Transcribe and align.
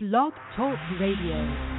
Blog 0.00 0.32
Talk 0.54 0.78
Radio. 1.00 1.77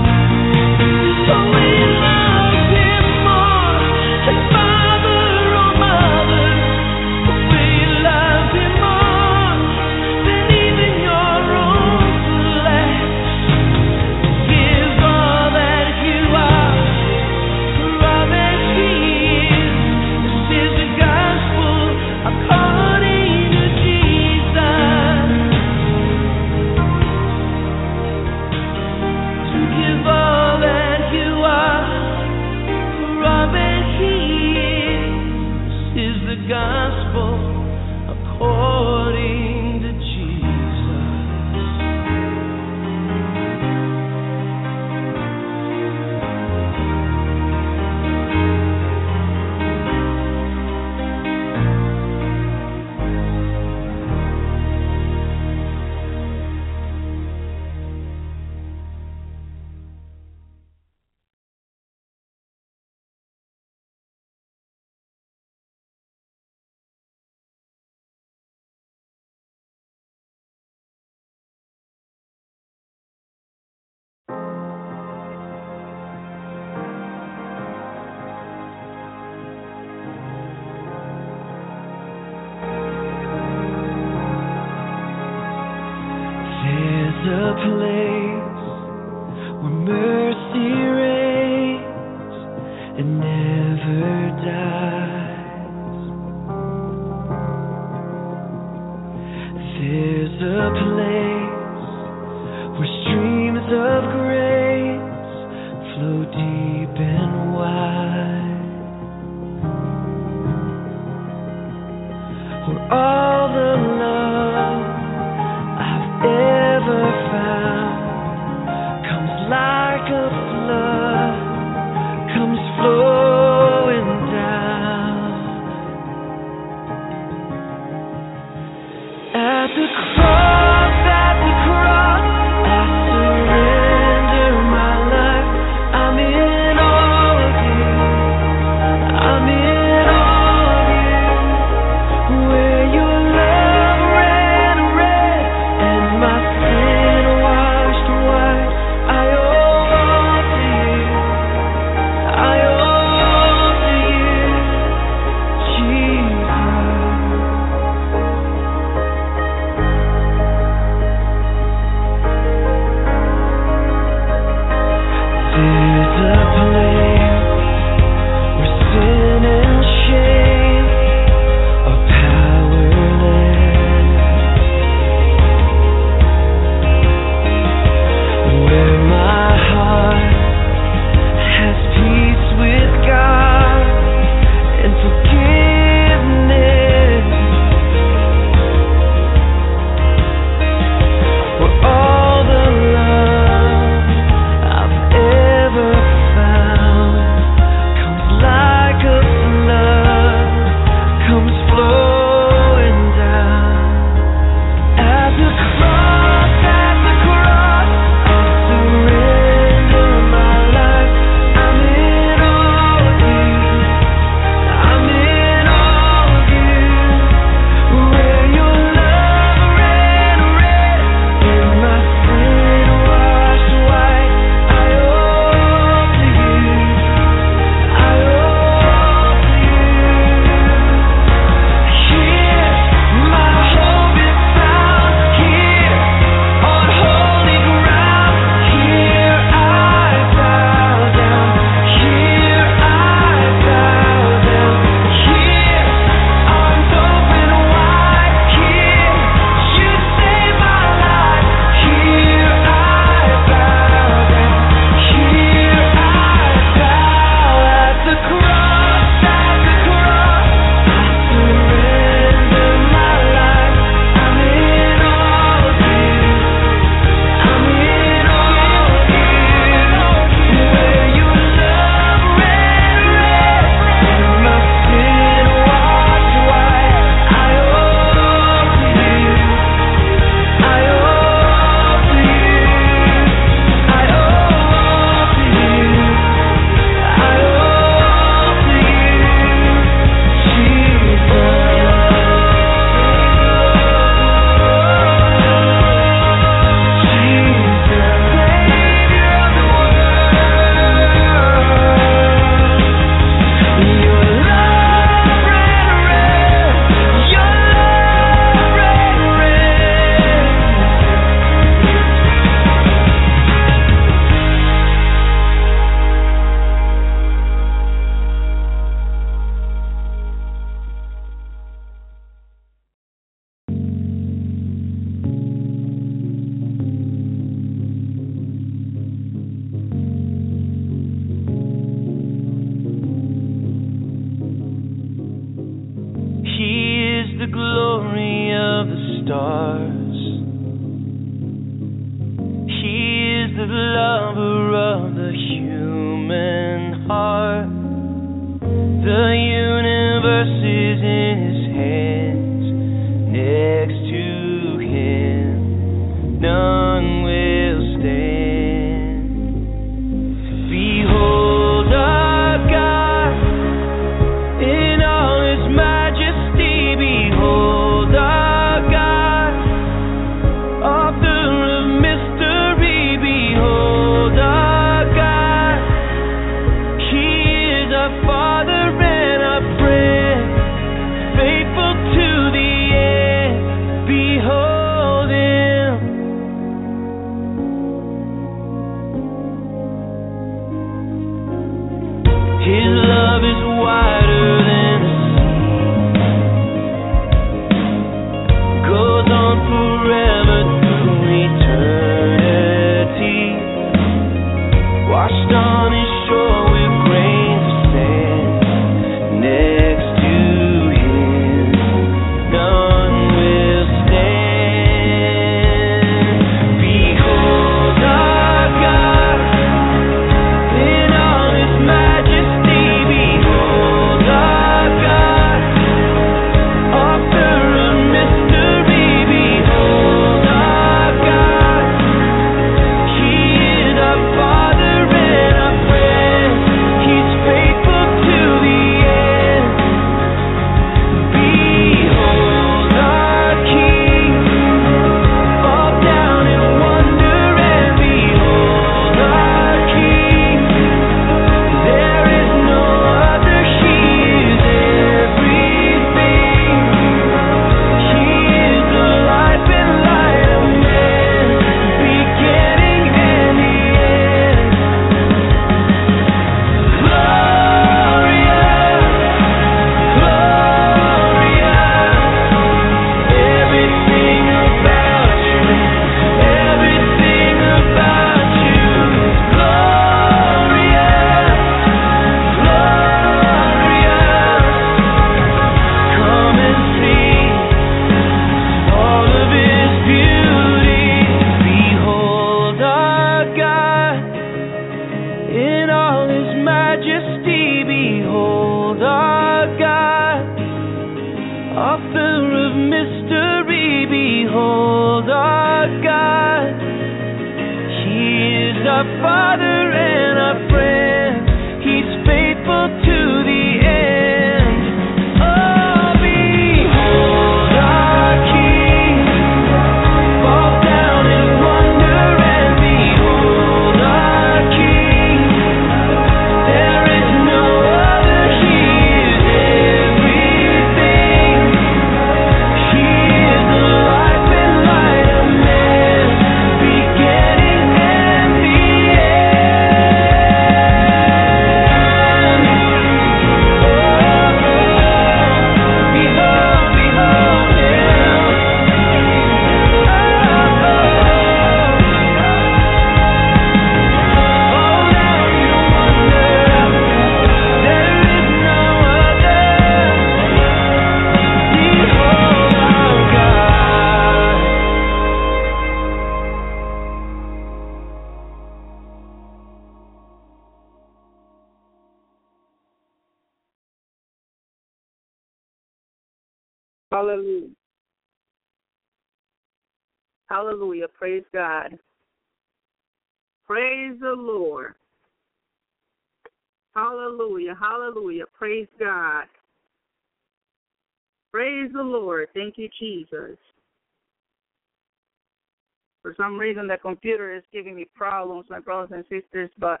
Some 596.48 596.58
reason, 596.58 596.86
the 596.86 596.96
computer 596.96 597.54
is 597.54 597.62
giving 597.72 597.94
me 597.94 598.06
problems, 598.14 598.66
my 598.70 598.80
brothers 598.80 599.10
and 599.12 599.24
sisters, 599.24 599.70
but 599.78 600.00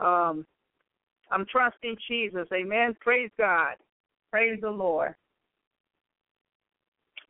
um, 0.00 0.44
I'm 1.30 1.46
trusting 1.46 1.96
Jesus. 2.08 2.48
Amen. 2.52 2.96
Praise 3.00 3.30
God. 3.38 3.74
Praise 4.32 4.58
the 4.60 4.70
Lord. 4.70 5.14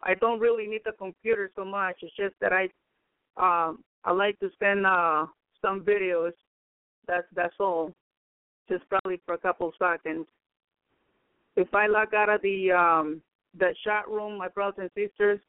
I 0.02 0.14
don't 0.14 0.40
really 0.40 0.66
need 0.66 0.80
the 0.86 0.92
computer 0.92 1.50
so 1.54 1.64
much. 1.66 1.96
It's 2.00 2.16
just 2.16 2.34
that 2.40 2.52
I 2.52 2.68
um 3.36 3.84
I 4.04 4.12
like 4.12 4.38
to 4.40 4.48
send 4.58 4.86
uh 4.86 5.26
some 5.60 5.82
videos. 5.82 6.32
That's 7.06 7.26
that's 7.34 7.54
all. 7.60 7.92
Just 8.70 8.84
probably 8.88 9.20
for 9.26 9.34
a 9.34 9.38
couple 9.38 9.70
seconds. 9.78 10.26
If 11.56 11.74
I 11.74 11.86
log 11.86 12.14
out 12.14 12.30
of 12.30 12.40
the 12.40 12.72
um 12.72 13.20
the 13.58 13.74
chat 13.84 14.08
room, 14.08 14.38
my 14.38 14.48
brothers 14.48 14.88
and 14.96 15.08
sisters, 15.08 15.40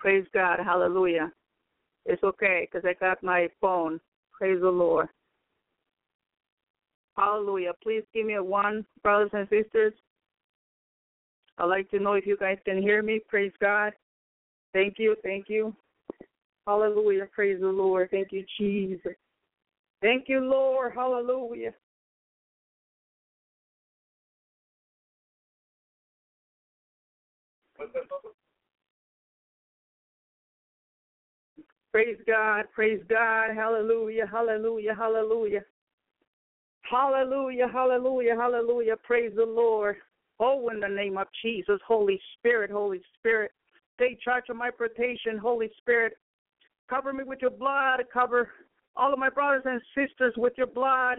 praise 0.00 0.26
God, 0.34 0.58
hallelujah. 0.64 1.30
It's 2.06 2.22
okay 2.24 2.66
because 2.70 2.88
I 2.88 2.94
got 2.98 3.22
my 3.22 3.48
phone. 3.60 4.00
Praise 4.32 4.58
the 4.60 4.70
Lord. 4.70 5.08
Hallelujah. 7.16 7.72
Please 7.82 8.02
give 8.14 8.26
me 8.26 8.34
a 8.34 8.42
one, 8.42 8.86
brothers 9.02 9.30
and 9.34 9.46
sisters. 9.50 9.92
I'd 11.58 11.66
like 11.66 11.90
to 11.90 11.98
know 11.98 12.14
if 12.14 12.26
you 12.26 12.38
guys 12.38 12.56
can 12.64 12.80
hear 12.80 13.02
me. 13.02 13.20
Praise 13.28 13.52
God. 13.60 13.92
Thank 14.72 14.94
you. 14.98 15.14
Thank 15.22 15.48
you. 15.48 15.76
Hallelujah. 16.66 17.26
Praise 17.34 17.60
the 17.60 17.68
Lord. 17.68 18.10
Thank 18.10 18.28
you, 18.32 18.44
Jesus. 18.58 19.14
Thank 20.00 20.28
you, 20.28 20.40
Lord. 20.40 20.92
Hallelujah. 20.94 21.74
Praise 31.92 32.18
God. 32.26 32.64
Praise 32.74 33.00
God. 33.08 33.54
Hallelujah. 33.54 34.26
Hallelujah. 34.30 34.94
Hallelujah. 34.94 35.62
Hallelujah. 36.82 37.68
Hallelujah. 37.72 38.36
Hallelujah. 38.36 38.96
Praise 39.02 39.32
the 39.34 39.44
Lord. 39.44 39.96
Oh, 40.38 40.68
in 40.70 40.80
the 40.80 40.88
name 40.88 41.18
of 41.18 41.26
Jesus, 41.42 41.78
Holy 41.86 42.18
Spirit, 42.38 42.70
Holy 42.70 43.02
Spirit, 43.18 43.50
take 44.00 44.20
charge 44.22 44.44
of 44.48 44.56
my 44.56 44.70
protection, 44.70 45.36
Holy 45.36 45.68
Spirit. 45.78 46.14
Cover 46.88 47.12
me 47.12 47.24
with 47.24 47.40
your 47.42 47.50
blood. 47.50 48.00
Cover 48.12 48.48
all 48.96 49.12
of 49.12 49.18
my 49.18 49.28
brothers 49.28 49.62
and 49.66 49.80
sisters 49.94 50.32
with 50.36 50.54
your 50.56 50.66
blood. 50.66 51.18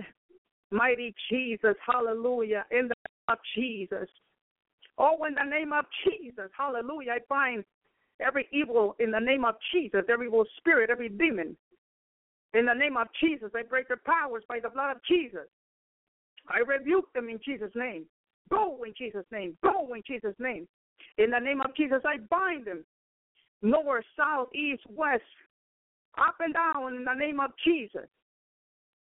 Mighty 0.72 1.14
Jesus, 1.30 1.76
hallelujah. 1.86 2.66
In 2.72 2.88
the 2.88 2.96
name 2.96 3.28
of 3.28 3.38
Jesus. 3.56 4.10
Oh, 4.98 5.24
in 5.28 5.36
the 5.36 5.50
name 5.50 5.74
of 5.74 5.86
Jesus, 6.04 6.50
hallelujah. 6.58 7.12
I 7.12 7.20
bind 7.30 7.64
every 8.22 8.48
evil 8.52 8.96
in 9.00 9.12
the 9.12 9.20
name 9.20 9.46
of 9.46 9.56
Jesus, 9.74 10.02
every 10.10 10.28
evil 10.28 10.46
spirit, 10.58 10.90
every 10.90 11.10
demon. 11.10 11.56
In 12.54 12.66
the 12.66 12.74
name 12.74 12.98
of 12.98 13.08
Jesus, 13.20 13.50
I 13.56 13.64
break 13.64 13.88
their 13.88 14.02
powers 14.06 14.44
by 14.48 14.60
the 14.60 14.70
blood 14.70 14.92
of 14.92 15.04
Jesus. 15.08 15.48
I 16.50 16.60
rebuke 16.60 17.12
them 17.14 17.30
in 17.30 17.40
Jesus' 17.44 17.72
name. 17.76 18.06
Go 18.50 18.84
in 18.84 18.94
Jesus' 18.98 19.26
name. 19.32 19.58
Go 19.64 19.94
in 19.94 20.02
Jesus' 20.06 20.36
name. 20.40 20.68
In 21.18 21.32
the 21.32 21.40
name 21.40 21.62
of 21.62 21.76
Jesus, 21.76 22.02
I 22.06 22.18
bind 22.30 22.66
them. 22.66 22.84
North, 23.62 24.06
south, 24.18 24.50
east, 24.56 24.84
west, 24.90 25.24
up 26.18 26.36
and 26.40 26.54
down 26.54 26.96
in 26.96 27.06
the 27.06 27.14
name 27.14 27.40
of 27.40 27.52
Jesus. 27.64 28.10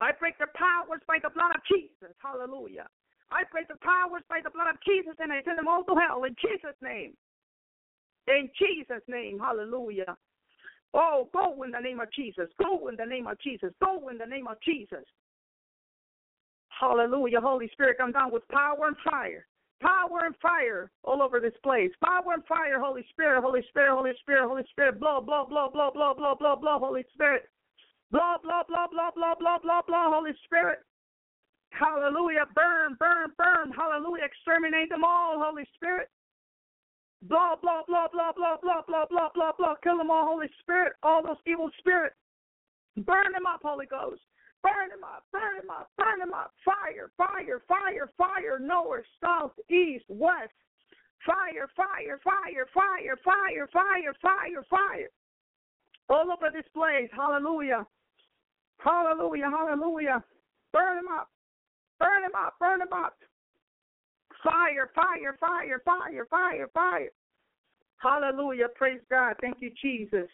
I 0.00 0.12
break 0.12 0.38
the 0.38 0.46
powers 0.54 1.00
by 1.08 1.18
the 1.22 1.30
blood 1.30 1.52
of 1.54 1.62
Jesus. 1.68 2.14
Hallelujah. 2.22 2.86
I 3.30 3.44
break 3.50 3.68
the 3.68 3.80
powers 3.82 4.22
by 4.28 4.40
the 4.42 4.50
blood 4.50 4.68
of 4.68 4.76
Jesus 4.86 5.14
and 5.18 5.32
I 5.32 5.42
send 5.44 5.58
them 5.58 5.68
all 5.68 5.84
to 5.84 5.94
hell 5.94 6.24
in 6.24 6.34
Jesus' 6.40 6.76
name. 6.82 7.14
In 8.26 8.50
Jesus' 8.58 9.02
name. 9.08 9.38
Hallelujah. 9.38 10.16
Oh, 10.92 11.28
go 11.32 11.62
in 11.62 11.70
the 11.70 11.80
name 11.80 12.00
of 12.00 12.12
Jesus. 12.12 12.48
Go 12.62 12.88
in 12.88 12.96
the 12.96 13.06
name 13.06 13.26
of 13.26 13.38
Jesus. 13.40 13.70
Go 13.82 14.08
in 14.08 14.18
the 14.18 14.26
name 14.26 14.46
of 14.48 14.56
Jesus. 14.64 15.04
Hallelujah. 16.68 17.40
Holy 17.40 17.68
Spirit, 17.72 17.98
come 17.98 18.12
down 18.12 18.32
with 18.32 18.46
power 18.48 18.86
and 18.86 18.96
fire. 19.04 19.46
Power 19.80 20.26
and 20.26 20.34
fire 20.42 20.90
all 21.04 21.22
over 21.22 21.40
this 21.40 21.56
place. 21.62 21.90
Power 22.04 22.34
and 22.34 22.44
fire, 22.44 22.78
Holy 22.78 23.04
Spirit, 23.10 23.40
Holy 23.40 23.62
Spirit, 23.68 23.96
Holy 23.96 24.12
Spirit, 24.20 24.48
Holy 24.48 24.64
Spirit. 24.70 25.00
Blow, 25.00 25.20
blow, 25.20 25.46
blow, 25.48 25.70
blow, 25.72 25.90
blow, 25.90 26.12
blow, 26.14 26.34
blow, 26.34 26.56
blow, 26.56 26.78
Holy 26.78 27.04
Spirit. 27.14 27.48
Blow, 28.10 28.36
blow, 28.42 28.62
blow, 28.68 28.86
blow, 28.90 29.10
blow, 29.14 29.34
blow, 29.38 29.56
blow, 29.62 29.80
blow, 29.86 30.10
Holy 30.12 30.32
Spirit. 30.44 30.80
Hallelujah. 31.70 32.44
Burn, 32.54 32.96
burn, 32.98 33.32
burn. 33.38 33.72
Hallelujah. 33.72 34.24
Exterminate 34.24 34.90
them 34.90 35.04
all, 35.04 35.40
Holy 35.40 35.64
Spirit. 35.76 36.08
Blow, 37.22 37.54
blow, 37.60 37.82
blow, 37.86 38.06
blow, 38.12 38.32
blow, 38.34 38.56
blow, 38.62 38.80
blow, 38.88 39.04
blow, 39.10 39.28
blow, 39.34 39.52
blow. 39.58 39.74
Kill 39.82 39.98
them 39.98 40.10
all, 40.10 40.26
Holy 40.26 40.48
Spirit. 40.60 40.94
All 41.02 41.22
those 41.22 41.36
evil 41.46 41.70
spirits. 41.78 42.16
Burn 42.96 43.32
them 43.32 43.46
up, 43.46 43.60
Holy 43.62 43.86
Ghost. 43.86 44.22
Burn 44.62 44.90
him 44.92 45.04
up, 45.04 45.24
burn 45.32 45.56
him 45.56 45.70
up, 45.70 45.90
burn 45.96 46.20
him 46.20 46.34
up. 46.34 46.52
Fire, 46.64 47.10
fire, 47.16 47.62
fire, 47.66 48.10
fire, 48.16 48.58
north, 48.58 49.04
south, 49.22 49.52
east, 49.70 50.04
west. 50.08 50.52
Fire, 51.24 51.68
fire, 51.76 52.20
fire, 52.24 52.66
fire, 52.72 53.16
fire, 53.24 53.68
fire, 53.72 54.14
fire, 54.20 54.64
fire. 54.68 55.08
All 56.08 56.32
over 56.32 56.50
this 56.52 56.68
place. 56.74 57.08
Hallelujah. 57.12 57.86
Hallelujah, 58.78 59.50
hallelujah. 59.50 60.24
Burn 60.72 60.98
him 60.98 61.08
up. 61.12 61.28
Burn 61.98 62.24
him 62.24 62.32
up, 62.34 62.54
burn 62.58 62.80
him 62.80 62.92
up. 62.92 63.14
Fire, 64.42 64.90
fire, 64.94 65.36
fire, 65.38 65.82
fire, 65.84 66.26
fire, 66.30 66.68
fire. 66.72 67.10
Hallelujah. 67.98 68.68
Praise 68.74 69.00
God. 69.10 69.34
Thank 69.40 69.58
you, 69.60 69.70
Jesus. 69.82 70.28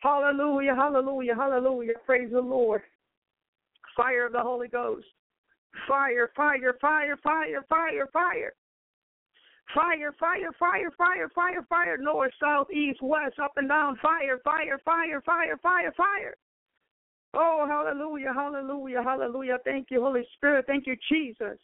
Hallelujah, 0.00 0.74
hallelujah, 0.74 1.34
hallelujah. 1.34 1.92
Praise 2.06 2.30
the 2.32 2.40
Lord. 2.40 2.82
Fire 3.96 4.26
of 4.26 4.32
the 4.32 4.40
Holy 4.40 4.68
Ghost. 4.68 5.06
Fire, 5.86 6.30
fire, 6.34 6.76
fire, 6.80 7.16
fire, 7.22 7.64
fire, 7.68 8.08
fire. 8.12 8.52
Fire, 9.74 10.12
fire, 10.18 10.50
fire, 10.58 10.90
fire, 10.96 11.28
fire, 11.34 11.66
fire, 11.68 11.96
north, 11.98 12.32
south, 12.42 12.70
east, 12.70 13.00
west, 13.02 13.38
up 13.40 13.52
and 13.56 13.68
down, 13.68 13.96
fire, 14.02 14.38
fire, 14.42 14.80
fire, 14.84 15.20
fire, 15.20 15.56
fire, 15.62 15.92
fire. 15.96 16.34
Oh, 17.32 17.64
hallelujah, 17.68 18.32
hallelujah, 18.34 19.02
hallelujah. 19.02 19.58
Thank 19.64 19.88
you, 19.90 20.00
Holy 20.00 20.26
Spirit. 20.34 20.64
Thank 20.66 20.86
you, 20.86 20.96
Jesus. 21.10 21.58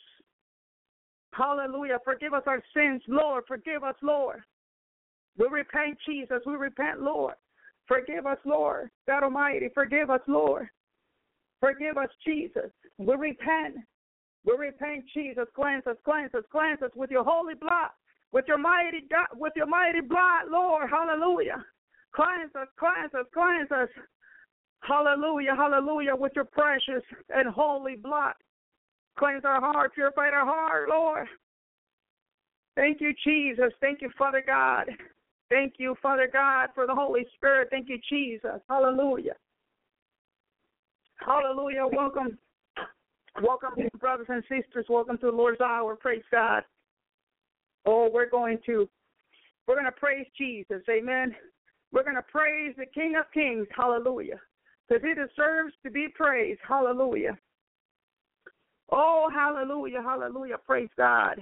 Hallelujah. 1.32 1.98
Forgive 2.04 2.34
us 2.34 2.44
our 2.46 2.62
sins, 2.74 3.02
Lord. 3.08 3.44
Forgive 3.46 3.82
us, 3.82 3.96
Lord. 4.02 4.42
We 5.36 5.48
repent, 5.48 5.98
Jesus. 6.06 6.40
We 6.46 6.54
repent, 6.54 7.02
Lord. 7.02 7.34
Forgive 7.86 8.26
us, 8.26 8.38
Lord. 8.44 8.90
God 9.06 9.24
Almighty, 9.24 9.68
forgive 9.74 10.08
us, 10.08 10.22
Lord. 10.26 10.68
Forgive 11.60 11.98
us, 11.98 12.08
Jesus. 12.26 12.70
We 12.98 13.14
repent. 13.14 13.76
We 14.44 14.56
repent, 14.56 15.04
Jesus. 15.12 15.46
Cleanse 15.54 15.86
us, 15.86 15.96
cleanse 16.04 16.34
us, 16.34 16.44
cleanse 16.50 16.80
us 16.82 16.90
with 16.94 17.10
your 17.10 17.24
holy 17.24 17.54
blood, 17.54 17.90
with 18.32 18.44
your 18.48 18.58
mighty 18.58 19.06
God, 19.10 19.26
with 19.38 19.52
your 19.56 19.66
mighty 19.66 20.00
blood, 20.00 20.48
Lord. 20.50 20.88
Hallelujah. 20.90 21.64
Cleanse 22.14 22.54
us, 22.54 22.68
cleanse 22.78 23.12
us, 23.14 23.26
cleanse 23.34 23.70
us. 23.72 23.88
Hallelujah, 24.86 25.56
hallelujah, 25.56 26.14
with 26.14 26.32
your 26.36 26.44
precious 26.44 27.02
and 27.30 27.48
holy 27.48 27.96
blood. 27.96 28.34
Cleanse 29.18 29.44
our 29.44 29.60
heart, 29.60 29.94
purify 29.94 30.28
our 30.28 30.44
heart, 30.44 30.88
Lord. 30.88 31.26
Thank 32.76 33.00
you, 33.00 33.12
Jesus. 33.24 33.72
Thank 33.80 34.02
you, 34.02 34.10
Father 34.16 34.44
God. 34.46 34.90
Thank 35.50 35.74
you, 35.78 35.96
Father 36.02 36.28
God, 36.32 36.68
for 36.74 36.86
the 36.86 36.94
Holy 36.94 37.26
Spirit. 37.34 37.68
Thank 37.70 37.88
you, 37.88 37.98
Jesus. 38.08 38.60
Hallelujah. 38.68 39.34
Hallelujah. 41.16 41.86
Welcome. 41.90 42.38
Welcome, 43.42 43.88
brothers 43.98 44.26
and 44.28 44.42
sisters. 44.42 44.86
Welcome 44.88 45.18
to 45.18 45.26
the 45.26 45.36
Lord's 45.36 45.60
hour. 45.60 45.96
Praise 45.96 46.22
God. 46.30 46.62
Oh, 47.86 48.08
we're 48.12 48.30
going 48.30 48.58
to 48.66 48.88
we're 49.66 49.74
going 49.74 49.86
to 49.86 49.92
praise 49.92 50.26
Jesus. 50.38 50.82
Amen. 50.88 51.34
We're 51.92 52.04
going 52.04 52.16
to 52.16 52.22
praise 52.22 52.74
the 52.76 52.86
King 52.86 53.14
of 53.18 53.24
Kings. 53.32 53.66
Hallelujah. 53.76 54.40
Because 54.88 55.02
he 55.02 55.14
deserves 55.14 55.74
to 55.84 55.90
be 55.90 56.08
praised. 56.14 56.60
Hallelujah. 56.66 57.36
Oh, 58.90 59.28
hallelujah. 59.34 60.02
Hallelujah. 60.02 60.56
Praise 60.64 60.88
God. 60.96 61.40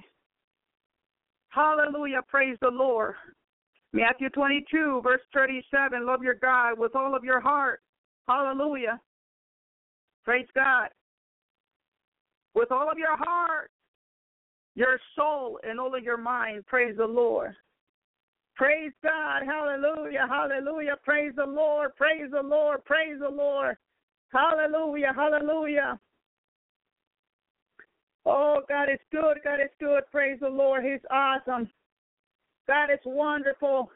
Hallelujah. 1.49 2.21
Praise 2.27 2.57
the 2.61 2.69
Lord. 2.69 3.15
Matthew 3.93 4.29
22, 4.29 5.01
verse 5.03 5.21
37 5.33 6.05
Love 6.05 6.23
your 6.23 6.33
God 6.33 6.77
with 6.77 6.95
all 6.95 7.15
of 7.15 7.23
your 7.23 7.39
heart. 7.39 7.81
Hallelujah. 8.27 8.99
Praise 10.25 10.47
God. 10.55 10.89
With 12.55 12.71
all 12.71 12.89
of 12.89 12.97
your 12.97 13.15
heart, 13.15 13.69
your 14.75 14.99
soul, 15.15 15.59
and 15.63 15.79
all 15.79 15.95
of 15.95 16.03
your 16.03 16.17
mind. 16.17 16.65
Praise 16.65 16.97
the 16.97 17.05
Lord. 17.05 17.55
Praise 18.55 18.93
God. 19.03 19.43
Hallelujah. 19.45 20.27
Hallelujah. 20.29 20.95
Praise 21.03 21.33
the 21.35 21.45
Lord. 21.45 21.95
Praise 21.95 22.31
the 22.31 22.41
Lord. 22.41 22.83
Praise 22.85 23.17
the 23.19 23.29
Lord. 23.29 23.75
Hallelujah. 24.29 25.11
Hallelujah. 25.15 25.99
Oh, 28.25 28.61
God 28.67 28.89
is 28.89 28.99
good. 29.11 29.37
God 29.43 29.59
is 29.59 29.69
good. 29.79 30.03
Praise 30.11 30.39
the 30.41 30.49
Lord. 30.49 30.83
He's 30.83 31.01
awesome. 31.11 31.69
God 32.67 32.89
is 32.91 32.99
wonderful 33.05 33.91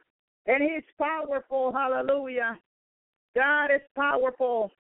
and 0.45 0.62
He's 0.62 0.84
powerful. 0.98 1.74
Hallelujah. 1.74 2.58
God 3.36 3.65
is 3.67 3.82
powerful. 3.95 4.72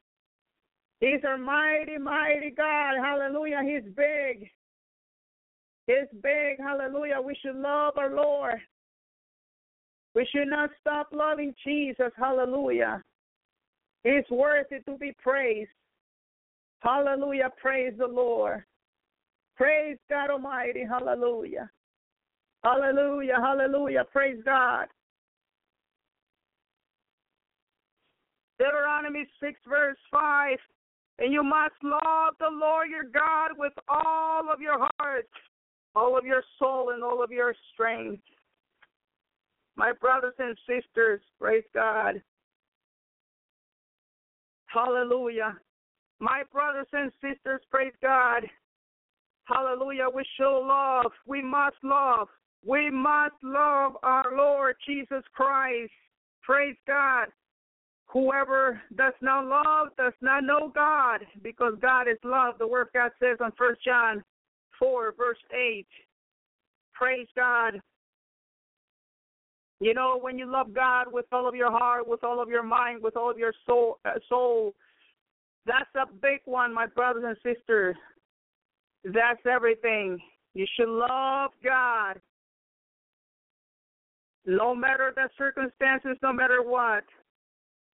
He's 0.99 1.23
our 1.25 1.37
mighty, 1.37 1.97
mighty 1.97 2.51
God. 2.55 2.95
Hallelujah. 3.01 3.61
He's 3.63 3.93
big. 3.95 4.49
He's 5.87 6.21
big. 6.21 6.59
Hallelujah. 6.59 7.21
We 7.23 7.35
should 7.41 7.55
love 7.55 7.93
our 7.97 8.13
Lord. 8.13 8.59
We 10.19 10.27
should 10.35 10.49
not 10.49 10.69
stop 10.81 11.07
loving 11.13 11.55
Jesus. 11.65 12.11
Hallelujah. 12.17 13.01
He's 14.03 14.29
worthy 14.29 14.79
to 14.85 14.97
be 14.97 15.15
praised. 15.23 15.69
Hallelujah. 16.81 17.49
Praise 17.55 17.93
the 17.97 18.05
Lord. 18.05 18.65
Praise 19.55 19.95
God 20.09 20.29
Almighty. 20.29 20.83
Hallelujah. 20.83 21.69
Hallelujah. 22.65 23.35
Hallelujah. 23.41 24.03
Praise 24.11 24.41
God. 24.43 24.87
Deuteronomy 28.59 29.25
6, 29.41 29.57
verse 29.69 29.97
5. 30.11 30.57
And 31.19 31.31
you 31.31 31.43
must 31.43 31.75
love 31.81 32.33
the 32.41 32.49
Lord 32.51 32.89
your 32.89 33.05
God 33.05 33.51
with 33.57 33.71
all 33.87 34.51
of 34.51 34.59
your 34.59 34.85
heart, 34.99 35.29
all 35.95 36.17
of 36.17 36.25
your 36.25 36.43
soul, 36.57 36.89
and 36.93 37.05
all 37.05 37.23
of 37.23 37.31
your 37.31 37.55
strength. 37.73 38.21
My 39.79 39.93
brothers 39.93 40.33
and 40.39 40.57
sisters, 40.67 41.21
praise 41.39 41.63
God. 41.73 42.21
Hallelujah. 44.65 45.55
My 46.19 46.43
brothers 46.51 46.87
and 46.91 47.13
sisters, 47.21 47.61
praise 47.71 47.93
God. 48.01 48.43
Hallelujah. 49.45 50.07
We 50.13 50.25
show 50.37 50.61
love. 50.67 51.13
We 51.25 51.41
must 51.41 51.77
love. 51.81 52.27
We 52.67 52.89
must 52.89 53.35
love 53.41 53.93
our 54.03 54.35
Lord 54.35 54.75
Jesus 54.85 55.23
Christ. 55.33 55.93
Praise 56.41 56.75
God. 56.85 57.27
Whoever 58.07 58.81
does 58.97 59.13
not 59.21 59.45
love 59.45 59.95
does 59.95 60.13
not 60.19 60.43
know 60.43 60.73
God, 60.75 61.21
because 61.41 61.75
God 61.81 62.09
is 62.09 62.17
love. 62.25 62.55
The 62.59 62.67
word 62.67 62.87
God 62.93 63.11
says 63.17 63.37
on 63.39 63.53
First 63.57 63.81
John 63.85 64.25
4, 64.77 65.13
verse 65.17 65.37
8. 65.57 65.87
Praise 66.93 67.27
God. 67.33 67.79
You 69.79 69.93
know, 69.93 70.19
when 70.19 70.37
you 70.37 70.51
love 70.51 70.73
God 70.73 71.05
with 71.11 71.25
all 71.31 71.47
of 71.47 71.55
your 71.55 71.71
heart, 71.71 72.07
with 72.07 72.23
all 72.23 72.41
of 72.41 72.49
your 72.49 72.63
mind, 72.63 73.01
with 73.01 73.15
all 73.15 73.31
of 73.31 73.37
your 73.37 73.53
soul, 73.65 73.99
uh, 74.03 74.19
soul 74.27 74.73
that's 75.65 75.89
a 75.95 76.11
big 76.21 76.41
one, 76.45 76.73
my 76.73 76.87
brothers 76.87 77.23
and 77.25 77.37
sisters. 77.43 77.95
That's 79.03 79.45
everything. 79.49 80.19
You 80.53 80.65
should 80.75 80.89
love 80.89 81.51
God. 81.63 82.19
No 84.45 84.73
matter 84.73 85.13
the 85.15 85.29
circumstances, 85.37 86.17
no 86.23 86.33
matter 86.33 86.63
what. 86.63 87.03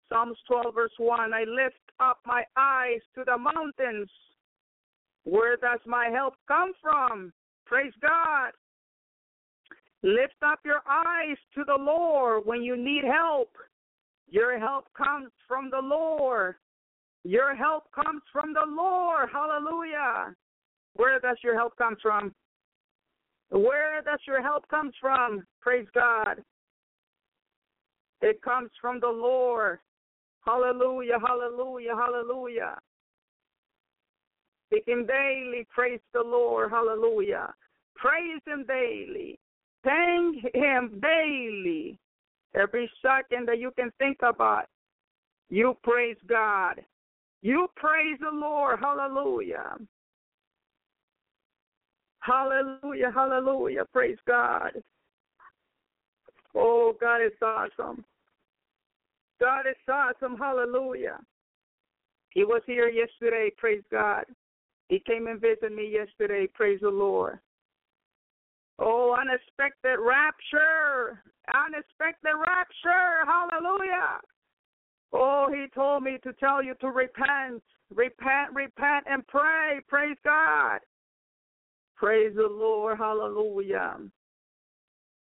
Psalms 0.10 0.38
12, 0.48 0.76
verse 0.76 0.92
1 0.98 1.34
I 1.34 1.46
lift 1.48 1.76
up 2.02 2.20
my 2.26 2.44
eyes 2.58 3.00
to 3.16 3.24
the 3.26 3.38
mountains. 3.38 4.10
Where 5.24 5.56
does 5.56 5.80
my 5.86 6.10
help 6.12 6.34
come 6.48 6.74
from? 6.82 7.32
Praise 7.66 7.94
God. 8.02 8.52
Lift 10.04 10.42
up 10.44 10.60
your 10.66 10.82
eyes 10.90 11.38
to 11.56 11.64
the 11.66 11.78
Lord 11.78 12.44
when 12.46 12.64
you 12.64 12.76
need 12.76 13.04
help. 13.04 13.50
Your 14.30 14.58
help 14.60 14.86
comes 14.98 15.32
from 15.48 15.70
the 15.70 15.82
Lord. 15.82 16.56
Your 17.24 17.56
help 17.56 17.92
comes 17.92 18.22
from 18.34 18.54
the 18.54 18.66
Lord. 18.68 19.30
Hallelujah. 19.32 20.34
Where 20.96 21.20
does 21.20 21.38
your 21.44 21.56
help 21.56 21.78
come 21.78 21.96
from? 22.02 22.34
Where 23.50 24.02
does 24.02 24.20
your 24.26 24.42
help 24.42 24.68
come 24.70 24.92
from? 25.00 25.46
Praise 25.60 25.88
God. 25.94 26.44
It 28.22 28.42
comes 28.42 28.70
from 28.80 29.00
the 29.00 29.08
Lord. 29.08 29.80
Hallelujah, 30.46 31.20
hallelujah, 31.20 31.96
hallelujah. 31.96 32.78
Him 34.88 35.06
daily. 35.06 35.68
Praise 35.70 36.00
the 36.14 36.22
Lord. 36.22 36.72
Hallelujah. 36.72 37.54
Praise 37.96 38.42
him 38.48 38.66
daily. 38.68 39.38
Thank 39.84 40.44
him 40.54 41.02
daily. 41.02 41.98
Every 42.54 42.90
second 43.02 43.48
that 43.48 43.60
you 43.60 43.72
can 43.78 43.92
think 43.98 44.18
about, 44.22 44.66
you 45.50 45.76
praise 45.84 46.18
God. 46.28 46.82
You 47.42 47.68
praise 47.76 48.18
the 48.20 48.30
Lord. 48.32 48.80
Hallelujah. 48.80 49.78
Hallelujah. 52.20 53.12
Hallelujah. 53.14 53.86
Praise 53.92 54.18
God. 54.28 54.72
Oh, 56.54 56.94
God 57.00 57.22
is 57.22 57.32
awesome. 57.42 58.04
God 59.40 59.62
is 59.62 59.76
awesome. 59.92 60.38
Hallelujah. 60.38 61.18
He 62.30 62.44
was 62.44 62.62
here 62.66 62.90
yesterday. 62.90 63.52
Praise 63.58 63.84
God. 63.92 64.26
He 64.90 65.00
came 65.00 65.28
and 65.28 65.42
visited 65.42 65.72
me 65.72 65.92
yesterday. 65.92 66.48
Praise 66.54 66.80
the 66.82 66.90
Lord. 66.90 67.40
Oh, 68.84 69.16
unexpected 69.20 70.00
rapture. 70.00 71.22
Unexpected 71.54 72.34
rapture. 72.36 73.26
Hallelujah. 73.28 74.20
Oh, 75.14 75.48
he 75.54 75.68
told 75.76 76.04
me 76.04 76.18
to 76.24 76.34
tell 76.34 76.64
you 76.64 76.74
to 76.82 76.88
repent. 76.88 77.62
Repent, 77.94 78.54
repent, 78.54 79.06
and 79.08 79.26
pray. 79.28 79.82
Praise 79.88 80.18
God. 80.26 80.80
Praise 81.96 82.34
the 82.36 82.48
Lord. 82.50 82.98
Hallelujah. 82.98 83.98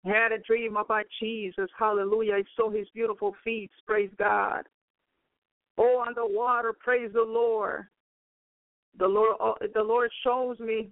I 0.05 0.09
Had 0.09 0.33
a 0.33 0.39
dream 0.39 0.75
about 0.75 1.05
Jesus. 1.21 1.69
Hallelujah. 1.79 2.33
I 2.33 2.43
saw 2.57 2.69
his 2.69 2.87
beautiful 2.93 3.35
feet. 3.43 3.71
Praise 3.87 4.11
God. 4.19 4.63
Oh, 5.77 6.03
on 6.05 6.13
the 6.15 6.25
water. 6.27 6.73
Praise 6.73 7.11
the 7.13 7.23
Lord. 7.25 7.85
The 8.97 9.07
Lord, 9.07 9.37
oh, 9.39 9.55
the 9.73 9.83
Lord 9.83 10.11
shows 10.25 10.59
me. 10.59 10.89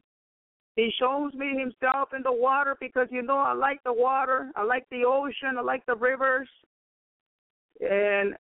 He 0.76 0.92
shows 1.00 1.34
me 1.34 1.58
Himself 1.58 2.10
in 2.16 2.24
the 2.24 2.32
water 2.32 2.76
because 2.80 3.08
you 3.12 3.22
know 3.22 3.38
I 3.38 3.54
like 3.54 3.84
the 3.84 3.94
water. 3.94 4.52
I 4.56 4.64
like 4.64 4.86
the 4.90 5.04
ocean. 5.06 5.58
I 5.58 5.62
like 5.62 5.86
the 5.86 5.96
rivers. 5.96 6.50
And 7.80 8.36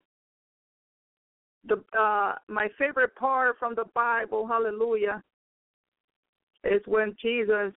the 1.66 1.83
uh, 1.99 2.35
my 2.49 2.68
favorite 2.79 3.14
part 3.16 3.59
from 3.59 3.75
the 3.75 3.85
Bible, 3.95 4.47
Hallelujah, 4.47 5.23
is 6.64 6.81
when 6.87 7.14
Jesus 7.21 7.73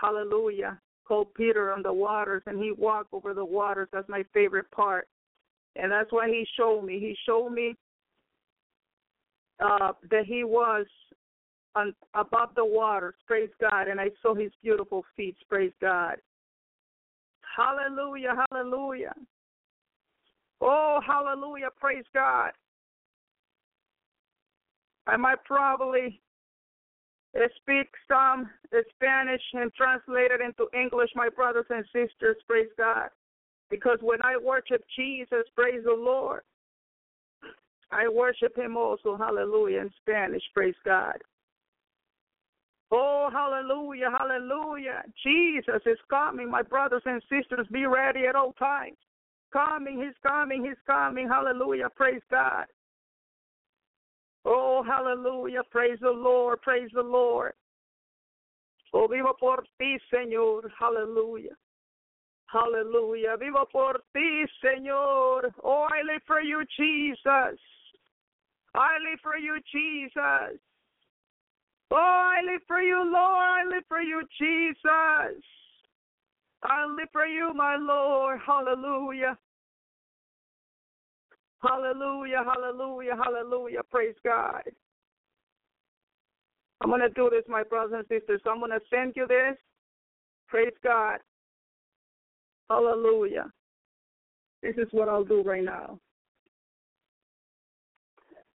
hallelujah, 0.00 0.78
called 1.06 1.32
Peter 1.34 1.72
on 1.72 1.82
the 1.82 1.92
waters, 1.92 2.42
and 2.46 2.58
he 2.62 2.72
walked 2.72 3.12
over 3.12 3.34
the 3.34 3.44
waters. 3.44 3.88
That's 3.92 4.08
my 4.08 4.24
favorite 4.32 4.70
part. 4.70 5.08
And 5.76 5.92
that's 5.92 6.12
why 6.12 6.28
he 6.28 6.46
showed 6.56 6.82
me. 6.82 6.98
He 6.98 7.16
showed 7.26 7.50
me 7.50 7.76
uh, 9.60 9.92
that 10.10 10.24
he 10.26 10.44
was 10.44 10.86
on, 11.76 11.94
above 12.14 12.50
the 12.56 12.64
waters, 12.64 13.14
praise 13.26 13.50
God, 13.60 13.88
and 13.88 14.00
I 14.00 14.10
saw 14.22 14.34
his 14.34 14.50
beautiful 14.62 15.04
feet, 15.16 15.36
praise 15.48 15.72
God. 15.80 16.16
Hallelujah, 17.56 18.34
hallelujah. 18.50 19.14
Oh, 20.60 21.00
hallelujah, 21.06 21.68
praise 21.78 22.04
God. 22.14 22.50
I 25.06 25.16
might 25.16 25.42
probably 25.44 26.20
uh, 27.36 27.46
speak 27.56 27.88
some 28.08 28.50
uh, 28.74 28.78
Spanish 28.94 29.42
and 29.52 29.72
translate 29.74 30.30
it 30.32 30.40
into 30.40 30.66
English, 30.78 31.10
my 31.14 31.28
brothers 31.28 31.66
and 31.70 31.84
sisters, 31.86 32.36
praise 32.48 32.70
God. 32.76 33.08
Because 33.70 33.98
when 34.00 34.22
I 34.22 34.36
worship 34.42 34.82
Jesus, 34.96 35.44
praise 35.54 35.82
the 35.84 35.96
Lord, 35.96 36.42
I 37.92 38.08
worship 38.08 38.56
him 38.56 38.76
also, 38.76 39.16
hallelujah, 39.16 39.80
in 39.80 39.90
Spanish, 40.02 40.42
praise 40.54 40.74
God. 40.84 41.16
Oh, 42.92 43.28
hallelujah, 43.32 44.10
hallelujah. 44.16 45.02
Jesus 45.24 45.82
is 45.86 45.98
coming, 46.08 46.50
my 46.50 46.62
brothers 46.62 47.02
and 47.04 47.22
sisters. 47.22 47.66
Be 47.72 47.86
ready 47.86 48.26
at 48.26 48.36
all 48.36 48.52
times. 48.52 48.96
Coming, 49.52 50.00
he's 50.00 50.14
coming, 50.22 50.64
he's 50.64 50.78
coming. 50.86 51.28
Hallelujah, 51.28 51.88
praise 51.94 52.22
God. 52.30 52.66
Oh, 54.44 54.84
hallelujah, 54.86 55.62
praise 55.70 55.98
the 56.00 56.10
Lord, 56.10 56.62
praise 56.62 56.90
the 56.94 57.02
Lord. 57.02 57.52
Oh, 58.92 59.06
vivo 59.08 59.34
por 59.38 59.64
ti, 59.78 59.98
Señor. 60.12 60.70
Hallelujah. 60.78 61.56
Hallelujah. 62.46 63.36
Vivo 63.36 63.66
por 63.70 64.00
ti, 64.14 64.44
Señor. 64.64 65.52
Oh, 65.62 65.86
I 65.90 66.02
live 66.02 66.22
for 66.26 66.40
you, 66.40 66.64
Jesus. 66.78 67.58
I 68.74 68.96
live 69.04 69.20
for 69.22 69.36
you, 69.36 69.58
Jesus. 69.72 70.60
Oh, 71.92 71.96
I 71.96 72.40
live 72.52 72.62
for 72.66 72.80
you, 72.80 72.96
Lord. 72.96 73.14
I 73.14 73.62
live 73.68 73.84
for 73.88 74.00
you, 74.00 74.22
Jesus. 74.38 75.42
I 76.62 76.84
live 76.86 77.08
for 77.12 77.26
you, 77.26 77.52
my 77.54 77.76
Lord. 77.76 78.40
Hallelujah. 78.44 79.38
Hallelujah, 81.62 82.44
hallelujah, 82.44 83.16
hallelujah. 83.16 83.80
Praise 83.90 84.14
God. 84.24 84.62
I'm 86.80 86.90
going 86.90 87.00
to 87.00 87.08
do 87.10 87.30
this, 87.30 87.44
my 87.48 87.62
brothers 87.62 87.94
and 87.96 88.20
sisters. 88.20 88.40
So 88.44 88.50
I'm 88.50 88.58
going 88.58 88.70
to 88.70 88.80
send 88.90 89.14
you 89.16 89.26
this. 89.26 89.56
Praise 90.48 90.74
God. 90.84 91.18
Hallelujah. 92.68 93.50
This 94.62 94.76
is 94.76 94.88
what 94.90 95.08
I'll 95.08 95.24
do 95.24 95.42
right 95.42 95.64
now. 95.64 95.98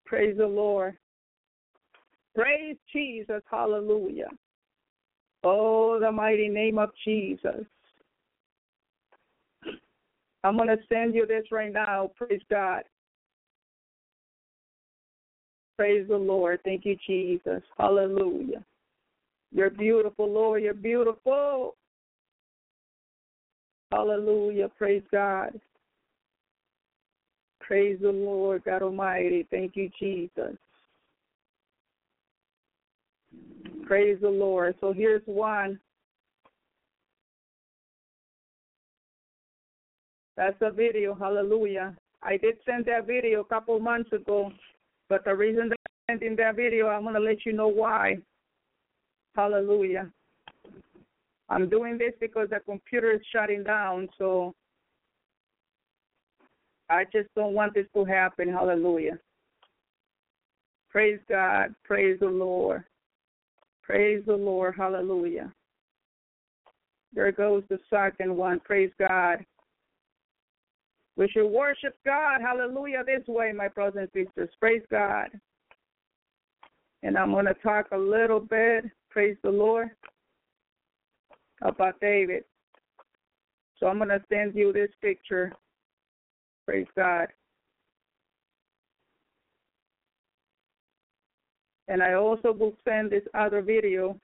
Praise 0.05 0.37
the 0.37 0.45
Lord. 0.45 0.97
Praise 2.35 2.77
Jesus. 2.93 3.41
Hallelujah. 3.49 4.29
Oh, 5.43 5.99
the 5.99 6.11
mighty 6.11 6.47
name 6.47 6.77
of 6.77 6.91
Jesus. 7.03 7.65
I'm 10.43 10.57
going 10.57 10.69
to 10.69 10.77
send 10.89 11.13
you 11.13 11.25
this 11.25 11.45
right 11.51 11.71
now. 11.71 12.11
Praise 12.15 12.41
God. 12.49 12.83
Praise 15.77 16.07
the 16.07 16.17
Lord. 16.17 16.59
Thank 16.63 16.85
you, 16.85 16.95
Jesus. 17.05 17.61
Hallelujah. 17.77 18.63
You're 19.51 19.69
beautiful, 19.69 20.31
Lord. 20.31 20.63
You're 20.63 20.73
beautiful. 20.73 21.75
Hallelujah. 23.91 24.69
Praise 24.77 25.03
God. 25.11 25.59
Praise 27.59 27.97
the 28.01 28.11
Lord, 28.11 28.63
God 28.63 28.81
Almighty. 28.81 29.47
Thank 29.49 29.75
you, 29.75 29.89
Jesus. 29.99 30.57
Praise 33.85 34.17
the 34.21 34.29
Lord. 34.29 34.75
So 34.79 34.93
here's 34.93 35.21
one. 35.25 35.79
That's 40.37 40.57
a 40.61 40.71
video. 40.71 41.13
Hallelujah. 41.13 41.95
I 42.23 42.37
did 42.37 42.55
send 42.65 42.85
that 42.85 43.05
video 43.05 43.41
a 43.41 43.45
couple 43.45 43.79
months 43.79 44.11
ago, 44.13 44.51
but 45.09 45.25
the 45.25 45.35
reason 45.35 45.69
that 45.69 45.77
I 45.85 46.13
sent 46.13 46.23
in 46.23 46.35
that 46.37 46.55
video, 46.55 46.87
I'm 46.87 47.03
going 47.03 47.15
to 47.15 47.19
let 47.19 47.45
you 47.45 47.53
know 47.53 47.67
why. 47.67 48.17
Hallelujah. 49.35 50.09
I'm 51.49 51.69
doing 51.69 51.97
this 51.97 52.13
because 52.19 52.49
the 52.49 52.59
computer 52.59 53.11
is 53.11 53.21
shutting 53.33 53.63
down, 53.63 54.07
so 54.17 54.53
I 56.89 57.03
just 57.11 57.29
don't 57.35 57.53
want 57.53 57.73
this 57.73 57.87
to 57.93 58.05
happen. 58.05 58.49
Hallelujah. 58.49 59.19
Praise 60.89 61.19
God. 61.29 61.73
Praise 61.83 62.19
the 62.19 62.27
Lord. 62.27 62.83
Praise 63.91 64.23
the 64.25 64.37
Lord. 64.37 64.75
Hallelujah. 64.77 65.51
There 67.11 67.29
goes 67.33 67.61
the 67.67 67.77
second 67.89 68.33
one. 68.33 68.61
Praise 68.61 68.91
God. 68.97 69.45
We 71.17 71.27
should 71.27 71.49
worship 71.49 71.97
God. 72.05 72.39
Hallelujah. 72.39 73.03
This 73.05 73.27
way, 73.27 73.51
my 73.51 73.67
brothers 73.67 74.07
and 74.13 74.27
sisters. 74.27 74.49
Praise 74.61 74.81
God. 74.89 75.27
And 77.03 77.17
I'm 77.17 77.31
going 77.31 77.47
to 77.47 77.53
talk 77.55 77.87
a 77.91 77.97
little 77.97 78.39
bit. 78.39 78.85
Praise 79.09 79.35
the 79.43 79.49
Lord. 79.49 79.89
About 81.61 81.99
David. 81.99 82.45
So 83.77 83.87
I'm 83.87 83.97
going 83.97 84.07
to 84.07 84.23
send 84.29 84.55
you 84.55 84.71
this 84.71 84.91
picture. 85.01 85.51
Praise 86.65 86.87
God. 86.95 87.27
And 91.91 92.01
I 92.01 92.13
also 92.13 92.53
will 92.53 92.73
send 92.87 93.11
this 93.11 93.23
other 93.33 93.61
video 93.61 94.17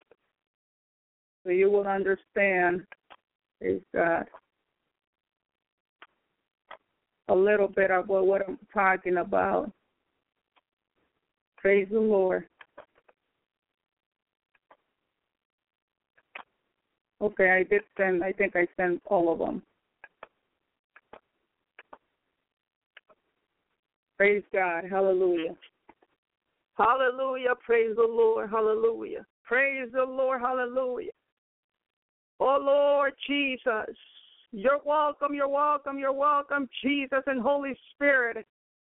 so 1.43 1.49
you 1.49 1.69
will 1.69 1.86
understand, 1.86 2.84
praise 3.60 3.82
God, 3.93 4.25
uh, 7.27 7.34
a 7.34 7.36
little 7.36 7.67
bit 7.67 7.91
about 7.91 8.25
what 8.25 8.47
I'm 8.47 8.58
talking 8.73 9.17
about. 9.17 9.69
Praise 11.58 11.89
the 11.91 11.99
Lord. 11.99 12.45
Okay, 17.19 17.51
I 17.51 17.63
did 17.63 17.82
send, 17.97 18.23
I 18.23 18.32
think 18.32 18.56
I 18.56 18.65
sent 18.77 19.01
all 19.08 19.30
of 19.34 19.39
them. 19.39 19.62
Praise 24.17 24.43
God. 24.53 24.86
Hallelujah. 24.89 25.53
Hallelujah. 26.78 27.56
Praise 27.66 27.96
the 27.96 28.08
Lord. 28.08 28.50
Hallelujah. 28.50 29.26
Praise 29.44 29.90
the 29.94 30.04
Lord. 30.04 30.42
Hallelujah. 30.42 31.12
Oh 32.40 32.58
Lord 32.62 33.13
Jesus. 33.28 33.96
You're 34.52 34.80
welcome. 34.86 35.34
You're 35.34 35.50
welcome. 35.50 35.98
You're 36.00 36.13
welcome, 36.13 36.70
Jesus 36.84 37.24
and 37.26 37.42
Holy 37.42 37.76
Spirit. 37.94 38.46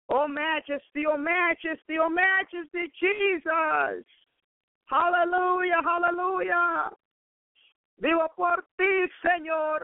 Oh 0.10 0.28
majesty, 0.28 1.04
oh 1.08 1.18
majesty, 1.18 1.98
oh 2.00 2.10
majesty, 2.10 2.92
Jesus. 3.00 4.06
Hallelujah, 4.86 5.82
hallelujah. 5.84 6.92
Vivo 8.00 8.28
por 8.36 8.64
ti, 8.78 9.06
Señor. 9.26 9.80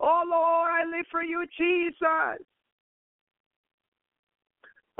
Oh 0.00 0.22
Lord, 0.26 0.70
I 0.70 0.84
live 0.84 1.06
for 1.10 1.22
you, 1.22 1.46
Jesus. 1.56 2.44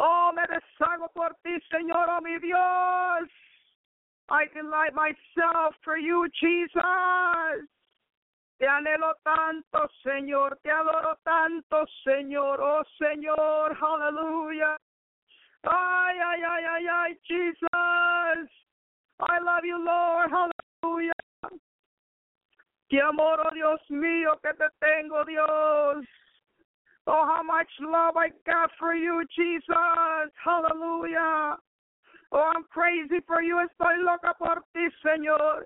Oh, 0.02 0.32
me 0.34 0.42
deshago 0.46 1.10
por 1.12 1.36
ti, 1.44 1.60
Señor, 1.70 2.08
oh 2.08 2.22
mi 2.22 2.38
Dios. 2.38 3.28
I 4.30 4.46
delight 4.54 4.94
myself 4.94 5.74
for 5.84 5.98
you, 5.98 6.26
Jesus. 6.40 7.68
Te 8.58 8.66
anhelo 8.66 9.12
tanto, 9.22 9.88
Señor. 10.02 10.58
Te 10.62 10.70
adoro 10.70 11.18
tanto, 11.22 11.84
Señor. 12.04 12.60
Oh, 12.62 12.82
Señor. 12.98 13.76
Hallelujah. 13.76 14.76
Ay, 15.64 16.16
ay, 16.18 16.42
ay, 16.48 16.64
ay, 16.64 16.86
ay, 16.88 17.18
Jesus. 17.26 18.50
I 19.20 19.38
love 19.42 19.64
you, 19.64 19.84
Lord. 19.84 20.30
Hallelujah. 20.30 21.12
Qué 22.88 23.00
amor, 23.02 23.40
oh 23.44 23.54
Dios 23.54 23.80
mío, 23.90 24.40
que 24.42 24.54
te 24.54 24.66
tengo, 24.80 25.24
Dios. 25.24 26.06
Oh, 27.06 27.24
how 27.26 27.42
much 27.42 27.68
love 27.80 28.16
I 28.16 28.28
got 28.46 28.70
for 28.78 28.94
you, 28.94 29.24
Jesus. 29.34 30.30
Hallelujah. 30.44 31.56
Oh, 32.32 32.52
I'm 32.54 32.64
crazy 32.70 33.20
for 33.26 33.42
you. 33.42 33.56
Estoy 33.56 34.04
loca 34.04 34.34
por 34.38 34.62
ti, 34.72 34.88
Señor. 35.04 35.64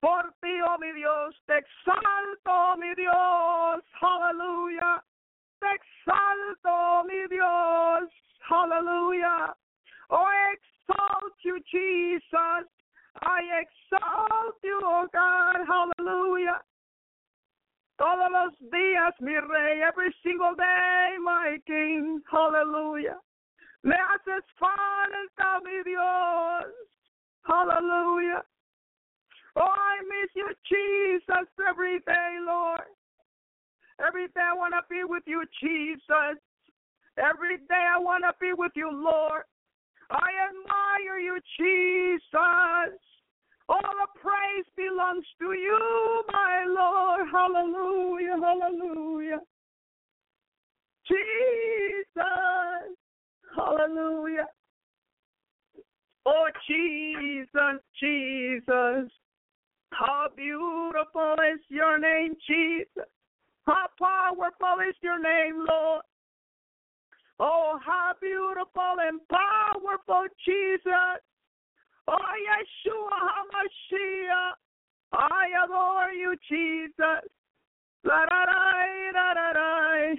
Por 0.00 0.22
ti, 0.42 0.60
oh 0.66 0.76
mi 0.78 0.92
Dios. 0.92 1.34
Te 1.46 1.54
exalto, 1.54 2.48
oh 2.48 2.76
mi 2.78 2.94
Dios. 2.94 3.82
Hallelujah. 4.00 5.02
Te 5.60 5.66
exalto, 5.66 6.68
oh 6.68 7.04
mi 7.06 7.26
Dios. 7.28 8.08
Hallelujah. 8.48 9.54
Oh, 10.10 10.24
I 10.24 10.54
exalt 10.54 11.34
you, 11.44 11.58
Jesus. 11.70 12.68
I 13.22 13.40
exalt 13.62 14.56
you, 14.62 14.80
oh 14.82 15.06
God, 15.12 15.64
hallelujah. 15.66 16.60
Todos 17.96 18.30
los 18.30 18.70
días, 18.72 19.14
mi 19.20 19.36
rey, 19.38 19.82
every 19.82 20.12
single 20.22 20.54
day, 20.56 21.16
my 21.22 21.58
king, 21.66 22.20
hallelujah. 22.30 23.18
Me 23.84 23.94
haces 23.94 24.44
falta, 24.58 25.60
mi 25.62 25.82
Dios, 25.84 26.72
hallelujah. 27.42 28.42
Oh, 29.56 29.62
I 29.62 30.00
miss 30.02 30.30
you, 30.34 30.50
Jesus, 30.68 31.48
every 31.68 32.00
day, 32.00 32.38
Lord. 32.44 32.82
Every 34.04 34.26
day 34.28 34.42
I 34.42 34.56
want 34.56 34.74
to 34.74 34.82
be 34.90 35.04
with 35.04 35.22
you, 35.26 35.44
Jesus. 35.62 36.38
Every 37.16 37.58
day 37.58 37.86
I 37.94 37.98
want 37.98 38.24
to 38.24 38.34
be 38.40 38.52
with 38.52 38.72
you, 38.74 38.90
Lord. 38.90 39.44
I 40.10 40.28
admire 40.50 41.20
you, 41.20 41.38
Jesus. 41.58 42.98
All 43.68 43.80
the 43.80 44.20
praise 44.20 44.66
belongs 44.76 45.24
to 45.40 45.52
you, 45.52 46.22
my 46.32 46.64
Lord. 46.68 47.28
Hallelujah, 47.32 48.36
hallelujah. 48.40 49.40
Jesus, 51.06 52.16
hallelujah. 53.56 54.46
Oh, 56.26 56.46
Jesus, 56.68 57.80
Jesus. 58.00 59.10
How 59.92 60.26
beautiful 60.36 61.36
is 61.54 61.60
your 61.68 61.98
name, 61.98 62.34
Jesus. 62.46 63.08
How 63.66 63.86
powerful 63.98 64.80
is 64.88 64.96
your 65.02 65.20
name, 65.20 65.64
Lord. 65.68 66.02
Oh, 67.40 67.78
how 67.84 68.12
beautiful 68.20 68.96
and 69.00 69.20
powerful, 69.28 70.26
Jesus. 70.44 71.20
Oh, 72.06 72.16
Yeshua 72.46 73.18
HaMashiach. 73.28 74.52
I 75.12 75.46
adore 75.64 76.12
you, 76.12 76.34
Jesus. 76.48 77.30
La 78.02 78.26
da 78.26 78.46
da 78.46 79.12
da 79.12 79.34
da 79.34 79.52
da. 79.52 80.14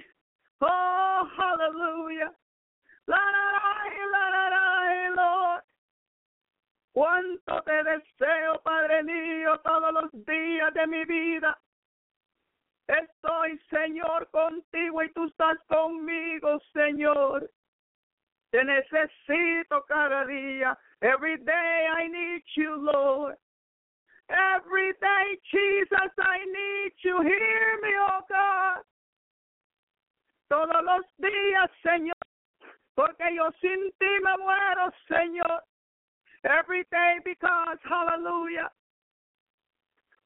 Oh, 0.62 1.28
hallelujah. 1.36 2.32
La 3.06 3.16
da 3.16 3.46
da 3.52 4.06
la 4.12 4.24
da 4.34 4.50
da, 4.50 5.14
Lord. 5.14 5.62
Cuánto 6.94 7.62
te 7.64 7.84
deseo, 7.84 8.60
Padre 8.64 9.02
mío, 9.04 9.60
todos 9.62 9.92
los 9.92 10.10
días 10.26 10.72
de 10.74 10.86
mi 10.86 11.04
vida. 11.04 11.56
Estoy, 12.88 13.58
Señor, 13.68 14.28
contigo 14.30 15.02
y 15.02 15.12
tú 15.12 15.26
estás 15.26 15.58
conmigo, 15.68 16.58
Señor. 16.72 17.50
Te 18.50 18.64
necesito 18.64 19.84
cada 19.88 20.24
día. 20.26 20.76
Every 21.02 21.36
day 21.38 21.88
I 21.90 22.08
need 22.08 22.42
you, 22.56 22.76
Lord. 22.76 23.36
Every 24.28 24.92
day, 25.00 25.38
Jesus, 25.52 26.10
I 26.18 26.38
need 26.44 26.92
you. 27.04 27.22
Hear 27.22 27.78
me, 27.82 27.90
oh 27.98 28.20
God. 28.28 28.82
Todos 30.48 30.84
los 30.84 31.04
días, 31.18 31.70
Señor, 31.82 32.14
porque 32.94 33.34
yo 33.34 33.50
sin 33.60 33.90
ti 33.98 34.06
me 34.22 34.36
muero, 34.38 34.92
Señor. 35.08 35.60
Every 36.44 36.84
day, 36.90 37.18
because, 37.24 37.78
hallelujah, 37.82 38.70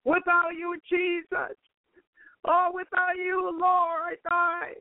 without 0.05 0.55
you, 0.57 0.77
Jesus, 0.89 1.57
oh, 2.45 2.71
without 2.75 3.17
you, 3.17 3.57
Lord, 3.59 4.19
I 4.27 4.29
die. 4.29 4.75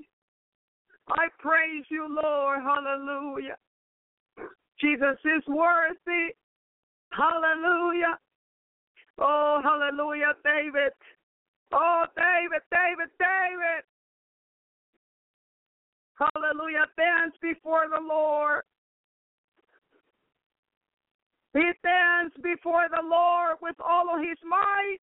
I 1.12 1.28
praise 1.39 1.86
you, 1.89 2.08
Lord, 2.10 2.60
hallelujah. 2.62 3.58
Jesus 4.80 5.17
is 5.26 5.43
worthy, 5.48 6.34
hallelujah. 7.12 8.17
Oh, 9.17 9.60
hallelujah, 9.63 10.34
David. 10.43 10.93
Oh, 11.74 12.06
David, 12.15 12.62
David, 12.72 13.10
David. 13.19 13.84
Hallelujah. 16.19 16.86
Dance 16.98 17.36
before 17.41 17.88
the 17.89 18.02
Lord. 18.02 18.63
He 21.54 21.72
danced 21.84 22.41
before 22.43 22.88
the 22.91 23.02
Lord 23.02 23.58
with 23.62 23.76
all 23.80 24.13
of 24.13 24.22
his 24.22 24.38
might. 24.43 24.98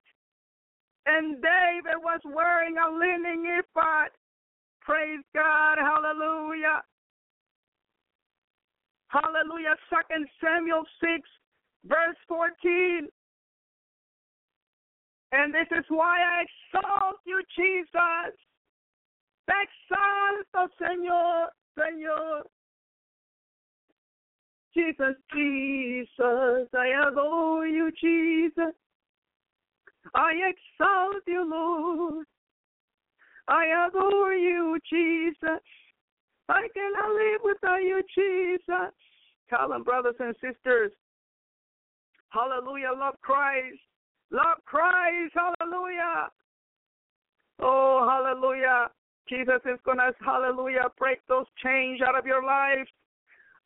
And 1.07 1.41
David 1.41 1.99
was 2.03 2.21
wearing 2.25 2.77
a 2.77 2.91
linen 2.91 3.45
ephod. 3.59 4.11
Praise 4.87 5.25
God. 5.35 5.79
Hallelujah. 5.79 6.81
Hallelujah. 9.09 9.75
Second 9.91 10.29
Samuel 10.41 10.85
6, 11.03 11.29
verse 11.87 12.17
14. 12.29 13.09
And 15.33 15.53
this 15.53 15.67
is 15.77 15.85
why 15.89 16.19
I 16.23 16.45
exalt 16.47 17.17
you, 17.27 17.43
Jesus. 17.59 18.39
Exalto, 19.51 20.69
Señor, 20.81 21.47
Señor. 21.77 22.43
Jesus, 24.73 25.17
Jesus, 25.35 26.69
I 26.79 27.09
adore 27.09 27.67
you, 27.67 27.91
Jesus. 28.01 28.75
I 30.15 30.33
exalt 30.53 31.23
you, 31.27 31.45
Lord. 31.51 32.27
I 33.49 33.89
adore 33.89 34.35
you, 34.35 34.79
Jesus. 34.91 35.63
I 36.49 36.69
cannot 36.75 37.15
live 37.15 37.41
without 37.45 37.83
you, 37.83 38.03
Jesus. 38.15 38.93
Tell 39.49 39.69
them, 39.69 39.85
brothers 39.85 40.17
and 40.19 40.35
sisters. 40.43 40.93
Hallelujah. 42.31 42.91
Love 42.97 43.15
Christ. 43.23 43.79
Love 44.31 44.59
Christ. 44.65 45.35
Hallelujah. 45.35 46.29
Oh, 47.61 48.07
hallelujah. 48.09 48.91
Jesus 49.29 49.61
is 49.65 49.79
going 49.85 49.99
to, 49.99 50.13
hallelujah, 50.25 50.87
break 50.99 51.19
those 51.29 51.47
chains 51.63 52.01
out 52.07 52.19
of 52.19 52.27
your 52.27 52.45
life. 52.45 52.87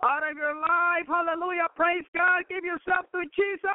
Out 0.02 0.28
of 0.28 0.36
your 0.36 0.54
life. 0.54 1.06
Hallelujah. 1.06 1.68
Praise 1.76 2.04
God. 2.14 2.44
Give 2.48 2.64
yourself 2.64 3.06
to 3.12 3.22
Jesus. 3.36 3.70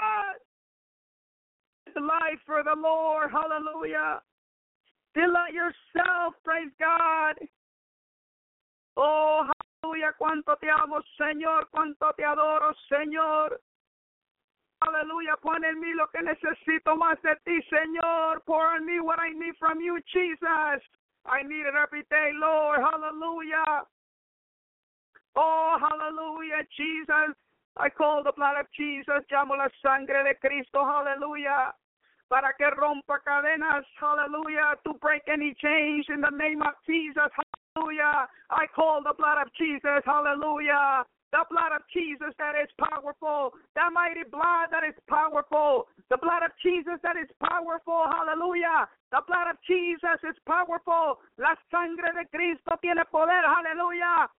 Life 1.96 2.40
for 2.46 2.64
the 2.64 2.76
Lord. 2.76 3.30
Hallelujah. 3.32 4.22
Delight 5.16 5.54
yourself. 5.54 6.36
Praise 6.44 6.72
God. 6.78 7.48
Oh, 8.98 9.48
aleluya, 9.84 10.14
cuánto 10.18 10.58
te 10.58 10.70
amo, 10.70 11.02
Señor, 11.18 11.70
cuánto 11.72 12.14
te 12.16 12.24
adoro, 12.24 12.74
Señor. 12.90 13.60
Aleluya, 14.82 15.36
pon 15.42 15.64
en 15.64 15.80
mí 15.80 15.94
lo 15.94 16.08
que 16.10 16.22
necesito 16.22 16.96
más 16.98 17.22
de 17.22 17.36
ti, 17.46 17.62
Señor. 17.70 18.44
Pour 18.46 18.66
on 18.66 18.86
me 18.86 19.00
what 19.00 19.20
I 19.20 19.32
need 19.34 19.56
from 19.58 19.80
you, 19.80 20.00
Jesus. 20.14 20.84
I 21.26 21.44
need 21.44 21.66
it 21.66 21.76
every 21.76 22.04
day, 22.10 22.32
Lord. 22.34 22.82
Hallelujah. 22.82 23.84
Oh, 25.36 25.78
hallelujah, 25.80 26.64
Jesus. 26.76 27.36
I 27.78 27.90
call 27.90 28.24
the 28.24 28.32
blood 28.36 28.60
of 28.60 28.68
Jesus. 28.78 29.24
Llamo 29.32 29.58
la 29.58 29.70
sangre 29.82 30.24
de 30.24 30.36
Cristo. 30.36 30.84
Hallelujah. 30.86 31.74
Para 32.30 32.54
que 32.58 32.70
rompa 32.72 33.20
cadenas. 33.20 33.86
Hallelujah. 34.00 34.76
To 34.86 34.94
break 34.96 35.24
any 35.28 35.54
chains 35.62 36.06
in 36.10 36.22
the 36.22 36.32
name 36.32 36.62
of 36.62 36.74
Jesus. 36.86 37.30
Hallelujah. 37.76 38.28
I 38.50 38.66
call 38.76 39.04
the 39.04 39.14
blood 39.18 39.38
of 39.42 39.54
Jesus. 39.54 40.02
Hallelujah. 40.06 41.06
The 41.36 41.44
blood 41.52 41.76
of 41.76 41.84
Jesus 41.92 42.32
that 42.40 42.56
is 42.56 42.72
powerful. 42.80 43.52
The 43.76 43.92
mighty 43.92 44.24
blood 44.32 44.72
that 44.72 44.88
is 44.88 44.96
powerful. 45.10 45.88
The 46.10 46.16
blood 46.16 46.48
of 46.48 46.52
Jesus 46.64 46.96
that 47.04 47.18
is 47.18 47.28
powerful. 47.44 48.08
Hallelujah. 48.08 48.88
The 49.12 49.20
blood 49.28 49.52
of 49.52 49.58
Jesus 49.68 50.16
is 50.24 50.38
powerful. 50.48 51.20
La 51.38 51.54
sangre 51.70 52.08
de 52.16 52.26
Cristo 52.32 52.80
tiene 52.80 53.04
poder. 53.12 53.44
Hallelujah. 53.44 54.32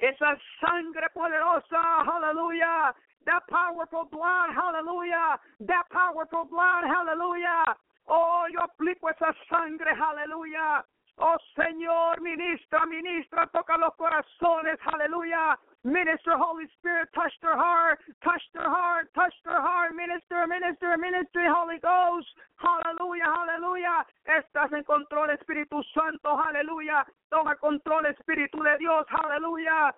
Esa 0.00 0.40
sangre 0.64 1.12
poderosa. 1.12 2.00
Hallelujah. 2.08 2.96
That 3.26 3.46
powerful 3.48 4.08
blood. 4.10 4.50
Hallelujah. 4.54 5.38
That 5.60 5.84
powerful 5.90 6.44
blood. 6.50 6.84
Hallelujah. 6.84 7.76
Oh, 8.08 8.44
yo 8.50 8.60
aplico 8.60 9.08
esa 9.10 9.34
sangre. 9.48 9.94
Hallelujah. 9.94 10.84
Oh 11.18 11.36
Señor, 11.54 12.20
ministra, 12.20 12.86
ministra, 12.86 13.46
toca 13.52 13.76
los 13.76 13.94
corazones, 13.96 14.78
aleluya. 14.86 15.58
Minister, 15.84 16.38
Holy 16.38 16.66
Spirit, 16.78 17.08
touch 17.12 17.32
their 17.42 17.56
heart, 17.56 17.98
touch 18.22 18.42
their 18.54 18.68
heart, 18.68 19.08
touch 19.14 19.34
their 19.44 19.60
heart, 19.60 19.94
minister, 19.94 20.46
minister, 20.46 20.96
ministry, 20.96 21.44
Holy 21.46 21.78
Ghost, 21.80 22.28
hallelujah, 22.56 23.26
aleluya. 23.26 24.06
Estás 24.24 24.72
en 24.72 24.84
control, 24.84 25.30
Espíritu 25.30 25.82
Santo, 25.92 26.36
hallelujah. 26.36 27.04
Toma 27.30 27.56
control, 27.56 28.06
Espíritu 28.06 28.62
de 28.62 28.78
Dios, 28.78 29.04
aleluya. 29.10 29.94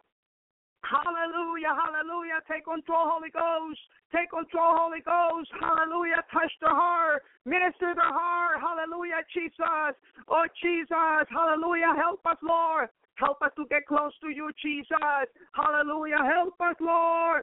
Hallelujah, 0.85 1.73
hallelujah. 1.73 2.45
Take 2.45 2.69
control, 2.69 3.09
Holy 3.17 3.33
Ghost. 3.33 3.81
Take 4.13 4.29
control, 4.31 4.77
Holy 4.85 5.01
Ghost. 5.01 5.49
Hallelujah. 5.57 6.21
Touch 6.29 6.53
the 6.61 6.69
heart. 6.69 7.25
Minister 7.49 7.97
the 7.97 8.05
heart. 8.05 8.61
Hallelujah, 8.61 9.25
Jesus. 9.33 9.97
Oh, 10.29 10.45
Jesus. 10.61 11.25
Hallelujah. 11.33 11.97
Help 11.97 12.21
us, 12.29 12.37
Lord. 12.45 12.93
Help 13.17 13.41
us 13.43 13.51
to 13.57 13.65
get 13.71 13.87
close 13.87 14.13
to 14.21 14.29
you, 14.29 14.51
Jesus. 14.61 15.27
Hallelujah. 15.57 16.21
Help 16.21 16.55
us, 16.61 16.77
Lord. 16.81 17.43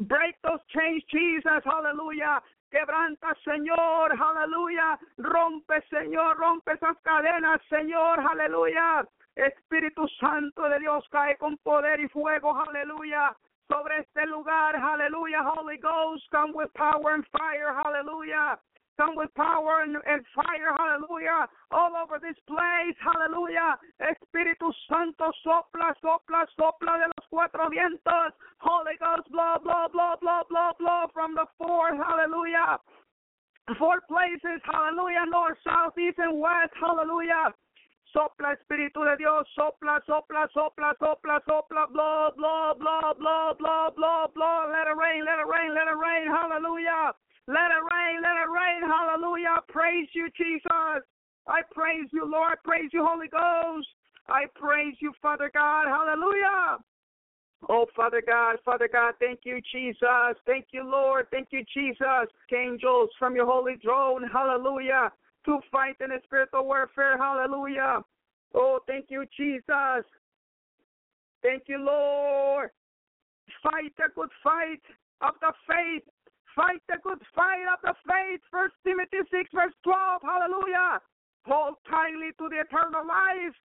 Break 0.00 0.34
those 0.42 0.64
chains, 0.72 1.02
Jesus. 1.12 1.62
Hallelujah. 1.64 2.40
Quebranta, 2.72 3.36
Señor, 3.44 4.16
Hallelujah. 4.16 4.98
Rompe, 5.18 5.84
Señor, 5.90 6.38
rompe 6.38 6.72
esas 6.72 6.96
cadenas, 7.04 7.60
Señor, 7.68 8.18
aleluya. 8.18 9.04
Espíritu 9.36 10.06
Santo 10.20 10.68
de 10.68 10.78
Dios 10.80 11.04
cae 11.10 11.36
con 11.38 11.56
poder 11.58 12.00
y 12.00 12.08
fuego, 12.08 12.54
aleluya. 12.54 13.34
Sobre 13.68 14.00
este 14.00 14.26
lugar, 14.26 14.76
aleluya. 14.76 15.42
Holy 15.42 15.78
Ghost, 15.78 16.24
come 16.30 16.52
with 16.52 16.72
power 16.74 17.14
and 17.14 17.24
fire, 17.28 17.72
hallelujah. 17.72 18.58
Come 18.98 19.16
with 19.16 19.32
power 19.34 19.82
and, 19.82 19.96
and 20.04 20.22
fire, 20.34 20.76
hallelujah, 20.76 21.48
all 21.70 21.96
over 21.96 22.20
this 22.20 22.36
place, 22.46 22.96
hallelujah. 23.00 23.78
Espíritu 23.98 24.70
Santo, 24.86 25.32
sopla, 25.42 25.96
sopla, 26.04 26.44
sopla 26.58 27.00
de 27.00 27.08
los 27.08 27.26
cuatro 27.30 27.70
vientos. 27.70 28.32
Holy 28.60 28.96
Ghost, 29.00 29.30
blow, 29.32 29.56
blow, 29.64 29.88
blow, 29.90 30.14
blow, 30.20 30.42
blow, 30.48 30.70
blow 30.78 31.06
from 31.14 31.34
the 31.34 31.46
four, 31.56 31.96
hallelujah. 31.96 32.78
Four 33.78 34.02
places, 34.08 34.60
hallelujah, 34.70 35.24
north, 35.30 35.56
south, 35.64 35.96
east, 35.96 36.18
and 36.18 36.38
west, 36.38 36.74
hallelujah. 36.78 37.54
Sopla, 38.14 38.52
Espíritu 38.52 39.04
de 39.04 39.16
Dios, 39.16 39.48
sopla, 39.56 40.00
sopla, 40.06 40.46
sopla, 40.52 40.94
sopla, 41.00 41.40
sopla, 41.48 41.86
blow, 41.88 42.30
blow, 42.36 42.74
blow, 42.78 43.14
blow, 43.18 43.54
blow, 43.58 43.90
blow, 43.96 44.28
blow. 44.34 44.58
Let 44.70 44.86
it 44.86 44.96
rain, 44.96 45.24
let 45.24 45.38
it 45.38 45.48
rain, 45.48 45.72
let 45.74 45.88
it 45.88 45.96
rain, 45.96 46.28
hallelujah. 46.28 47.14
Let 47.48 47.74
it 47.74 47.82
rain, 47.90 48.22
let 48.22 48.38
it 48.38 48.50
rain. 48.50 48.82
Hallelujah. 48.86 49.58
Praise 49.68 50.08
you, 50.12 50.28
Jesus. 50.36 51.02
I 51.48 51.62
praise 51.72 52.06
you, 52.12 52.24
Lord. 52.24 52.58
Praise 52.64 52.90
you, 52.92 53.04
Holy 53.04 53.26
Ghost. 53.26 53.88
I 54.28 54.46
praise 54.54 54.94
you, 55.00 55.12
Father 55.20 55.50
God. 55.52 55.86
Hallelujah. 55.88 56.78
Oh, 57.68 57.86
Father 57.94 58.22
God, 58.24 58.56
Father 58.64 58.88
God, 58.92 59.14
thank 59.20 59.40
you, 59.44 59.60
Jesus. 59.72 60.36
Thank 60.46 60.66
you, 60.72 60.84
Lord. 60.84 61.26
Thank 61.30 61.48
you, 61.50 61.64
Jesus. 61.74 62.28
Angels 62.54 63.10
from 63.18 63.34
your 63.34 63.46
holy 63.46 63.76
throne. 63.82 64.28
Hallelujah. 64.32 65.12
To 65.46 65.58
fight 65.72 65.96
in 66.00 66.10
the 66.10 66.20
spiritual 66.24 66.64
warfare. 66.64 67.18
Hallelujah. 67.18 68.02
Oh, 68.54 68.78
thank 68.86 69.06
you, 69.08 69.24
Jesus. 69.36 70.04
Thank 71.42 71.64
you, 71.66 71.78
Lord. 71.78 72.70
Fight 73.62 73.92
a 73.98 74.08
good 74.14 74.30
fight 74.42 74.82
of 75.20 75.34
the 75.40 75.52
faith. 75.66 76.04
Fight 76.54 76.82
the 76.88 76.98
good 77.02 77.18
fight 77.34 77.66
of 77.72 77.80
the 77.82 77.94
faith. 78.06 78.40
First 78.50 78.74
Timothy 78.84 79.18
6, 79.30 79.50
verse 79.54 79.74
12. 79.82 80.22
Hallelujah. 80.22 81.00
Hold 81.46 81.74
tightly 81.90 82.30
to 82.38 82.48
the 82.48 82.60
eternal 82.60 83.06
life 83.06 83.56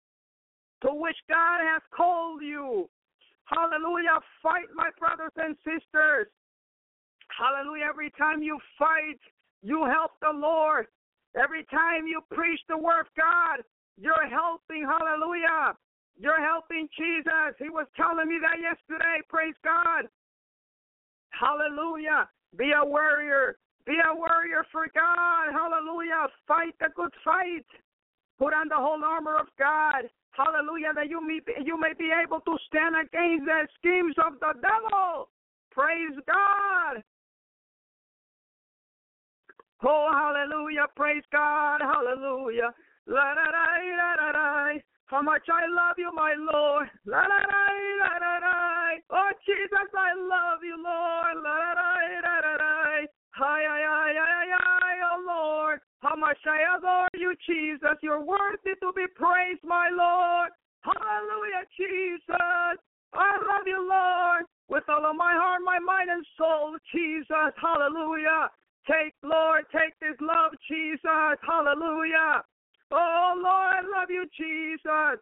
to 0.82 0.94
which 0.94 1.18
God 1.30 1.60
has 1.62 1.82
called 1.96 2.42
you. 2.42 2.90
Hallelujah. 3.46 4.20
Fight, 4.42 4.68
my 4.76 4.90
brothers 4.98 5.34
and 5.38 5.56
sisters. 5.64 6.28
Hallelujah. 7.30 7.86
Every 7.90 8.12
time 8.12 8.42
you 8.42 8.58
fight, 8.80 9.20
you 9.62 9.86
help 9.86 10.12
the 10.22 10.32
Lord. 10.34 10.88
Every 11.38 11.64
time 11.66 12.08
you 12.08 12.22
preach 12.34 12.60
the 12.68 12.78
word 12.78 13.02
of 13.02 13.14
God, 13.16 13.64
you're 13.98 14.28
helping. 14.28 14.86
Hallelujah. 14.86 15.78
You're 16.20 16.42
helping 16.42 16.90
Jesus. 16.98 17.54
He 17.60 17.70
was 17.70 17.86
telling 17.96 18.28
me 18.28 18.40
that 18.42 18.58
yesterday. 18.60 19.22
Praise 19.30 19.56
God. 19.64 20.10
Hallelujah. 21.30 22.28
Be 22.58 22.74
a 22.74 22.84
warrior. 22.84 23.58
Be 23.86 23.98
a 24.02 24.14
warrior 24.16 24.66
for 24.72 24.88
God. 24.94 25.54
Hallelujah. 25.54 26.28
Fight 26.48 26.74
the 26.80 26.90
good 26.96 27.14
fight. 27.24 27.66
Put 28.40 28.54
on 28.54 28.68
the 28.70 28.76
whole 28.76 29.04
armor 29.04 29.38
of 29.38 29.48
God. 29.60 30.10
Hallelujah. 30.32 30.94
That 30.96 31.10
you 31.10 31.22
may, 31.22 31.40
you 31.64 31.80
may 31.80 31.94
be 31.98 32.10
able 32.12 32.42
to 32.42 32.58
stand 32.68 32.96
against 32.96 33.46
the 33.46 33.68
schemes 33.78 34.16
of 34.26 34.40
the 34.40 34.54
devil. 34.62 35.30
Praise 35.72 36.18
God. 36.26 37.04
Oh, 39.84 40.10
hallelujah. 40.12 40.88
Praise 40.96 41.24
God. 41.32 41.82
Hallelujah. 41.82 42.74
La 43.06 43.34
da 43.36 43.46
da 43.46 43.66
da 43.78 44.16
da 44.18 44.32
da. 44.32 44.80
How 45.06 45.22
much 45.22 45.48
I 45.48 45.68
love 45.72 45.96
you, 45.98 46.12
my 46.14 46.36
Lord. 46.36 46.90
La 47.06 47.22
la 47.22 47.40
la 47.40 47.64
la 48.02 48.14
la 48.20 48.34
la. 48.44 48.58
Oh 49.10 49.32
Jesus, 49.46 49.90
I 49.96 50.12
love 50.18 50.60
you, 50.64 50.76
Lord. 50.76 51.44
La 51.44 51.56
la 51.56 51.72
la 51.78 51.94
la 52.26 52.36
la 52.44 52.54
la. 52.60 53.06
Hi 53.38 53.62
hi 53.64 53.82
hi 53.86 54.12
hi 54.18 54.46
hi. 54.52 54.94
Oh 55.14 55.24
Lord, 55.26 55.80
how 56.02 56.16
much 56.16 56.40
I 56.46 56.76
adore 56.76 57.08
you, 57.14 57.36
Jesus. 57.48 57.96
You're 58.02 58.26
worthy 58.26 58.76
to 58.82 58.92
be 58.96 59.06
praised, 59.16 59.64
my 59.64 59.90
Lord. 59.94 60.50
Hallelujah, 60.82 61.64
Jesus. 61.78 62.82
I 63.14 63.32
love 63.48 63.66
you, 63.66 63.80
Lord, 63.88 64.44
with 64.68 64.84
all 64.90 65.06
of 65.06 65.16
my 65.16 65.34
heart, 65.38 65.62
my 65.64 65.80
mind, 65.80 66.10
and 66.10 66.26
soul, 66.38 66.76
Jesus. 66.92 67.54
Hallelujah. 67.62 68.50
Take, 68.88 69.14
Lord, 69.22 69.66
take 69.72 70.00
this 70.00 70.16
love, 70.22 70.56
Jesus. 70.68 71.38
Hallelujah. 71.44 72.44
Oh, 72.92 73.34
Lord, 73.36 73.72
I 73.76 73.82
love 73.84 74.10
you, 74.10 74.24
Jesus. 74.32 75.20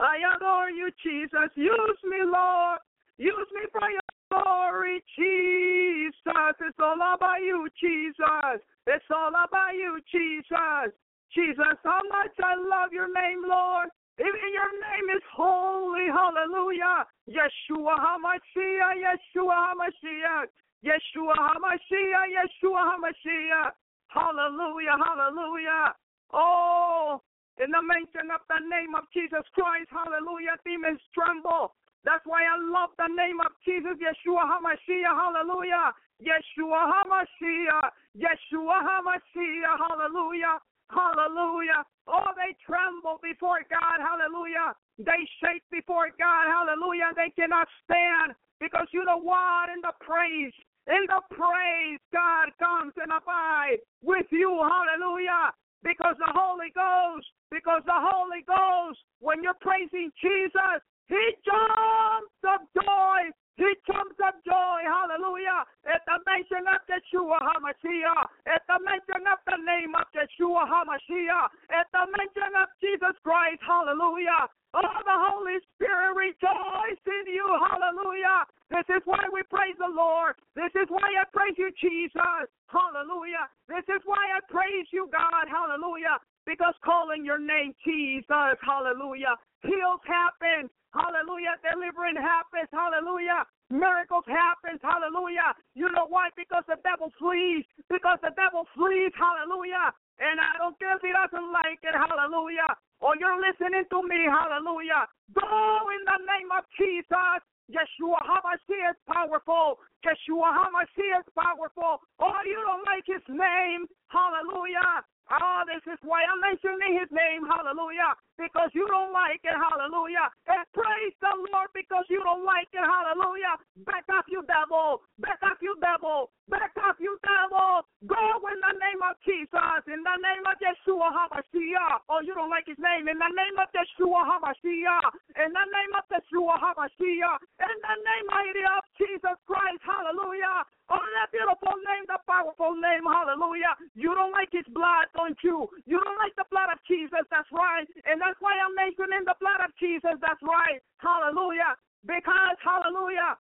I 0.00 0.18
adore 0.34 0.70
you, 0.70 0.90
Jesus. 1.02 1.50
Use 1.54 2.00
me, 2.02 2.18
Lord. 2.26 2.78
Use 3.18 3.48
me 3.54 3.62
for 3.70 3.88
your 3.88 4.02
glory, 4.30 5.02
Jesus. 5.14 6.54
It's 6.60 6.78
all 6.82 6.98
about 6.98 7.38
you, 7.40 7.68
Jesus. 7.80 8.58
It's 8.86 9.10
all 9.10 9.30
about 9.30 9.74
you, 9.74 10.00
Jesus. 10.10 10.90
Jesus, 11.32 11.78
how 11.84 12.00
much 12.10 12.34
I 12.42 12.54
love 12.54 12.92
your 12.92 13.12
name, 13.12 13.42
Lord. 13.46 13.88
Even 14.18 14.50
your 14.54 14.70
name 14.78 15.16
is 15.16 15.22
holy. 15.34 16.06
Hallelujah. 16.06 17.06
Yeshua 17.28 17.98
HaMashiach, 17.98 18.98
Yeshua 18.98 19.74
HaMashiach. 19.74 20.46
Yeshua 20.84 21.32
HaMashiach, 21.32 22.28
Yeshua 22.28 22.92
HaMashiach. 22.92 23.72
Hallelujah, 24.08 24.96
hallelujah. 25.00 25.96
Oh, 26.32 27.20
in 27.56 27.70
the 27.72 27.82
mention 27.82 28.28
of 28.28 28.44
the 28.52 28.60
name 28.68 28.94
of 28.94 29.08
Jesus 29.14 29.42
Christ, 29.56 29.88
hallelujah, 29.88 30.60
demons 30.66 31.00
tremble. 31.16 31.72
That's 32.04 32.22
why 32.28 32.44
I 32.44 32.60
love 32.60 32.92
the 33.00 33.08
name 33.08 33.40
of 33.40 33.56
Jesus, 33.64 33.96
Yeshua 33.96 34.44
HaMashiach, 34.44 35.08
hallelujah. 35.08 35.96
Yeshua 36.20 36.92
HaMashiach, 36.92 37.88
Yeshua 38.12 38.76
HaMashiach, 38.84 39.76
hallelujah, 39.88 40.60
hallelujah. 40.92 41.80
Oh, 42.06 42.28
they 42.36 42.52
tremble 42.60 43.18
before 43.24 43.64
God, 43.72 44.04
hallelujah. 44.04 44.76
They 44.98 45.24
shake 45.40 45.64
before 45.72 46.12
God, 46.20 46.44
hallelujah. 46.44 47.16
They 47.16 47.32
cannot 47.32 47.66
stand 47.82 48.36
because 48.60 48.86
you 48.92 49.04
know 49.04 49.18
what? 49.18 49.72
In 49.72 49.80
the 49.80 49.92
praise, 50.00 50.52
in 50.86 51.02
the 51.06 51.20
praise, 51.34 52.00
God 52.12 52.50
comes 52.58 52.92
and 52.96 53.10
abides 53.12 53.82
with 54.02 54.26
you, 54.30 54.50
hallelujah 54.62 55.52
because 55.84 56.16
the 56.18 56.32
Holy 56.32 56.72
Ghost, 56.74 57.28
because 57.52 57.82
the 57.84 57.94
Holy 57.94 58.42
Ghost, 58.48 58.98
when 59.20 59.44
you're 59.44 59.60
praising 59.60 60.10
Jesus, 60.18 60.80
he 61.06 61.24
jumps 61.44 62.40
of 62.48 62.64
joy. 62.72 63.20
He 63.56 63.70
jumps 63.86 64.18
of 64.18 64.34
joy. 64.42 64.78
Hallelujah. 64.82 65.62
At 65.86 66.02
the 66.10 66.18
mention 66.26 66.66
of 66.66 66.82
Yeshua 66.90 67.38
HaMashiach. 67.38 68.26
At 68.50 68.62
the 68.66 68.78
mention 68.82 69.22
of 69.30 69.38
the 69.46 69.58
name 69.62 69.94
of 69.94 70.06
Yeshua 70.10 70.66
HaMashiach. 70.66 71.48
At 71.70 71.86
the 71.94 72.04
mention 72.18 72.50
of 72.58 72.68
Jesus 72.82 73.14
Christ. 73.22 73.62
Hallelujah. 73.62 74.50
Oh, 74.74 74.82
the 75.06 75.18
Holy 75.30 75.62
Spirit 75.70 76.18
rejoice 76.18 77.02
in 77.06 77.24
you. 77.30 77.46
Hallelujah. 77.62 78.42
This 78.74 78.90
is 78.90 79.02
why 79.06 79.22
we 79.30 79.46
praise 79.46 79.78
the 79.78 79.86
Lord. 79.86 80.34
This 80.58 80.74
is 80.74 80.90
why 80.90 81.06
I 81.14 81.22
praise 81.30 81.54
you, 81.54 81.70
Jesus. 81.78 82.50
Hallelujah. 82.66 83.46
This 83.70 83.86
is 83.86 84.02
why 84.02 84.18
I 84.18 84.42
praise 84.50 84.90
you, 84.90 85.06
God. 85.14 85.46
Hallelujah. 85.46 86.18
Because 86.42 86.74
calling 86.82 87.24
your 87.24 87.38
name 87.38 87.72
Jesus. 87.86 88.58
Hallelujah. 88.66 89.38
Heals 89.62 90.02
happen. 90.02 90.66
Hallelujah. 90.94 91.58
Delivering 91.66 92.14
happens. 92.14 92.70
Hallelujah. 92.70 93.42
Miracles 93.68 94.24
happens. 94.30 94.78
Hallelujah. 94.78 95.52
You 95.74 95.90
know 95.90 96.06
why? 96.06 96.30
Because 96.38 96.62
the 96.70 96.78
devil 96.86 97.10
flees. 97.18 97.66
Because 97.90 98.22
the 98.22 98.30
devil 98.38 98.62
flees. 98.78 99.10
Hallelujah. 99.18 99.90
And 100.22 100.38
I 100.38 100.54
don't 100.62 100.78
care 100.78 100.94
if 100.94 101.02
he 101.02 101.10
doesn't 101.10 101.50
like 101.50 101.82
it. 101.82 101.98
Hallelujah. 101.98 102.70
Or 103.02 103.18
you're 103.18 103.42
listening 103.42 103.82
to 103.90 103.98
me. 104.06 104.30
Hallelujah. 104.30 105.10
Go 105.34 105.50
in 105.90 106.02
the 106.06 106.18
name 106.22 106.50
of 106.54 106.62
Jesus. 106.78 107.42
Yeshua 107.66 108.20
HaMashiach 108.22 108.94
is 108.94 109.00
powerful. 109.10 109.82
Yeshua 110.06 110.52
HaMashiach 110.54 111.26
is 111.26 111.28
powerful. 111.34 112.04
Oh, 112.20 112.38
you 112.46 112.60
don't 112.62 112.84
like 112.86 113.08
his 113.08 113.24
name. 113.26 113.88
Hallelujah. 114.12 115.02
Oh, 115.32 115.64
this 115.64 115.80
is 115.88 115.98
why 116.04 116.20
I'm 116.28 116.40
mentioning 116.44 117.00
his 117.00 117.08
name, 117.08 117.48
hallelujah, 117.48 118.12
because 118.36 118.70
you 118.74 118.86
don't 118.90 119.12
like 119.12 119.40
it. 119.42 119.54
Hallelujah. 119.54 120.28
And 120.50 120.64
praise 120.74 121.14
the 121.22 121.32
Lord 121.52 121.70
because 121.74 122.04
you 122.10 122.20
don't 122.20 122.44
like 122.44 122.68
it. 122.74 122.82
Hallelujah. 122.82 123.56
Back 123.86 124.04
up, 124.10 124.26
you 124.28 124.44
devil. 124.44 125.02
Back 125.18 125.40
up, 125.46 125.58
you 125.62 125.74
devil. 125.80 126.30
Back 126.50 126.76
up, 126.84 127.00
you 127.00 127.16
devil. 127.24 127.86
Go 128.04 128.24
in 128.50 128.58
the 128.60 128.74
name 128.76 129.00
of 129.00 129.16
Jesus. 129.24 129.80
In 129.88 130.04
the 130.04 130.16
name 130.20 130.44
of 130.44 130.56
Yeshua 130.60 131.08
HaMashiach. 131.08 132.04
Oh, 132.10 132.20
you 132.20 132.34
don't 132.34 132.50
like 132.52 132.68
his 132.68 132.78
name. 132.78 133.08
In 133.08 133.16
the 133.16 133.32
name 133.32 133.56
of 133.56 133.70
Yeshua 133.72 134.26
HaMashiach. 134.28 135.08
In 135.40 135.50
the 135.54 135.66
name 135.70 135.92
of 135.96 136.04
Yeshua 136.12 136.54
HaMashiach. 136.60 137.40
In 137.64 137.76
the 137.80 137.96
name 137.96 138.26
mighty 138.28 138.64
of 138.66 138.82
Jesus 138.98 139.38
Christ. 139.46 139.80
Hallelujah. 139.86 140.66
Oh, 140.92 141.00
that 141.00 141.32
beautiful 141.32 141.76
name, 141.80 142.04
the 142.10 142.20
powerful 142.28 142.76
name. 142.76 143.08
Hallelujah. 143.08 143.72
You 143.96 144.12
don't 144.12 144.36
like 144.36 144.52
his 144.52 144.68
blood, 144.68 145.08
don't 145.16 145.38
you? 145.40 145.64
You 145.88 145.96
don't 145.96 146.18
like 146.20 146.36
the 146.36 146.44
blood 146.52 146.68
of 146.68 146.82
Jesus. 146.84 147.24
That's 147.32 147.48
right. 147.54 147.88
And 148.04 148.20
that's 148.24 148.40
why 148.40 148.56
I'm 148.56 148.72
making 148.72 149.12
in 149.12 149.28
the 149.28 149.36
blood 149.38 149.60
of 149.60 149.70
Jesus. 149.76 150.16
That's 150.24 150.40
right. 150.40 150.80
Hallelujah. 150.98 151.76
Because, 152.08 152.56
hallelujah. 152.64 153.36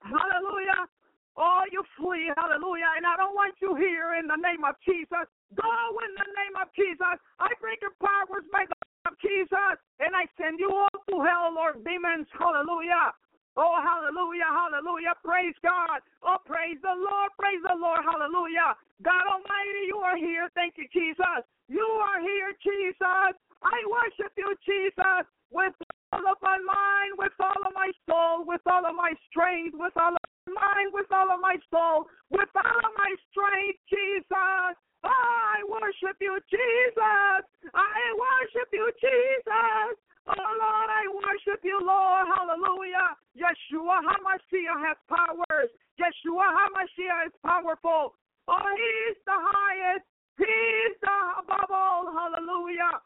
Hallelujah. 0.00 0.88
Oh, 1.36 1.68
you 1.68 1.84
flee, 2.00 2.32
hallelujah. 2.32 2.88
And 2.96 3.04
I 3.04 3.16
don't 3.20 3.36
want 3.36 3.60
you 3.60 3.76
here 3.76 4.16
in 4.16 4.24
the 4.24 4.40
name 4.40 4.64
of 4.64 4.72
Jesus. 4.88 5.28
Go 5.52 5.68
in 6.00 6.12
the 6.16 6.28
name 6.32 6.56
of 6.56 6.72
Jesus. 6.72 7.16
I 7.36 7.52
break 7.60 7.84
your 7.84 7.92
powers 8.00 8.48
by 8.48 8.64
the 8.64 8.72
name 8.72 9.06
of 9.12 9.14
Jesus. 9.20 9.76
And 10.00 10.16
I 10.16 10.24
send 10.40 10.56
you 10.56 10.72
all 10.72 10.96
to 11.12 11.16
hell, 11.20 11.52
Lord 11.52 11.84
demons. 11.84 12.24
Hallelujah. 12.32 13.12
Oh, 13.56 13.80
hallelujah, 13.80 14.48
hallelujah. 14.52 15.16
Praise 15.24 15.56
God. 15.64 16.04
Oh, 16.20 16.36
praise 16.44 16.76
the 16.84 16.92
Lord, 16.92 17.32
praise 17.40 17.60
the 17.64 17.72
Lord, 17.72 18.04
hallelujah. 18.04 18.76
God 19.00 19.24
Almighty, 19.32 19.88
you 19.88 19.96
are 20.04 20.16
here. 20.16 20.52
Thank 20.52 20.76
you, 20.76 20.84
Jesus. 20.92 21.40
You 21.68 21.84
are 21.84 22.20
here, 22.20 22.52
Jesus. 22.60 23.32
I 23.66 23.82
worship 23.90 24.30
you, 24.38 24.54
Jesus, 24.62 25.26
with 25.50 25.74
all 26.14 26.22
of 26.22 26.38
my 26.38 26.54
mind, 26.54 27.18
with 27.18 27.34
all 27.42 27.62
of 27.66 27.74
my 27.74 27.90
soul, 28.06 28.46
with 28.46 28.62
all 28.70 28.86
of 28.86 28.94
my 28.94 29.10
strength, 29.26 29.74
with 29.74 29.94
all 29.98 30.14
of 30.14 30.22
my 30.46 30.54
mind, 30.54 30.94
with 30.94 31.10
all 31.10 31.26
of 31.34 31.42
my 31.42 31.58
soul, 31.66 32.06
with 32.30 32.50
all 32.54 32.78
of 32.78 32.92
my 32.94 33.12
strength, 33.30 33.78
Jesus. 33.90 34.74
I 35.02 35.62
worship 35.66 36.14
you, 36.22 36.38
Jesus. 36.46 37.42
I 37.74 37.98
worship 38.14 38.70
you, 38.70 38.86
Jesus. 39.02 39.98
Oh 40.26 40.34
Lord, 40.34 40.90
I 40.90 41.06
worship 41.10 41.62
you, 41.62 41.78
Lord. 41.82 42.26
Hallelujah. 42.34 43.14
Yeshua 43.38 44.02
HaMashiach 44.02 44.78
has 44.82 44.98
powers. 45.06 45.70
Yeshua 45.98 46.50
HaMashiach 46.50 47.30
is 47.30 47.36
powerful. 47.46 48.14
Oh, 48.48 48.70
he's 48.74 49.18
the 49.26 49.38
highest. 49.38 50.06
He's 50.38 50.94
the 51.02 51.16
above 51.42 51.70
all. 51.70 52.10
Hallelujah. 52.10 52.98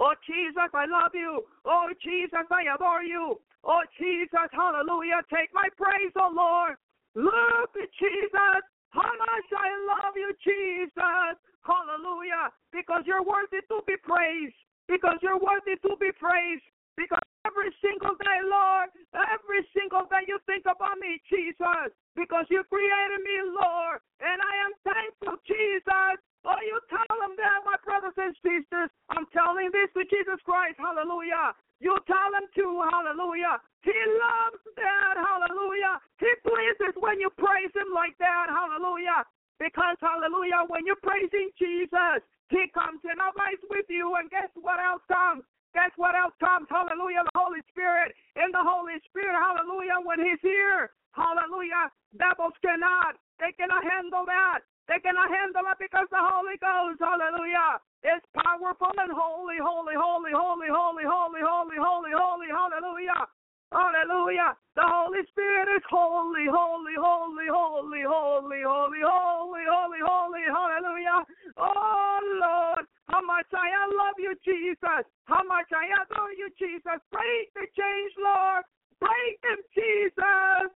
Oh, 0.00 0.14
Jesus, 0.26 0.70
I 0.74 0.86
love 0.86 1.12
you. 1.14 1.44
Oh, 1.64 1.88
Jesus, 2.02 2.46
I 2.50 2.74
adore 2.74 3.02
you. 3.02 3.40
Oh, 3.64 3.82
Jesus, 3.98 4.48
hallelujah. 4.52 5.22
Take 5.32 5.50
my 5.54 5.68
praise, 5.76 6.12
oh 6.16 6.30
Lord. 6.32 6.76
Look 7.14 7.72
at 7.74 7.90
Jesus. 7.98 8.62
How 8.90 9.08
much 9.08 9.48
I 9.56 9.68
love 9.88 10.14
you, 10.14 10.30
Jesus. 10.44 11.34
Hallelujah. 11.64 12.52
Because 12.72 13.02
you're 13.06 13.24
worthy 13.24 13.64
to 13.68 13.80
be 13.86 13.96
praised 14.02 14.56
because 14.88 15.18
you're 15.22 15.38
worthy 15.38 15.78
to 15.82 15.92
be 15.98 16.10
praised. 16.14 16.66
Because 16.96 17.20
every 17.44 17.68
single 17.84 18.16
day, 18.16 18.40
Lord, 18.48 18.88
every 19.12 19.60
single 19.76 20.08
day 20.08 20.24
you 20.24 20.40
think 20.48 20.64
about 20.64 20.96
me, 20.96 21.20
Jesus, 21.28 21.92
because 22.16 22.48
you 22.48 22.64
created 22.72 23.20
me, 23.20 23.52
Lord, 23.52 24.00
and 24.24 24.40
I 24.40 24.54
am 24.64 24.72
thankful, 24.80 25.36
Jesus. 25.44 26.16
Oh, 26.46 26.62
you 26.62 26.78
tell 26.86 27.18
them 27.18 27.34
that, 27.42 27.58
my 27.66 27.74
brothers 27.82 28.14
and 28.14 28.30
sisters. 28.38 28.86
I'm 29.10 29.26
telling 29.34 29.74
this 29.74 29.90
to 29.98 30.06
Jesus 30.06 30.38
Christ, 30.46 30.78
hallelujah. 30.78 31.58
You 31.82 31.98
tell 32.06 32.30
them 32.30 32.46
too, 32.54 32.86
hallelujah. 32.86 33.58
He 33.82 33.98
loves 34.14 34.62
that, 34.78 35.18
hallelujah. 35.18 35.98
He 36.22 36.30
pleases 36.46 36.94
when 37.02 37.18
you 37.18 37.34
praise 37.34 37.74
him 37.74 37.90
like 37.90 38.14
that, 38.22 38.46
hallelujah. 38.46 39.26
Because, 39.58 39.98
hallelujah, 39.98 40.70
when 40.70 40.86
you're 40.86 41.02
praising 41.02 41.50
Jesus, 41.58 42.22
he 42.54 42.70
comes 42.70 43.02
and 43.02 43.18
abides 43.18 43.66
with 43.66 43.90
you, 43.90 44.14
and 44.14 44.30
guess 44.30 44.52
what 44.54 44.78
else 44.78 45.02
comes? 45.10 45.42
Guess 45.74 45.98
what 45.98 46.14
else 46.14 46.36
comes? 46.38 46.70
Hallelujah, 46.70 47.26
the 47.26 47.36
Holy 47.36 47.60
Spirit. 47.74 48.14
In 48.38 48.54
the 48.54 48.62
Holy 48.62 49.02
Spirit, 49.10 49.34
hallelujah, 49.34 49.98
when 50.06 50.22
He's 50.22 50.40
here, 50.46 50.94
hallelujah, 51.10 51.90
devils 52.14 52.54
cannot, 52.62 53.18
they 53.42 53.50
cannot 53.58 53.82
handle 53.82 54.22
that. 54.30 54.62
They 54.86 55.02
cannot 55.02 55.30
handle 55.30 55.66
it 55.66 55.78
because 55.82 56.06
the 56.14 56.22
Holy 56.22 56.54
Ghost, 56.62 57.02
hallelujah, 57.02 57.82
is 58.06 58.22
powerful 58.38 58.94
and 58.94 59.10
holy, 59.10 59.58
holy, 59.58 59.98
holy, 59.98 60.30
holy, 60.30 60.70
holy, 60.70 61.02
holy, 61.02 61.42
holy, 61.42 61.78
holy, 61.78 62.12
holy, 62.14 62.50
hallelujah. 62.54 63.26
Hallelujah. 63.74 64.54
The 64.78 64.86
Holy 64.86 65.26
Spirit 65.34 65.66
is 65.74 65.82
holy, 65.90 66.46
holy, 66.46 66.94
holy, 66.94 67.50
holy, 67.50 68.02
holy, 68.06 68.62
holy, 68.62 69.02
holy, 69.02 69.64
holy, 69.66 70.02
holy. 70.06 70.44
Hallelujah. 70.46 71.20
Oh, 71.58 72.18
Lord. 72.38 72.86
How 73.10 73.22
much 73.26 73.50
I 73.54 73.74
love 73.90 74.14
you, 74.18 74.34
Jesus. 74.46 75.02
How 75.26 75.42
much 75.42 75.66
I 75.74 75.90
adore 75.98 76.30
you, 76.38 76.46
Jesus. 76.58 77.02
Break 77.10 77.50
the 77.54 77.66
chains, 77.74 78.14
Lord. 78.22 78.62
Break 79.02 79.34
them, 79.42 79.58
Jesus. 79.74 80.70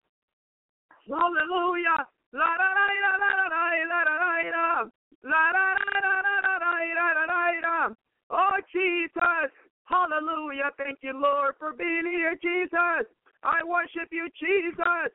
Hallelujah. 1.05 2.09
Oh, 8.29 8.57
Jesus. 8.71 9.49
Hallelujah. 9.85 10.69
Thank 10.77 10.99
you, 11.01 11.17
Lord, 11.17 11.55
for 11.57 11.73
being 11.73 12.05
here, 12.05 12.37
Jesus. 12.37 13.09
I 13.41 13.63
worship 13.65 14.09
you, 14.11 14.29
Jesus. 14.37 15.09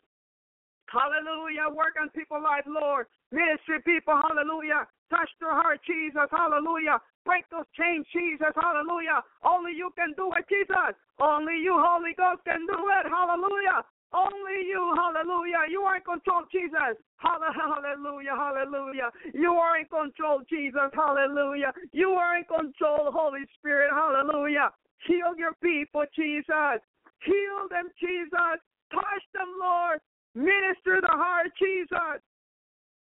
Hallelujah. 0.90 1.70
Work 1.70 1.94
on 2.00 2.10
people's 2.10 2.42
life, 2.42 2.66
Lord. 2.66 3.06
Ministry 3.30 3.82
people, 3.82 4.14
hallelujah. 4.14 4.86
Touch 5.10 5.30
their 5.40 5.50
heart, 5.50 5.80
Jesus, 5.86 6.30
hallelujah. 6.30 6.98
Break 7.26 7.44
those 7.50 7.66
chains, 7.74 8.06
Jesus, 8.14 8.54
hallelujah. 8.54 9.22
Only 9.42 9.72
you 9.74 9.90
can 9.98 10.14
do 10.16 10.30
it, 10.38 10.46
Jesus. 10.46 10.94
Only 11.18 11.58
you, 11.58 11.74
Holy 11.74 12.14
Ghost, 12.14 12.46
can 12.46 12.62
do 12.66 12.78
it, 12.78 13.06
hallelujah. 13.10 13.82
Only 14.14 14.70
you, 14.70 14.94
hallelujah. 14.94 15.66
You 15.68 15.82
are 15.82 15.96
in 15.98 16.06
control, 16.06 16.46
Jesus. 16.46 16.94
Hallelujah, 17.18 17.66
hallelujah. 17.74 18.34
Hallelujah. 18.38 19.10
You 19.34 19.52
are 19.58 19.78
in 19.78 19.86
control, 19.90 20.42
Jesus. 20.48 20.94
Hallelujah. 20.94 21.74
You 21.90 22.10
are 22.14 22.38
in 22.38 22.44
control, 22.46 23.10
Holy 23.10 23.42
Spirit. 23.58 23.90
Hallelujah. 23.90 24.70
Heal 25.06 25.34
your 25.36 25.58
people, 25.58 26.06
Jesus. 26.14 26.78
Heal 27.26 27.66
them, 27.70 27.90
Jesus. 27.98 28.62
Touch 28.94 29.24
them, 29.34 29.50
Lord. 29.58 29.98
Minister 30.36 31.02
the 31.02 31.10
heart, 31.10 31.50
Jesus. 31.58 32.22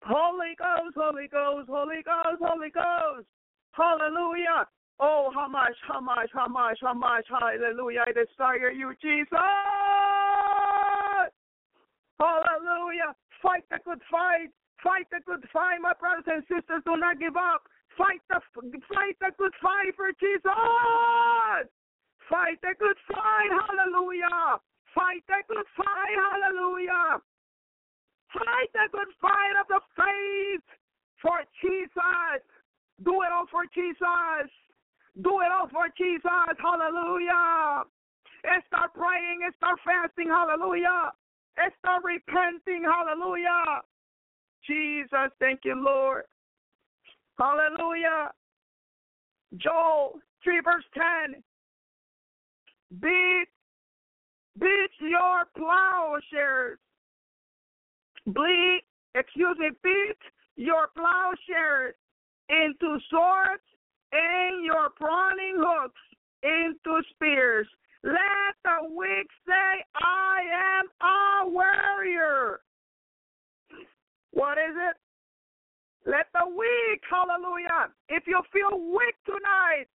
Holy 0.01 0.57
Ghost, 0.57 0.97
Holy 0.97 1.29
Ghost, 1.29 1.69
Holy 1.69 2.01
Ghost, 2.01 2.41
Holy 2.41 2.73
Ghost. 2.73 3.27
Hallelujah. 3.71 4.65
Oh, 4.99 5.31
how 5.33 5.47
much, 5.47 5.77
how 5.87 6.01
much, 6.01 6.29
how 6.33 6.47
much, 6.47 6.77
how 6.81 6.93
much, 6.93 7.25
hallelujah. 7.29 8.01
I 8.07 8.11
desire 8.13 8.71
you, 8.71 8.93
Jesus. 9.01 9.29
Hallelujah. 12.23 13.11
Fight 13.43 13.67
the 13.67 13.83
good 13.83 13.99
fight. 14.07 14.47
Fight 14.79 15.07
the 15.11 15.19
good 15.27 15.43
fight, 15.51 15.79
my 15.83 15.91
brothers 15.99 16.27
and 16.27 16.43
sisters. 16.47 16.83
Do 16.87 16.95
not 16.95 17.19
give 17.19 17.35
up. 17.35 17.67
Fight 17.99 18.23
the 18.31 18.39
fight 18.55 19.15
the 19.19 19.31
good 19.37 19.51
fight 19.59 19.91
for 19.95 20.11
Jesus. 20.19 20.47
Fight 22.31 22.59
the 22.63 22.73
good 22.79 22.99
fight. 23.11 23.51
Hallelujah. 23.51 24.59
Fight 24.95 25.23
the 25.27 25.39
good 25.51 25.67
fight. 25.75 26.15
Hallelujah. 26.15 27.19
Fight 28.31 28.71
the 28.71 28.87
good 28.91 29.11
fight 29.19 29.55
of 29.59 29.67
the 29.67 29.81
faith 29.99 30.67
for 31.21 31.43
Jesus. 31.59 32.39
Do 33.03 33.21
it 33.23 33.31
all 33.35 33.47
for 33.51 33.67
Jesus. 33.75 34.47
Do 35.19 35.43
it 35.43 35.51
all 35.51 35.67
for 35.67 35.91
Jesus. 35.95 36.55
Hallelujah. 36.55 37.83
And 38.43 38.63
start 38.67 38.95
praying 38.95 39.43
and 39.43 39.53
start 39.59 39.79
fasting. 39.83 40.27
Hallelujah 40.27 41.11
and 41.57 41.71
start 41.79 42.03
repenting. 42.03 42.83
Hallelujah. 42.83 43.81
Jesus, 44.65 45.31
thank 45.39 45.61
you, 45.63 45.75
Lord. 45.75 46.23
Hallelujah. 47.39 48.31
Joel 49.57 50.19
3 50.43 50.61
verse 50.63 50.83
10. 50.93 51.43
Beat, 53.01 53.45
beat 54.59 54.91
your 54.99 55.45
plowshares. 55.57 56.79
Bleed, 58.27 58.81
excuse 59.15 59.57
me, 59.59 59.69
beat 59.83 60.17
your 60.55 60.87
plowshares 60.95 61.95
into 62.49 62.99
swords 63.09 63.63
and 64.11 64.63
your 64.63 64.89
pruning 64.95 65.57
hooks 65.57 66.01
into 66.43 67.01
spears. 67.11 67.67
Let 68.03 68.55
the 68.63 68.89
weak 68.91 69.27
say, 69.47 69.85
I 69.95 70.39
am 70.79 70.85
a 70.99 71.49
warrior. 71.49 72.59
What 74.31 74.57
is 74.57 74.75
it? 74.75 74.97
Let 76.05 76.27
the 76.35 76.43
weak, 76.51 76.99
hallelujah. 77.07 77.95
If 78.09 78.27
you 78.27 78.41
feel 78.51 78.75
weak 78.75 79.15
tonight, 79.23 79.87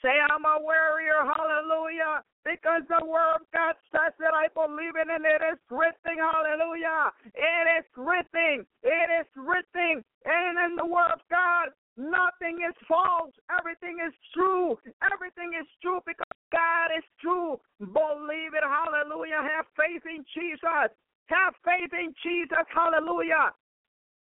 say, 0.00 0.16
I'm 0.16 0.48
a 0.48 0.56
warrior, 0.62 1.28
hallelujah. 1.28 2.24
Because 2.46 2.88
the 2.88 3.04
word 3.04 3.42
of 3.42 3.46
God 3.52 3.74
says 3.92 4.16
that 4.16 4.32
I 4.32 4.48
believe 4.54 4.96
in 4.96 5.12
and 5.12 5.26
it 5.26 5.42
is 5.44 5.60
written, 5.68 6.16
hallelujah. 6.16 7.12
It 7.34 7.84
is 7.84 7.86
written, 7.98 8.64
it 8.80 9.08
is 9.12 9.28
written. 9.36 10.00
And 10.24 10.54
in 10.56 10.76
the 10.76 10.86
word 10.86 11.12
of 11.12 11.20
God, 11.28 11.74
Nothing 11.96 12.60
is 12.60 12.76
false. 12.86 13.32
Everything 13.48 13.96
is 14.06 14.12
true. 14.36 14.76
Everything 15.00 15.56
is 15.56 15.66
true 15.80 16.00
because 16.04 16.35
God 16.52 16.88
is 16.96 17.04
true. 17.20 17.58
Believe 17.78 18.54
it. 18.54 18.64
Hallelujah. 18.64 19.42
Have 19.42 19.66
faith 19.76 20.02
in 20.06 20.24
Jesus. 20.34 20.90
Have 21.26 21.54
faith 21.64 21.92
in 21.92 22.14
Jesus. 22.22 22.66
Hallelujah. 22.72 23.52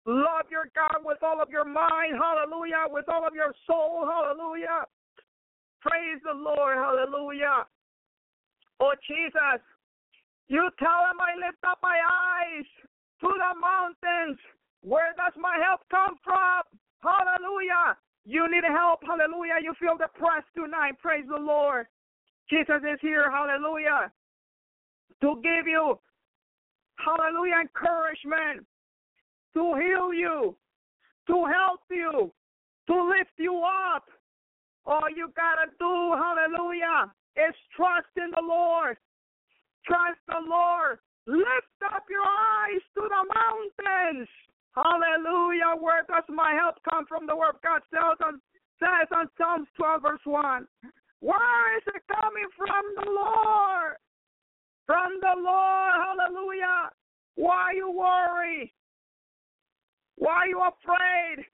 Love 0.07 0.49
your 0.51 0.73
God 0.75 1.05
with 1.05 1.23
all 1.23 1.43
of 1.43 1.51
your 1.51 1.65
mind, 1.65 2.17
hallelujah, 2.17 2.89
with 2.89 3.05
all 3.09 3.27
of 3.27 3.35
your 3.35 3.53
soul, 3.67 4.09
hallelujah. 4.09 4.89
Praise 5.83 6.19
the 6.25 6.33
Lord, 6.33 6.77
hallelujah. 6.77 7.69
Oh, 8.81 8.95
Jesus, 9.07 9.61
you 10.49 10.71
tell 10.79 11.05
him 11.05 11.21
I 11.21 11.37
lift 11.37 11.61
up 11.69 11.79
my 11.83 12.01
eyes 12.01 12.65
to 13.21 13.29
the 13.29 13.53
mountains. 13.61 14.39
Where 14.83 15.13
does 15.17 15.37
my 15.37 15.61
help 15.61 15.85
come 15.91 16.17
from? 16.25 16.65
Hallelujah. 17.05 17.97
You 18.25 18.51
need 18.51 18.65
help. 18.65 19.01
Hallelujah. 19.05 19.61
You 19.63 19.75
feel 19.79 19.97
depressed 20.01 20.49
tonight. 20.57 20.97
Praise 21.01 21.25
the 21.29 21.37
Lord. 21.37 21.87
Jesus 22.51 22.83
is 22.83 22.99
here. 23.01 23.31
Hallelujah. 23.31 24.11
To 25.23 25.41
give 25.43 25.67
you, 25.67 25.99
hallelujah, 26.99 27.63
encouragement, 27.63 28.67
to 29.55 29.75
heal 29.79 30.13
you, 30.13 30.57
to 31.29 31.45
help 31.47 31.81
you, 31.91 32.33
to 32.89 33.09
lift 33.09 33.37
you 33.39 33.63
up. 33.95 34.05
All 34.87 35.09
you 35.15 35.31
got 35.37 35.63
to 35.63 35.71
do, 35.79 36.15
hallelujah, 36.19 37.13
is 37.37 37.55
trust 37.77 38.11
in 38.17 38.31
the 38.35 38.43
Lord. 38.43 38.97
Trust 39.87 40.19
the 40.27 40.41
Lord. 40.49 40.99
Lift 41.27 41.79
up 41.95 42.05
your 42.11 42.25
eyes 42.25 42.83
to 42.97 43.03
the 43.07 43.23
mountains. 43.31 44.29
Hallelujah. 44.75 45.79
Where 45.79 46.03
does 46.09 46.25
my 46.29 46.55
help 46.59 46.77
come 46.89 47.05
from? 47.07 47.27
The 47.27 47.37
word 47.37 47.57
of 47.57 47.63
God 47.63 47.83
says 47.93 48.19
on, 48.25 48.41
says 48.81 49.09
on 49.15 49.29
Psalms 49.37 49.69
12, 49.77 50.03
verse 50.03 50.25
1. 50.25 50.67
Where 51.21 51.77
is 51.77 51.83
it 51.87 52.03
coming 52.09 52.49
from? 52.57 52.85
The 52.97 53.11
Lord. 53.11 53.97
From 54.87 55.13
the 55.21 55.41
Lord. 55.41 55.93
Hallelujah. 55.97 56.91
Why 57.37 57.55
are 57.55 57.75
you 57.75 57.91
worry? 57.91 58.73
Why 60.17 60.33
are 60.33 60.49
you 60.49 60.61
afraid? 60.61 61.47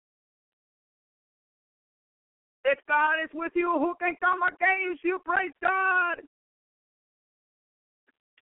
If 2.65 2.79
God 2.89 3.23
is 3.23 3.31
with 3.33 3.53
you, 3.55 3.71
who 3.71 3.95
can 4.03 4.17
come 4.19 4.43
against 4.43 5.05
you? 5.05 5.21
Praise 5.25 5.55
God. 5.63 6.19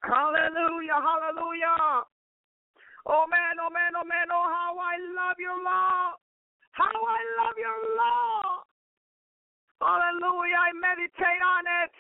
Hallelujah, 0.04 1.00
hallelujah. 1.00 2.04
Oh 3.08 3.26
man, 3.32 3.56
oh 3.64 3.72
man, 3.72 3.96
oh 3.96 4.04
man, 4.04 4.28
oh 4.32 4.48
how 4.48 4.76
I 4.76 5.00
love 5.16 5.38
your 5.40 5.64
law. 5.64 6.20
How 6.72 6.92
I 6.92 7.20
love 7.40 7.56
your 7.58 7.80
law. 7.96 8.49
Hallelujah, 9.80 10.60
I 10.60 10.72
meditate 10.76 11.44
on 11.44 11.64
it 11.84 11.94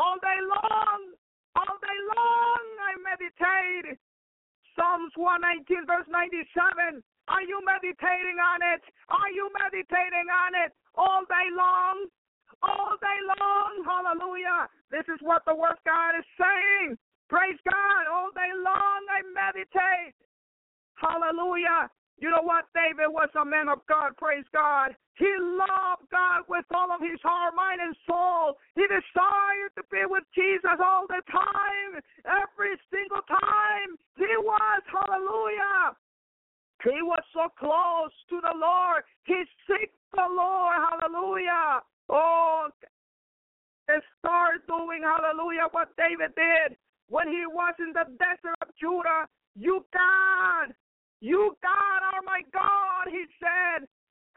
all 0.00 0.16
day 0.20 0.40
long. 0.40 1.00
All 1.56 1.76
day 1.82 1.98
long 2.16 2.64
I 2.80 2.92
meditate. 3.04 3.98
Psalms 4.72 5.12
119, 5.18 5.84
verse 5.84 6.06
97. 6.08 7.02
Are 7.28 7.44
you 7.44 7.60
meditating 7.66 8.40
on 8.40 8.62
it? 8.64 8.80
Are 9.12 9.28
you 9.28 9.50
meditating 9.52 10.30
on 10.32 10.56
it 10.56 10.72
all 10.94 11.26
day 11.28 11.48
long? 11.52 12.08
All 12.62 12.96
day 12.96 13.20
long. 13.36 13.84
Hallelujah. 13.84 14.70
This 14.88 15.04
is 15.12 15.20
what 15.20 15.44
the 15.44 15.54
Word 15.54 15.76
God 15.84 16.16
is 16.16 16.24
saying. 16.40 16.96
Praise 17.28 17.60
God. 17.68 18.02
All 18.08 18.32
day 18.32 18.48
long 18.56 19.00
I 19.12 19.20
meditate. 19.28 20.16
Hallelujah. 20.96 21.90
You 22.18 22.30
know 22.30 22.42
what? 22.42 22.66
David 22.74 23.10
was 23.14 23.30
a 23.38 23.44
man 23.44 23.68
of 23.68 23.78
God. 23.86 24.16
Praise 24.18 24.46
God. 24.52 24.94
He 25.14 25.30
loved 25.38 26.10
God 26.10 26.42
with 26.48 26.66
all 26.74 26.90
of 26.90 27.00
his 27.00 27.18
heart, 27.22 27.54
mind, 27.54 27.80
and 27.80 27.94
soul. 28.06 28.58
He 28.74 28.82
desired 28.86 29.74
to 29.78 29.82
be 29.90 30.02
with 30.06 30.24
Jesus 30.34 30.78
all 30.82 31.06
the 31.06 31.22
time, 31.30 32.02
every 32.26 32.74
single 32.90 33.22
time. 33.26 33.98
He 34.18 34.30
was, 34.38 34.82
hallelujah, 34.90 35.94
he 36.84 37.02
was 37.02 37.22
so 37.34 37.50
close 37.58 38.14
to 38.30 38.40
the 38.40 38.54
Lord. 38.54 39.02
He 39.24 39.42
seeked 39.66 39.98
the 40.14 40.26
Lord. 40.30 40.76
Hallelujah. 40.78 41.82
Oh, 42.08 42.68
and 43.88 44.02
start 44.18 44.66
doing, 44.68 45.02
hallelujah, 45.02 45.66
what 45.72 45.88
David 45.96 46.34
did 46.36 46.76
when 47.08 47.26
he 47.28 47.44
was 47.46 47.74
in 47.80 47.92
the 47.92 48.04
desert 48.18 48.54
of 48.62 48.68
Judah. 48.78 49.26
You, 49.56 49.84
God, 49.92 50.74
you, 51.20 51.56
God, 51.62 52.00
are 52.14 52.22
my 52.24 52.42
God, 52.52 53.10
he 53.10 53.24
said. 53.38 53.86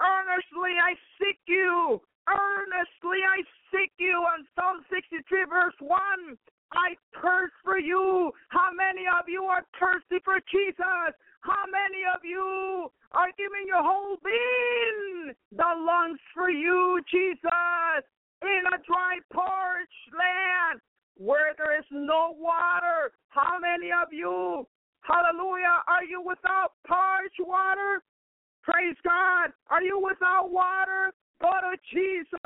Earnestly 0.01 0.73
I 0.81 0.97
seek 1.21 1.37
you. 1.45 2.01
Earnestly 2.27 3.21
I 3.21 3.43
seek 3.69 3.91
you. 3.99 4.17
On 4.17 4.45
Psalm 4.55 4.81
63, 4.89 5.45
verse 5.45 5.77
1. 5.79 6.37
I 6.73 6.95
thirst 7.21 7.53
for 7.63 7.77
you. 7.77 8.31
How 8.49 8.69
many 8.73 9.05
of 9.07 9.27
you 9.27 9.43
are 9.43 9.63
thirsty 9.79 10.23
for 10.23 10.39
Jesus? 10.51 11.13
How 11.41 11.65
many 11.67 12.05
of 12.07 12.23
you 12.23 12.87
are 13.11 13.31
giving 13.37 13.67
your 13.67 13.83
whole 13.83 14.17
being 14.23 15.33
the 15.51 15.71
lungs 15.75 16.19
for 16.33 16.49
you, 16.49 17.01
Jesus, 17.11 18.03
in 18.41 18.63
a 18.71 18.77
dry, 18.87 19.19
parched 19.33 20.07
land 20.13 20.79
where 21.17 21.53
there 21.57 21.77
is 21.77 21.85
no 21.91 22.35
water? 22.37 23.11
How 23.29 23.59
many 23.59 23.91
of 23.91 24.13
you, 24.13 24.67
hallelujah, 25.01 25.83
are 25.87 26.03
you 26.03 26.21
without 26.21 26.73
parched 26.87 27.39
water? 27.39 28.03
Praise 28.63 28.97
God. 29.03 29.51
Are 29.69 29.81
you 29.81 29.99
without 29.99 30.51
water? 30.51 31.13
Go 31.41 31.49
to 31.49 31.77
Jesus. 31.91 32.39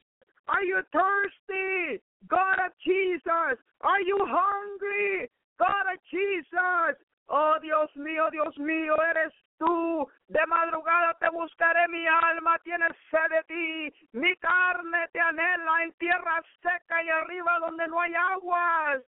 Are 0.48 0.64
you 0.64 0.80
thirsty? 0.94 2.02
God 2.28 2.58
of 2.66 2.72
Jesus. 2.86 3.60
Are 3.82 4.02
you 4.02 4.18
hungry? 4.24 5.30
God 5.60 5.86
of 5.92 6.00
Jesus. 6.10 6.96
Oh 7.28 7.58
Dios 7.62 7.90
mío, 7.98 8.30
Dios 8.32 8.56
mío, 8.58 8.96
eres 9.12 9.34
tú. 9.60 10.08
De 10.28 10.40
madrugada 10.48 11.18
te 11.20 11.30
buscaré, 11.30 11.88
mi 11.90 12.06
alma 12.08 12.58
tiene 12.64 12.88
sed 13.10 13.30
de 13.30 13.44
ti. 13.48 13.96
Mi 14.14 14.36
carne 14.38 15.08
te 15.12 15.20
anhela 15.20 15.84
en 15.84 15.92
tierra 15.94 16.42
seca 16.62 17.04
y 17.04 17.10
arriba 17.10 17.60
donde 17.60 17.88
no 17.88 18.00
hay 18.00 18.14
aguas. 18.14 19.02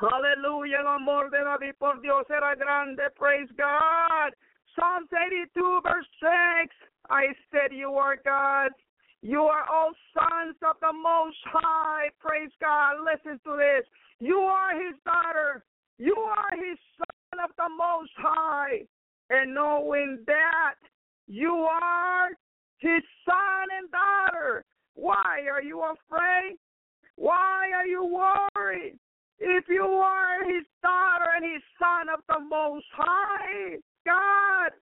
Aleluya, 0.00 0.80
el 0.80 0.86
amor 0.86 1.30
de 1.30 1.38
David 1.38 1.74
por 1.78 2.00
Dios 2.00 2.24
era 2.30 2.54
grande. 2.54 3.10
Praise 3.16 3.50
God. 3.56 4.32
Psalms 4.74 5.08
82, 5.12 5.80
verse 5.82 6.06
6. 6.20 6.74
I 7.10 7.26
said, 7.50 7.72
You 7.72 7.94
are 7.94 8.16
God. 8.24 8.70
You 9.22 9.42
are 9.42 9.64
all 9.68 9.92
sons 10.14 10.56
of 10.62 10.76
the 10.80 10.92
Most 10.92 11.38
High. 11.46 12.10
Praise 12.20 12.52
God. 12.60 12.98
Listen 13.02 13.40
to 13.44 13.56
this. 13.56 13.84
You 14.20 14.38
are 14.38 14.72
His 14.72 14.94
daughter. 15.04 15.64
You 15.98 16.14
are 16.14 16.56
His 16.56 16.78
son 16.96 17.44
of 17.44 17.50
the 17.56 17.68
Most 17.76 18.12
High. 18.16 18.86
And 19.30 19.52
knowing 19.52 20.20
that 20.26 20.76
you 21.26 21.52
are 21.52 22.28
His 22.78 23.02
son 23.24 23.66
and 23.78 23.90
daughter, 23.90 24.64
why 24.94 25.46
are 25.52 25.62
you 25.62 25.80
afraid? 25.80 26.56
Why 27.16 27.70
are 27.74 27.86
you 27.86 28.04
worried? 28.04 28.98
If 29.40 29.64
you 29.68 29.84
are 29.84 30.44
His 30.44 30.64
daughter 30.82 31.30
and 31.36 31.44
His 31.44 31.62
son 31.78 32.08
of 32.12 32.20
the 32.28 32.40
Most 32.48 32.86
High, 32.94 33.78
God, 34.04 34.72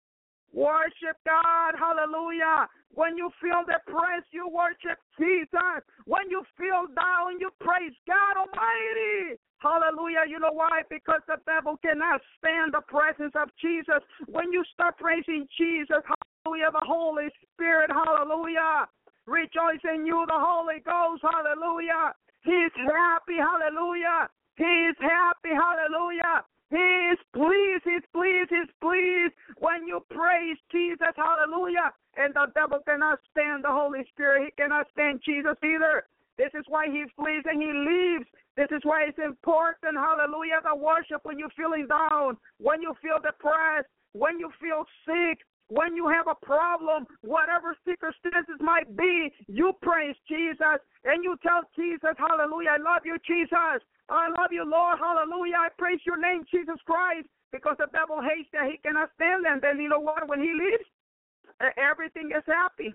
Worship 0.57 1.21
God. 1.29 1.77
Hallelujah. 1.77 2.65
When 2.97 3.13
you 3.17 3.29
feel 3.45 3.61
depressed, 3.69 4.33
you 4.33 4.49
worship 4.49 4.97
Jesus. 5.21 5.85
When 6.09 6.31
you 6.33 6.41
feel 6.57 6.89
down, 6.97 7.37
you 7.41 7.53
praise 7.61 7.93
God 8.09 8.41
Almighty. 8.41 9.37
Hallelujah. 9.61 10.25
You 10.25 10.41
know 10.41 10.57
why? 10.57 10.81
Because 10.89 11.21
the 11.29 11.37
devil 11.45 11.77
cannot 11.85 12.25
stand 12.41 12.73
the 12.73 12.81
presence 12.89 13.37
of 13.37 13.53
Jesus. 13.61 14.01
When 14.33 14.49
you 14.51 14.65
start 14.73 14.97
praising 14.97 15.45
Jesus, 15.61 16.01
hallelujah, 16.09 16.73
the 16.73 16.89
Holy 16.89 17.29
Spirit, 17.53 17.93
hallelujah. 17.93 18.89
Rejoice 19.27 19.85
in 19.85 20.07
you, 20.07 20.25
the 20.25 20.41
Holy 20.41 20.81
Ghost, 20.81 21.21
hallelujah. 21.21 22.17
He's 22.49 22.73
happy, 22.81 23.37
hallelujah. 23.37 24.33
He's 24.57 24.97
happy, 25.01 25.53
hallelujah. 25.53 26.45
He 26.71 27.13
is 27.13 27.19
pleased, 27.33 27.85
he's 27.85 28.07
pleased, 28.13 28.51
he's 28.51 28.73
pleased 28.81 29.35
when 29.59 29.87
you 29.87 30.01
praise 30.11 30.57
Jesus, 30.73 31.15
hallelujah. 31.15 31.93
And 32.17 32.35
the 32.35 32.47
devil 32.55 32.81
cannot 32.89 33.21
stand 33.31 33.65
the 33.65 33.71
Holy 33.71 34.03
Spirit, 34.11 34.51
he 34.51 34.63
cannot 34.63 34.87
stand 34.93 35.21
Jesus 35.25 35.55
either. 35.63 36.05
This 36.39 36.51
is 36.55 36.65
why 36.69 36.87
he 36.87 37.05
flees 37.17 37.45
and 37.45 37.63
he 37.63 37.73
leaves. 37.73 38.27
This 38.57 38.69
is 38.73 38.81
why 38.85 39.05
it's 39.05 39.19
important, 39.19 39.97
hallelujah, 39.97 40.61
the 40.65 40.75
worship 40.75 41.21
when 41.25 41.39
you're 41.39 41.53
feeling 41.57 41.87
down, 41.87 42.37
when 42.59 42.81
you 42.81 42.95
feel 43.01 43.21
depressed, 43.23 43.89
when 44.13 44.41
you 44.41 44.51
feel 44.61 44.85
sick, 45.05 45.39
when 45.69 45.97
you 45.97 46.09
have 46.09 46.29
a 46.29 46.47
problem, 46.47 47.07
whatever 47.23 47.77
circumstances 47.85 48.57
might 48.61 48.97
be, 48.97 49.33
you 49.49 49.73
praise 49.83 50.15
Jesus 50.29 50.79
and 51.05 51.25
you 51.25 51.37
tell 51.43 51.63
Jesus, 51.75 52.15
Hallelujah, 52.19 52.79
I 52.79 52.83
love 52.83 53.03
you, 53.05 53.17
Jesus. 53.27 53.83
I 54.09 54.29
love 54.29 54.53
you, 54.53 54.65
Lord. 54.65 54.99
Hallelujah. 54.99 55.57
I 55.59 55.69
praise 55.77 55.99
your 56.07 56.19
name, 56.19 56.45
Jesus 56.51 56.79
Christ, 56.87 57.27
because 57.51 57.75
the 57.79 57.91
devil 57.93 58.23
hates 58.23 58.49
that 58.53 58.71
he 58.71 58.79
cannot 58.79 59.11
stand 59.15 59.45
them. 59.45 59.59
Then 59.61 59.81
you 59.81 59.89
know 59.89 59.99
what? 59.99 60.29
When 60.29 60.41
he 60.41 60.55
leaves, 60.55 60.87
everything 61.77 62.31
is 62.31 62.45
happy. 62.47 62.95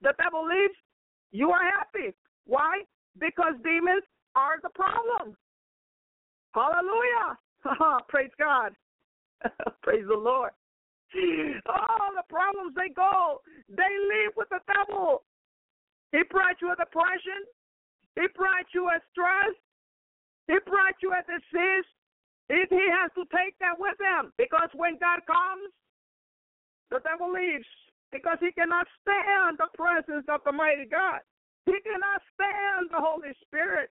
The 0.00 0.14
devil 0.16 0.48
leaves, 0.48 0.78
you 1.32 1.50
are 1.50 1.64
happy. 1.76 2.16
Why? 2.46 2.80
Because 3.18 3.52
demons 3.62 4.04
are 4.34 4.56
the 4.62 4.70
problem. 4.70 5.36
Hallelujah. 6.54 7.36
praise 8.08 8.32
God. 8.38 8.72
praise 9.82 10.04
the 10.08 10.16
Lord. 10.16 10.52
All 11.66 12.10
the 12.14 12.26
problems 12.28 12.74
they 12.74 12.92
go, 12.94 13.40
they 13.68 13.92
leave 14.10 14.32
with 14.36 14.48
the 14.50 14.60
devil. 14.70 15.22
He 16.12 16.22
brought 16.30 16.58
you 16.60 16.72
a 16.72 16.76
depression. 16.76 17.46
He 18.14 18.26
brought 18.34 18.66
you 18.74 18.88
a 18.88 18.98
stress. 19.10 19.54
He 20.46 20.58
brought 20.66 20.98
you 21.02 21.14
a 21.14 21.22
disease. 21.26 21.88
He, 22.50 22.66
he 22.66 22.86
has 22.90 23.10
to 23.14 23.22
take 23.30 23.54
that 23.62 23.78
with 23.78 23.94
him 24.02 24.34
because 24.34 24.70
when 24.74 24.98
God 24.98 25.22
comes, 25.26 25.70
the 26.90 26.98
devil 27.06 27.30
leaves 27.30 27.66
because 28.10 28.38
he 28.42 28.50
cannot 28.50 28.86
stand 29.02 29.58
the 29.58 29.70
presence 29.78 30.26
of 30.26 30.42
the 30.44 30.50
mighty 30.50 30.86
God. 30.90 31.22
He 31.66 31.78
cannot 31.86 32.18
stand 32.34 32.90
the 32.90 32.98
Holy 32.98 33.30
Spirit. 33.46 33.90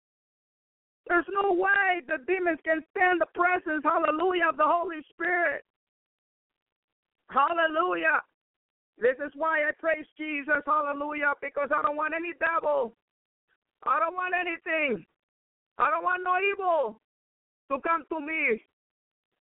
There's 1.06 1.28
no 1.30 1.54
way 1.54 2.02
the 2.06 2.18
demons 2.26 2.58
can 2.64 2.82
stand 2.90 3.20
the 3.22 3.30
presence, 3.32 3.86
hallelujah, 3.86 4.50
of 4.50 4.56
the 4.56 4.66
Holy 4.66 5.00
Spirit. 5.14 5.64
Hallelujah. 7.30 8.20
This 8.98 9.16
is 9.24 9.30
why 9.36 9.62
I 9.62 9.70
praise 9.78 10.06
Jesus, 10.16 10.64
hallelujah, 10.66 11.34
because 11.40 11.68
I 11.70 11.82
don't 11.82 11.96
want 11.96 12.14
any 12.16 12.32
devil. 12.40 12.94
I 13.86 14.00
don't 14.00 14.14
want 14.14 14.34
anything. 14.34 15.04
I 15.78 15.90
don't 15.90 16.02
want 16.02 16.24
no 16.24 16.34
evil 16.42 17.00
to 17.70 17.78
come 17.86 18.02
to 18.10 18.18
me. 18.18 18.60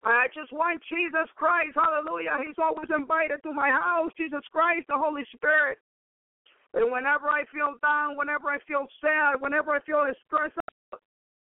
I 0.03 0.27
just 0.35 0.53
want 0.53 0.83
Jesus 0.85 1.25
Christ, 1.35 1.73
hallelujah. 1.73 2.38
He's 2.45 2.59
always 2.61 2.88
invited 2.93 3.41
to 3.43 3.51
my 3.51 3.69
house, 3.69 4.11
Jesus 4.15 4.45
Christ, 4.51 4.85
the 4.88 4.97
Holy 4.97 5.23
Spirit. 5.33 5.79
And 6.75 6.91
whenever 6.91 7.27
I 7.27 7.43
feel 7.51 7.73
down, 7.81 8.15
whenever 8.15 8.49
I 8.49 8.59
feel 8.67 8.85
sad, 9.01 9.41
whenever 9.41 9.71
I 9.71 9.79
feel 9.81 10.05
stressed 10.27 10.59
out, 10.93 11.01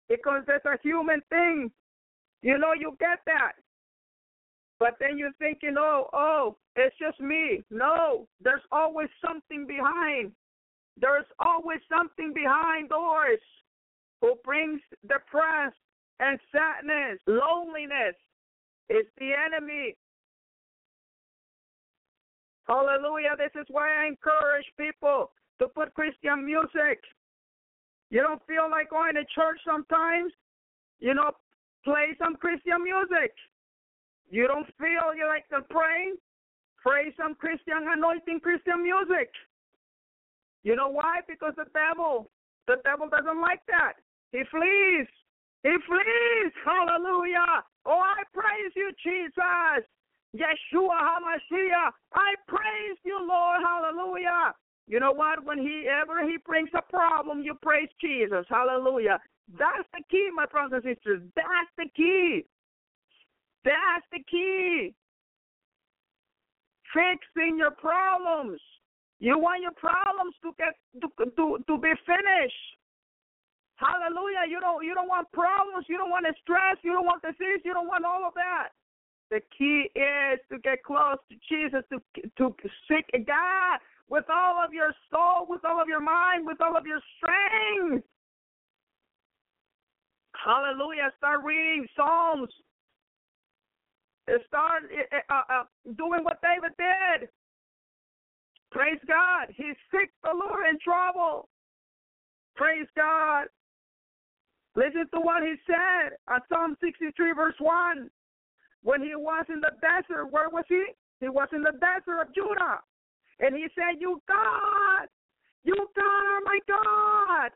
because 0.07 0.43
it's 0.47 0.65
a 0.65 0.77
human 0.83 1.21
thing, 1.29 1.71
you 2.43 2.59
know, 2.59 2.73
you 2.77 2.95
get 2.99 3.19
that. 3.25 3.53
But 4.79 4.95
then 4.99 5.17
you're 5.17 5.31
thinking, 5.39 5.75
oh, 5.77 6.09
oh, 6.13 6.57
it's 6.75 6.95
just 6.99 7.19
me. 7.19 7.63
No, 7.69 8.27
there's 8.41 8.61
always 8.71 9.09
something 9.25 9.65
behind. 9.65 10.31
There's 10.99 11.25
always 11.39 11.79
something 11.89 12.33
behind 12.33 12.89
doors 12.89 13.39
who 14.21 14.35
brings 14.43 14.81
depression 15.07 15.73
and 16.19 16.39
sadness, 16.51 17.19
loneliness. 17.27 18.15
It's 18.89 19.09
the 19.17 19.31
enemy. 19.33 19.95
Hallelujah. 22.67 23.35
This 23.37 23.51
is 23.59 23.67
why 23.69 24.03
I 24.03 24.07
encourage 24.07 24.65
people 24.77 25.31
to 25.59 25.67
put 25.67 25.93
Christian 25.93 26.45
music. 26.45 26.99
You 28.09 28.21
don't 28.21 28.41
feel 28.47 28.69
like 28.69 28.89
going 28.89 29.15
to 29.15 29.25
church 29.35 29.59
sometimes? 29.65 30.31
You 30.99 31.13
know, 31.13 31.31
play 31.83 32.15
some 32.17 32.35
Christian 32.35 32.83
music. 32.83 33.33
You 34.29 34.47
don't 34.47 34.67
feel 34.77 35.13
you 35.15 35.27
like 35.27 35.47
to 35.49 35.61
pray? 35.69 36.13
Pray 36.81 37.13
some 37.17 37.35
Christian 37.35 37.85
anointing 37.87 38.39
Christian 38.41 38.83
music. 38.83 39.29
You 40.63 40.75
know 40.75 40.89
why? 40.89 41.21
Because 41.27 41.53
the 41.57 41.65
devil, 41.73 42.29
the 42.67 42.77
devil 42.83 43.07
doesn't 43.09 43.41
like 43.41 43.61
that. 43.67 43.93
He 44.31 44.41
flees. 44.49 45.07
He 45.63 45.73
flees. 45.85 46.51
Hallelujah. 46.65 47.63
Oh, 47.85 48.01
I 48.01 48.21
praise 48.33 48.73
you, 48.75 48.91
Jesus. 49.03 49.85
Yeshua 50.35 50.97
HaMashiach. 50.99 51.91
I 52.13 52.33
praise 52.47 52.97
you, 53.03 53.17
Lord. 53.17 53.61
Hallelujah. 53.63 54.53
You 54.87 54.99
know 54.99 55.11
what? 55.11 55.43
Whenever 55.45 55.67
he 55.67 55.87
ever 55.89 56.37
brings 56.45 56.69
a 56.77 56.81
problem, 56.81 57.41
you 57.41 57.55
praise 57.61 57.89
Jesus. 58.01 58.45
Hallelujah. 58.49 59.19
That's 59.57 59.87
the 59.93 60.01
key, 60.09 60.29
my 60.35 60.45
brothers 60.45 60.83
and 60.85 60.95
sisters. 60.97 61.21
That's 61.35 61.71
the 61.77 61.85
key. 61.95 62.45
That's 63.65 64.05
the 64.13 64.19
key. 64.29 64.93
Fixing 66.93 67.57
your 67.57 67.71
problems. 67.71 68.61
You 69.19 69.39
want 69.39 69.61
your 69.61 69.73
problems 69.73 70.35
to 70.43 70.51
get 70.57 70.77
to 71.01 71.09
to, 71.35 71.57
to 71.67 71.77
be 71.77 71.91
finished. 72.05 72.65
Hallelujah. 73.75 74.47
You 74.47 74.61
don't 74.61 74.85
you 74.85 74.93
don't 74.93 75.09
want 75.09 75.31
problems, 75.33 75.85
you 75.89 75.97
don't 75.97 76.09
want 76.09 76.25
stress, 76.41 76.77
you 76.83 76.93
don't 76.93 77.05
want 77.05 77.21
disease, 77.23 77.59
you 77.65 77.73
don't 77.73 77.87
want 77.87 78.05
all 78.05 78.23
of 78.25 78.33
that. 78.35 78.69
The 79.31 79.41
key 79.57 79.89
is 79.95 80.39
to 80.51 80.59
get 80.59 80.83
close 80.83 81.17
to 81.29 81.35
Jesus, 81.49 81.81
to 81.89 81.99
to 82.37 82.69
seek 82.87 83.09
God 83.25 83.79
with 84.07 84.25
all 84.29 84.63
of 84.63 84.71
your 84.71 84.93
soul, 85.11 85.47
with 85.49 85.65
all 85.65 85.81
of 85.81 85.87
your 85.87 86.01
mind, 86.01 86.45
with 86.45 86.61
all 86.61 86.77
of 86.77 86.85
your 86.85 87.01
strength. 87.17 88.05
Hallelujah. 90.45 91.11
Start 91.17 91.43
reading 91.43 91.87
Psalms. 91.97 92.49
Start 94.47 94.83
uh, 95.29 95.41
uh, 95.49 95.63
doing 95.97 96.23
what 96.23 96.41
David 96.41 96.73
did. 96.77 97.29
Praise 98.71 98.99
God. 99.07 99.53
He 99.55 99.71
seeks 99.91 100.13
the 100.23 100.33
Lord 100.33 100.65
in 100.69 100.79
trouble. 100.79 101.47
Praise 102.55 102.87
God. 102.95 103.45
Listen 104.75 105.07
to 105.13 105.19
what 105.21 105.43
he 105.43 105.55
said 105.65 106.17
on 106.27 106.41
Psalm 106.49 106.75
63, 106.81 107.31
verse 107.33 107.55
1. 107.59 108.09
When 108.83 109.01
he 109.01 109.15
was 109.15 109.45
in 109.49 109.61
the 109.61 109.71
desert, 109.79 110.31
where 110.31 110.49
was 110.49 110.65
he? 110.67 110.83
He 111.21 111.29
was 111.29 111.47
in 111.53 111.61
the 111.61 111.73
desert 111.79 112.21
of 112.21 112.33
Judah. 112.35 112.81
And 113.39 113.55
he 113.55 113.67
said, 113.75 113.99
You 113.99 114.21
God, 114.27 115.07
you 115.63 115.75
God 115.95 116.03
are 116.03 116.41
my 116.43 116.59
God. 116.67 117.51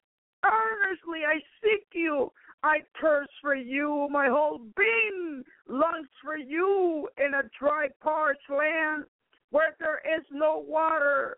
Earnestly 0.46 1.26
I 1.28 1.40
seek 1.62 1.86
you. 1.94 2.32
I 2.64 2.80
thirst 3.02 3.32
for 3.42 3.56
you. 3.56 4.08
My 4.12 4.28
whole 4.28 4.60
being 4.76 5.44
longs 5.68 6.10
for 6.24 6.38
you 6.38 7.08
in 7.18 7.34
a 7.34 7.44
dry, 7.58 7.88
parched 8.02 8.50
land 8.50 9.06
where 9.52 9.76
there 9.80 10.02
is 10.18 10.26
no 10.32 10.64
water. 10.68 11.38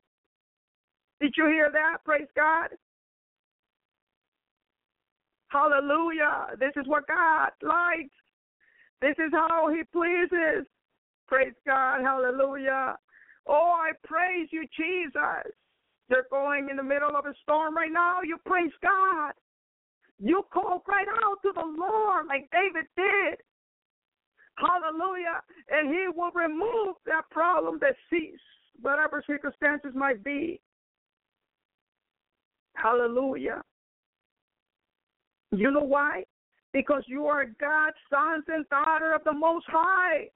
Did 1.19 1.33
you 1.37 1.45
hear 1.45 1.69
that? 1.71 1.97
Praise 2.03 2.27
God. 2.35 2.69
Hallelujah. 5.49 6.47
This 6.59 6.71
is 6.75 6.87
what 6.87 7.07
God 7.07 7.49
likes. 7.61 8.09
This 9.01 9.15
is 9.17 9.31
how 9.31 9.69
He 9.69 9.83
pleases. 9.91 10.65
Praise 11.27 11.53
God. 11.65 12.01
Hallelujah. 12.01 12.97
Oh, 13.47 13.75
I 13.77 13.91
praise 14.03 14.47
you, 14.51 14.65
Jesus. 14.75 15.53
You're 16.09 16.27
going 16.29 16.69
in 16.69 16.77
the 16.77 16.83
middle 16.83 17.15
of 17.15 17.25
a 17.25 17.33
storm 17.41 17.75
right 17.75 17.91
now. 17.91 18.21
You 18.23 18.37
praise 18.45 18.71
God. 18.81 19.33
You 20.21 20.43
call 20.53 20.83
right 20.87 21.07
out 21.25 21.37
to 21.41 21.51
the 21.53 21.65
Lord 21.65 22.27
like 22.27 22.47
David 22.51 22.85
did. 22.95 23.39
Hallelujah. 24.55 25.41
And 25.69 25.89
He 25.89 26.05
will 26.15 26.29
remove 26.31 26.95
that 27.07 27.23
problem 27.31 27.79
that 27.81 27.95
cease, 28.09 28.39
whatever 28.79 29.23
circumstances 29.25 29.91
might 29.95 30.23
be. 30.23 30.61
Hallelujah. 32.75 33.63
You 35.51 35.71
know 35.71 35.83
why? 35.83 36.23
Because 36.71 37.03
you 37.07 37.25
are 37.25 37.45
God's 37.59 37.97
sons 38.09 38.43
and 38.47 38.69
daughter 38.69 39.13
of 39.13 39.23
the 39.23 39.33
Most 39.33 39.65
High. 39.67 40.29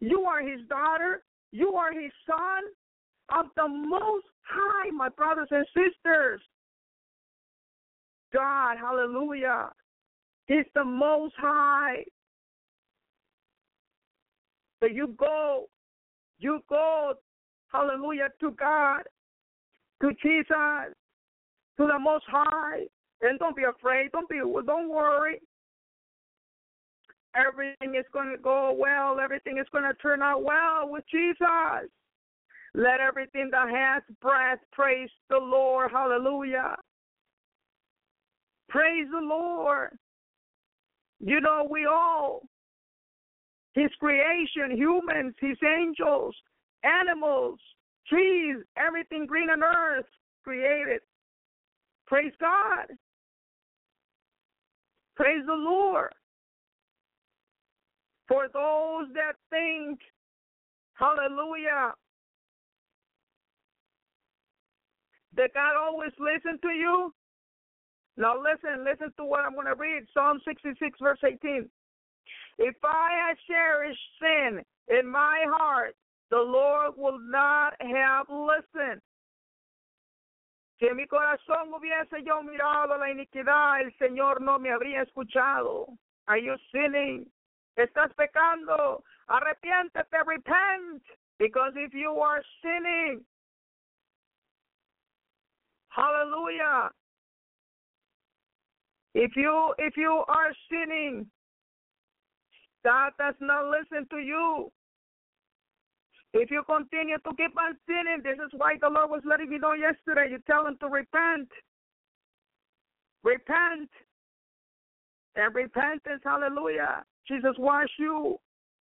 You 0.00 0.22
are 0.22 0.42
His 0.42 0.60
daughter. 0.68 1.22
You 1.52 1.74
are 1.74 1.92
His 1.92 2.12
son 2.28 2.64
of 3.38 3.46
the 3.56 3.68
Most 3.68 4.26
High, 4.42 4.90
my 4.90 5.08
brothers 5.10 5.48
and 5.52 5.64
sisters. 5.74 6.40
God, 8.32 8.76
hallelujah. 8.78 9.70
He's 10.46 10.66
the 10.74 10.84
Most 10.84 11.34
High. 11.38 12.04
So 14.80 14.86
you 14.86 15.14
go, 15.18 15.68
you 16.38 16.60
go, 16.68 17.14
hallelujah, 17.72 18.28
to 18.40 18.50
God, 18.52 19.02
to 20.00 20.10
Jesus, 20.22 20.94
to 21.76 21.86
the 21.86 21.98
Most 21.98 22.24
High, 22.26 22.86
and 23.22 23.38
don't 23.38 23.56
be 23.56 23.62
afraid. 23.62 24.10
Don't 24.12 24.28
be. 24.28 24.38
Don't 24.38 24.88
worry. 24.88 25.40
Everything 27.34 27.94
is 27.94 28.04
going 28.12 28.30
to 28.30 28.36
go 28.36 28.76
well. 28.76 29.18
Everything 29.20 29.58
is 29.58 29.66
going 29.72 29.84
to 29.84 29.94
turn 29.94 30.22
out 30.22 30.42
well 30.42 30.88
with 30.88 31.04
Jesus. 31.10 31.88
Let 32.74 33.00
everything 33.00 33.48
that 33.52 33.68
has 33.70 34.02
breath 34.20 34.58
praise 34.72 35.08
the 35.30 35.38
Lord. 35.38 35.90
Hallelujah. 35.92 36.74
Praise 38.72 39.06
the 39.12 39.20
Lord. 39.20 39.90
You 41.20 41.42
know, 41.42 41.68
we 41.70 41.84
all, 41.84 42.40
His 43.74 43.90
creation, 44.00 44.74
humans, 44.74 45.34
His 45.38 45.58
angels, 45.62 46.34
animals, 46.82 47.58
trees, 48.08 48.56
everything 48.78 49.26
green 49.26 49.50
on 49.50 49.62
earth 49.62 50.06
created. 50.42 51.00
Praise 52.06 52.32
God. 52.40 52.86
Praise 55.16 55.42
the 55.46 55.52
Lord. 55.52 56.14
For 58.26 58.48
those 58.54 59.12
that 59.12 59.34
think, 59.50 60.00
hallelujah, 60.94 61.92
that 65.36 65.52
God 65.52 65.74
always 65.78 66.12
listen 66.18 66.58
to 66.62 66.68
you. 66.68 67.12
Now 68.16 68.34
listen, 68.36 68.84
listen 68.84 69.12
to 69.16 69.24
what 69.24 69.40
I'm 69.40 69.54
going 69.54 69.66
to 69.66 69.74
read. 69.74 70.04
Psalm 70.12 70.40
66, 70.44 70.98
verse 71.00 71.18
18. 71.24 71.68
If 72.58 72.74
I 72.84 73.08
had 73.28 73.36
cherished 73.48 74.00
sin 74.20 74.62
in 74.88 75.08
my 75.08 75.44
heart, 75.48 75.94
the 76.30 76.38
Lord 76.38 76.92
will 76.96 77.18
not 77.18 77.74
have 77.80 78.26
listened. 78.28 79.00
Si 80.78 80.88
en 80.88 80.96
mi 80.96 81.06
corazón 81.06 81.72
hubiese 81.72 82.24
yo 82.24 82.42
mirado 82.42 82.98
la 82.98 83.10
iniquidad, 83.10 83.82
el 83.82 83.92
Señor 83.98 84.40
no 84.40 84.58
me 84.58 84.70
habría 84.70 85.02
escuchado. 85.02 85.86
Are 86.26 86.38
you 86.38 86.56
sinning? 86.72 87.26
Estás 87.78 88.12
pecando. 88.14 89.02
Arrepiéntete, 89.28 90.24
repent. 90.26 91.02
Because 91.38 91.72
if 91.76 91.94
you 91.94 92.20
are 92.20 92.42
sinning, 92.62 93.20
hallelujah. 95.88 96.90
If 99.14 99.32
you 99.36 99.74
if 99.78 99.96
you 99.96 100.24
are 100.28 100.52
sinning, 100.70 101.26
God 102.84 103.12
does 103.18 103.34
not 103.40 103.66
listen 103.66 104.06
to 104.10 104.18
you. 104.18 104.70
If 106.34 106.50
you 106.50 106.62
continue 106.64 107.16
to 107.18 107.36
keep 107.36 107.56
on 107.58 107.76
sinning, 107.86 108.22
this 108.24 108.38
is 108.44 108.50
why 108.56 108.76
the 108.80 108.88
Lord 108.88 109.10
was 109.10 109.22
letting 109.24 109.50
me 109.50 109.58
know 109.58 109.74
yesterday. 109.74 110.30
You 110.30 110.38
tell 110.46 110.66
him 110.66 110.78
to 110.80 110.86
repent. 110.86 111.48
Repent. 113.22 113.90
And 115.36 115.54
repentance, 115.54 116.22
hallelujah. 116.24 117.04
Jesus 117.28 117.54
wash 117.58 117.88
you. 117.98 118.36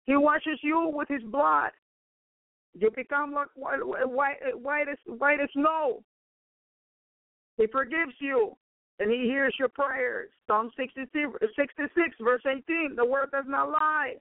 He 0.05 0.15
washes 0.15 0.59
you 0.63 0.91
with 0.93 1.07
his 1.09 1.23
blood. 1.23 1.71
You 2.73 2.91
become 2.95 3.33
like 3.33 3.47
white, 3.55 3.85
white, 3.85 4.37
white, 4.53 4.87
as, 4.91 4.97
white 5.05 5.39
as 5.39 5.49
snow. 5.53 6.03
He 7.57 7.67
forgives 7.67 8.13
you 8.19 8.55
and 8.99 9.11
he 9.11 9.23
hears 9.23 9.53
your 9.59 9.69
prayers. 9.69 10.29
Psalm 10.47 10.71
66, 10.77 11.11
66, 11.55 12.15
verse 12.21 12.41
18. 12.45 12.95
The 12.95 13.05
word 13.05 13.29
does 13.31 13.45
not 13.47 13.69
lie. 13.69 14.15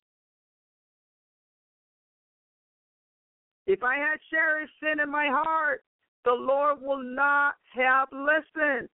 If 3.66 3.82
I 3.82 3.96
had 3.96 4.18
cherished 4.30 4.72
sin 4.80 5.00
in 5.00 5.10
my 5.10 5.28
heart, 5.30 5.82
the 6.24 6.32
Lord 6.32 6.80
will 6.80 7.02
not 7.02 7.54
have 7.74 8.08
listened. 8.12 8.88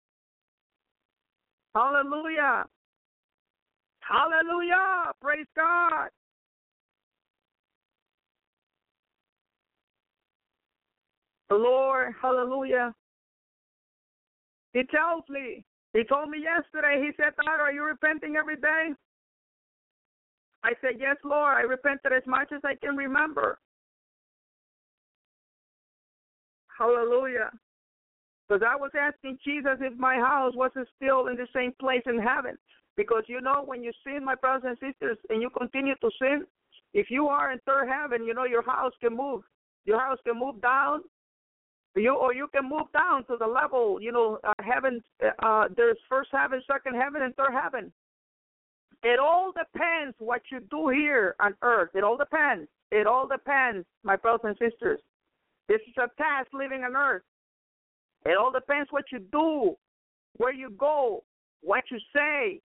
Hallelujah. 1.75 2.65
Hallelujah. 4.01 5.13
Praise 5.21 5.47
God. 5.57 6.09
The 11.49 11.57
Lord, 11.57 12.15
hallelujah. 12.21 12.95
He 14.73 14.85
tells 14.85 15.23
me, 15.29 15.65
he 15.93 16.05
told 16.05 16.31
me 16.31 16.39
yesterday, 16.43 17.03
he 17.03 17.11
said, 17.17 17.35
God, 17.45 17.61
are 17.61 17.73
you 17.73 17.85
repenting 17.85 18.37
every 18.37 18.57
day? 18.57 18.91
I 20.65 20.73
said, 20.81 20.93
Yes, 20.99 21.17
Lord, 21.25 21.57
I 21.57 21.63
repented 21.63 22.13
as 22.13 22.23
much 22.27 22.53
as 22.53 22.61
I 22.65 22.75
can 22.77 22.97
remember. 22.97 23.59
Hallelujah. 26.79 27.51
Because 28.49 28.63
I 28.69 28.77
was 28.77 28.91
asking 28.99 29.39
Jesus 29.45 29.79
if 29.81 29.99
my 29.99 30.17
house 30.17 30.53
wasn't 30.55 30.89
still 30.97 31.27
in 31.29 31.37
the 31.37 31.47
same 31.55 31.73
place 31.81 32.03
in 32.07 32.19
heaven. 32.19 32.57
Because 32.97 33.25
you 33.27 33.41
know, 33.41 33.63
when 33.65 33.83
you 33.83 33.93
sin, 34.05 34.25
my 34.25 34.35
brothers 34.35 34.77
and 34.81 34.93
sisters, 34.93 35.19
and 35.31 35.41
you 35.41 35.51
continue 35.51 35.95
to 36.01 36.11
sin, 36.21 36.45
if 36.95 37.11
you 37.11 37.29
are 37.29 37.53
in 37.53 37.59
third 37.67 37.89
heaven, 37.89 38.25
you 38.25 38.35
know 38.35 38.45
your 38.45 38.63
house 38.63 38.93
can 39.01 39.17
move. 39.17 39.43
Your 39.85 39.99
house 39.99 40.19
can 40.25 40.39
move 40.39 40.61
down, 40.61 41.01
you 41.97 42.15
or 42.15 42.35
you 42.35 42.49
can 42.49 42.69
move 42.69 42.91
down 42.93 43.25
to 43.27 43.37
the 43.39 43.47
level. 43.47 44.01
You 44.01 44.13
know, 44.13 44.39
uh, 44.45 44.53
heaven. 44.61 45.03
Uh, 45.43 45.69
there's 45.77 45.99
first 46.09 46.31
heaven, 46.33 46.63
second 46.71 46.95
heaven, 46.95 47.23
and 47.23 47.35
third 47.37 47.53
heaven. 47.53 47.93
It 49.03 49.19
all 49.19 49.53
depends 49.53 50.15
what 50.19 50.43
you 50.51 50.61
do 50.71 50.89
here 50.89 51.35
on 51.41 51.55
earth. 51.63 51.91
It 51.95 52.05
all 52.05 52.17
depends. 52.17 52.69
It 52.91 53.07
all 53.07 53.27
depends, 53.27 53.87
my 54.05 54.17
brothers 54.17 54.55
and 54.61 54.71
sisters. 54.71 55.01
This 55.69 55.81
is 55.89 55.95
a 55.97 56.09
task 56.21 56.49
living 56.53 56.85
on 56.85 56.95
earth. 56.95 57.23
It 58.25 58.37
all 58.39 58.53
depends 58.53 58.93
what 58.93 59.05
you 59.11 59.19
do, 59.19 59.75
where 60.37 60.53
you 60.53 60.71
go, 60.71 61.25
what 61.63 61.85
you 61.91 61.99
say. 62.15 62.61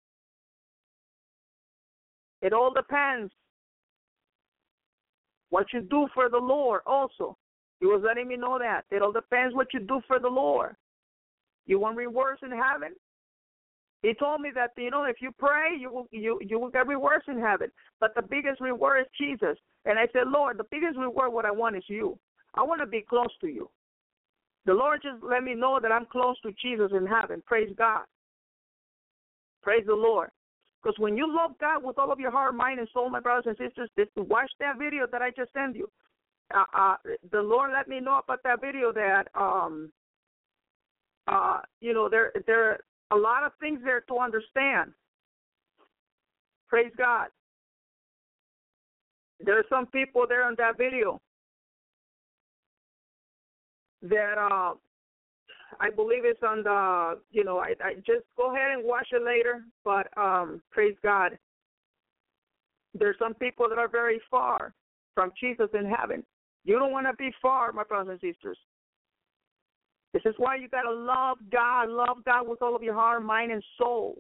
It 2.41 2.53
all 2.53 2.73
depends 2.73 3.33
what 5.51 5.67
you 5.73 5.83
do 5.83 6.07
for 6.15 6.29
the 6.31 6.39
Lord 6.39 6.81
also. 6.87 7.37
He 7.83 7.87
was 7.89 8.01
letting 8.07 8.29
me 8.29 8.37
know 8.37 8.61
that. 8.61 8.85
It 8.93 9.03
all 9.03 9.11
depends 9.11 9.57
what 9.57 9.75
you 9.75 9.81
do 9.81 10.01
for 10.07 10.21
the 10.21 10.29
Lord. 10.29 10.77
You 11.67 11.81
want 11.81 11.97
rewards 11.97 12.41
in 12.45 12.53
heaven? 12.53 12.95
He 14.03 14.15
told 14.15 14.41
me 14.41 14.51
that 14.55 14.71
you 14.77 14.89
know 14.89 15.03
if 15.03 15.17
you 15.21 15.33
pray, 15.37 15.71
you 15.77 15.91
will 15.91 16.07
you 16.13 16.39
you 16.41 16.61
will 16.61 16.71
get 16.71 16.87
rewards 16.87 17.25
in 17.27 17.41
heaven. 17.41 17.73
But 17.99 18.15
the 18.15 18.23
biggest 18.23 18.61
reward 18.61 19.01
is 19.01 19.07
Jesus. 19.21 19.59
And 19.85 19.99
I 19.99 20.07
said, 20.13 20.29
Lord, 20.29 20.59
the 20.59 20.67
biggest 20.71 20.97
reward 20.97 21.33
what 21.33 21.45
I 21.45 21.51
want 21.51 21.75
is 21.75 21.83
you. 21.89 22.17
I 22.55 22.63
want 22.63 22.81
to 22.83 22.87
be 22.87 23.01
close 23.01 23.35
to 23.41 23.49
you. 23.49 23.69
The 24.65 24.75
Lord 24.75 25.01
just 25.03 25.21
let 25.21 25.43
me 25.43 25.57
know 25.57 25.81
that 25.83 25.91
I'm 25.91 26.07
close 26.07 26.37
to 26.43 26.53
Jesus 26.63 26.93
in 26.97 27.05
heaven. 27.05 27.43
Praise 27.47 27.75
God. 27.77 28.05
Praise 29.61 29.83
the 29.87 29.95
Lord. 29.95 30.31
Because 30.81 30.97
when 31.01 31.17
you 31.17 31.27
love 31.27 31.59
God 31.61 31.83
with 31.83 31.99
all 31.99 32.13
of 32.13 32.21
your 32.21 32.31
heart, 32.31 32.55
mind, 32.55 32.79
and 32.79 32.89
soul, 32.95 33.11
my 33.11 33.19
brothers 33.19 33.57
and 33.59 33.71
sisters, 33.77 33.91
watch 34.17 34.51
that 34.61 34.79
video 34.79 35.07
that 35.11 35.21
I 35.21 35.31
just 35.31 35.53
sent 35.53 35.75
you. 35.75 35.91
Uh, 36.55 36.65
uh, 36.77 36.97
the 37.31 37.41
Lord 37.41 37.71
let 37.73 37.89
me 37.89 38.01
know 38.01 38.21
about 38.23 38.43
that 38.45 38.61
video 38.61 38.93
that 38.93 39.29
um, 39.35 39.91
uh, 41.27 41.61
you 41.81 41.95
know 41.95 42.09
there 42.09 42.33
there 42.47 42.71
are 42.71 42.79
a 43.13 43.17
lot 43.17 43.45
of 43.45 43.53
things 43.61 43.81
there 43.85 44.01
to 44.03 44.19
understand. 44.19 44.93
Praise 46.69 46.93
God. 46.97 47.29
There 49.45 49.59
are 49.59 49.65
some 49.69 49.87
people 49.87 50.27
there 50.29 50.45
on 50.45 50.55
that 50.59 50.79
video 50.79 51.21
that 54.03 54.39
uh, 54.39 54.75
I 55.81 55.91
believe 55.95 56.25
it's 56.25 56.43
on 56.43 56.63
the 56.63 57.19
you 57.31 57.45
know 57.45 57.59
I, 57.59 57.75
I 57.83 57.95
just 58.07 58.25
go 58.37 58.55
ahead 58.55 58.73
and 58.73 58.85
watch 58.85 59.09
it 59.13 59.23
later. 59.23 59.65
But 59.85 60.09
um, 60.17 60.63
praise 60.71 60.97
God. 61.03 61.39
There's 62.95 63.17
some 63.19 63.35
people 63.35 63.69
that 63.71 63.79
are 63.79 63.89
very 63.89 64.21
far 64.31 64.75
from 65.15 65.33
Jesus 65.41 65.69
in 65.73 65.87
heaven. 65.87 66.23
You 66.65 66.79
don't 66.79 66.93
want 66.93 67.07
to 67.07 67.15
be 67.15 67.31
far, 67.41 67.73
my 67.73 67.85
brothers 67.85 68.19
and 68.23 68.33
sisters. 68.33 68.59
This 70.13 70.23
is 70.27 70.35
why 70.37 70.57
you 70.57 70.69
got 70.69 70.83
to 70.83 70.93
love 70.93 71.39
God, 71.51 71.89
love 71.89 72.19
God 72.25 72.47
with 72.47 72.61
all 72.63 72.77
of 72.77 72.83
your 72.83 72.95
heart, 72.95 73.25
mind, 73.25 73.51
and 73.51 73.65
soul. 73.79 74.19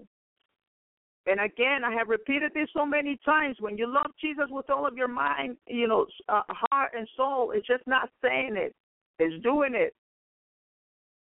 And 1.26 1.40
again, 1.40 1.84
I 1.84 1.93
have 1.93 2.09
repeated 2.09 2.53
this 2.55 2.68
so 2.74 2.84
many 2.84 3.18
times. 3.24 3.57
When 3.61 3.78
you 3.78 3.86
love 3.86 4.11
Jesus 4.20 4.47
with 4.51 4.68
all 4.70 4.86
of 4.86 4.97
your 4.97 5.09
mind, 5.09 5.57
you 5.68 5.86
know, 5.86 6.07
uh, 6.28 6.43
heart 6.49 6.93
and 6.97 7.07
soul, 7.16 7.53
it's 7.55 7.66
just 7.66 7.86
not 7.86 8.09
saying 8.22 8.57
it; 8.57 8.74
it's 9.18 9.40
doing 9.43 9.74
it. 9.74 9.95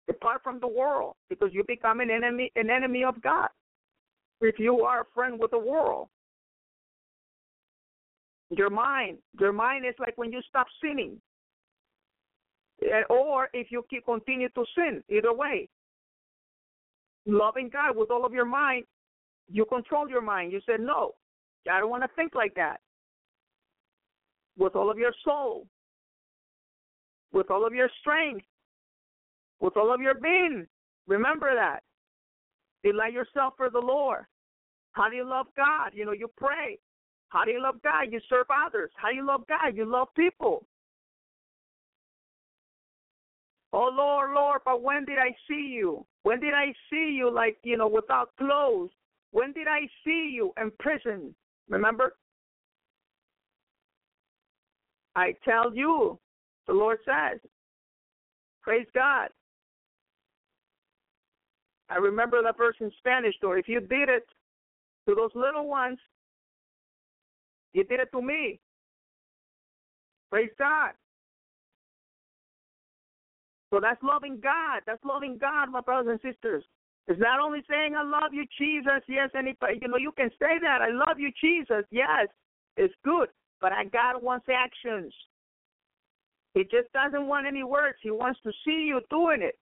Depart 0.06 0.42
from 0.42 0.60
the 0.60 0.68
world, 0.68 1.14
because 1.30 1.50
you 1.52 1.64
become 1.66 2.00
an 2.00 2.10
enemy, 2.10 2.50
an 2.56 2.68
enemy 2.68 3.04
of 3.04 3.22
God. 3.22 3.48
If 4.40 4.58
you 4.58 4.82
are 4.82 5.02
a 5.02 5.14
friend 5.14 5.38
with 5.38 5.52
the 5.52 5.58
world, 5.58 6.08
your 8.50 8.70
mind, 8.70 9.18
your 9.38 9.52
mind 9.52 9.84
is 9.86 9.94
like 9.98 10.16
when 10.16 10.32
you 10.32 10.40
stop 10.48 10.66
sinning, 10.82 11.20
eh, 12.82 13.02
or 13.10 13.48
if 13.52 13.68
you 13.70 13.84
keep 13.90 14.04
continue 14.04 14.48
to 14.50 14.64
sin. 14.74 15.02
Either 15.08 15.32
way, 15.32 15.68
loving 17.26 17.68
God 17.68 17.96
with 17.96 18.10
all 18.10 18.24
of 18.24 18.32
your 18.32 18.46
mind, 18.46 18.84
you 19.50 19.64
control 19.64 20.08
your 20.08 20.22
mind. 20.22 20.52
You 20.52 20.60
said 20.66 20.80
no, 20.80 21.14
I 21.70 21.80
don't 21.80 21.90
want 21.90 22.02
to 22.02 22.10
think 22.16 22.34
like 22.34 22.54
that. 22.54 22.78
With 24.56 24.74
all 24.74 24.90
of 24.90 24.98
your 24.98 25.12
soul, 25.24 25.66
with 27.32 27.50
all 27.50 27.66
of 27.66 27.74
your 27.74 27.90
strength, 28.00 28.44
with 29.60 29.76
all 29.76 29.92
of 29.92 30.00
your 30.00 30.14
being. 30.14 30.66
Remember 31.06 31.54
that. 31.54 31.80
Delight 32.82 33.12
yourself 33.12 33.54
for 33.56 33.70
the 33.70 33.78
Lord. 33.78 34.24
How 34.92 35.08
do 35.08 35.16
you 35.16 35.28
love 35.28 35.46
God? 35.56 35.90
You 35.92 36.04
know, 36.04 36.12
you 36.12 36.28
pray. 36.36 36.78
How 37.30 37.44
do 37.44 37.50
you 37.50 37.62
love 37.62 37.82
God? 37.82 38.10
You 38.10 38.20
serve 38.28 38.46
others. 38.66 38.90
How 38.94 39.10
do 39.10 39.16
you 39.16 39.26
love 39.26 39.44
God? 39.48 39.76
You 39.76 39.84
love 39.84 40.08
people. 40.16 40.64
Oh 43.72 43.90
Lord, 43.92 44.30
Lord, 44.34 44.60
but 44.64 44.82
when 44.82 45.04
did 45.04 45.18
I 45.18 45.34
see 45.46 45.72
you? 45.74 46.06
When 46.22 46.40
did 46.40 46.54
I 46.54 46.72
see 46.90 47.12
you 47.14 47.30
like, 47.30 47.58
you 47.62 47.76
know, 47.76 47.88
without 47.88 48.30
clothes? 48.38 48.90
When 49.30 49.52
did 49.52 49.68
I 49.68 49.80
see 50.04 50.30
you 50.32 50.52
in 50.60 50.70
prison? 50.78 51.34
Remember? 51.68 52.16
I 55.14 55.34
tell 55.44 55.74
you, 55.74 56.18
the 56.66 56.72
Lord 56.72 56.98
says. 57.04 57.40
Praise 58.62 58.86
God. 58.94 59.28
I 61.90 61.96
remember 61.96 62.42
that 62.42 62.56
verse 62.56 62.76
in 62.80 62.90
Spanish, 62.98 63.34
or 63.42 63.58
if 63.58 63.68
you 63.68 63.80
did 63.80 64.08
it 64.08 64.26
to 65.06 65.14
those 65.14 65.30
little 65.34 65.66
ones, 65.66 65.98
you 67.78 67.84
did 67.84 68.00
it 68.00 68.10
to 68.12 68.20
me. 68.20 68.58
Praise 70.30 70.50
God. 70.58 70.90
So 73.72 73.78
that's 73.80 74.02
loving 74.02 74.40
God. 74.42 74.82
That's 74.84 75.02
loving 75.04 75.38
God, 75.38 75.70
my 75.70 75.80
brothers 75.80 76.18
and 76.20 76.34
sisters. 76.34 76.64
It's 77.06 77.20
not 77.20 77.38
only 77.40 77.60
saying 77.70 77.94
I 77.94 78.02
love 78.02 78.32
you, 78.32 78.44
Jesus. 78.58 79.00
Yes, 79.06 79.30
anybody, 79.38 79.78
you 79.80 79.86
know, 79.86 79.96
you 79.96 80.10
can 80.10 80.28
say 80.40 80.58
that. 80.60 80.82
I 80.82 80.90
love 80.90 81.18
you, 81.18 81.30
Jesus. 81.40 81.84
Yes, 81.90 82.26
it's 82.76 82.94
good. 83.04 83.28
But 83.60 83.72
I 83.72 83.84
God 83.84 84.22
wants 84.22 84.46
actions. 84.52 85.14
He 86.54 86.64
just 86.64 86.92
doesn't 86.92 87.28
want 87.28 87.46
any 87.46 87.62
words. 87.62 87.98
He 88.02 88.10
wants 88.10 88.40
to 88.42 88.50
see 88.64 88.86
you 88.88 89.00
doing 89.08 89.40
it. 89.40 89.58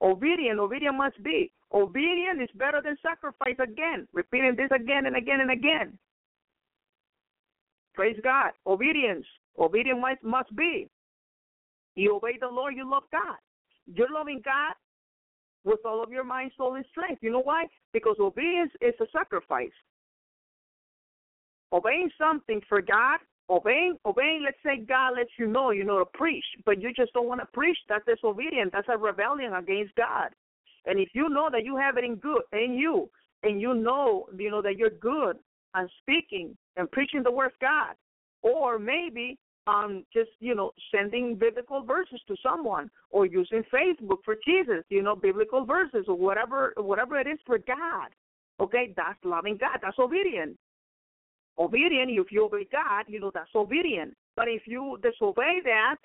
Obedient, 0.00 0.60
obedient 0.60 0.96
must 0.96 1.20
be. 1.24 1.50
Obedient 1.74 2.40
is 2.40 2.48
better 2.54 2.80
than 2.82 2.96
sacrifice 3.02 3.56
again. 3.58 4.06
Repeating 4.12 4.54
this 4.56 4.70
again 4.74 5.06
and 5.06 5.16
again 5.16 5.40
and 5.40 5.50
again. 5.50 5.98
Praise 7.94 8.16
God. 8.22 8.52
Obedience. 8.66 9.26
Obedience 9.58 10.00
must, 10.22 10.54
be. 10.56 10.88
You 11.94 12.16
obey 12.16 12.38
the 12.40 12.48
Lord, 12.48 12.74
you 12.74 12.90
love 12.90 13.02
God. 13.12 13.36
You're 13.86 14.12
loving 14.12 14.40
God 14.44 14.74
with 15.64 15.80
all 15.84 16.02
of 16.02 16.10
your 16.10 16.24
mind, 16.24 16.52
soul, 16.56 16.74
and 16.74 16.84
strength. 16.90 17.22
You 17.22 17.30
know 17.30 17.42
why? 17.42 17.66
Because 17.92 18.16
obedience 18.18 18.72
is 18.80 18.94
a 19.00 19.04
sacrifice. 19.12 19.70
Obeying 21.72 22.10
something 22.18 22.60
for 22.68 22.80
God, 22.82 23.18
obeying, 23.48 23.96
obeying, 24.06 24.42
let's 24.44 24.56
say 24.64 24.84
God 24.84 25.16
lets 25.16 25.30
you 25.38 25.46
know 25.46 25.70
you 25.70 25.84
know 25.84 25.98
to 25.98 26.04
preach, 26.14 26.44
but 26.64 26.80
you 26.80 26.92
just 26.94 27.12
don't 27.12 27.28
want 27.28 27.40
to 27.40 27.46
preach, 27.52 27.78
that's 27.88 28.04
disobedience. 28.06 28.70
That's 28.72 28.88
a 28.90 28.96
rebellion 28.96 29.54
against 29.54 29.94
God. 29.94 30.30
And 30.86 30.98
if 30.98 31.10
you 31.14 31.28
know 31.28 31.48
that 31.50 31.64
you 31.64 31.76
have 31.76 31.96
it 31.96 32.04
in 32.04 32.16
good 32.16 32.42
in 32.52 32.74
you, 32.74 33.08
and 33.42 33.60
you 33.60 33.74
know, 33.74 34.26
you 34.36 34.50
know 34.50 34.62
that 34.62 34.76
you're 34.76 34.90
good 34.90 35.36
on 35.74 35.88
speaking 36.00 36.56
and 36.76 36.90
preaching 36.90 37.22
the 37.22 37.30
word 37.30 37.46
of 37.46 37.58
God, 37.60 37.94
or 38.42 38.78
maybe 38.78 39.38
um 39.68 40.04
just 40.12 40.30
you 40.40 40.54
know 40.54 40.72
sending 40.92 41.36
biblical 41.36 41.82
verses 41.84 42.20
to 42.26 42.34
someone 42.42 42.90
or 43.10 43.26
using 43.26 43.62
Facebook 43.72 44.18
for 44.24 44.36
Jesus, 44.44 44.84
you 44.88 45.02
know, 45.02 45.14
biblical 45.14 45.64
verses 45.64 46.06
or 46.08 46.16
whatever 46.16 46.72
whatever 46.76 47.18
it 47.18 47.26
is 47.26 47.38
for 47.46 47.58
God. 47.58 48.08
Okay, 48.60 48.92
that's 48.96 49.18
loving 49.24 49.56
God. 49.56 49.78
That's 49.82 49.98
obedient. 49.98 50.56
Obedient, 51.58 52.10
if 52.10 52.32
you 52.32 52.44
obey 52.46 52.66
God, 52.70 53.04
you 53.08 53.20
know 53.20 53.30
that's 53.32 53.50
obedient. 53.54 54.14
But 54.36 54.48
if 54.48 54.62
you 54.66 54.98
disobey 55.02 55.60
that, 55.64 55.96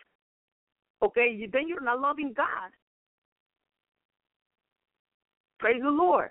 okay, 1.02 1.48
then 1.52 1.68
you're 1.68 1.82
not 1.82 2.02
loving 2.02 2.34
God. 2.36 2.72
Praise 5.60 5.82
the 5.82 5.90
Lord. 5.90 6.30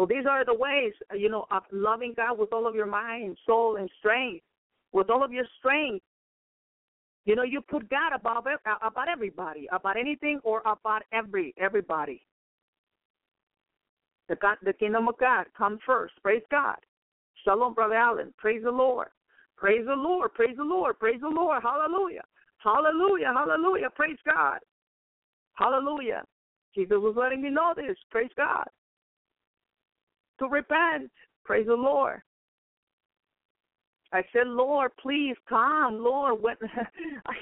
So 0.00 0.06
these 0.06 0.24
are 0.24 0.46
the 0.46 0.54
ways, 0.54 0.94
uh, 1.12 1.14
you 1.14 1.28
know, 1.28 1.44
of 1.50 1.62
loving 1.70 2.14
God 2.16 2.38
with 2.38 2.54
all 2.54 2.66
of 2.66 2.74
your 2.74 2.86
mind, 2.86 3.36
soul, 3.44 3.76
and 3.76 3.90
strength. 3.98 4.42
With 4.92 5.10
all 5.10 5.22
of 5.22 5.30
your 5.30 5.44
strength, 5.58 6.02
you 7.26 7.36
know, 7.36 7.42
you 7.42 7.60
put 7.60 7.86
God 7.90 8.14
above 8.14 8.46
uh, 8.46 8.74
about 8.80 9.08
everybody, 9.10 9.68
about 9.70 9.98
anything, 9.98 10.40
or 10.42 10.62
about 10.64 11.02
every 11.12 11.52
everybody. 11.58 12.22
The 14.30 14.36
God, 14.36 14.56
the 14.62 14.72
kingdom 14.72 15.06
of 15.06 15.18
God 15.18 15.44
come 15.56 15.78
first. 15.84 16.14
Praise 16.22 16.42
God. 16.50 16.78
Shalom, 17.44 17.74
brother 17.74 17.94
Allen. 17.94 18.32
Praise 18.38 18.62
the 18.64 18.70
Lord. 18.70 19.08
Praise 19.58 19.84
the 19.86 19.94
Lord. 19.94 20.32
Praise 20.32 20.56
the 20.56 20.64
Lord. 20.64 20.98
Praise 20.98 21.20
the 21.20 21.28
Lord. 21.28 21.62
Hallelujah. 21.62 22.24
Hallelujah. 22.56 23.34
Hallelujah. 23.36 23.90
Praise 23.94 24.18
God. 24.24 24.60
Hallelujah. 25.56 26.24
Jesus 26.74 26.96
was 26.96 27.16
letting 27.18 27.42
me 27.42 27.50
know 27.50 27.74
this. 27.76 27.98
Praise 28.10 28.30
God 28.34 28.64
to 30.40 30.48
repent. 30.48 31.10
Praise 31.44 31.66
the 31.66 31.74
Lord. 31.74 32.20
I 34.12 34.22
said, 34.32 34.48
Lord, 34.48 34.90
please 35.00 35.36
come, 35.48 36.02
Lord. 36.02 36.42
When 36.42 36.56
I, 37.26 37.34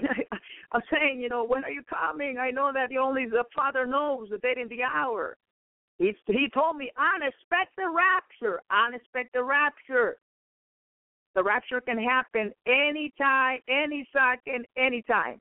I'm 0.72 0.82
saying, 0.92 1.20
you 1.20 1.30
know, 1.30 1.44
when 1.44 1.64
are 1.64 1.70
you 1.70 1.82
coming? 1.88 2.36
I 2.38 2.50
know 2.50 2.70
that 2.74 2.90
the 2.90 2.98
only 2.98 3.24
the 3.24 3.44
Father 3.56 3.86
knows 3.86 4.28
the 4.30 4.38
date 4.38 4.58
and 4.58 4.68
the 4.68 4.82
hour. 4.82 5.36
He 5.98 6.14
he 6.26 6.48
told 6.52 6.76
me 6.76 6.92
unexpected 6.96 7.86
rapture, 7.92 8.60
unexpected 8.70 9.42
rapture. 9.42 10.18
The 11.34 11.42
rapture 11.42 11.80
can 11.80 11.98
happen 11.98 12.52
anytime, 12.66 13.60
any 13.68 14.06
second, 14.12 14.66
anytime. 14.76 15.40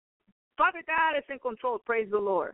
Father 0.58 0.82
God 0.88 1.18
is 1.18 1.24
in 1.30 1.39
control. 1.39 1.80
Praise 1.86 2.08
the 2.10 2.18
Lord. 2.18 2.53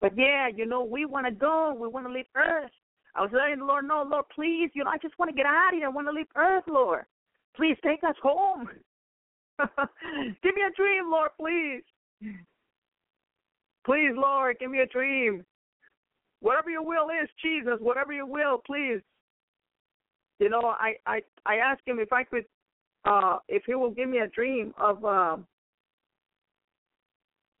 But 0.00 0.16
yeah, 0.16 0.48
you 0.54 0.66
know, 0.66 0.84
we 0.84 1.04
want 1.04 1.26
to 1.26 1.32
go. 1.32 1.76
We 1.78 1.88
want 1.88 2.06
to 2.06 2.12
leave 2.12 2.26
Earth. 2.36 2.70
I 3.14 3.20
was 3.22 3.30
letting 3.32 3.58
the 3.58 3.64
Lord 3.64 3.86
know, 3.86 4.06
Lord, 4.08 4.24
please, 4.34 4.70
you 4.74 4.84
know, 4.84 4.90
I 4.90 4.98
just 4.98 5.18
want 5.18 5.30
to 5.30 5.36
get 5.36 5.46
out 5.46 5.72
of 5.72 5.78
here. 5.78 5.86
I 5.86 5.90
want 5.90 6.06
to 6.06 6.12
leave 6.12 6.26
Earth, 6.34 6.64
Lord. 6.66 7.04
Please 7.54 7.76
take 7.84 8.02
us 8.04 8.16
home. 8.22 8.68
give 9.58 10.54
me 10.54 10.62
a 10.66 10.74
dream, 10.74 11.10
Lord, 11.10 11.30
please. 11.38 11.82
Please, 13.84 14.12
Lord, 14.14 14.56
give 14.60 14.70
me 14.70 14.80
a 14.80 14.86
dream. 14.86 15.44
Whatever 16.40 16.70
your 16.70 16.84
will 16.84 17.08
is, 17.10 17.28
Jesus, 17.42 17.78
whatever 17.80 18.12
your 18.12 18.26
will, 18.26 18.62
please. 18.66 19.00
You 20.38 20.48
know, 20.48 20.74
I 20.78 20.94
I 21.06 21.20
I 21.46 21.56
asked 21.56 21.82
him 21.86 22.00
if 22.00 22.12
I 22.12 22.24
could, 22.24 22.44
uh, 23.04 23.38
if 23.48 23.62
he 23.66 23.74
will 23.74 23.90
give 23.90 24.08
me 24.08 24.18
a 24.18 24.26
dream 24.28 24.74
of 24.76 25.04
uh, 25.04 25.36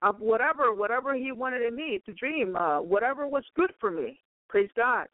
of 0.00 0.18
whatever 0.18 0.74
whatever 0.74 1.14
he 1.14 1.30
wanted 1.30 1.72
me 1.74 2.00
to 2.06 2.12
dream, 2.14 2.56
uh, 2.56 2.80
whatever 2.80 3.26
was 3.28 3.44
good 3.54 3.72
for 3.78 3.90
me. 3.90 4.20
Praise 4.48 4.70
God. 4.76 5.06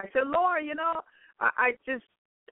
I 0.00 0.06
said, 0.12 0.24
Lord, 0.26 0.64
you 0.64 0.74
know, 0.74 1.00
I, 1.40 1.50
I 1.56 1.70
just 1.86 2.04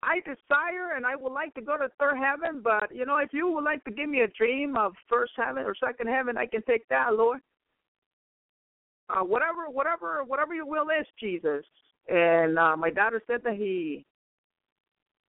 I 0.02 0.20
desire 0.20 0.96
and 0.96 1.06
I 1.06 1.16
would 1.16 1.32
like 1.32 1.54
to 1.54 1.62
go 1.62 1.76
to 1.76 1.88
third 1.98 2.16
heaven, 2.16 2.60
but 2.62 2.94
you 2.94 3.06
know, 3.06 3.18
if 3.18 3.32
you 3.32 3.50
would 3.50 3.64
like 3.64 3.84
to 3.84 3.90
give 3.90 4.08
me 4.08 4.20
a 4.20 4.28
dream 4.28 4.76
of 4.76 4.92
first 5.08 5.32
heaven 5.36 5.64
or 5.64 5.74
second 5.74 6.08
heaven, 6.08 6.36
I 6.36 6.46
can 6.46 6.62
take 6.62 6.86
that, 6.88 7.14
Lord. 7.14 7.40
Uh, 9.08 9.24
whatever, 9.24 9.68
whatever, 9.70 10.24
whatever 10.26 10.54
your 10.54 10.66
will 10.66 10.88
is, 10.88 11.06
Jesus. 11.20 11.64
And 12.08 12.58
uh, 12.58 12.76
my 12.76 12.90
daughter 12.90 13.22
said 13.26 13.40
that 13.44 13.54
he, 13.54 14.04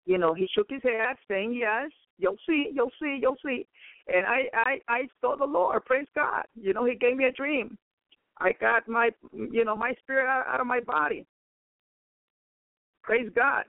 you 0.04 0.18
know, 0.18 0.34
he 0.34 0.48
shook 0.54 0.68
his 0.70 0.82
head, 0.82 1.16
saying 1.28 1.54
yes. 1.54 1.90
You'll 2.18 2.36
see, 2.46 2.70
you'll 2.72 2.92
see, 3.00 3.18
you'll 3.20 3.36
see. 3.44 3.66
And 4.08 4.26
I, 4.26 4.42
I, 4.54 4.80
I 4.88 5.08
saw 5.20 5.36
the 5.36 5.44
Lord. 5.44 5.84
Praise 5.84 6.06
God. 6.14 6.44
You 6.54 6.72
know, 6.72 6.84
He 6.84 6.94
gave 6.94 7.16
me 7.16 7.24
a 7.24 7.32
dream. 7.32 7.78
I 8.38 8.52
got 8.60 8.88
my, 8.88 9.10
you 9.32 9.64
know, 9.64 9.76
my 9.76 9.94
spirit 10.02 10.26
out, 10.26 10.44
out 10.46 10.60
of 10.60 10.66
my 10.66 10.80
body. 10.80 11.26
Praise 13.02 13.30
God. 13.34 13.64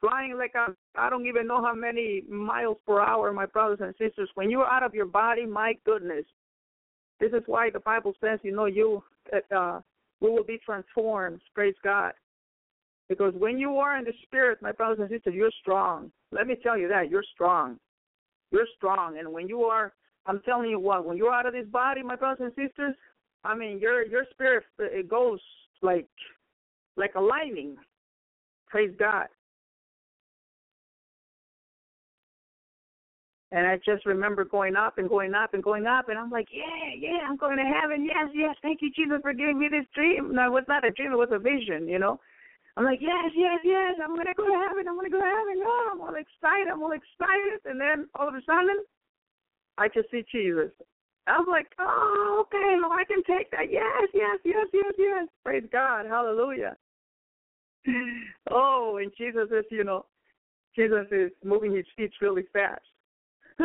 Flying 0.00 0.36
like 0.38 0.54
I 0.96 1.10
don't 1.10 1.26
even 1.26 1.46
know 1.46 1.62
how 1.62 1.74
many 1.74 2.22
miles 2.28 2.78
per 2.86 3.00
hour, 3.00 3.32
my 3.32 3.46
brothers 3.46 3.80
and 3.82 3.94
sisters. 3.98 4.30
When 4.34 4.50
you're 4.50 4.66
out 4.66 4.82
of 4.82 4.94
your 4.94 5.06
body, 5.06 5.44
my 5.44 5.74
goodness. 5.84 6.24
This 7.20 7.32
is 7.32 7.42
why 7.46 7.68
the 7.68 7.80
Bible 7.80 8.14
says, 8.18 8.38
you 8.42 8.52
know, 8.52 8.64
you 8.64 9.02
uh, 9.54 9.80
we 10.20 10.30
will 10.30 10.44
be 10.44 10.58
transformed. 10.64 11.40
Praise 11.54 11.74
God. 11.84 12.12
Because 13.10 13.34
when 13.36 13.58
you 13.58 13.76
are 13.76 13.98
in 13.98 14.04
the 14.04 14.12
spirit, 14.22 14.62
my 14.62 14.72
brothers 14.72 15.00
and 15.00 15.10
sisters, 15.10 15.34
you're 15.34 15.50
strong. 15.60 16.10
Let 16.32 16.46
me 16.46 16.56
tell 16.62 16.78
you 16.78 16.88
that 16.88 17.10
you're 17.10 17.24
strong. 17.34 17.78
You're 18.52 18.68
strong, 18.76 19.18
and 19.18 19.32
when 19.32 19.48
you 19.48 19.64
are, 19.64 19.92
I'm 20.26 20.40
telling 20.40 20.70
you 20.70 20.80
what, 20.80 21.04
when 21.04 21.16
you're 21.16 21.32
out 21.32 21.46
of 21.46 21.52
this 21.52 21.66
body, 21.66 22.02
my 22.02 22.16
brothers 22.16 22.52
and 22.56 22.68
sisters, 22.68 22.94
I 23.44 23.54
mean, 23.54 23.78
your 23.78 24.06
your 24.06 24.24
spirit 24.30 24.64
it 24.78 25.08
goes 25.08 25.40
like 25.82 26.08
like 26.96 27.14
a 27.14 27.20
lightning. 27.20 27.76
Praise 28.68 28.94
God. 28.98 29.26
And 33.52 33.66
I 33.66 33.76
just 33.84 34.06
remember 34.06 34.44
going 34.44 34.76
up 34.76 34.98
and 34.98 35.08
going 35.08 35.34
up 35.34 35.54
and 35.54 35.62
going 35.62 35.86
up, 35.86 36.08
and 36.08 36.16
I'm 36.16 36.30
like, 36.30 36.46
yeah, 36.52 36.94
yeah, 36.96 37.26
I'm 37.28 37.36
going 37.36 37.56
to 37.56 37.64
heaven. 37.64 38.04
Yes, 38.04 38.30
yes, 38.32 38.54
thank 38.62 38.80
you, 38.80 38.90
Jesus, 38.94 39.18
for 39.22 39.32
giving 39.32 39.58
me 39.58 39.66
this 39.68 39.86
dream. 39.92 40.32
No, 40.32 40.46
it 40.46 40.52
was 40.52 40.64
not 40.68 40.86
a 40.86 40.90
dream; 40.92 41.12
it 41.12 41.16
was 41.16 41.32
a 41.32 41.38
vision. 41.38 41.88
You 41.88 41.98
know. 41.98 42.20
I'm 42.76 42.84
like, 42.84 43.00
yes, 43.02 43.32
yes, 43.34 43.58
yes, 43.64 43.98
I'm 44.02 44.14
gonna 44.14 44.32
go 44.36 44.46
to 44.46 44.66
heaven. 44.68 44.86
I'm 44.88 44.94
gonna 44.94 45.10
go 45.10 45.18
to 45.18 45.26
heaven. 45.26 45.62
Oh, 45.66 45.90
I'm 45.92 46.00
all 46.00 46.14
excited. 46.14 46.70
I'm 46.72 46.82
all 46.82 46.92
excited. 46.92 47.58
And 47.64 47.80
then 47.80 48.06
all 48.14 48.28
of 48.28 48.34
a 48.34 48.40
sudden, 48.46 48.84
I 49.76 49.88
just 49.88 50.10
see 50.10 50.24
Jesus. 50.30 50.70
I 51.26 51.38
was 51.38 51.48
like, 51.50 51.66
oh, 51.78 52.46
okay, 52.46 52.78
well, 52.80 52.92
I 52.92 53.04
can 53.04 53.22
take 53.24 53.50
that. 53.50 53.70
Yes, 53.70 54.08
yes, 54.14 54.38
yes, 54.44 54.66
yes, 54.72 54.94
yes. 54.96 55.28
Praise 55.44 55.64
God. 55.72 56.06
Hallelujah. 56.06 56.76
oh, 58.50 58.98
and 59.00 59.12
Jesus 59.16 59.48
is, 59.50 59.64
you 59.70 59.84
know, 59.84 60.06
Jesus 60.76 61.06
is 61.10 61.30
moving 61.44 61.74
his 61.74 61.86
feet 61.96 62.12
really 62.20 62.44
fast. 62.52 62.80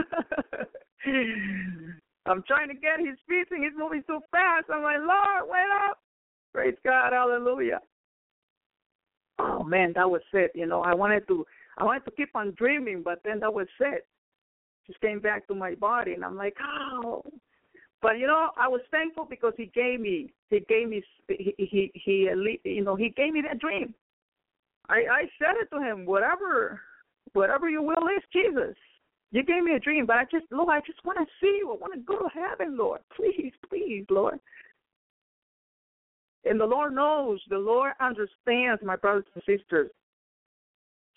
I'm 2.25 2.43
trying 2.47 2.69
to 2.69 2.73
get 2.73 2.99
his 2.99 3.17
feet 3.27 3.47
and 3.51 3.63
he's 3.63 3.73
moving 3.77 4.03
so 4.07 4.21
fast. 4.31 4.65
I'm 4.73 4.83
like, 4.83 4.97
Lord, 4.97 5.49
wait 5.49 5.89
up. 5.89 5.99
Praise 6.53 6.75
God, 6.83 7.13
hallelujah. 7.13 7.79
Oh 9.37 9.63
man, 9.63 9.93
that 9.95 10.09
was 10.09 10.21
it. 10.33 10.51
You 10.55 10.65
know, 10.65 10.81
I 10.81 10.95
wanted 10.95 11.27
to 11.27 11.45
I 11.77 11.83
wanted 11.83 12.05
to 12.05 12.11
keep 12.11 12.29
on 12.35 12.53
dreaming, 12.57 13.03
but 13.03 13.19
then 13.23 13.41
that 13.41 13.53
was 13.53 13.67
it. 13.79 14.07
Just 14.87 15.01
came 15.01 15.19
back 15.19 15.45
to 15.47 15.55
my 15.55 15.75
body 15.75 16.13
and 16.13 16.23
I'm 16.23 16.37
like, 16.37 16.55
oh 16.61 17.21
but 18.05 18.19
you 18.19 18.27
know, 18.27 18.51
I 18.55 18.67
was 18.67 18.81
thankful 18.91 19.25
because 19.27 19.53
he 19.57 19.65
gave 19.73 19.99
me, 19.99 20.31
he 20.51 20.59
gave 20.69 20.89
me, 20.89 21.01
he, 21.27 21.55
he, 21.57 21.91
he, 21.95 22.29
you 22.63 22.83
know, 22.83 22.95
he 22.95 23.09
gave 23.09 23.33
me 23.33 23.41
that 23.41 23.57
dream. 23.57 23.95
I, 24.89 25.03
I 25.11 25.21
said 25.39 25.55
it 25.61 25.69
to 25.75 25.81
him, 25.81 26.05
whatever, 26.05 26.81
whatever 27.33 27.69
your 27.69 27.81
will 27.81 28.07
is, 28.15 28.23
Jesus. 28.31 28.75
You 29.31 29.43
gave 29.43 29.63
me 29.63 29.73
a 29.73 29.79
dream, 29.79 30.05
but 30.05 30.17
I 30.17 30.23
just, 30.31 30.45
Lord, 30.51 30.69
I 30.69 30.79
just 30.85 31.03
want 31.03 31.17
to 31.17 31.25
see 31.41 31.57
you. 31.59 31.71
I 31.71 31.75
want 31.75 31.93
to 31.93 31.99
go 31.99 32.19
to 32.19 32.29
heaven, 32.33 32.77
Lord. 32.77 33.01
Please, 33.15 33.51
please, 33.67 34.05
Lord. 34.09 34.39
And 36.45 36.59
the 36.59 36.65
Lord 36.65 36.93
knows, 36.93 37.41
the 37.49 37.57
Lord 37.57 37.93
understands, 37.99 38.81
my 38.83 38.95
brothers 38.95 39.25
and 39.33 39.43
sisters. 39.45 39.89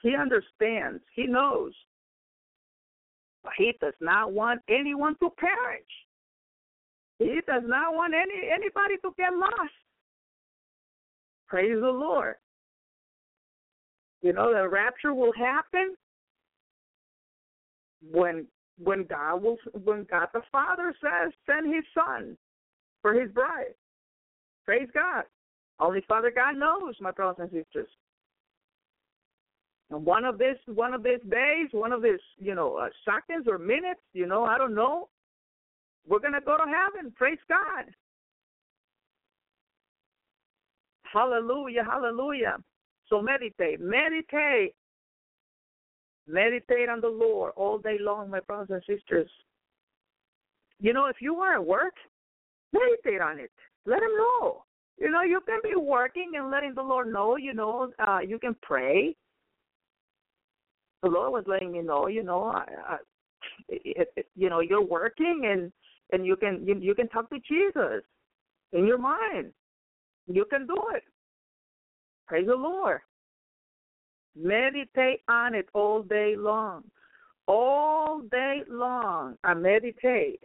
He 0.02 0.16
understands. 0.16 1.02
He 1.14 1.26
knows. 1.26 1.72
But 3.44 3.52
He 3.58 3.74
does 3.80 3.94
not 4.00 4.32
want 4.32 4.62
anyone 4.68 5.16
to 5.20 5.30
perish. 5.38 5.84
He 7.18 7.40
does 7.46 7.62
not 7.66 7.94
want 7.94 8.14
any 8.14 8.48
anybody 8.52 8.96
to 9.02 9.12
get 9.18 9.32
lost. 9.32 9.72
Praise 11.48 11.80
the 11.80 11.90
Lord. 11.90 12.36
You 14.22 14.32
know 14.32 14.52
the 14.52 14.68
rapture 14.68 15.14
will 15.14 15.32
happen 15.32 15.94
when 18.10 18.46
when 18.82 19.04
God 19.04 19.42
will 19.42 19.58
when 19.84 20.06
God 20.10 20.28
the 20.32 20.42
Father 20.50 20.94
says 21.00 21.32
send 21.46 21.72
His 21.72 21.84
Son 21.94 22.36
for 23.02 23.14
His 23.14 23.30
bride. 23.30 23.74
Praise 24.64 24.88
God. 24.92 25.24
Only 25.80 26.02
Father 26.08 26.32
God 26.34 26.56
knows, 26.56 26.94
my 27.00 27.12
brothers 27.12 27.48
and 27.52 27.64
sisters. 27.64 27.88
And 29.90 30.04
one 30.04 30.24
of 30.24 30.38
this 30.38 30.56
one 30.66 30.92
of 30.92 31.02
these 31.02 31.22
days, 31.30 31.68
one 31.72 31.92
of 31.92 32.02
these 32.02 32.20
you 32.38 32.54
know 32.54 32.76
uh, 32.76 32.88
seconds 33.04 33.46
or 33.48 33.58
minutes, 33.58 34.00
you 34.12 34.26
know, 34.26 34.44
I 34.44 34.58
don't 34.58 34.74
know. 34.74 35.08
We're 36.06 36.18
gonna 36.18 36.40
go 36.40 36.56
to 36.56 36.64
heaven. 36.64 37.12
Praise 37.16 37.38
God. 37.48 37.84
Hallelujah, 41.12 41.84
hallelujah. 41.84 42.56
So 43.08 43.22
meditate, 43.22 43.80
meditate, 43.80 44.74
meditate 46.26 46.88
on 46.88 47.00
the 47.00 47.08
Lord 47.08 47.52
all 47.56 47.78
day 47.78 47.96
long, 48.00 48.30
my 48.30 48.40
brothers 48.40 48.68
and 48.70 48.82
sisters. 48.86 49.30
You 50.80 50.92
know, 50.92 51.06
if 51.06 51.16
you 51.20 51.36
are 51.36 51.54
at 51.54 51.64
work, 51.64 51.94
meditate 52.72 53.20
on 53.20 53.38
it. 53.38 53.50
Let 53.86 54.02
Him 54.02 54.10
know. 54.16 54.64
You 54.98 55.10
know, 55.10 55.22
you 55.22 55.40
can 55.46 55.60
be 55.62 55.76
working 55.76 56.32
and 56.36 56.50
letting 56.50 56.74
the 56.74 56.82
Lord 56.82 57.12
know. 57.12 57.36
You 57.36 57.54
know, 57.54 57.90
uh, 58.06 58.18
you 58.26 58.38
can 58.38 58.54
pray. 58.62 59.14
The 61.02 61.08
Lord 61.08 61.32
was 61.32 61.44
letting 61.46 61.72
me 61.72 61.80
know. 61.82 62.08
You 62.08 62.24
know, 62.24 62.44
I, 62.44 62.64
I, 62.86 62.96
it, 63.68 64.12
it, 64.16 64.26
you 64.36 64.50
know, 64.50 64.60
you're 64.60 64.84
working 64.84 65.42
and 65.50 65.72
and 66.12 66.26
you 66.26 66.36
can 66.36 66.66
you, 66.66 66.76
you 66.80 66.94
can 66.94 67.08
talk 67.08 67.30
to 67.30 67.38
Jesus 67.48 68.02
in 68.72 68.86
your 68.86 68.98
mind. 68.98 69.52
You 70.26 70.44
can 70.44 70.66
do 70.66 70.76
it. 70.94 71.04
Praise 72.28 72.46
the 72.46 72.54
Lord. 72.54 73.00
Meditate 74.36 75.22
on 75.28 75.54
it 75.54 75.68
all 75.74 76.02
day 76.02 76.34
long. 76.36 76.84
All 77.46 78.20
day 78.30 78.62
long, 78.68 79.36
I 79.42 79.54
meditate 79.54 80.40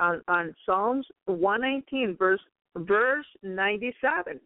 on, 0.00 0.20
on 0.26 0.54
Psalms 0.66 1.06
119, 1.26 2.16
verse 2.18 2.40
verse 2.76 3.26
97. 3.42 4.40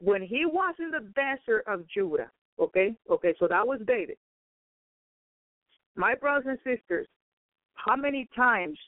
When 0.00 0.22
he 0.22 0.46
was 0.46 0.74
in 0.78 0.90
the 0.90 1.06
desert 1.14 1.64
of 1.66 1.86
Judah, 1.88 2.30
okay, 2.58 2.94
okay, 3.10 3.34
so 3.38 3.46
that 3.48 3.66
was 3.66 3.80
David. 3.86 4.16
My 5.94 6.14
brothers 6.14 6.46
and 6.48 6.76
sisters, 6.76 7.06
how 7.74 7.96
many 7.96 8.28
times 8.34 8.78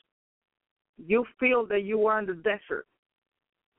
you 0.97 1.25
feel 1.39 1.65
that 1.67 1.83
you 1.83 2.07
are 2.07 2.19
in 2.19 2.25
the 2.25 2.33
desert? 2.33 2.85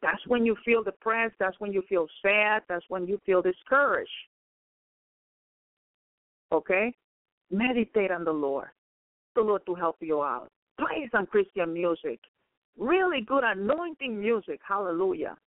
That's 0.04 0.20
when 0.26 0.44
you 0.44 0.54
feel 0.66 0.82
depressed. 0.82 1.36
That's 1.40 1.58
when 1.60 1.72
you 1.72 1.82
feel 1.88 2.06
sad. 2.20 2.62
That's 2.68 2.84
when 2.88 3.06
you 3.06 3.18
feel 3.24 3.40
discouraged. 3.40 4.10
Okay? 6.52 6.94
Meditate 7.50 8.10
on 8.10 8.22
the 8.22 8.32
Lord. 8.32 8.68
The 9.34 9.40
Lord 9.40 9.62
to 9.64 9.74
help 9.74 9.96
you 10.00 10.22
out. 10.22 10.48
Play 10.78 11.08
some 11.10 11.24
Christian 11.24 11.72
music. 11.72 12.20
Really 12.78 13.22
good 13.22 13.44
anointing 13.44 14.20
music. 14.20 14.60
Hallelujah. 14.68 15.38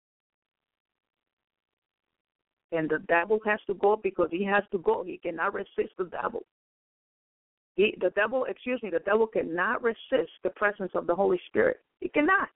And 2.71 2.89
the 2.89 2.99
devil 3.07 3.39
has 3.45 3.59
to 3.67 3.75
go 3.75 3.99
because 4.01 4.29
he 4.31 4.43
has 4.43 4.63
to 4.71 4.79
go. 4.79 5.03
He 5.03 5.19
cannot 5.19 5.53
resist 5.53 5.93
the 5.99 6.05
devil. 6.05 6.41
He, 7.75 7.95
the 8.01 8.09
devil, 8.09 8.45
excuse 8.49 8.81
me, 8.81 8.89
the 8.89 8.99
devil 9.05 9.27
cannot 9.27 9.83
resist 9.83 10.31
the 10.43 10.49
presence 10.49 10.91
of 10.95 11.05
the 11.05 11.13
Holy 11.13 11.39
Spirit. 11.45 11.77
He 12.01 12.09
cannot. 12.09 12.49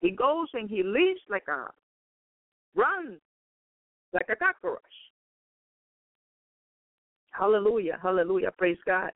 He 0.00 0.10
goes 0.10 0.48
and 0.54 0.68
he 0.68 0.82
leaves 0.82 1.20
like 1.28 1.46
a 1.48 1.70
runs 2.74 3.18
like 4.12 4.26
a 4.30 4.36
cockroach. 4.36 4.80
Hallelujah, 7.32 7.98
hallelujah, 8.02 8.50
praise 8.56 8.78
God. 8.86 9.10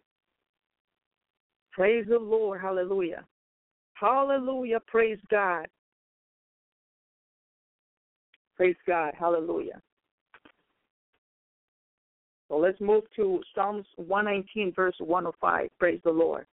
Praise 1.72 2.04
the 2.08 2.18
Lord, 2.18 2.60
hallelujah. 2.60 3.24
Hallelujah, 3.94 4.80
praise 4.86 5.18
God. 5.30 5.66
Praise 8.56 8.76
God, 8.86 9.12
hallelujah. 9.18 9.80
So 12.48 12.58
let's 12.58 12.80
move 12.80 13.04
to 13.16 13.40
Psalms 13.54 13.86
119, 13.96 14.74
verse 14.74 14.94
105. 14.98 15.70
Praise 15.78 16.00
the 16.04 16.10
Lord. 16.10 16.46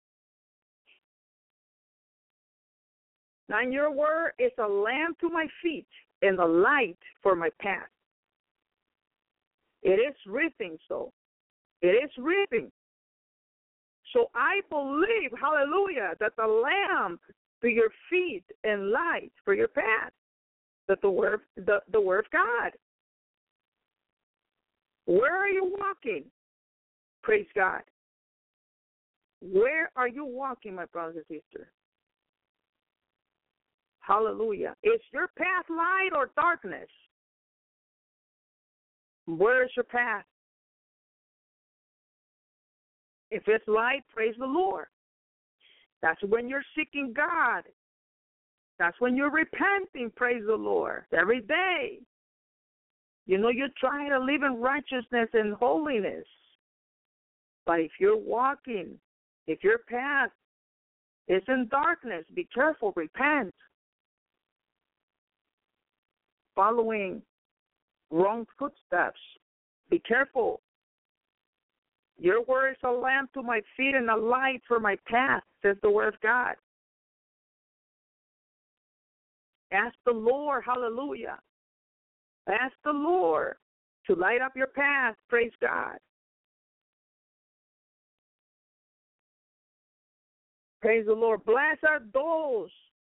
Now, 3.48 3.60
your 3.60 3.90
word 3.90 4.32
is 4.38 4.52
a 4.58 4.66
lamp 4.66 5.18
to 5.20 5.28
my 5.28 5.46
feet 5.62 5.86
and 6.22 6.38
a 6.38 6.44
light 6.44 6.98
for 7.22 7.36
my 7.36 7.50
path. 7.60 7.88
It 9.82 10.00
is 10.00 10.16
written 10.26 10.78
so. 10.88 11.12
It 11.82 11.88
is 11.88 12.10
written. 12.18 12.72
So 14.12 14.30
I 14.34 14.60
believe, 14.70 15.30
hallelujah, 15.40 16.14
that 16.20 16.32
the 16.36 16.46
lamp 16.46 17.20
to 17.62 17.68
your 17.68 17.90
feet 18.10 18.44
and 18.64 18.90
light 18.90 19.32
for 19.44 19.54
your 19.54 19.68
path, 19.68 20.12
that 20.88 21.00
the 21.02 21.10
word 21.10 21.40
the, 21.56 21.80
the 21.92 22.00
word 22.00 22.26
of 22.26 22.30
God. 22.30 22.72
Where 25.06 25.36
are 25.36 25.48
you 25.48 25.76
walking? 25.78 26.24
Praise 27.22 27.46
God. 27.54 27.82
Where 29.40 29.90
are 29.96 30.08
you 30.08 30.24
walking, 30.24 30.74
my 30.74 30.86
brothers 30.86 31.24
and 31.28 31.40
sisters? 31.40 31.68
Hallelujah. 34.06 34.74
Is 34.84 35.00
your 35.12 35.28
path 35.36 35.64
light 35.68 36.10
or 36.14 36.30
darkness? 36.36 36.88
Where 39.26 39.64
is 39.64 39.70
your 39.76 39.84
path? 39.84 40.24
If 43.32 43.42
it's 43.48 43.66
light, 43.66 44.04
praise 44.14 44.36
the 44.38 44.46
Lord. 44.46 44.86
That's 46.02 46.22
when 46.22 46.48
you're 46.48 46.62
seeking 46.76 47.12
God. 47.16 47.64
That's 48.78 48.98
when 49.00 49.16
you're 49.16 49.32
repenting, 49.32 50.12
praise 50.14 50.42
the 50.46 50.54
Lord, 50.54 51.04
every 51.12 51.40
day. 51.40 51.98
You 53.26 53.38
know, 53.38 53.48
you're 53.48 53.68
trying 53.80 54.10
to 54.10 54.20
live 54.20 54.42
in 54.44 54.60
righteousness 54.60 55.28
and 55.32 55.54
holiness. 55.54 56.24
But 57.64 57.80
if 57.80 57.90
you're 57.98 58.16
walking, 58.16 59.00
if 59.48 59.64
your 59.64 59.78
path 59.88 60.30
is 61.26 61.42
in 61.48 61.66
darkness, 61.68 62.24
be 62.36 62.46
careful, 62.54 62.92
repent 62.94 63.52
following 66.56 67.22
wrong 68.10 68.46
footsteps. 68.58 69.20
Be 69.88 70.00
careful. 70.00 70.60
Your 72.18 72.42
word 72.42 72.72
is 72.72 72.76
a 72.82 72.90
lamp 72.90 73.32
to 73.34 73.42
my 73.42 73.60
feet 73.76 73.94
and 73.94 74.10
a 74.10 74.16
light 74.16 74.62
for 74.66 74.80
my 74.80 74.96
path, 75.06 75.42
says 75.62 75.76
the 75.82 75.90
word 75.90 76.14
of 76.14 76.20
God. 76.20 76.54
Ask 79.70 79.94
the 80.04 80.12
Lord, 80.12 80.64
hallelujah. 80.64 81.38
Ask 82.48 82.74
the 82.84 82.92
Lord 82.92 83.56
to 84.06 84.14
light 84.14 84.40
up 84.40 84.56
your 84.56 84.68
path, 84.68 85.14
praise 85.28 85.52
God. 85.60 85.98
Praise 90.80 91.04
the 91.06 91.12
Lord. 91.12 91.44
Blessed 91.44 91.84
are 91.86 92.00
those 92.14 92.70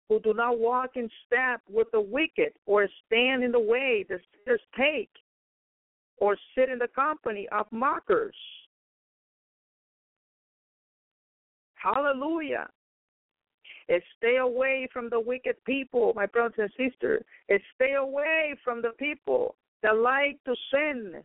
who 0.09 0.19
do 0.19 0.33
not 0.33 0.59
walk 0.59 0.91
in 0.95 1.07
step 1.25 1.61
with 1.69 1.87
the 1.91 2.01
wicked, 2.01 2.51
or 2.65 2.89
stand 3.05 3.43
in 3.43 3.51
the 3.51 3.59
way 3.59 4.03
the 4.09 4.19
sinners 4.43 4.61
take, 4.75 5.11
or 6.17 6.35
sit 6.57 6.67
in 6.67 6.79
the 6.79 6.87
company 6.87 7.47
of 7.51 7.67
mockers. 7.71 8.35
Hallelujah. 11.75 12.67
And 13.87 14.01
stay 14.17 14.37
away 14.37 14.87
from 14.91 15.09
the 15.09 15.19
wicked 15.19 15.55
people, 15.65 16.13
my 16.15 16.25
brothers 16.25 16.69
and 16.77 16.91
sisters. 16.91 17.23
And 17.47 17.59
stay 17.75 17.93
away 17.93 18.55
from 18.63 18.81
the 18.81 18.91
people 18.99 19.55
that 19.81 19.95
like 19.95 20.37
to 20.45 20.55
sin 20.71 21.23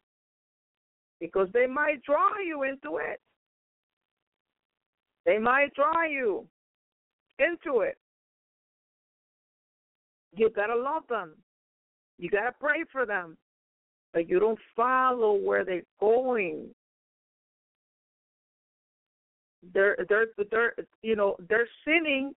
because 1.21 1.49
they 1.53 1.67
might 1.67 2.03
draw 2.05 2.39
you 2.39 2.63
into 2.63 2.99
it. 2.99 3.21
They 5.27 5.39
might 5.39 5.75
draw 5.75 6.05
you 6.05 6.47
into 7.39 7.81
it. 7.81 7.99
You 10.37 10.51
gotta 10.51 10.77
love 10.77 11.05
them. 11.09 11.35
You 12.19 12.31
gotta 12.31 12.53
pray 12.59 12.85
for 12.91 13.07
them. 13.07 13.37
But 14.13 14.29
you 14.29 14.39
don't 14.39 14.59
follow 14.77 15.35
where 15.35 15.65
they're 15.65 15.83
going. 16.01 16.69
They're 19.73 19.97
they're 20.09 20.27
they're 20.51 20.75
you 21.03 21.17
know, 21.17 21.37
they're 21.49 21.69
sinning 21.85 22.35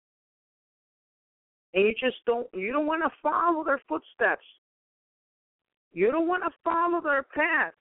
and 1.75 1.83
you 1.85 1.93
just 1.99 2.17
don't 2.25 2.47
you 2.53 2.71
don't 2.71 2.87
want 2.87 3.03
to 3.03 3.11
follow 3.21 3.63
their 3.63 3.81
footsteps. 3.87 4.45
You 5.91 6.11
don't 6.11 6.27
want 6.27 6.43
to 6.43 6.51
follow 6.63 7.01
their 7.01 7.23
path. 7.23 7.73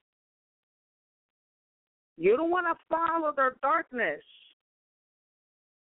You 2.17 2.37
don't 2.37 2.51
want 2.51 2.67
to 2.67 2.77
follow 2.89 3.33
their 3.35 3.57
darkness. 3.63 4.23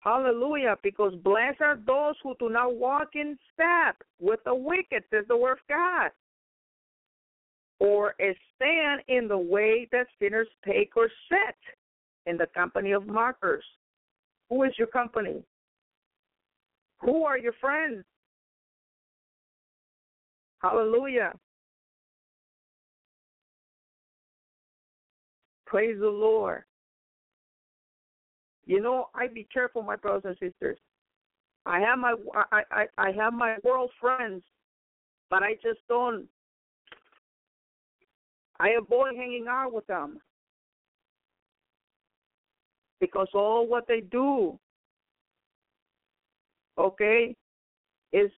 Hallelujah. 0.00 0.76
Because 0.82 1.14
blessed 1.22 1.60
are 1.60 1.78
those 1.86 2.14
who 2.22 2.34
do 2.38 2.48
not 2.48 2.74
walk 2.74 3.10
in 3.14 3.38
step 3.52 3.96
with 4.18 4.40
the 4.44 4.54
wicked, 4.54 5.04
says 5.10 5.24
the 5.28 5.36
word 5.36 5.52
of 5.52 5.58
God. 5.68 6.10
Or 7.78 8.14
stand 8.56 9.02
in 9.08 9.28
the 9.28 9.38
way 9.38 9.88
that 9.92 10.06
sinners 10.20 10.48
take 10.66 10.96
or 10.96 11.08
sit 11.28 11.56
in 12.26 12.36
the 12.36 12.46
company 12.54 12.92
of 12.92 13.06
mockers. 13.06 13.64
Who 14.48 14.64
is 14.64 14.72
your 14.78 14.88
company? 14.88 15.42
Who 17.00 17.24
are 17.24 17.38
your 17.38 17.54
friends? 17.60 18.04
Hallelujah. 20.60 21.32
Praise 25.66 25.98
the 26.00 26.08
Lord. 26.08 26.64
You 28.70 28.80
know, 28.80 29.08
I 29.16 29.26
be 29.26 29.48
careful, 29.52 29.82
my 29.82 29.96
brothers 29.96 30.36
and 30.40 30.52
sisters. 30.52 30.78
I 31.66 31.80
have 31.80 31.98
my 31.98 32.14
I 32.52 32.62
I, 32.70 32.86
I 32.98 33.10
have 33.10 33.32
my 33.32 33.56
world 33.64 33.90
friends, 34.00 34.44
but 35.28 35.42
I 35.42 35.54
just 35.54 35.80
don't. 35.88 36.28
I 38.60 38.68
avoid 38.80 39.16
hanging 39.16 39.46
out 39.48 39.72
with 39.72 39.88
them 39.88 40.20
because 43.00 43.26
all 43.34 43.66
what 43.66 43.88
they 43.88 44.02
do, 44.02 44.56
okay, 46.78 47.34
is 48.12 48.30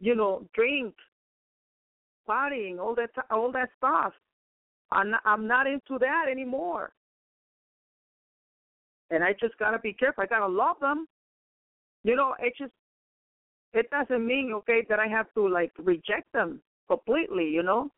you 0.00 0.14
know 0.14 0.46
drink, 0.54 0.94
partying, 2.26 2.78
all 2.78 2.94
that 2.94 3.10
all 3.30 3.52
that 3.52 3.68
stuff. 3.76 4.14
I'm 4.90 5.10
not, 5.10 5.20
I'm 5.26 5.46
not 5.46 5.66
into 5.66 5.98
that 5.98 6.24
anymore. 6.30 6.92
And 9.10 9.24
I 9.24 9.32
just 9.40 9.56
gotta 9.58 9.78
be 9.78 9.92
careful. 9.92 10.22
I 10.22 10.26
gotta 10.26 10.46
love 10.46 10.76
them. 10.80 11.06
You 12.04 12.16
know, 12.16 12.34
it 12.38 12.54
just 12.58 12.72
it 13.72 13.88
doesn't 13.90 14.26
mean 14.26 14.52
okay 14.54 14.84
that 14.88 14.98
I 14.98 15.06
have 15.06 15.26
to 15.34 15.48
like 15.48 15.72
reject 15.78 16.32
them 16.32 16.60
completely. 16.88 17.48
You 17.48 17.62
know, 17.62 17.90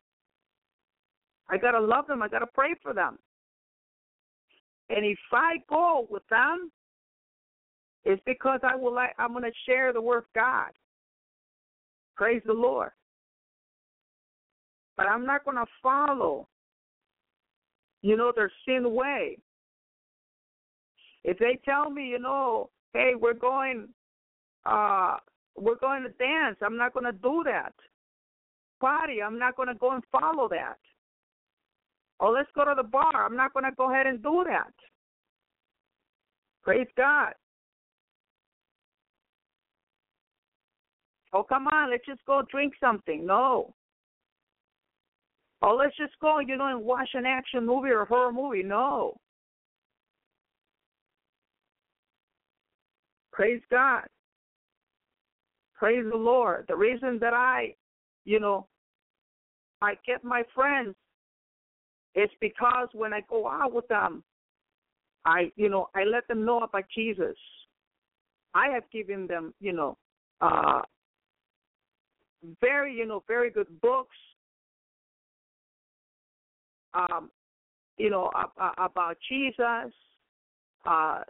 I 1.49 1.57
gotta 1.57 1.79
love 1.79 2.07
them. 2.07 2.21
I 2.21 2.27
gotta 2.27 2.47
pray 2.47 2.73
for 2.81 2.93
them. 2.93 3.17
And 4.89 5.05
if 5.05 5.19
I 5.31 5.55
go 5.69 6.07
with 6.09 6.23
them, 6.29 6.71
it's 8.03 8.21
because 8.25 8.59
I 8.63 8.75
will 8.75 8.93
like 8.93 9.13
I'm 9.17 9.33
gonna 9.33 9.51
share 9.67 9.93
the 9.93 10.01
word 10.01 10.19
of 10.19 10.33
God. 10.35 10.71
Praise 12.15 12.41
the 12.45 12.53
Lord. 12.53 12.91
But 14.97 15.07
I'm 15.07 15.25
not 15.25 15.45
gonna 15.45 15.65
follow, 15.81 16.47
you 18.01 18.15
know, 18.15 18.31
their 18.35 18.51
sin 18.65 18.93
way. 18.93 19.37
If 21.23 21.39
they 21.39 21.59
tell 21.63 21.89
me, 21.89 22.07
you 22.07 22.19
know, 22.19 22.69
hey, 22.93 23.13
we're 23.19 23.33
going 23.33 23.89
uh 24.65 25.17
we're 25.55 25.77
going 25.77 26.03
to 26.03 26.09
dance, 26.09 26.57
I'm 26.61 26.77
not 26.77 26.93
gonna 26.93 27.11
do 27.11 27.43
that. 27.45 27.73
Party, 28.81 29.21
I'm 29.21 29.39
not 29.39 29.55
gonna 29.55 29.75
go 29.75 29.91
and 29.91 30.03
follow 30.11 30.47
that. 30.49 30.77
Oh, 32.19 32.31
let's 32.31 32.49
go 32.55 32.65
to 32.65 32.73
the 32.75 32.83
bar. 32.83 33.25
I'm 33.25 33.35
not 33.35 33.53
gonna 33.53 33.71
go 33.77 33.91
ahead 33.91 34.07
and 34.07 34.21
do 34.21 34.43
that. 34.47 34.73
Praise 36.63 36.87
God. 36.95 37.33
Oh, 41.33 41.43
come 41.43 41.67
on, 41.67 41.89
let's 41.89 42.05
just 42.05 42.23
go 42.25 42.43
drink 42.49 42.73
something. 42.79 43.25
No. 43.25 43.73
Oh, 45.61 45.75
let's 45.75 45.95
just 45.97 46.13
go, 46.21 46.39
you 46.39 46.57
know, 46.57 46.67
and 46.67 46.83
watch 46.83 47.09
an 47.13 47.25
action 47.25 47.65
movie 47.65 47.89
or 47.89 48.05
horror 48.05 48.31
movie. 48.31 48.63
No. 48.63 49.17
Praise 53.33 53.61
God. 53.71 54.03
Praise 55.75 56.05
the 56.09 56.17
Lord. 56.17 56.65
The 56.67 56.75
reason 56.75 57.17
that 57.19 57.33
I, 57.33 57.73
you 58.25 58.39
know, 58.39 58.67
I 59.81 59.95
get 60.05 60.23
my 60.23 60.43
friends 60.55 60.95
is 62.15 62.29
because 62.39 62.87
when 62.93 63.11
I 63.11 63.21
go 63.27 63.49
out 63.49 63.73
with 63.73 63.87
them, 63.87 64.23
I, 65.25 65.51
you 65.55 65.67
know, 65.67 65.89
I 65.95 66.03
let 66.03 66.27
them 66.27 66.45
know 66.45 66.61
about 66.61 66.83
Jesus. 66.95 67.35
I 68.53 68.67
have 68.69 68.83
given 68.91 69.25
them, 69.25 69.53
you 69.59 69.73
know, 69.73 69.97
uh, 70.39 70.81
very, 72.61 72.93
you 72.93 73.07
know, 73.07 73.23
very 73.27 73.49
good 73.49 73.81
books. 73.81 74.15
Um, 76.93 77.31
you 77.97 78.11
know, 78.11 78.29
about 78.77 79.17
Jesus. 79.27 79.91
Uh, 80.85 81.21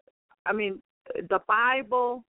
I 0.46 0.54
mean, 0.54 0.82
the 1.30 1.40
Bible. 1.48 2.24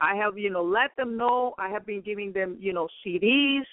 I 0.00 0.16
have, 0.16 0.36
you 0.36 0.50
know, 0.50 0.62
let 0.62 0.90
them 0.96 1.16
know. 1.16 1.54
I 1.58 1.68
have 1.68 1.86
been 1.86 2.00
giving 2.00 2.32
them, 2.32 2.56
you 2.60 2.72
know, 2.72 2.88
CDs 3.04 3.64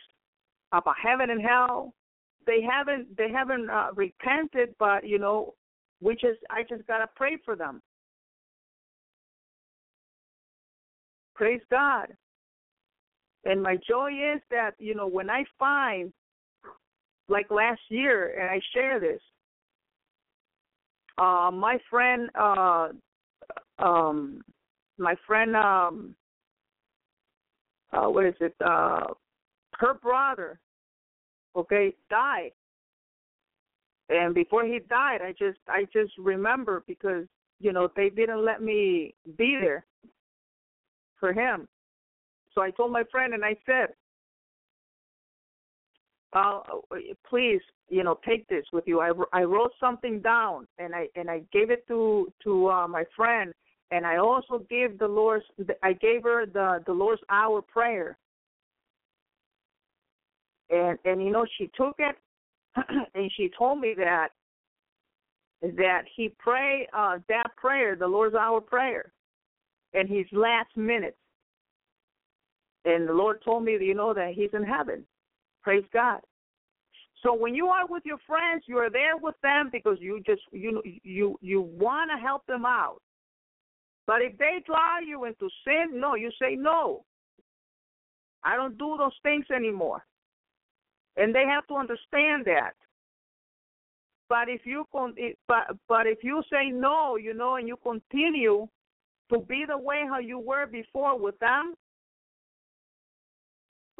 about 0.71 0.95
heaven 1.01 1.29
and 1.29 1.41
hell. 1.41 1.93
They 2.47 2.61
haven't, 2.61 3.15
they 3.17 3.29
haven't 3.29 3.69
uh, 3.69 3.89
repented, 3.95 4.73
but 4.79 5.05
you 5.07 5.19
know, 5.19 5.53
we 6.01 6.13
just, 6.13 6.39
I 6.49 6.63
just 6.67 6.87
gotta 6.87 7.07
pray 7.15 7.37
for 7.43 7.55
them. 7.55 7.81
Praise 11.35 11.61
God. 11.69 12.07
And 13.45 13.61
my 13.61 13.77
joy 13.87 14.11
is 14.35 14.41
that, 14.51 14.71
you 14.77 14.93
know, 14.93 15.07
when 15.07 15.29
I 15.29 15.43
find, 15.57 16.13
like 17.27 17.49
last 17.49 17.81
year, 17.89 18.39
and 18.39 18.49
I 18.49 18.59
share 18.73 18.99
this, 18.99 19.21
uh, 21.17 21.51
my 21.53 21.77
friend, 21.89 22.29
uh, 22.39 22.89
um, 23.79 24.41
my 24.97 25.15
friend, 25.27 25.55
um, 25.55 26.15
uh, 27.91 28.07
what 28.07 28.25
is 28.25 28.35
it? 28.39 28.55
Uh, 28.63 29.07
her 29.77 29.93
brother, 29.95 30.59
okay, 31.55 31.93
died. 32.09 32.51
And 34.09 34.33
before 34.33 34.65
he 34.65 34.79
died, 34.89 35.21
I 35.21 35.31
just, 35.31 35.59
I 35.67 35.85
just 35.91 36.11
remember 36.17 36.83
because 36.87 37.25
you 37.59 37.71
know 37.71 37.89
they 37.95 38.09
didn't 38.09 38.43
let 38.43 38.61
me 38.61 39.13
be 39.37 39.57
there 39.61 39.85
for 41.19 41.31
him. 41.31 41.67
So 42.53 42.61
I 42.61 42.71
told 42.71 42.91
my 42.91 43.03
friend 43.11 43.33
and 43.33 43.45
I 43.45 43.55
said, 43.65 43.93
uh, 46.33 46.59
please, 47.29 47.61
you 47.89 48.03
know, 48.03 48.19
take 48.25 48.47
this 48.47 48.65
with 48.71 48.85
you. 48.87 49.01
I, 49.01 49.11
I 49.33 49.43
wrote 49.43 49.71
something 49.79 50.21
down 50.21 50.67
and 50.79 50.95
I 50.95 51.07
and 51.15 51.29
I 51.29 51.41
gave 51.51 51.69
it 51.71 51.85
to 51.87 52.31
to 52.43 52.69
uh, 52.69 52.87
my 52.87 53.03
friend, 53.15 53.53
and 53.91 54.05
I 54.05 54.17
also 54.17 54.59
gave 54.69 54.97
the 54.97 55.07
Lord's 55.07 55.45
I 55.83 55.93
gave 55.93 56.23
her 56.23 56.45
the 56.45 56.83
the 56.85 56.93
Lord's 56.93 57.21
hour 57.29 57.61
prayer. 57.61 58.17
And 60.69 60.97
and 61.03 61.21
you 61.23 61.31
know 61.31 61.45
she 61.57 61.69
took 61.75 61.95
it, 61.99 62.15
and 63.13 63.31
she 63.35 63.51
told 63.57 63.79
me 63.79 63.93
that 63.97 64.29
that 65.61 66.03
he 66.15 66.33
pray 66.39 66.87
uh, 66.93 67.19
that 67.27 67.55
prayer, 67.57 67.95
the 67.95 68.07
Lord's 68.07 68.35
hour 68.35 68.61
prayer, 68.61 69.11
in 69.93 70.07
his 70.07 70.25
last 70.31 70.75
minutes. 70.75 71.17
And 72.83 73.07
the 73.07 73.13
Lord 73.13 73.43
told 73.43 73.63
me, 73.63 73.73
you 73.73 73.93
know, 73.93 74.13
that 74.13 74.33
he's 74.33 74.49
in 74.53 74.63
heaven. 74.63 75.05
Praise 75.63 75.85
God. 75.93 76.19
So 77.23 77.33
when 77.33 77.53
you 77.53 77.67
are 77.67 77.85
with 77.87 78.03
your 78.05 78.17
friends, 78.25 78.63
you 78.67 78.77
are 78.77 78.89
there 78.89 79.15
with 79.15 79.35
them 79.43 79.69
because 79.71 79.97
you 79.99 80.21
just 80.25 80.41
you 80.51 80.81
you 81.03 81.37
you 81.41 81.61
want 81.61 82.09
to 82.11 82.17
help 82.17 82.45
them 82.47 82.65
out. 82.65 83.01
But 84.07 84.21
if 84.21 84.37
they 84.37 84.63
draw 84.65 84.99
you 85.05 85.25
into 85.25 85.47
sin, 85.63 85.99
no, 85.99 86.15
you 86.15 86.31
say 86.41 86.55
no. 86.55 87.05
I 88.43 88.55
don't 88.55 88.77
do 88.77 88.95
those 88.97 89.15
things 89.21 89.45
anymore. 89.55 90.03
And 91.15 91.33
they 91.35 91.45
have 91.45 91.67
to 91.67 91.75
understand 91.75 92.45
that. 92.45 92.73
But 94.27 94.49
if 94.49 94.65
you 94.65 94.85
con- 94.91 95.15
but 95.47 95.75
but 95.87 96.07
if 96.07 96.23
you 96.23 96.41
say 96.51 96.71
no, 96.71 97.17
you 97.17 97.33
know, 97.33 97.55
and 97.55 97.67
you 97.67 97.77
continue 97.83 98.67
to 99.31 99.39
be 99.39 99.65
the 99.67 99.77
way 99.77 100.03
how 100.09 100.19
you 100.19 100.39
were 100.39 100.65
before 100.65 101.19
with 101.19 101.37
them, 101.39 101.75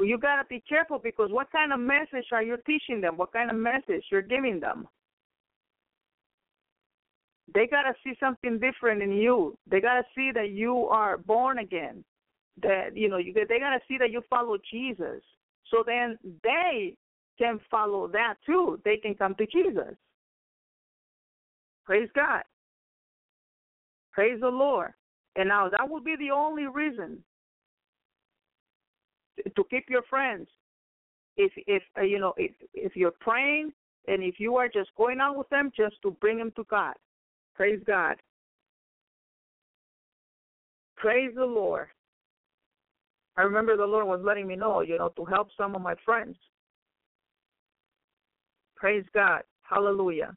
you 0.02 0.18
got 0.18 0.36
to 0.36 0.44
be 0.48 0.62
careful 0.68 0.98
because 0.98 1.30
what 1.30 1.50
kind 1.52 1.72
of 1.72 1.80
message 1.80 2.26
are 2.32 2.42
you 2.42 2.56
teaching 2.66 3.00
them? 3.00 3.16
What 3.16 3.32
kind 3.32 3.50
of 3.50 3.56
message 3.56 4.04
you're 4.10 4.22
giving 4.22 4.60
them? 4.60 4.88
They 7.54 7.66
got 7.66 7.82
to 7.82 7.92
see 8.02 8.14
something 8.18 8.58
different 8.58 9.02
in 9.02 9.12
you. 9.12 9.58
They 9.70 9.80
got 9.80 9.94
to 9.94 10.04
see 10.14 10.30
that 10.34 10.50
you 10.50 10.86
are 10.86 11.18
born 11.18 11.58
again. 11.58 12.04
That 12.62 12.96
you 12.96 13.08
know, 13.08 13.18
you 13.18 13.32
they 13.34 13.58
got 13.58 13.70
to 13.70 13.80
see 13.88 13.98
that 13.98 14.10
you 14.10 14.22
follow 14.28 14.56
Jesus. 14.70 15.22
So 15.70 15.82
then 15.86 16.18
they 16.42 16.96
can 17.38 17.60
follow 17.70 18.08
that 18.08 18.34
too. 18.44 18.80
They 18.84 18.96
can 18.96 19.14
come 19.14 19.34
to 19.36 19.46
Jesus. 19.46 19.94
Praise 21.84 22.08
God. 22.14 22.42
Praise 24.12 24.38
the 24.40 24.48
Lord. 24.48 24.92
And 25.36 25.48
now 25.48 25.68
that 25.68 25.88
would 25.88 26.04
be 26.04 26.14
the 26.16 26.30
only 26.30 26.66
reason 26.66 27.22
to 29.36 29.64
keep 29.70 29.88
your 29.88 30.02
friends. 30.02 30.48
If 31.36 31.52
if 31.66 31.82
uh, 31.98 32.02
you 32.02 32.18
know 32.18 32.34
if 32.36 32.52
if 32.74 32.96
you're 32.96 33.14
praying 33.20 33.72
And 34.08 34.22
if 34.22 34.40
you 34.40 34.56
are 34.56 34.68
just 34.68 34.90
going 34.96 35.20
out 35.20 35.36
with 35.36 35.48
them, 35.48 35.70
just 35.76 35.96
to 36.02 36.10
bring 36.20 36.38
them 36.38 36.52
to 36.56 36.64
God. 36.64 36.94
Praise 37.54 37.80
God. 37.86 38.16
Praise 40.96 41.32
the 41.34 41.44
Lord. 41.44 41.88
I 43.36 43.42
remember 43.42 43.76
the 43.76 43.86
Lord 43.86 44.06
was 44.06 44.20
letting 44.22 44.46
me 44.46 44.56
know, 44.56 44.80
you 44.80 44.98
know, 44.98 45.08
to 45.16 45.24
help 45.24 45.48
some 45.56 45.74
of 45.74 45.82
my 45.82 45.94
friends. 46.04 46.36
Praise 48.76 49.04
God. 49.14 49.42
Hallelujah. 49.62 50.36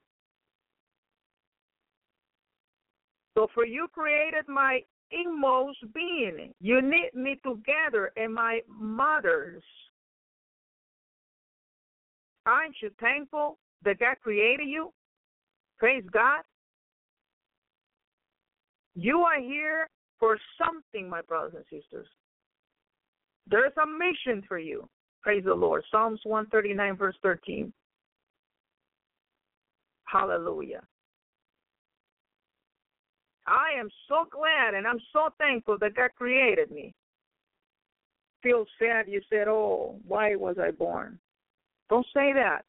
So 3.36 3.48
for 3.54 3.66
you 3.66 3.88
created 3.94 4.48
my 4.48 4.82
inmost 5.12 5.78
being. 5.94 6.54
You 6.60 6.82
knit 6.82 7.14
me 7.14 7.40
together 7.46 8.12
in 8.18 8.34
my 8.34 8.62
mother's. 8.68 9.64
Aren't 12.46 12.76
you 12.82 12.92
thankful 13.00 13.58
that 13.84 14.00
God 14.00 14.18
created 14.22 14.68
you? 14.68 14.92
Praise 15.78 16.04
God. 16.12 16.42
You 18.96 19.20
are 19.22 19.40
here 19.40 19.88
for 20.20 20.38
something, 20.58 21.10
my 21.10 21.22
brothers 21.22 21.54
and 21.56 21.66
sisters. 21.66 22.08
There's 23.48 23.74
a 23.82 23.86
mission 23.86 24.44
for 24.48 24.58
you. 24.58 24.88
Praise 25.22 25.44
the 25.44 25.54
Lord. 25.54 25.84
Psalms 25.92 26.20
139, 26.24 26.96
verse 26.98 27.16
13. 27.22 27.74
Hallelujah. 30.06 30.82
I 33.48 33.80
am 33.80 33.90
so 34.08 34.26
glad 34.32 34.74
and 34.74 34.88
I'm 34.88 35.00
so 35.14 35.30
thankful 35.38 35.78
that 35.80 35.96
God 35.96 36.10
created 36.18 36.72
me. 36.72 36.94
Feel 38.42 38.66
sad 38.80 39.08
you 39.08 39.22
said, 39.30 39.48
Oh, 39.48 40.00
why 40.08 40.36
was 40.36 40.58
I 40.62 40.72
born? 40.72 41.20
Don't 41.90 42.06
say 42.14 42.34
that. 42.34 42.62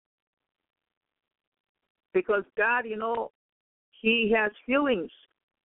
Because 2.12 2.44
God, 2.56 2.84
you 2.86 2.96
know, 2.96 3.30
He 4.00 4.32
has 4.36 4.52
feelings. 4.64 5.10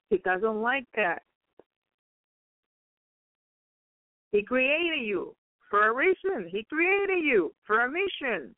He 0.10 0.18
doesn't 0.18 0.62
like 0.62 0.86
that. 0.96 1.22
He 4.32 4.44
created 4.44 5.02
you 5.02 5.36
for 5.70 5.88
a 5.88 5.94
reason. 5.94 6.50
He 6.50 6.64
created 6.64 7.24
you 7.24 7.54
for 7.66 7.86
a 7.86 7.92
mission. 7.92 8.56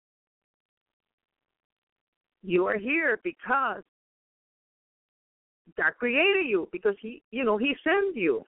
You 2.44 2.68
are 2.68 2.78
here 2.78 3.20
because 3.24 3.84
God 5.78 5.94
created 5.98 6.48
you 6.48 6.68
because 6.72 6.96
he 7.00 7.22
you 7.32 7.44
know 7.44 7.58
he 7.58 7.76
sent 7.84 8.16
you. 8.16 8.46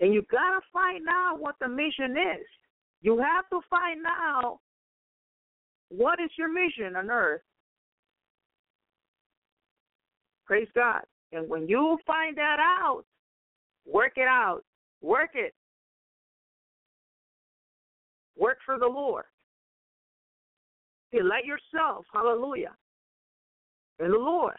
And 0.00 0.12
you 0.12 0.22
gotta 0.30 0.60
find 0.72 1.06
out 1.08 1.40
what 1.40 1.54
the 1.60 1.68
mission 1.68 2.12
is. 2.12 2.46
You 3.00 3.18
have 3.18 3.48
to 3.50 3.60
find 3.70 4.04
out 4.06 4.58
what 5.88 6.20
is 6.20 6.30
your 6.36 6.52
mission 6.52 6.96
on 6.96 7.10
earth. 7.10 7.40
Praise 10.44 10.68
God. 10.74 11.02
And 11.32 11.48
when 11.48 11.68
you 11.68 11.98
find 12.06 12.36
that 12.36 12.58
out, 12.60 13.04
work 13.86 14.12
it 14.16 14.28
out. 14.28 14.62
Work 15.00 15.30
it. 15.34 15.54
Work 18.38 18.58
for 18.64 18.78
the 18.78 18.86
Lord. 18.86 19.24
Delight 21.12 21.44
yourself. 21.44 22.04
Hallelujah. 22.12 22.72
In 23.98 24.10
the 24.10 24.18
Lord. 24.18 24.56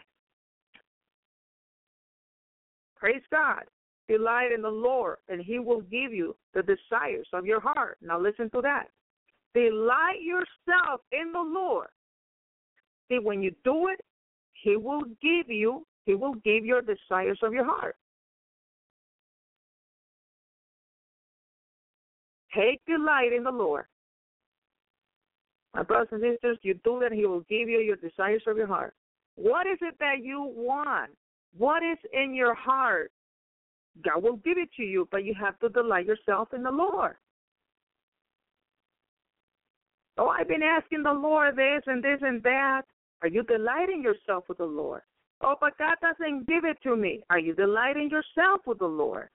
Praise 2.96 3.22
God. 3.32 3.64
Delight 4.08 4.52
in 4.54 4.62
the 4.62 4.70
Lord, 4.70 5.18
and 5.28 5.42
He 5.42 5.60
will 5.60 5.82
give 5.82 6.14
you 6.14 6.36
the 6.54 6.64
desires 6.64 7.28
of 7.34 7.46
your 7.46 7.60
heart. 7.60 7.98
Now, 8.02 8.20
listen 8.20 8.50
to 8.52 8.62
that. 8.62 8.88
Delight 9.54 10.22
yourself 10.22 11.02
in 11.12 11.32
the 11.32 11.42
Lord. 11.42 11.88
See, 13.10 13.20
when 13.20 13.42
you 13.42 13.54
do 13.64 13.88
it, 13.90 14.00
He 14.54 14.78
will 14.78 15.04
give 15.22 15.50
you, 15.50 15.86
He 16.06 16.16
will 16.16 16.36
give 16.36 16.66
your 16.66 16.82
desires 16.82 17.40
of 17.44 17.54
your 17.54 17.66
heart. 17.66 17.96
Take 22.56 22.82
delight 22.86 23.34
in 23.34 23.44
the 23.44 23.52
Lord. 23.52 23.86
My 25.76 25.84
brothers 25.84 26.08
and 26.12 26.24
sisters, 26.24 26.58
you 26.64 26.74
do 26.84 27.00
that, 27.02 27.12
He 27.12 27.26
will 27.26 27.42
give 27.42 27.70
you 27.70 27.80
your 27.80 27.98
desires 27.98 28.42
of 28.48 28.58
your 28.58 28.68
heart. 28.68 28.96
What 29.38 29.68
is 29.68 29.78
it 29.82 29.96
that 30.00 30.24
you 30.24 30.52
want? 30.54 31.12
What 31.56 31.84
is 31.84 31.98
in 32.12 32.34
your 32.34 32.56
heart? 32.56 33.12
God 34.04 34.22
will 34.22 34.38
give 34.38 34.58
it 34.58 34.70
to 34.78 34.84
you, 34.84 35.08
but 35.12 35.24
you 35.24 35.34
have 35.40 35.58
to 35.60 35.70
delight 35.70 36.06
yourself 36.06 36.50
in 36.54 36.64
the 36.64 36.72
Lord. 36.72 37.16
Oh, 40.18 40.28
I've 40.28 40.48
been 40.48 40.64
asking 40.64 41.04
the 41.04 41.14
Lord 41.14 41.56
this 41.56 41.84
and 41.86 42.04
this 42.04 42.20
and 42.22 42.42
that. 42.44 42.82
Are 43.22 43.28
you 43.28 43.44
delighting 43.44 44.04
yourself 44.04 44.46
with 44.50 44.58
the 44.58 44.66
Lord? 44.66 45.02
Oh, 45.42 45.56
but 45.62 45.78
God 45.78 45.98
doesn't 46.02 46.48
give 46.48 46.66
it 46.66 46.78
to 46.84 46.96
me. 46.96 47.22
Are 47.30 47.40
you 47.40 47.54
delighting 47.54 48.10
yourself 48.10 48.62
with 48.66 48.80
the 48.80 48.86
Lord? 48.86 49.30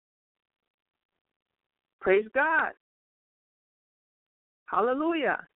Praise 2.01 2.27
God. 2.35 2.73
Hallelujah. 4.67 5.47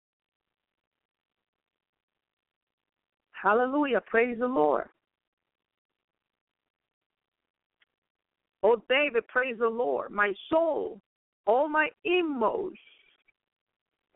Hallelujah. 3.41 4.01
Praise 4.05 4.37
the 4.39 4.47
Lord. 4.47 4.89
Oh, 8.63 8.81
David, 8.89 9.27
praise 9.27 9.55
the 9.59 9.69
Lord. 9.69 10.11
My 10.11 10.33
soul, 10.49 10.99
all 11.45 11.69
my 11.69 11.89
inmost 12.03 12.77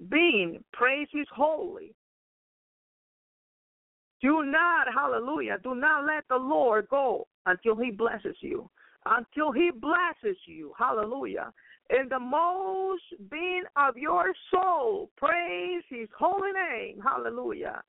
being, 0.09 0.63
praise 0.73 1.07
his 1.11 1.27
holy. 1.33 1.93
Do 4.21 4.43
not, 4.43 4.87
hallelujah, 4.93 5.57
do 5.63 5.75
not 5.75 6.05
let 6.05 6.23
the 6.29 6.35
Lord 6.35 6.87
go 6.89 7.27
until 7.45 7.75
he 7.75 7.91
blesses 7.91 8.35
you. 8.39 8.69
Until 9.05 9.51
he 9.51 9.71
blesses 9.71 10.37
you, 10.45 10.73
hallelujah. 10.77 11.51
In 11.89 12.07
the 12.09 12.19
most 12.19 13.03
being 13.31 13.63
of 13.75 13.97
your 13.97 14.33
soul, 14.51 15.09
praise 15.17 15.83
his 15.89 16.07
holy 16.17 16.51
name, 16.51 16.99
hallelujah. 17.01 17.81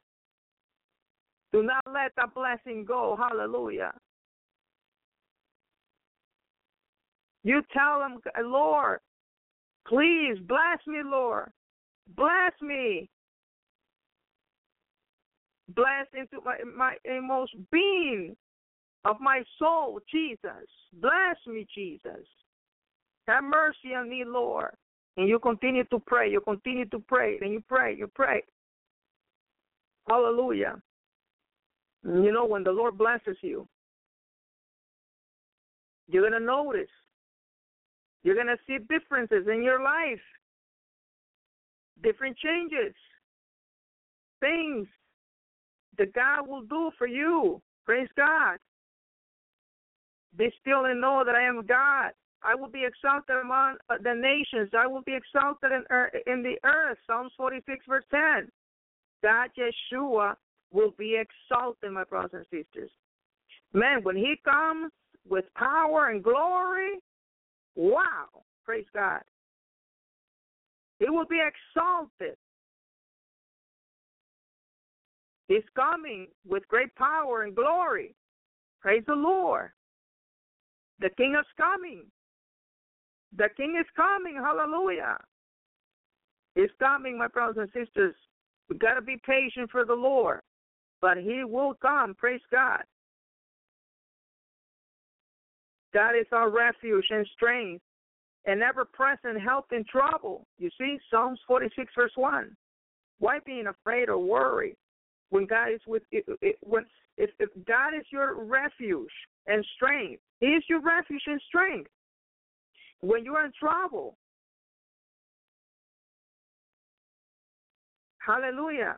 Do 1.52 1.62
not 1.62 1.84
let 1.92 2.12
that 2.16 2.34
blessing 2.34 2.84
go, 2.86 3.16
hallelujah. 3.18 3.92
You 7.44 7.62
tell 7.72 7.98
them, 7.98 8.20
Lord, 8.44 9.00
please 9.86 10.38
bless 10.46 10.78
me, 10.86 11.00
Lord. 11.04 11.50
Bless 12.16 12.52
me. 12.60 13.08
Bless 15.74 16.06
into 16.14 16.44
my, 16.44 16.56
my 16.76 16.96
inmost 17.04 17.52
being 17.70 18.36
of 19.04 19.16
my 19.20 19.42
soul, 19.58 20.00
Jesus. 20.10 20.68
Bless 21.00 21.36
me, 21.46 21.66
Jesus. 21.74 22.26
Have 23.28 23.44
mercy 23.44 23.94
on 23.96 24.08
me, 24.08 24.24
Lord. 24.26 24.70
And 25.16 25.28
you 25.28 25.38
continue 25.38 25.84
to 25.84 25.98
pray. 25.98 26.30
You 26.30 26.40
continue 26.40 26.86
to 26.86 26.98
pray. 26.98 27.38
And 27.40 27.52
you 27.52 27.62
pray. 27.68 27.96
You 27.96 28.08
pray. 28.14 28.42
Hallelujah. 30.08 30.80
You 32.04 32.32
know, 32.32 32.46
when 32.46 32.64
the 32.64 32.72
Lord 32.72 32.98
blesses 32.98 33.36
you, 33.42 33.66
you're 36.08 36.28
going 36.28 36.40
to 36.40 36.44
notice 36.44 36.88
you're 38.22 38.34
going 38.34 38.46
to 38.46 38.58
see 38.66 38.78
differences 38.88 39.46
in 39.52 39.62
your 39.62 39.82
life, 39.82 40.20
different 42.02 42.36
changes, 42.38 42.94
things 44.40 44.86
that 45.98 46.12
God 46.12 46.46
will 46.46 46.62
do 46.62 46.90
for 46.98 47.06
you. 47.06 47.60
Praise 47.84 48.08
God. 48.16 48.58
Be 50.36 50.50
still 50.60 50.84
and 50.86 51.00
know 51.00 51.22
that 51.26 51.34
I 51.34 51.42
am 51.42 51.66
God. 51.66 52.12
I 52.44 52.54
will 52.54 52.68
be 52.68 52.84
exalted 52.84 53.36
among 53.36 53.76
the 53.88 54.14
nations. 54.14 54.70
I 54.76 54.86
will 54.86 55.02
be 55.02 55.14
exalted 55.14 55.70
in, 55.72 55.84
in 56.32 56.42
the 56.42 56.56
earth. 56.64 56.98
Psalms 57.06 57.32
46, 57.36 57.84
verse 57.88 58.04
10. 58.10 58.48
God, 59.22 59.50
Yeshua, 59.56 60.34
will 60.72 60.92
be 60.98 61.16
exalted, 61.20 61.92
my 61.92 62.04
brothers 62.04 62.44
and 62.50 62.64
sisters. 62.64 62.90
Man, 63.72 64.02
when 64.02 64.16
he 64.16 64.34
comes 64.44 64.92
with 65.28 65.44
power 65.54 66.08
and 66.08 66.22
glory, 66.22 66.98
Wow. 67.74 68.28
Praise 68.64 68.86
God. 68.94 69.22
He 70.98 71.08
will 71.08 71.26
be 71.26 71.40
exalted. 71.40 72.36
He's 75.48 75.64
coming 75.74 76.28
with 76.46 76.66
great 76.68 76.94
power 76.94 77.42
and 77.42 77.54
glory. 77.54 78.14
Praise 78.80 79.02
the 79.06 79.14
Lord. 79.14 79.70
The 81.00 81.10
King 81.16 81.34
is 81.38 81.46
coming. 81.56 82.04
The 83.36 83.48
King 83.56 83.76
is 83.80 83.86
coming. 83.96 84.36
Hallelujah. 84.36 85.18
He's 86.54 86.70
coming, 86.78 87.18
my 87.18 87.28
brothers 87.28 87.56
and 87.74 87.86
sisters. 87.86 88.14
We've 88.68 88.78
got 88.78 88.94
to 88.94 89.02
be 89.02 89.20
patient 89.26 89.70
for 89.70 89.84
the 89.84 89.94
Lord. 89.94 90.40
But 91.02 91.18
He 91.18 91.44
will 91.44 91.74
come. 91.74 92.14
Praise 92.14 92.40
God. 92.50 92.82
God 95.92 96.12
is 96.18 96.26
our 96.32 96.48
refuge 96.48 97.04
and 97.10 97.26
strength 97.34 97.82
and 98.46 98.62
ever 98.62 98.86
present 98.86 99.40
help 99.42 99.66
in 99.72 99.84
trouble. 99.84 100.46
You 100.58 100.70
see, 100.78 100.98
Psalms 101.10 101.38
46, 101.46 101.92
verse 101.94 102.12
1. 102.16 102.56
Why 103.18 103.38
being 103.44 103.66
afraid 103.66 104.08
or 104.08 104.18
worried 104.18 104.76
when 105.28 105.46
God 105.46 105.70
is 105.72 105.80
with 105.86 106.02
it, 106.10 106.24
it, 106.40 106.56
when 106.62 106.84
if, 107.18 107.30
if 107.38 107.50
God 107.66 107.94
is 107.94 108.06
your 108.10 108.42
refuge 108.44 109.10
and 109.46 109.64
strength, 109.76 110.22
He 110.40 110.46
is 110.46 110.64
your 110.68 110.80
refuge 110.80 111.22
and 111.26 111.40
strength. 111.46 111.90
When 113.00 113.24
you 113.24 113.34
are 113.34 113.44
in 113.44 113.52
trouble, 113.60 114.16
Hallelujah. 118.24 118.96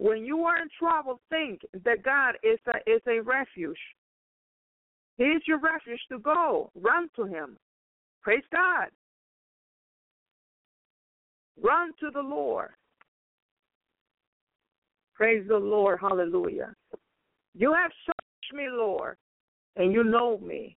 When 0.00 0.24
you 0.24 0.44
are 0.44 0.56
in 0.56 0.68
trouble, 0.78 1.20
think 1.28 1.60
that 1.84 2.02
God 2.02 2.36
is 2.42 2.58
a 2.66 2.90
is 2.90 3.02
a 3.06 3.20
refuge. 3.20 3.76
He 5.18 5.24
is 5.24 5.42
your 5.46 5.60
refuge 5.60 6.00
to 6.10 6.18
go. 6.18 6.70
Run 6.74 7.10
to 7.16 7.24
Him. 7.26 7.58
Praise 8.22 8.42
God. 8.50 8.86
Run 11.62 11.90
to 12.00 12.08
the 12.14 12.22
Lord. 12.22 12.70
Praise 15.14 15.44
the 15.46 15.58
Lord. 15.58 15.98
Hallelujah. 16.00 16.74
You 17.54 17.74
have 17.74 17.90
searched 18.06 18.54
me, 18.54 18.68
Lord, 18.70 19.18
and 19.76 19.92
you 19.92 20.02
know 20.02 20.38
me. 20.38 20.78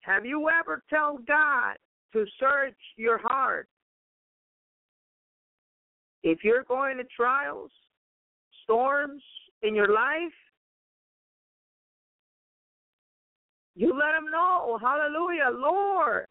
Have 0.00 0.24
you 0.24 0.48
ever 0.48 0.82
told 0.88 1.26
God 1.26 1.74
to 2.14 2.24
search 2.38 2.78
your 2.96 3.18
heart? 3.18 3.68
If 6.22 6.44
you're 6.44 6.64
going 6.64 6.98
to 6.98 7.04
trials, 7.04 7.70
storms 8.64 9.22
in 9.62 9.74
your 9.74 9.92
life, 9.92 10.32
you 13.74 13.88
let 13.94 14.12
them 14.12 14.30
know, 14.30 14.60
oh, 14.62 14.78
hallelujah, 14.78 15.50
Lord, 15.52 16.26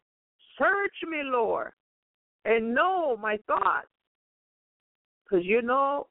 search 0.58 1.10
me, 1.10 1.22
Lord, 1.24 1.72
and 2.44 2.74
know 2.74 3.16
my 3.16 3.38
thoughts. 3.46 3.88
Because 5.24 5.44
you 5.44 5.62
know, 5.62 6.06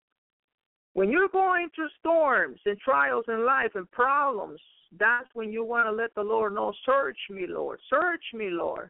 when 0.93 1.09
you're 1.09 1.29
going 1.29 1.69
through 1.75 1.89
storms 1.99 2.59
and 2.65 2.77
trials 2.79 3.25
in 3.27 3.45
life 3.45 3.71
and 3.75 3.89
problems, 3.91 4.59
that's 4.99 5.27
when 5.33 5.51
you 5.51 5.63
want 5.63 5.87
to 5.87 5.91
let 5.91 6.13
the 6.15 6.21
Lord 6.21 6.55
know, 6.55 6.73
search 6.85 7.17
me, 7.29 7.45
Lord, 7.47 7.79
search 7.89 8.23
me, 8.33 8.49
Lord. 8.49 8.89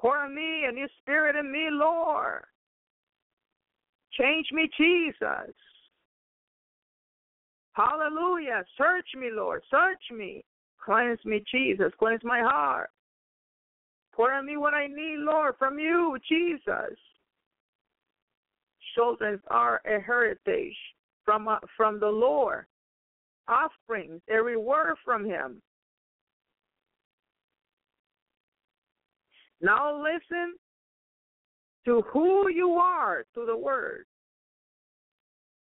Pour 0.00 0.18
on 0.18 0.34
me 0.34 0.64
a 0.68 0.72
new 0.72 0.86
spirit 1.00 1.36
in 1.36 1.50
me, 1.50 1.68
Lord. 1.70 2.44
Change 4.18 4.48
me, 4.52 4.68
Jesus. 4.76 5.54
Hallelujah. 7.72 8.64
Search 8.76 9.06
me, 9.16 9.28
Lord. 9.32 9.62
Search 9.70 10.02
me. 10.10 10.44
Cleanse 10.84 11.24
me, 11.24 11.44
Jesus. 11.52 11.92
Cleanse 11.98 12.24
my 12.24 12.40
heart. 12.40 12.90
Pour 14.12 14.32
on 14.32 14.46
me 14.46 14.56
what 14.56 14.74
I 14.74 14.88
need, 14.88 15.18
Lord, 15.18 15.54
from 15.58 15.78
you, 15.78 16.18
Jesus. 16.28 16.98
Children 18.96 19.40
are 19.48 19.80
a 19.86 20.00
heritage 20.00 20.74
from 21.24 21.46
uh, 21.46 21.58
from 21.76 22.00
the 22.00 22.08
Lord. 22.08 22.66
Offspring, 23.46 24.20
every 24.28 24.56
word 24.56 24.96
from 25.04 25.24
Him. 25.24 25.62
Now 29.60 30.02
listen 30.02 30.54
to 31.88 32.02
who 32.12 32.50
you 32.50 32.72
are 32.72 33.24
to 33.34 33.46
the 33.46 33.56
Word, 33.56 34.04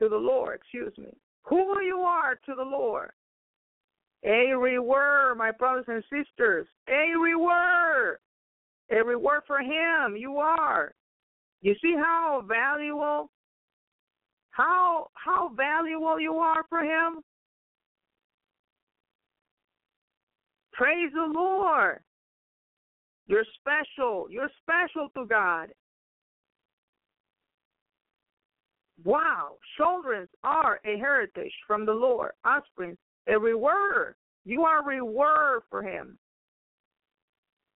to 0.00 0.08
the 0.08 0.16
Lord, 0.16 0.56
excuse 0.56 0.92
me. 0.98 1.16
Who 1.44 1.80
you 1.80 1.98
are 2.00 2.34
to 2.44 2.54
the 2.56 2.64
Lord. 2.64 3.10
Every 4.24 4.80
word, 4.80 5.36
my 5.36 5.52
brothers 5.52 5.84
and 5.86 6.02
sisters, 6.12 6.66
every 6.88 7.36
word, 7.36 8.16
every 8.90 9.14
word 9.14 9.42
for 9.46 9.60
Him, 9.60 10.16
you 10.16 10.38
are. 10.38 10.92
You 11.62 11.76
see 11.80 11.94
how 11.94 12.42
valuable, 12.48 13.30
how 14.50 15.06
how 15.14 15.52
valuable 15.56 16.18
you 16.18 16.34
are 16.34 16.64
for 16.68 16.80
Him. 16.80 17.22
Praise 20.72 21.12
the 21.14 21.32
Lord. 21.32 22.00
You're 23.28 23.46
special. 23.60 24.26
You're 24.28 24.50
special 24.64 25.10
to 25.16 25.24
God. 25.24 25.68
Wow, 29.04 29.56
children 29.76 30.28
are 30.42 30.80
a 30.84 30.98
heritage 30.98 31.52
from 31.66 31.86
the 31.86 31.92
Lord, 31.92 32.32
offspring, 32.44 32.96
a 33.28 33.38
reward. 33.38 34.14
You 34.44 34.62
are 34.62 34.80
a 34.80 34.84
reward 34.84 35.62
for 35.70 35.82
Him. 35.82 36.18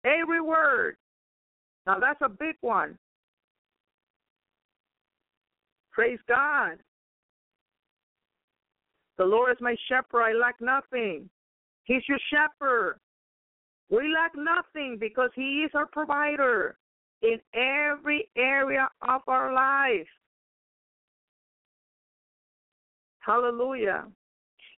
A 0.06 0.26
reward. 0.28 0.96
Now 1.86 2.00
that's 2.00 2.22
a 2.22 2.30
big 2.30 2.56
one. 2.62 2.98
Praise 5.92 6.20
God. 6.28 6.78
The 9.18 9.26
Lord 9.26 9.52
is 9.52 9.62
my 9.62 9.76
shepherd, 9.88 10.24
I 10.24 10.34
lack 10.34 10.56
nothing. 10.60 11.30
He's 11.84 12.02
your 12.08 12.18
shepherd. 12.32 12.98
We 13.90 14.12
lack 14.14 14.32
nothing 14.36 14.98
because 15.00 15.30
He 15.36 15.64
is 15.66 15.72
our 15.76 15.86
provider 15.86 16.78
in 17.22 17.38
every 17.54 18.30
area 18.36 18.90
of 19.08 19.22
our 19.28 19.54
life. 19.54 20.08
Hallelujah. 23.22 24.06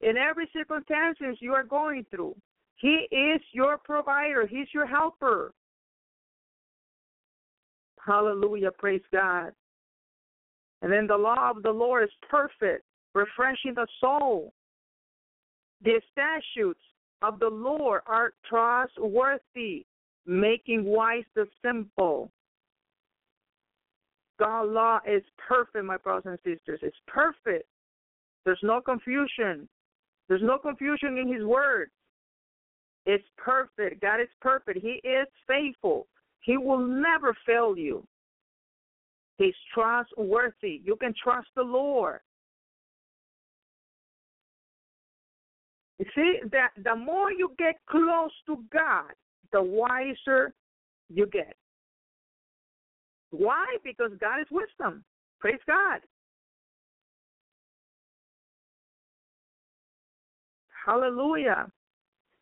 In 0.02 0.18
every 0.18 0.50
circumstances 0.54 1.38
you 1.40 1.54
are 1.54 1.64
going 1.64 2.06
through, 2.12 2.36
He 2.76 3.08
is 3.12 3.42
your 3.54 3.78
provider. 3.78 4.46
He's 4.46 4.68
your 4.74 4.86
helper. 4.86 5.54
Hallelujah. 8.06 8.72
Praise 8.78 9.02
God. 9.12 9.54
And 10.82 10.92
then 10.92 11.08
the 11.08 11.18
law 11.18 11.52
of 11.52 11.64
the 11.64 11.72
Lord 11.72 12.04
is 12.04 12.10
perfect, 12.30 12.84
refreshing 13.16 13.74
the 13.76 13.88
soul. 14.02 14.54
The 15.82 16.02
statutes 16.12 16.82
of 17.22 17.40
the 17.40 17.48
Lord 17.48 18.02
are 18.06 18.34
trustworthy, 18.48 19.86
making 20.26 20.84
wise 20.84 21.24
the 21.36 21.48
simple. 21.66 22.30
God's 24.38 24.72
law 24.72 25.00
is 25.08 25.24
perfect, 25.38 25.86
my 25.86 25.98
brothers 25.98 26.38
and 26.46 26.58
sisters. 26.58 26.82
It's 26.84 26.98
perfect. 27.08 27.66
There's 28.46 28.60
no 28.64 28.82
confusion. 28.82 29.68
There's 30.28 30.42
no 30.42 30.58
confusion 30.58 31.18
in 31.18 31.34
His 31.34 31.44
word. 31.44 31.90
It's 33.06 33.24
perfect. 33.38 34.02
God 34.02 34.22
is 34.22 34.30
perfect. 34.42 34.80
He 34.80 35.02
is 35.08 35.28
faithful. 35.48 36.08
He 36.42 36.58
will 36.58 36.80
never 36.80 37.36
fail 37.46 37.78
you. 37.78 38.06
He's 39.38 39.56
trustworthy. 39.74 40.82
You 40.84 40.96
can 40.96 41.14
trust 41.22 41.48
the 41.56 41.64
Lord. 41.64 42.20
You 46.00 46.06
see 46.16 46.40
that 46.52 46.70
the 46.84 46.96
more 46.96 47.32
you 47.32 47.54
get 47.58 47.76
close 47.90 48.32
to 48.48 48.64
God, 48.72 49.12
the 49.52 49.62
wiser 49.62 50.54
you 51.10 51.28
get. 51.28 51.56
Why? 53.32 53.66
Because 53.84 54.12
God 54.20 54.42
is 54.42 54.48
wisdom. 54.52 55.04
Praise 55.40 55.60
God. 55.68 56.02
Hallelujah. 60.86 61.68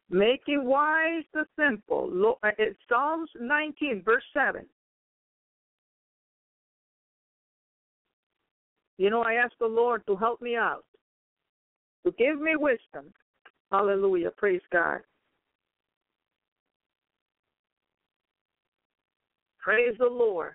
Making 0.10 0.66
wise 0.66 1.24
the 1.34 1.46
simple. 1.58 2.36
Uh, 2.44 2.50
it's 2.58 2.80
Psalms 2.90 3.30
19, 3.40 4.04
verse 4.04 4.24
7. 4.34 4.66
You 8.98 9.10
know, 9.10 9.24
I 9.24 9.34
ask 9.36 9.54
the 9.60 9.66
Lord 9.66 10.04
to 10.08 10.16
help 10.16 10.42
me 10.42 10.56
out, 10.56 10.84
to 12.06 12.12
give 12.20 12.40
me 12.40 12.56
wisdom. 12.56 13.14
Hallelujah. 13.72 14.32
Praise 14.38 14.62
God. 14.72 15.00
Praise 19.60 19.96
the 19.98 20.06
Lord. 20.06 20.54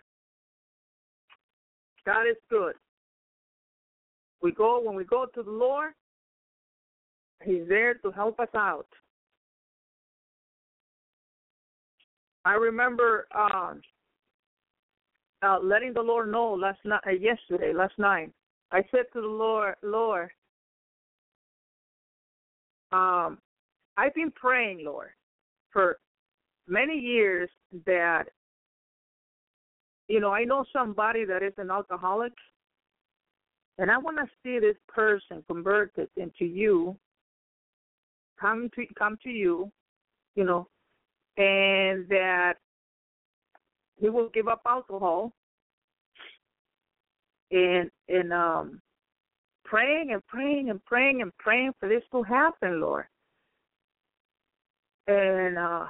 God 2.05 2.23
is 2.29 2.37
good. 2.51 2.75
We 4.43 4.53
go 4.53 4.81
when 4.83 4.95
we 4.95 5.05
go 5.05 5.27
to 5.35 5.43
the 5.43 5.51
Lord, 5.51 5.93
He's 7.45 7.69
there 7.69 7.95
to 7.95 8.11
help 8.11 8.41
us 8.41 8.49
out. 8.55 8.87
I 12.45 12.55
remember 12.55 13.27
uh, 13.35 13.75
uh, 15.43 15.59
letting 15.63 15.93
the 15.93 16.01
Lord 16.01 16.31
know 16.31 16.55
last 16.55 16.79
night, 16.85 17.01
uh, 17.07 17.11
yesterday, 17.11 17.73
last 17.73 17.99
night. 17.99 18.31
I 18.73 18.83
said 18.91 19.05
to 19.13 19.21
the 19.21 19.27
Lord, 19.27 19.75
Lord, 19.83 20.31
um, 22.93 23.39
I've 23.97 24.15
been 24.15 24.31
praying, 24.31 24.85
Lord, 24.85 25.11
for 25.73 25.99
many 26.69 26.99
years 26.99 27.49
that, 27.85 28.25
you 30.09 30.21
know, 30.21 30.31
I 30.31 30.45
know 30.45 30.65
somebody 30.73 31.25
that 31.25 31.43
is 31.43 31.53
an 31.59 31.71
alcoholic, 31.71 32.33
and 33.79 33.91
I 33.91 33.99
want 33.99 34.19
to 34.19 34.27
see 34.43 34.59
this 34.59 34.77
person 34.89 35.45
converted 35.49 36.09
into 36.17 36.45
you 36.45 36.97
come 38.41 38.71
to 38.75 38.87
come 38.99 39.19
to 39.23 39.31
you, 39.31 39.71
you 40.35 40.45
know, 40.45 40.69
and 41.37 42.09
that 42.09 42.55
he 43.99 44.09
will 44.09 44.29
give 44.31 44.49
up 44.49 44.63
alcohol 44.67 45.33
and 47.51 47.91
and 48.09 48.33
um 48.33 48.81
praying 49.65 50.13
and 50.13 50.25
praying 50.27 50.71
and 50.71 50.85
praying 50.85 51.23
and 51.23 51.37
praying 51.39 51.73
for 51.79 51.89
this 51.89 52.03
to 52.13 52.23
happen, 52.23 52.81
Lord. 52.81 53.07
And 55.07 55.59
uh 55.59 55.87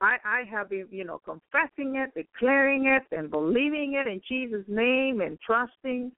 I 0.00 0.16
I 0.24 0.42
have 0.50 0.70
been, 0.70 0.86
you 0.90 1.04
know, 1.04 1.20
confessing 1.24 1.96
it, 1.96 2.10
declaring 2.14 2.86
it 2.86 3.02
and 3.16 3.30
believing 3.30 3.94
it 3.94 4.06
in 4.06 4.20
Jesus' 4.26 4.64
name 4.68 5.20
and 5.20 5.38
trusting 5.44 6.12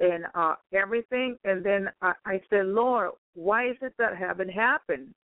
and 0.00 0.24
uh 0.34 0.54
everything 0.72 1.36
and 1.44 1.64
then 1.64 1.88
I, 2.02 2.12
I 2.24 2.40
said, 2.50 2.66
Lord, 2.66 3.10
why 3.34 3.68
is 3.70 3.76
it 3.82 3.94
that 3.98 4.16
haven't 4.16 4.50
happened? 4.50 5.14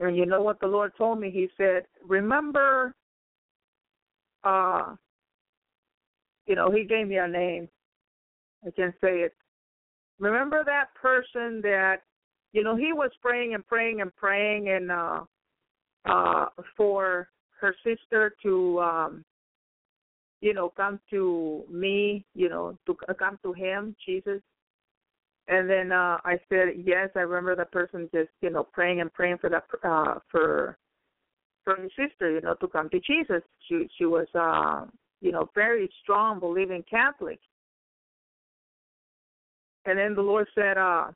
And 0.00 0.16
you 0.16 0.26
know 0.26 0.42
what 0.42 0.60
the 0.60 0.66
Lord 0.66 0.92
told 0.96 1.20
me? 1.20 1.30
He 1.30 1.48
said, 1.56 1.84
Remember 2.06 2.94
uh 4.44 4.94
you 6.46 6.54
know, 6.54 6.70
he 6.70 6.84
gave 6.84 7.08
me 7.08 7.18
a 7.18 7.28
name. 7.28 7.68
I 8.66 8.70
can 8.70 8.94
say 9.02 9.20
it. 9.20 9.34
Remember 10.18 10.64
that 10.64 10.86
person 10.94 11.60
that, 11.62 11.96
you 12.52 12.64
know, 12.64 12.74
he 12.74 12.92
was 12.92 13.10
praying 13.20 13.54
and 13.54 13.66
praying 13.66 14.00
and 14.00 14.14
praying 14.16 14.68
and 14.70 14.90
uh 14.90 15.20
uh 16.06 16.46
for 16.76 17.28
her 17.60 17.74
sister 17.84 18.34
to 18.42 18.80
um 18.80 19.24
you 20.40 20.54
know, 20.54 20.72
come 20.76 21.00
to 21.10 21.64
me, 21.70 22.24
you 22.34 22.48
know, 22.48 22.78
to 22.86 22.96
come 23.18 23.38
to 23.42 23.52
him, 23.52 23.96
Jesus. 24.06 24.40
And 25.48 25.68
then 25.68 25.92
uh 25.92 26.18
I 26.24 26.38
said, 26.48 26.68
yes, 26.84 27.08
I 27.16 27.20
remember 27.20 27.56
that 27.56 27.72
person 27.72 28.08
just, 28.14 28.30
you 28.42 28.50
know, 28.50 28.64
praying 28.64 29.00
and 29.00 29.12
praying 29.12 29.38
for 29.38 29.50
that 29.50 29.64
uh 29.82 30.18
for 30.30 30.76
for 31.64 31.76
his 31.76 31.90
sister, 31.96 32.30
you 32.30 32.40
know, 32.40 32.54
to 32.54 32.68
come 32.68 32.88
to 32.90 33.00
Jesus. 33.00 33.42
She 33.66 33.88
she 33.96 34.04
was 34.04 34.26
uh, 34.34 34.84
you 35.20 35.32
know, 35.32 35.50
very 35.54 35.90
strong 36.02 36.38
believing 36.38 36.84
Catholic. 36.88 37.40
And 39.86 39.98
then 39.98 40.14
the 40.14 40.22
Lord 40.22 40.46
said, 40.54 40.76
uh 40.76 41.08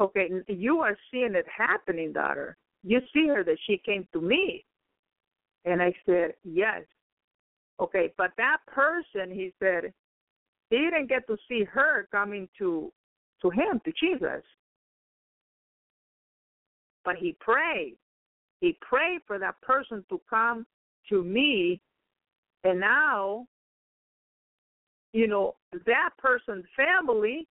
okay, 0.00 0.30
you 0.48 0.78
are 0.80 0.96
seeing 1.10 1.34
it 1.34 1.46
happening, 1.56 2.12
daughter. 2.12 2.56
You 2.82 3.00
see 3.14 3.28
her 3.28 3.44
that 3.44 3.58
she 3.66 3.80
came 3.84 4.08
to 4.12 4.20
me. 4.20 4.64
And 5.64 5.80
I 5.80 5.94
said, 6.04 6.34
yes. 6.42 6.82
Okay, 7.80 8.12
but 8.18 8.32
that 8.36 8.58
person, 8.66 9.30
he 9.32 9.52
said, 9.60 9.92
he 10.72 10.78
didn't 10.78 11.08
get 11.08 11.26
to 11.26 11.36
see 11.48 11.64
her 11.64 12.08
coming 12.10 12.48
to 12.56 12.90
to 13.42 13.50
him, 13.50 13.80
to 13.84 13.92
Jesus. 14.00 14.42
But 17.04 17.16
he 17.16 17.36
prayed. 17.40 17.96
He 18.60 18.78
prayed 18.80 19.20
for 19.26 19.38
that 19.38 19.60
person 19.60 20.02
to 20.08 20.20
come 20.30 20.64
to 21.10 21.22
me. 21.22 21.80
And 22.64 22.80
now, 22.80 23.46
you 25.12 25.26
know, 25.26 25.56
that 25.84 26.10
person's 26.16 26.64
family, 26.74 27.46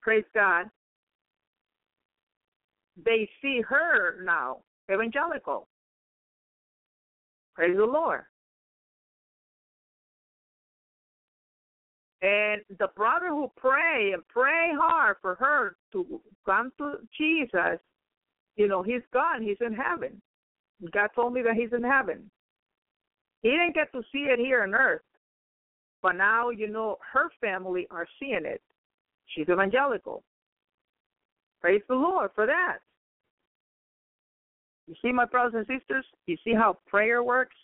praise 0.00 0.24
God, 0.34 0.66
they 3.02 3.28
see 3.42 3.62
her 3.66 4.22
now, 4.22 4.58
evangelical. 4.92 5.66
Praise 7.54 7.76
the 7.76 7.84
Lord. 7.84 8.24
And 12.26 12.62
the 12.80 12.88
brother 12.96 13.28
who 13.28 13.48
pray 13.56 14.10
and 14.12 14.26
pray 14.26 14.72
hard 14.74 15.16
for 15.22 15.36
her 15.36 15.76
to 15.92 16.20
come 16.44 16.72
to 16.78 16.94
Jesus, 17.16 17.78
you 18.56 18.66
know, 18.66 18.82
he's 18.82 19.02
gone. 19.12 19.42
He's 19.42 19.60
in 19.64 19.72
heaven. 19.72 20.20
God 20.90 21.10
told 21.14 21.34
me 21.34 21.42
that 21.42 21.54
he's 21.54 21.72
in 21.72 21.84
heaven. 21.84 22.28
He 23.42 23.50
didn't 23.50 23.76
get 23.76 23.92
to 23.92 24.02
see 24.10 24.26
it 24.28 24.40
here 24.40 24.64
on 24.64 24.74
earth. 24.74 25.02
But 26.02 26.16
now, 26.16 26.50
you 26.50 26.66
know, 26.66 26.96
her 27.12 27.30
family 27.40 27.86
are 27.92 28.08
seeing 28.18 28.44
it. 28.44 28.60
She's 29.26 29.48
evangelical. 29.48 30.24
Praise 31.60 31.82
the 31.88 31.94
Lord 31.94 32.30
for 32.34 32.46
that. 32.46 32.78
You 34.88 34.96
see, 35.00 35.12
my 35.12 35.26
brothers 35.26 35.64
and 35.68 35.78
sisters, 35.78 36.04
you 36.26 36.36
see 36.42 36.54
how 36.54 36.78
prayer 36.88 37.22
works? 37.22 37.56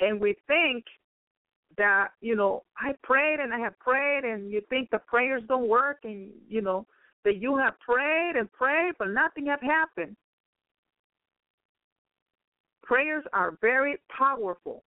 And 0.00 0.20
we 0.20 0.36
think 0.46 0.84
that, 1.78 2.08
you 2.20 2.36
know, 2.36 2.64
I 2.78 2.94
prayed 3.02 3.40
and 3.40 3.52
I 3.52 3.58
have 3.58 3.78
prayed, 3.78 4.24
and 4.24 4.50
you 4.50 4.62
think 4.68 4.90
the 4.90 4.98
prayers 4.98 5.42
don't 5.48 5.68
work, 5.68 5.98
and, 6.04 6.30
you 6.48 6.62
know, 6.62 6.86
that 7.24 7.36
you 7.36 7.56
have 7.56 7.78
prayed 7.80 8.36
and 8.36 8.50
prayed, 8.52 8.94
but 8.98 9.08
nothing 9.08 9.46
have 9.46 9.60
happened. 9.60 10.16
Prayers 12.82 13.24
are 13.32 13.58
very 13.60 13.96
powerful. 14.16 14.84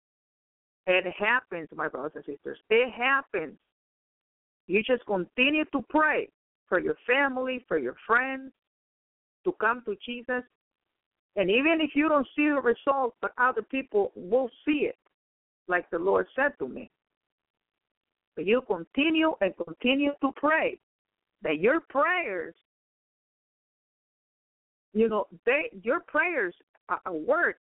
It 0.86 1.04
happens, 1.16 1.68
my 1.74 1.88
brothers 1.88 2.12
and 2.14 2.24
sisters. 2.24 2.58
It 2.70 2.90
happens. 2.90 3.56
You 4.66 4.82
just 4.82 5.04
continue 5.06 5.64
to 5.72 5.84
pray 5.90 6.28
for 6.68 6.80
your 6.80 6.96
family, 7.06 7.64
for 7.68 7.78
your 7.78 7.96
friends, 8.06 8.50
to 9.44 9.52
come 9.60 9.82
to 9.84 9.94
Jesus. 10.04 10.42
And 11.36 11.50
even 11.50 11.78
if 11.80 11.90
you 11.94 12.08
don't 12.08 12.26
see 12.36 12.48
the 12.48 12.60
result, 12.60 13.14
but 13.22 13.32
other 13.38 13.62
people 13.62 14.12
will 14.14 14.50
see 14.66 14.86
it, 14.88 14.98
like 15.66 15.88
the 15.90 15.98
Lord 15.98 16.26
said 16.36 16.52
to 16.58 16.68
me. 16.68 16.90
But 18.36 18.46
you 18.46 18.62
continue 18.66 19.34
and 19.40 19.54
continue 19.56 20.12
to 20.20 20.32
pray 20.36 20.78
that 21.42 21.58
your 21.58 21.80
prayers, 21.80 22.54
you 24.94 25.08
know, 25.08 25.26
they 25.46 25.70
your 25.82 26.00
prayers 26.00 26.54
are 26.88 27.12
work. 27.12 27.56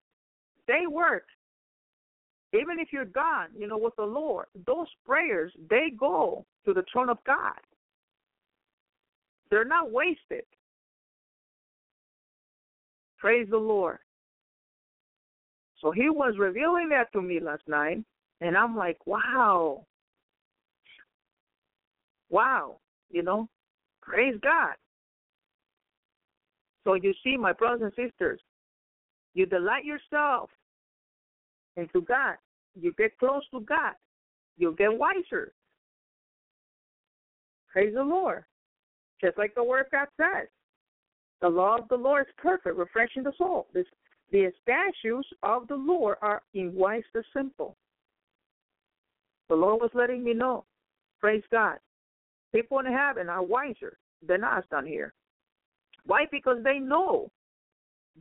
They 0.68 0.88
work. 0.90 1.26
Even 2.54 2.80
if 2.80 2.90
you're 2.92 3.06
gone, 3.06 3.48
you 3.58 3.68
know, 3.68 3.78
with 3.78 3.96
the 3.96 4.04
Lord, 4.04 4.48
those 4.68 4.88
prayers 5.06 5.52
they 5.70 5.92
go 5.98 6.46
to 6.66 6.74
the 6.74 6.84
throne 6.92 7.10
of 7.10 7.18
God. 7.26 7.60
They're 9.50 9.66
not 9.66 9.92
wasted. 9.92 10.44
Praise 13.22 13.48
the 13.52 13.58
Lord. 13.58 14.00
So 15.80 15.92
he 15.92 16.10
was 16.10 16.34
revealing 16.40 16.90
that 16.90 17.14
to 17.14 17.22
me 17.22 17.40
last 17.40 17.62
night, 17.68 18.04
and 18.42 18.58
I'm 18.58 18.76
like, 18.76 18.98
wow. 19.06 19.86
Wow. 22.32 22.80
You 23.12 23.22
know, 23.22 23.48
praise 24.02 24.36
God. 24.42 24.74
So 26.84 26.96
you 26.96 27.14
see, 27.24 27.38
my 27.38 27.54
brothers 27.54 27.94
and 27.96 28.10
sisters, 28.10 28.42
you 29.36 29.46
delight 29.46 29.86
yourself 29.86 30.50
into 31.78 32.02
God. 32.02 32.38
You 32.74 32.92
get 32.98 33.18
close 33.20 33.44
to 33.54 33.60
God. 33.60 33.94
You 34.58 34.76
get 34.80 34.98
wiser. 34.98 35.54
Praise 37.72 37.94
the 37.94 38.04
Lord. 38.04 38.46
Just 39.24 39.38
like 39.38 39.54
the 39.54 39.64
word 39.64 39.86
of 39.86 39.92
God 39.92 40.08
says. 40.18 40.48
The 41.42 41.50
law 41.50 41.78
of 41.78 41.88
the 41.90 41.96
Lord 41.96 42.28
is 42.28 42.34
perfect, 42.38 42.78
refreshing 42.78 43.24
the 43.24 43.34
soul. 43.38 43.68
This, 43.74 43.86
the 44.32 44.52
statutes 44.62 45.28
of 45.44 45.68
the 45.68 45.76
Lord 45.76 46.18
are 46.22 46.42
in 46.54 46.74
wise 46.74 47.04
the 47.14 47.24
simple. 47.36 47.76
The 49.50 49.56
Lord 49.56 49.82
was 49.82 49.92
letting 49.94 50.24
me 50.24 50.34
know. 50.34 50.66
Praise 51.20 51.44
God. 51.52 51.78
People 52.54 52.80
in 52.80 52.86
heaven 52.86 53.28
are 53.30 53.44
wiser 53.44 53.98
than 54.26 54.44
us 54.44 54.64
down 54.72 54.86
here. 54.86 55.14
Why? 56.06 56.26
Because 56.32 56.58
they 56.64 56.80
know. 56.80 57.30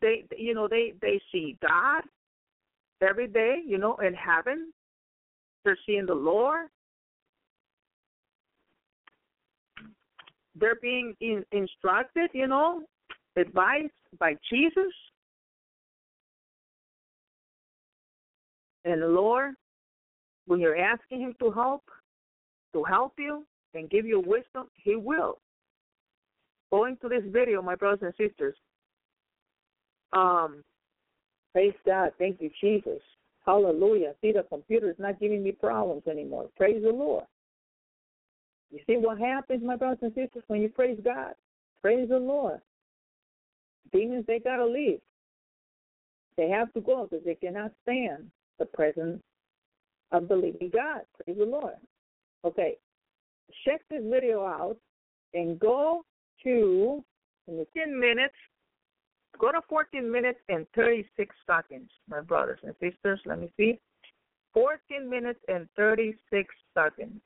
They 0.00 0.24
you 0.36 0.54
know, 0.54 0.68
they 0.68 0.94
they 1.02 1.20
see 1.32 1.56
God 1.60 2.02
every 3.02 3.26
day, 3.26 3.56
you 3.66 3.76
know, 3.76 3.96
in 3.96 4.14
heaven. 4.14 4.72
They're 5.64 5.78
seeing 5.86 6.06
the 6.06 6.14
Lord. 6.14 6.68
they're 10.60 10.78
being 10.80 11.14
in, 11.20 11.44
instructed, 11.52 12.30
you 12.32 12.46
know, 12.46 12.82
advised 13.36 13.92
by 14.18 14.36
Jesus. 14.50 14.92
And 18.84 19.02
the 19.02 19.06
Lord, 19.08 19.54
when 20.46 20.60
you're 20.60 20.78
asking 20.78 21.20
Him 21.20 21.34
to 21.40 21.50
help, 21.50 21.82
to 22.72 22.82
help 22.84 23.14
you 23.18 23.44
and 23.74 23.90
give 23.90 24.06
you 24.06 24.20
wisdom, 24.20 24.68
He 24.74 24.96
will. 24.96 25.38
Going 26.70 26.96
to 27.02 27.08
this 27.08 27.22
video, 27.26 27.60
my 27.62 27.74
brothers 27.74 28.00
and 28.02 28.28
sisters. 28.28 28.56
Um, 30.12 30.62
praise 31.52 31.74
God. 31.84 32.12
Thank 32.18 32.40
you, 32.40 32.50
Jesus. 32.60 33.00
Hallelujah. 33.44 34.14
See, 34.20 34.32
the 34.32 34.44
computer 34.44 34.90
is 34.90 34.96
not 34.98 35.20
giving 35.20 35.42
me 35.42 35.52
problems 35.52 36.02
anymore. 36.08 36.48
Praise 36.56 36.82
the 36.82 36.90
Lord. 36.90 37.24
You 38.70 38.78
see 38.86 38.96
what 38.96 39.18
happens, 39.18 39.62
my 39.64 39.76
brothers 39.76 39.98
and 40.02 40.14
sisters, 40.14 40.44
when 40.46 40.62
you 40.62 40.68
praise 40.68 40.98
God? 41.04 41.34
Praise 41.82 42.08
the 42.08 42.18
Lord. 42.18 42.60
Demons, 43.92 44.24
they 44.26 44.38
got 44.38 44.56
to 44.56 44.66
leave. 44.66 45.00
They 46.36 46.48
have 46.48 46.72
to 46.74 46.80
go 46.80 47.06
because 47.10 47.24
they 47.24 47.34
cannot 47.34 47.72
stand 47.82 48.30
the 48.58 48.66
presence 48.66 49.20
of 50.12 50.28
the 50.28 50.36
living 50.36 50.70
God. 50.72 51.02
Praise 51.24 51.38
the 51.38 51.44
Lord. 51.44 51.74
Okay, 52.44 52.76
check 53.64 53.82
this 53.90 54.02
video 54.02 54.44
out 54.44 54.76
and 55.34 55.58
go 55.58 56.04
to 56.44 57.04
in 57.48 57.56
the 57.56 57.66
10 57.76 57.98
minutes 57.98 58.34
Go 59.38 59.52
to 59.52 59.60
14 59.68 60.10
minutes 60.10 60.38
and 60.48 60.66
36 60.74 61.34
seconds, 61.46 61.90
my 62.08 62.20
brothers 62.20 62.60
and 62.62 62.74
sisters. 62.80 63.20
Let 63.24 63.40
me 63.40 63.50
see. 63.56 63.78
14 64.52 65.08
minutes 65.08 65.40
and 65.48 65.68
36 65.76 66.54
seconds. 66.74 67.20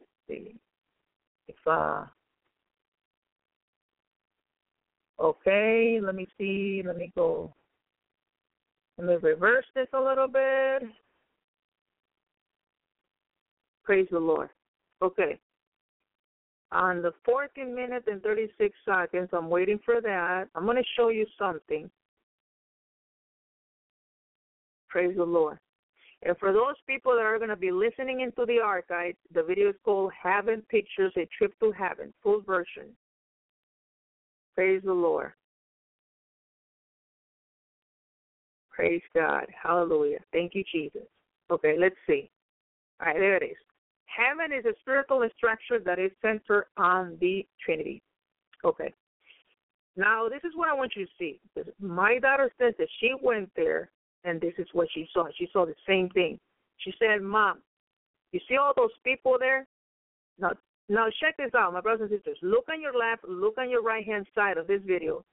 Let's 0.00 0.12
see. 0.28 0.56
If 1.48 1.56
uh 1.66 2.04
Okay, 5.20 5.98
let 6.02 6.14
me 6.14 6.26
see. 6.38 6.82
Let 6.84 6.96
me 6.96 7.12
go. 7.14 7.52
Let 8.96 9.06
me 9.06 9.14
reverse 9.16 9.66
this 9.74 9.88
a 9.92 10.00
little 10.00 10.28
bit. 10.28 10.82
Praise 13.84 14.08
the 14.10 14.18
Lord. 14.18 14.48
Okay. 15.02 15.38
On 16.72 17.02
the 17.02 17.12
14 17.24 17.74
minutes 17.74 18.06
and 18.10 18.22
36 18.22 18.74
seconds, 18.84 19.28
I'm 19.32 19.50
waiting 19.50 19.80
for 19.84 20.00
that. 20.00 20.48
I'm 20.54 20.64
going 20.64 20.76
to 20.76 20.84
show 20.96 21.08
you 21.08 21.26
something. 21.38 21.90
Praise 24.88 25.16
the 25.16 25.24
Lord. 25.24 25.58
And 26.22 26.36
for 26.38 26.52
those 26.52 26.76
people 26.86 27.12
that 27.12 27.22
are 27.22 27.38
going 27.38 27.50
to 27.50 27.56
be 27.56 27.72
listening 27.72 28.20
into 28.20 28.44
the 28.46 28.60
archive, 28.62 29.14
the 29.34 29.42
video 29.42 29.70
is 29.70 29.76
called 29.84 30.12
Heaven 30.22 30.62
Pictures, 30.68 31.12
A 31.16 31.26
Trip 31.36 31.52
to 31.60 31.72
Heaven, 31.72 32.12
full 32.22 32.42
version. 32.42 32.90
Praise 34.54 34.82
the 34.84 34.92
Lord. 34.92 35.32
Praise 38.70 39.02
God. 39.14 39.46
Hallelujah. 39.62 40.20
Thank 40.32 40.54
you, 40.54 40.64
Jesus. 40.72 41.06
Okay, 41.50 41.76
let's 41.78 41.96
see. 42.06 42.30
All 43.00 43.08
right, 43.08 43.18
there 43.18 43.36
it 43.36 43.42
is. 43.42 43.56
Heaven 44.06 44.56
is 44.56 44.64
a 44.64 44.74
spiritual 44.80 45.26
structure 45.36 45.78
that 45.84 45.98
is 45.98 46.10
centered 46.22 46.66
on 46.76 47.16
the 47.20 47.46
Trinity. 47.64 48.02
Okay. 48.64 48.92
Now, 49.96 50.28
this 50.28 50.40
is 50.44 50.52
what 50.54 50.68
I 50.68 50.74
want 50.74 50.92
you 50.96 51.06
to 51.06 51.12
see. 51.18 51.40
My 51.80 52.18
daughter 52.18 52.50
says 52.58 52.74
that 52.78 52.88
she 53.00 53.12
went 53.22 53.50
there 53.56 53.90
and 54.24 54.40
this 54.40 54.54
is 54.58 54.66
what 54.72 54.88
she 54.94 55.08
saw. 55.12 55.26
She 55.36 55.48
saw 55.52 55.66
the 55.66 55.74
same 55.86 56.08
thing. 56.10 56.38
She 56.78 56.92
said, 56.98 57.22
Mom, 57.22 57.58
you 58.32 58.40
see 58.48 58.56
all 58.56 58.72
those 58.76 58.90
people 59.04 59.36
there? 59.38 59.66
Now, 60.38 60.52
now 60.90 61.06
check 61.20 61.36
this 61.36 61.52
out, 61.56 61.72
my 61.72 61.80
brothers 61.80 62.10
and 62.10 62.18
sisters. 62.18 62.38
Look 62.42 62.68
on 62.68 62.82
your 62.82 62.98
left, 62.98 63.24
look 63.24 63.58
on 63.58 63.70
your 63.70 63.80
right 63.80 64.04
hand 64.04 64.26
side 64.34 64.58
of 64.58 64.66
this 64.66 64.80
video, 64.84 65.24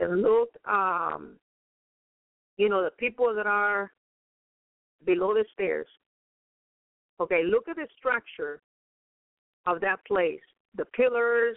and 0.00 0.20
look, 0.20 0.48
um, 0.66 1.36
you 2.56 2.68
know, 2.68 2.82
the 2.82 2.90
people 2.98 3.32
that 3.32 3.46
are 3.46 3.92
below 5.06 5.32
the 5.32 5.44
stairs. 5.52 5.86
Okay, 7.20 7.42
look 7.44 7.68
at 7.68 7.76
the 7.76 7.86
structure 7.96 8.60
of 9.66 9.80
that 9.82 10.04
place. 10.04 10.40
The 10.76 10.84
pillars, 10.86 11.56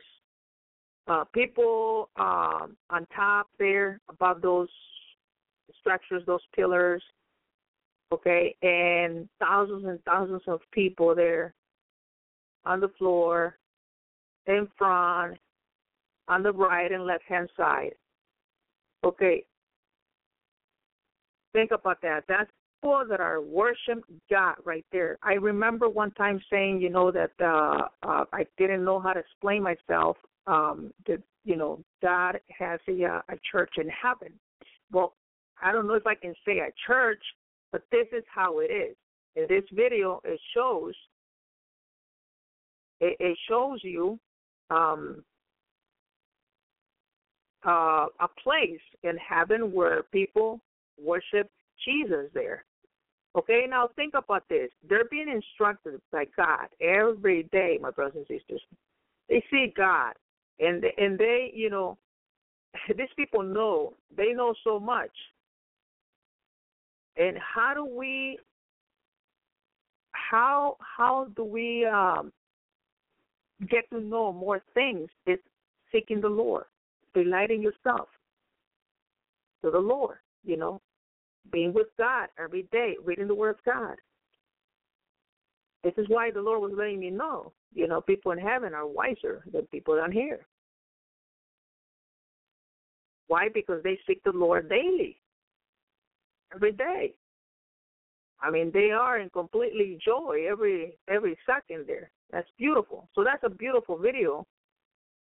uh, 1.07 1.23
people 1.33 2.09
um, 2.15 2.77
on 2.91 3.07
top 3.15 3.47
there 3.57 3.99
above 4.07 4.43
those 4.43 4.69
structures, 5.79 6.21
those 6.27 6.45
pillars. 6.55 7.01
Okay, 8.13 8.55
and 8.61 9.27
thousands 9.39 9.85
and 9.85 9.99
thousands 10.03 10.43
of 10.47 10.61
people 10.71 11.15
there 11.15 11.55
on 12.67 12.81
the 12.81 12.89
floor, 12.97 13.57
in 14.45 14.67
front, 14.77 15.37
on 16.27 16.43
the 16.43 16.51
right 16.51 16.91
and 16.91 17.05
left 17.05 17.23
hand 17.27 17.49
side. 17.55 17.93
Okay. 19.03 19.45
Think 21.53 21.71
about 21.71 22.01
that. 22.01 22.25
That's 22.27 22.51
people 22.81 23.05
that 23.09 23.21
are 23.21 23.41
worship 23.41 24.03
God 24.29 24.55
right 24.65 24.85
there. 24.91 25.17
I 25.23 25.33
remember 25.33 25.87
one 25.87 26.11
time 26.11 26.41
saying, 26.51 26.81
you 26.81 26.89
know, 26.89 27.11
that 27.11 27.31
uh, 27.41 27.87
uh 28.03 28.25
I 28.33 28.45
didn't 28.57 28.83
know 28.83 28.99
how 28.99 29.13
to 29.13 29.19
explain 29.19 29.63
myself. 29.63 30.17
Um, 30.45 30.93
that 31.07 31.21
you 31.45 31.55
know, 31.55 31.79
God 32.01 32.39
has 32.57 32.79
a 32.87 33.05
uh, 33.05 33.21
a 33.29 33.37
church 33.49 33.73
in 33.77 33.89
heaven. 33.89 34.33
Well, 34.91 35.13
I 35.61 35.71
don't 35.71 35.87
know 35.87 35.95
if 35.95 36.05
I 36.05 36.15
can 36.15 36.33
say 36.45 36.59
a 36.59 36.69
church, 36.85 37.23
but 37.71 37.83
this 37.91 38.07
is 38.11 38.23
how 38.33 38.59
it 38.59 38.71
is. 38.71 38.95
In 39.35 39.45
this 39.49 39.63
video, 39.73 40.19
it 40.23 40.39
shows 40.53 40.93
it, 42.99 43.17
it 43.19 43.37
shows 43.49 43.79
you 43.83 44.19
um, 44.69 45.23
uh, 47.65 48.07
a 48.19 48.27
place 48.41 48.79
in 49.03 49.17
heaven 49.17 49.71
where 49.71 50.03
people 50.03 50.59
worship 51.03 51.49
Jesus 51.85 52.29
there. 52.33 52.63
Okay, 53.37 53.65
now 53.69 53.89
think 53.95 54.13
about 54.15 54.43
this. 54.49 54.69
They're 54.89 55.05
being 55.11 55.29
instructed 55.29 56.01
by 56.11 56.25
God 56.35 56.67
every 56.81 57.43
day, 57.51 57.77
my 57.79 57.91
brothers 57.91 58.25
and 58.29 58.39
sisters. 58.39 58.61
They 59.29 59.43
see 59.51 59.73
God, 59.75 60.13
and 60.59 60.83
and 60.97 61.19
they, 61.19 61.51
you 61.53 61.69
know, 61.69 61.97
these 62.97 63.07
people 63.15 63.43
know 63.43 63.93
they 64.15 64.33
know 64.33 64.55
so 64.63 64.79
much. 64.79 65.11
And 67.15 67.37
how 67.37 67.73
do 67.73 67.85
we? 67.85 68.39
How 70.11 70.77
how 70.79 71.27
do 71.35 71.43
we 71.43 71.85
um, 71.85 72.31
get 73.69 73.89
to 73.91 73.99
know 73.99 74.31
more 74.31 74.61
things 74.73 75.09
is 75.25 75.39
seeking 75.91 76.21
the 76.21 76.29
Lord, 76.29 76.65
delighting 77.13 77.61
yourself 77.61 78.09
to 79.63 79.71
the 79.71 79.79
Lord, 79.79 80.17
you 80.43 80.57
know, 80.57 80.81
being 81.51 81.73
with 81.73 81.87
God 81.97 82.29
every 82.41 82.63
day, 82.71 82.95
reading 83.03 83.27
the 83.27 83.35
Word 83.35 83.51
of 83.55 83.63
God. 83.65 83.95
This 85.83 85.93
is 85.97 86.05
why 86.09 86.31
the 86.31 86.41
Lord 86.41 86.61
was 86.61 86.73
letting 86.77 86.99
me 86.99 87.09
know, 87.09 87.53
you 87.73 87.87
know, 87.87 88.01
people 88.01 88.31
in 88.31 88.37
heaven 88.37 88.73
are 88.73 88.87
wiser 88.87 89.43
than 89.51 89.65
people 89.67 89.95
down 89.95 90.11
here. 90.11 90.45
Why? 93.27 93.49
Because 93.53 93.81
they 93.83 93.99
seek 94.07 94.23
the 94.23 94.31
Lord 94.31 94.69
daily, 94.69 95.17
every 96.53 96.71
day. 96.71 97.13
I 98.41 98.51
mean, 98.51 98.71
they 98.73 98.91
are 98.91 99.19
in 99.19 99.29
completely 99.29 99.97
joy 100.03 100.45
every 100.49 100.97
every 101.07 101.37
second 101.45 101.85
there. 101.87 102.11
That's 102.31 102.47
beautiful. 102.57 103.09
So 103.15 103.23
that's 103.23 103.43
a 103.43 103.49
beautiful 103.49 103.97
video 103.97 104.45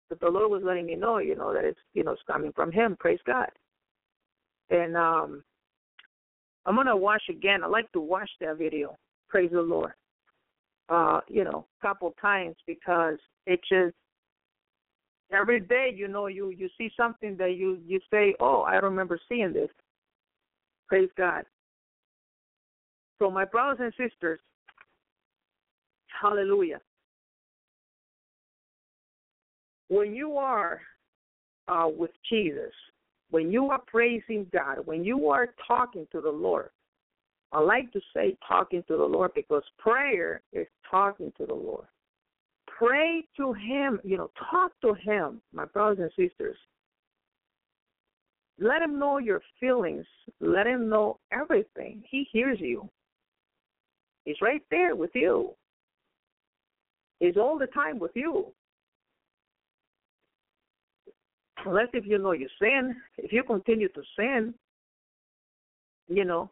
that 0.09 0.19
the 0.19 0.27
Lord 0.27 0.51
was 0.51 0.63
letting 0.63 0.85
me 0.85 0.95
know, 0.95 1.19
you 1.19 1.35
know, 1.35 1.53
that 1.53 1.63
it's 1.63 1.79
you 1.93 2.03
know 2.03 2.11
it's 2.11 2.21
coming 2.27 2.51
from 2.53 2.71
Him. 2.71 2.95
Praise 2.99 3.19
God. 3.25 3.49
And 4.69 4.97
um, 4.97 5.43
I'm 6.65 6.75
gonna 6.75 6.95
watch 6.95 7.23
again. 7.29 7.63
I 7.63 7.67
like 7.67 7.91
to 7.91 8.01
watch 8.01 8.29
that 8.41 8.57
video. 8.57 8.95
Praise 9.29 9.51
the 9.51 9.61
Lord. 9.61 9.93
Uh, 10.89 11.21
you 11.27 11.43
know, 11.43 11.65
a 11.81 11.87
couple 11.87 12.13
times 12.21 12.55
because 12.67 13.17
it 13.47 13.59
just 13.69 13.95
every 15.31 15.59
day, 15.59 15.91
you 15.95 16.07
know, 16.07 16.27
you 16.27 16.49
you 16.49 16.69
see 16.77 16.89
something 16.97 17.35
that 17.37 17.55
you 17.55 17.79
you 17.85 17.99
say, 18.11 18.35
oh, 18.39 18.61
I 18.61 18.75
remember 18.75 19.19
seeing 19.29 19.53
this. 19.53 19.69
Praise 20.87 21.09
God. 21.17 21.43
So, 23.19 23.31
my 23.31 23.45
brothers 23.45 23.79
and 23.79 24.09
sisters, 24.09 24.39
hallelujah. 26.21 26.79
When 29.95 30.13
you 30.13 30.35
are 30.35 30.81
uh, 31.69 31.87
with 31.87 32.11
Jesus, 32.29 32.73
when 33.29 33.49
you 33.49 33.69
are 33.69 33.79
praising 33.87 34.45
God, 34.51 34.79
when 34.83 35.05
you 35.05 35.29
are 35.29 35.53
talking 35.65 36.05
to 36.11 36.19
the 36.19 36.29
Lord, 36.29 36.69
I 37.53 37.61
like 37.61 37.93
to 37.93 38.01
say 38.13 38.35
talking 38.45 38.83
to 38.89 38.97
the 38.97 39.05
Lord 39.05 39.31
because 39.33 39.63
prayer 39.79 40.41
is 40.51 40.67
talking 40.91 41.31
to 41.37 41.45
the 41.45 41.53
Lord. 41.53 41.85
Pray 42.67 43.25
to 43.37 43.53
Him, 43.53 44.01
you 44.03 44.17
know, 44.17 44.31
talk 44.51 44.73
to 44.81 44.95
Him, 44.95 45.41
my 45.53 45.63
brothers 45.63 45.99
and 46.17 46.29
sisters. 46.29 46.57
Let 48.59 48.81
Him 48.81 48.99
know 48.99 49.19
your 49.19 49.41
feelings. 49.61 50.05
Let 50.41 50.67
Him 50.67 50.89
know 50.89 51.19
everything. 51.31 52.03
He 52.09 52.27
hears 52.33 52.59
you. 52.59 52.89
He's 54.25 54.41
right 54.41 54.61
there 54.69 54.93
with 54.93 55.11
you. 55.13 55.51
He's 57.21 57.37
all 57.37 57.57
the 57.57 57.67
time 57.67 57.97
with 57.97 58.11
you. 58.13 58.51
Unless 61.65 61.87
if 61.93 62.05
you 62.05 62.17
know 62.17 62.31
you 62.31 62.47
sin, 62.61 62.95
if 63.17 63.31
you 63.33 63.43
continue 63.43 63.89
to 63.89 64.01
sin, 64.17 64.53
you 66.07 66.25
know, 66.25 66.49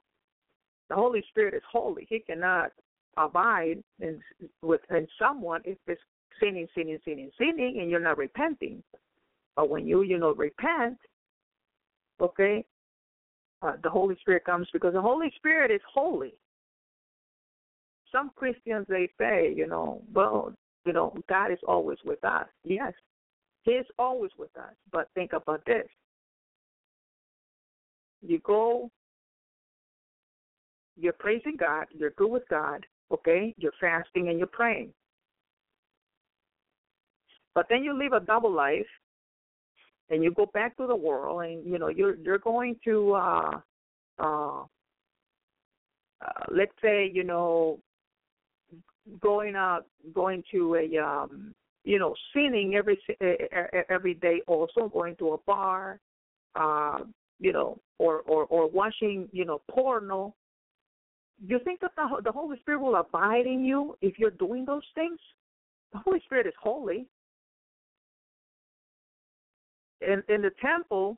the 0.90 0.96
Holy 0.96 1.24
Spirit 1.30 1.54
is 1.54 1.62
holy. 1.72 2.06
He 2.10 2.20
cannot 2.20 2.72
abide 3.18 3.84
in 4.00 4.20
within 4.62 5.08
someone 5.20 5.62
if 5.66 5.78
it's 5.88 6.02
sinning, 6.42 6.68
sinning, 6.76 6.98
sinning, 7.06 7.30
sinning, 7.38 7.80
and 7.80 7.90
you're 7.90 8.00
not 8.00 8.18
repenting. 8.18 8.84
But 9.56 9.70
when 9.70 9.88
you, 9.88 10.02
you 10.02 10.18
know, 10.18 10.34
repent, 10.34 10.98
okay, 12.20 12.66
uh, 13.62 13.74
the 13.84 13.90
Holy 13.90 14.16
Spirit 14.22 14.46
comes 14.46 14.68
because 14.74 14.94
the 14.94 15.02
Holy 15.02 15.32
Spirit 15.38 15.70
is 15.70 15.82
holy 15.94 16.34
some 18.14 18.32
Christians 18.36 18.86
they 18.88 19.10
say, 19.20 19.54
you 19.54 19.68
know, 19.68 20.02
well, 20.14 20.54
you 20.86 20.94
know, 20.94 21.14
God 21.28 21.52
is 21.52 21.60
always 21.68 21.98
with 22.06 22.24
us. 22.24 22.46
Yes, 22.64 22.94
He 23.64 23.72
is 23.72 23.86
always 23.98 24.32
with 24.38 24.56
us. 24.58 24.74
But 24.92 25.10
think 25.16 25.34
about 25.34 25.64
this: 25.66 25.88
you 28.22 28.40
go, 28.40 28.90
you're 30.98 31.14
praising 31.14 31.56
God, 31.58 31.86
you're 31.92 32.12
good 32.12 32.30
with 32.30 32.44
God, 32.50 32.86
okay? 33.12 33.54
You're 33.58 33.74
fasting 33.80 34.30
and 34.30 34.38
you're 34.38 34.48
praying. 34.48 34.94
But 37.56 37.68
then 37.70 37.84
you 37.84 37.98
live 37.98 38.14
a 38.14 38.20
double 38.20 38.52
life, 38.52 38.88
and 40.10 40.24
you 40.24 40.32
go 40.32 40.48
back 40.54 40.76
to 40.78 40.88
the 40.88 40.96
world, 40.96 41.44
and 41.44 41.66
you 41.66 41.78
know 41.78 41.88
you're 41.88 42.16
you're 42.16 42.40
going 42.40 42.76
to 42.84 43.14
uh, 43.14 43.60
uh, 44.20 44.62
uh, 44.62 44.66
let's 46.52 46.72
say 46.82 47.10
you 47.14 47.24
know 47.24 47.80
going 49.22 49.56
out 49.56 49.86
going 50.14 50.44
to 50.52 50.76
a 50.76 50.98
um 50.98 51.54
you 51.84 52.00
know 52.00 52.14
sinning 52.34 52.76
every 52.76 52.98
every 53.90 54.14
day 54.16 54.42
also 54.48 54.90
going 54.90 55.16
to 55.18 55.34
a 55.34 55.38
bar 55.40 56.00
uh 56.56 57.00
you 57.40 57.52
know 57.52 57.80
or 58.00 58.20
or 58.22 58.46
or 58.46 58.70
watching 58.70 59.28
you 59.32 59.46
know 59.46 59.62
porno. 59.70 60.34
You 61.46 61.60
think 61.64 61.82
that 61.82 61.92
the 61.96 62.22
the 62.24 62.32
holy 62.32 62.58
spirit 62.60 62.80
will 62.80 62.96
abide 62.96 63.46
in 63.46 63.66
you 63.66 63.98
if 64.02 64.18
you're 64.18 64.32
doing 64.32 64.66
those 64.66 64.86
things? 64.96 65.20
The 65.92 66.00
holy 66.00 66.22
spirit 66.26 66.48
is 66.48 66.54
holy. 66.62 67.06
In 70.02 70.24
in 70.30 70.42
the 70.42 70.52
temple 70.62 71.18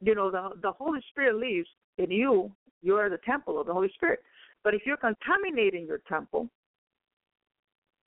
you 0.00 0.14
know 0.14 0.30
the 0.30 0.50
the 0.62 0.72
holy 0.72 1.00
spirit 1.10 1.36
lives 1.36 1.68
in 1.98 2.10
you. 2.10 2.52
You 2.82 2.96
are 2.96 3.10
the 3.10 3.18
temple 3.18 3.60
of 3.60 3.66
the 3.66 3.72
holy 3.72 3.90
spirit. 3.94 4.20
But 4.62 4.74
if 4.74 4.82
you're 4.84 4.96
contaminating 4.96 5.86
your 5.86 6.00
temple, 6.08 6.48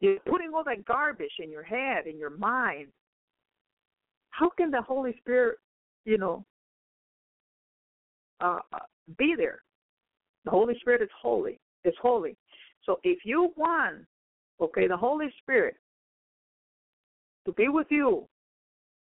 you're 0.01 0.19
putting 0.29 0.53
all 0.55 0.65
that 0.65 0.85
garbage 0.85 1.33
in 1.39 1.51
your 1.51 1.63
head, 1.63 2.07
in 2.07 2.19
your 2.19 2.31
mind, 2.31 2.89
how 4.31 4.51
can 4.51 4.71
the 4.71 4.83
Holy 4.83 5.15
Spirit, 5.19 5.59
you 6.05 6.19
know, 6.19 6.45
uh, 8.41 8.61
uh 8.73 8.79
be 9.19 9.35
there? 9.37 9.63
The 10.45 10.51
Holy 10.51 10.79
Spirit 10.81 11.03
is 11.03 11.09
holy. 11.21 11.59
It's 11.85 11.97
holy. 12.01 12.37
So 12.85 13.01
if 13.03 13.19
you 13.25 13.53
want, 13.57 14.07
okay, 14.61 14.87
the 14.87 14.97
Holy 14.97 15.33
Spirit 15.43 15.77
to 17.47 17.53
be 17.53 17.69
with 17.69 17.87
you 17.91 18.29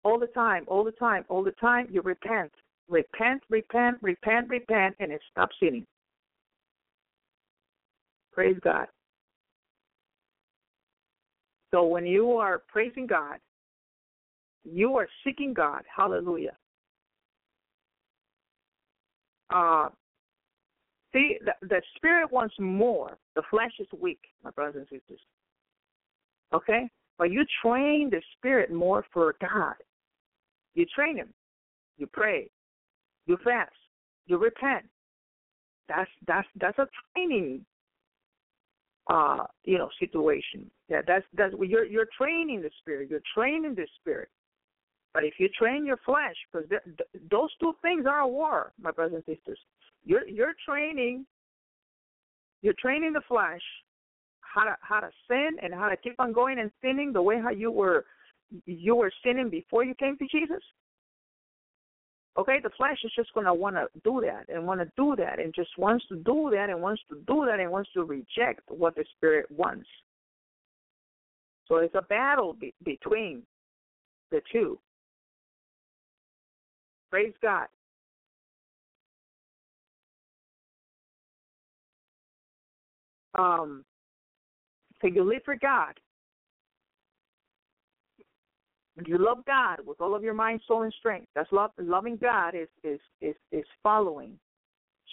all 0.04 0.18
the 0.18 0.26
time, 0.28 0.64
all 0.66 0.84
the 0.84 0.92
time, 0.92 1.24
all 1.28 1.42
the 1.42 1.52
time, 1.52 1.86
you 1.90 2.02
repent. 2.02 2.52
Repent, 2.88 3.42
repent, 3.48 3.96
repent, 4.02 4.48
repent, 4.48 4.94
and 5.00 5.10
it 5.10 5.20
stops 5.30 5.54
sinning. 5.60 5.86
Praise 8.32 8.56
God. 8.62 8.86
So 11.74 11.82
when 11.82 12.06
you 12.06 12.34
are 12.34 12.62
praising 12.68 13.04
God, 13.04 13.38
you 14.62 14.94
are 14.94 15.08
seeking 15.24 15.52
God. 15.52 15.82
Hallelujah. 15.94 16.56
Uh, 19.52 19.88
see, 21.12 21.36
the, 21.44 21.52
the 21.66 21.82
spirit 21.96 22.30
wants 22.30 22.54
more. 22.60 23.18
The 23.34 23.42
flesh 23.50 23.72
is 23.80 23.88
weak, 24.00 24.20
my 24.44 24.50
brothers 24.50 24.86
and 24.88 25.00
sisters. 25.00 25.20
Okay? 26.52 26.88
But 27.18 27.32
you 27.32 27.44
train 27.60 28.08
the 28.08 28.22
spirit 28.36 28.72
more 28.72 29.04
for 29.12 29.34
God. 29.40 29.74
You 30.76 30.86
train 30.94 31.16
him. 31.16 31.34
You 31.98 32.06
pray. 32.06 32.50
You 33.26 33.36
fast. 33.42 33.72
You 34.26 34.38
repent. 34.38 34.84
That's 35.88 36.10
that's 36.28 36.48
that's 36.60 36.78
a 36.78 36.86
training 37.12 37.66
uh, 39.08 39.44
you 39.64 39.78
know, 39.78 39.88
situation. 39.98 40.70
Yeah, 40.88 41.02
that's 41.06 41.24
that's 41.36 41.54
you're 41.60 41.84
you're 41.84 42.08
training 42.16 42.62
the 42.62 42.70
spirit. 42.80 43.10
You're 43.10 43.20
training 43.34 43.74
the 43.74 43.86
spirit. 44.00 44.28
But 45.12 45.24
if 45.24 45.34
you 45.38 45.48
train 45.56 45.86
your 45.86 45.98
flesh, 46.04 46.34
because 46.52 46.68
th- 46.68 46.82
those 47.30 47.50
two 47.60 47.74
things 47.82 48.04
are 48.06 48.20
a 48.20 48.28
war, 48.28 48.72
my 48.80 48.90
brothers 48.90 49.22
and 49.26 49.36
sisters. 49.36 49.58
You're 50.04 50.26
you're 50.26 50.54
training. 50.66 51.26
You're 52.62 52.74
training 52.80 53.12
the 53.12 53.22
flesh 53.28 53.62
how 54.54 54.64
to 54.64 54.76
how 54.80 55.00
to 55.00 55.10
sin 55.28 55.50
and 55.62 55.74
how 55.74 55.88
to 55.88 55.96
keep 55.96 56.14
on 56.18 56.32
going 56.32 56.58
and 56.58 56.70
sinning 56.82 57.12
the 57.12 57.20
way 57.20 57.40
how 57.40 57.50
you 57.50 57.70
were 57.70 58.04
you 58.66 58.94
were 58.94 59.10
sinning 59.24 59.50
before 59.50 59.84
you 59.84 59.94
came 59.94 60.16
to 60.18 60.26
Jesus. 60.30 60.62
Okay, 62.36 62.58
the 62.60 62.70
flesh 62.76 62.98
is 63.04 63.12
just 63.14 63.32
going 63.32 63.46
to 63.46 63.54
want 63.54 63.76
to 63.76 63.86
do 64.02 64.20
that 64.20 64.52
and 64.52 64.66
want 64.66 64.80
to 64.80 64.90
do 64.96 65.14
that 65.16 65.38
and 65.38 65.54
just 65.54 65.70
wants 65.78 66.04
to 66.08 66.16
do 66.16 66.50
that 66.52 66.68
and 66.68 66.82
wants 66.82 67.00
to 67.08 67.16
do 67.28 67.46
that 67.46 67.60
and 67.60 67.70
wants 67.70 67.90
to 67.94 68.02
reject 68.02 68.60
what 68.68 68.96
the 68.96 69.04
spirit 69.16 69.46
wants. 69.50 69.86
So 71.68 71.76
it's 71.76 71.94
a 71.94 72.02
battle 72.02 72.54
be- 72.54 72.74
between 72.84 73.42
the 74.32 74.42
two. 74.52 74.78
Praise 77.10 77.32
God. 77.40 77.68
Um, 83.36 83.84
so 85.00 85.06
you 85.06 85.22
live 85.22 85.42
for 85.44 85.56
God. 85.56 85.94
You 89.04 89.18
love 89.18 89.44
God 89.44 89.78
with 89.84 90.00
all 90.00 90.14
of 90.14 90.22
your 90.22 90.34
mind, 90.34 90.60
soul, 90.68 90.82
and 90.82 90.94
strength, 90.98 91.26
that's 91.34 91.50
love. 91.50 91.72
Loving 91.78 92.16
God 92.16 92.54
is 92.54 92.68
is 92.84 93.00
is 93.20 93.34
is 93.50 93.64
following 93.82 94.38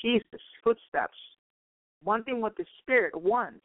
Jesus' 0.01 0.23
footsteps, 0.63 1.17
wanting 2.03 2.41
what 2.41 2.55
the 2.57 2.65
Spirit 2.79 3.19
wants, 3.19 3.63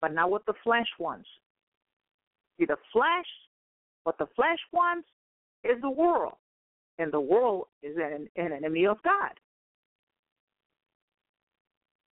but 0.00 0.12
not 0.12 0.30
what 0.30 0.44
the 0.46 0.54
flesh 0.64 0.88
wants. 0.98 1.28
See, 2.58 2.66
the 2.66 2.76
flesh, 2.92 3.26
what 4.02 4.18
the 4.18 4.26
flesh 4.34 4.58
wants 4.72 5.06
is 5.62 5.80
the 5.80 5.90
world, 5.90 6.34
and 6.98 7.12
the 7.12 7.20
world 7.20 7.66
is 7.84 7.96
an, 7.96 8.28
an 8.34 8.52
enemy 8.52 8.86
of 8.86 9.00
God. 9.04 9.38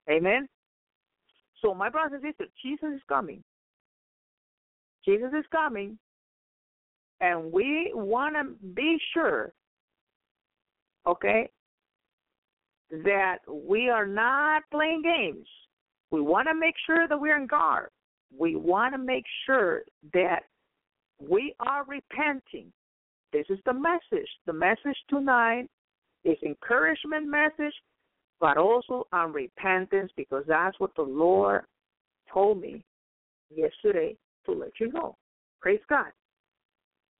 Amen. 0.09 0.47
So, 1.61 1.73
my 1.73 1.89
brothers 1.89 2.21
and 2.23 2.31
sisters, 2.31 2.49
Jesus 2.63 2.95
is 2.95 3.01
coming. 3.09 3.43
Jesus 5.03 5.31
is 5.37 5.45
coming 5.51 5.97
and 7.19 7.51
we 7.51 7.91
want 7.93 8.35
to 8.35 8.55
be 8.73 8.97
sure, 9.13 9.53
okay, 11.05 11.49
that 12.89 13.39
we 13.49 13.89
are 13.89 14.05
not 14.05 14.63
playing 14.71 15.01
games. 15.01 15.47
We 16.11 16.21
want 16.21 16.47
to 16.47 16.55
make 16.55 16.75
sure 16.85 17.07
that 17.07 17.19
we're 17.19 17.37
in 17.37 17.47
guard. 17.47 17.89
We 18.37 18.55
want 18.55 18.93
to 18.93 18.97
make 18.97 19.25
sure 19.45 19.83
that 20.13 20.43
we 21.19 21.53
are 21.59 21.83
repenting. 21.85 22.71
This 23.33 23.45
is 23.49 23.59
the 23.65 23.73
message. 23.73 24.29
The 24.45 24.53
message 24.53 24.97
tonight 25.09 25.67
is 26.23 26.37
encouragement 26.43 27.27
message, 27.27 27.73
but 28.39 28.57
also 28.57 29.07
on 29.11 29.33
repentance 29.33 30.11
because 30.15 30.43
that's 30.47 30.79
what 30.79 30.95
the 30.95 31.01
Lord 31.01 31.63
told 32.31 32.61
me 32.61 32.83
yesterday 33.53 34.15
to 34.45 34.51
let 34.51 34.71
you 34.79 34.91
know. 34.91 35.15
Praise 35.61 35.79
God. 35.89 36.07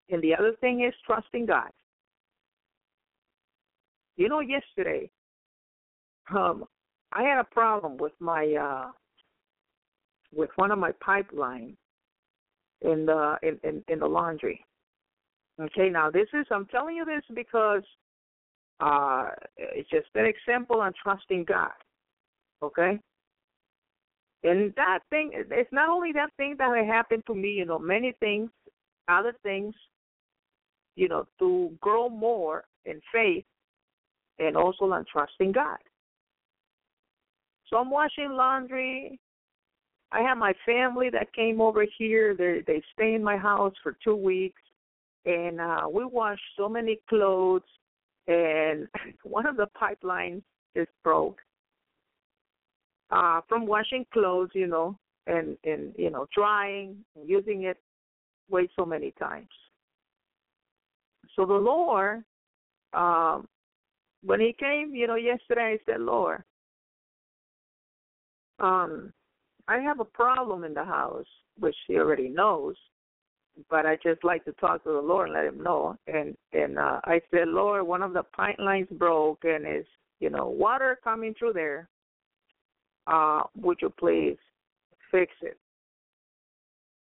And 0.10 0.22
the 0.22 0.36
other 0.36 0.54
thing 0.62 0.84
is 0.84 0.94
trusting 1.06 1.46
God. 1.46 1.70
You 4.16 4.30
know, 4.30 4.40
yesterday, 4.40 5.10
um, 6.36 6.66
I 7.14 7.24
had 7.24 7.40
a 7.40 7.44
problem 7.44 7.98
with 7.98 8.14
my 8.20 8.54
uh, 8.54 8.92
with 10.36 10.50
one 10.56 10.72
of 10.72 10.80
my 10.80 10.92
pipelines 11.06 11.76
in 12.82 13.06
the 13.06 13.38
in, 13.44 13.60
in, 13.64 13.84
in 13.88 14.00
the 14.00 14.08
laundry. 14.08 14.66
Okay, 15.60 15.90
now 15.90 16.10
this 16.10 16.28
is 16.34 16.46
I'm 16.52 16.66
telling 16.68 16.96
you 16.96 17.06
this 17.06 17.24
because 17.34 17.84
uh, 18.80 19.30
it's 19.58 19.90
just 19.90 20.08
an 20.16 20.26
example 20.26 20.82
on 20.82 20.94
trusting 21.02 21.46
God. 21.46 21.72
Okay, 22.64 23.00
and 24.44 24.74
that 24.76 25.00
thing 25.10 25.32
it's 25.34 25.72
not 25.72 25.90
only 25.90 26.12
that 26.14 26.30
thing 26.38 26.56
that 26.58 26.86
happened 26.86 27.24
to 27.28 27.36
me. 27.36 27.50
You 27.50 27.66
know, 27.66 27.80
many 27.80 28.14
things, 28.20 28.50
other 29.08 29.34
things 29.44 29.74
you 30.98 31.08
know, 31.08 31.26
to 31.40 31.72
grow 31.80 32.10
more 32.10 32.66
in 32.86 33.00
faith 33.14 33.46
and 34.40 34.58
also 34.58 34.92
in 34.92 35.06
trusting 35.10 35.54
God. 35.54 35.78
So 37.70 37.78
I'm 37.78 37.90
washing 37.90 38.32
laundry. 38.32 39.20
I 40.12 40.22
have 40.22 40.38
my 40.38 40.54
family 40.66 41.10
that 41.12 41.34
came 41.34 41.62
over 41.62 41.86
here. 41.98 42.36
They 42.36 42.64
they 42.66 42.82
stay 42.94 43.14
in 43.14 43.24
my 43.24 43.38
house 43.38 43.74
for 43.84 43.96
two 44.04 44.16
weeks, 44.16 44.62
and 45.26 45.62
uh, 45.62 45.88
we 45.92 46.04
wash 46.06 46.40
so 46.58 46.68
many 46.68 47.00
clothes. 47.08 47.62
And 48.28 48.88
one 49.24 49.46
of 49.46 49.56
the 49.56 49.68
pipelines 49.80 50.42
is 50.76 50.88
broke 51.04 51.40
uh, 53.12 53.42
from 53.48 53.68
washing 53.68 54.06
clothes, 54.14 54.50
you 54.54 54.68
know, 54.68 54.98
and 55.28 55.58
and 55.64 55.94
you 55.98 56.10
know 56.10 56.26
drying 56.36 56.96
and 57.16 57.30
using 57.30 57.64
it 57.64 57.78
way 58.50 58.70
so 58.76 58.86
many 58.86 59.12
times. 59.20 59.50
So 61.38 61.46
the 61.46 61.54
Lord, 61.54 62.24
um, 62.94 63.48
when 64.24 64.42
He 64.42 64.54
came, 64.60 64.94
you 64.94 65.08
know, 65.08 65.16
yesterday, 65.16 65.78
I 65.78 65.92
said, 65.92 66.02
Lord, 66.02 66.44
um, 68.60 69.14
I 69.68 69.78
have 69.78 70.00
a 70.00 70.06
problem 70.06 70.64
in 70.64 70.74
the 70.74 70.84
house, 70.84 71.28
which 71.60 71.76
He 71.88 71.98
already 71.98 72.28
knows, 72.28 72.76
but 73.70 73.86
I 73.86 73.98
just 74.04 74.24
like 74.24 74.44
to 74.46 74.52
talk 74.54 74.84
to 74.84 74.92
the 74.92 75.00
Lord 75.00 75.30
and 75.30 75.38
let 75.38 75.46
Him 75.46 75.64
know. 75.64 75.96
And 76.08 76.36
and 76.54 76.80
uh, 76.80 77.02
I 77.06 77.22
said, 77.32 77.48
Lord, 77.48 77.86
one 77.86 78.02
of 78.02 78.14
the 78.14 78.24
pipe 78.24 78.58
lines 78.58 78.88
broke 78.92 79.44
and 79.44 79.66
is, 79.68 79.86
you 80.20 80.32
know, 80.32 80.48
water 80.48 81.00
coming 81.04 81.36
through 81.38 81.54
there. 81.54 81.88
Uh, 83.06 83.44
would 83.56 83.78
you 83.82 83.90
please 83.90 84.38
fix 85.12 85.32
it? 85.42 85.58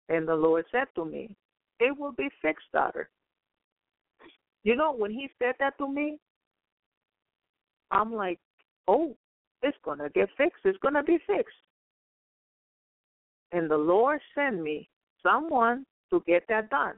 And 0.09 0.27
the 0.27 0.35
Lord 0.35 0.65
said 0.73 0.89
to 0.97 1.05
me, 1.05 1.37
it 1.79 1.97
will 1.97 2.13
be 2.13 2.29
fixed, 2.41 2.67
daughter. 2.73 3.09
You 4.65 4.77
know, 4.77 4.93
when 4.95 5.11
he 5.11 5.29
said 5.39 5.55
that 5.59 5.77
to 5.79 5.89
me, 5.89 6.19
I'm 7.91 8.13
like, 8.13 8.39
oh, 8.89 9.17
it's 9.63 9.77
going 9.85 9.99
to 9.99 10.09
get 10.11 10.29
fixed. 10.37 10.61
It's 10.65 10.79
going 10.79 10.95
to 10.95 11.03
be 11.03 11.19
fixed. 11.27 11.55
And 13.53 13.71
the 13.71 13.77
Lord 13.77 14.21
sent 14.35 14.63
me 14.63 14.89
someone 15.23 15.85
to 16.11 16.23
get 16.27 16.45
that 16.49 16.71
done 16.71 16.95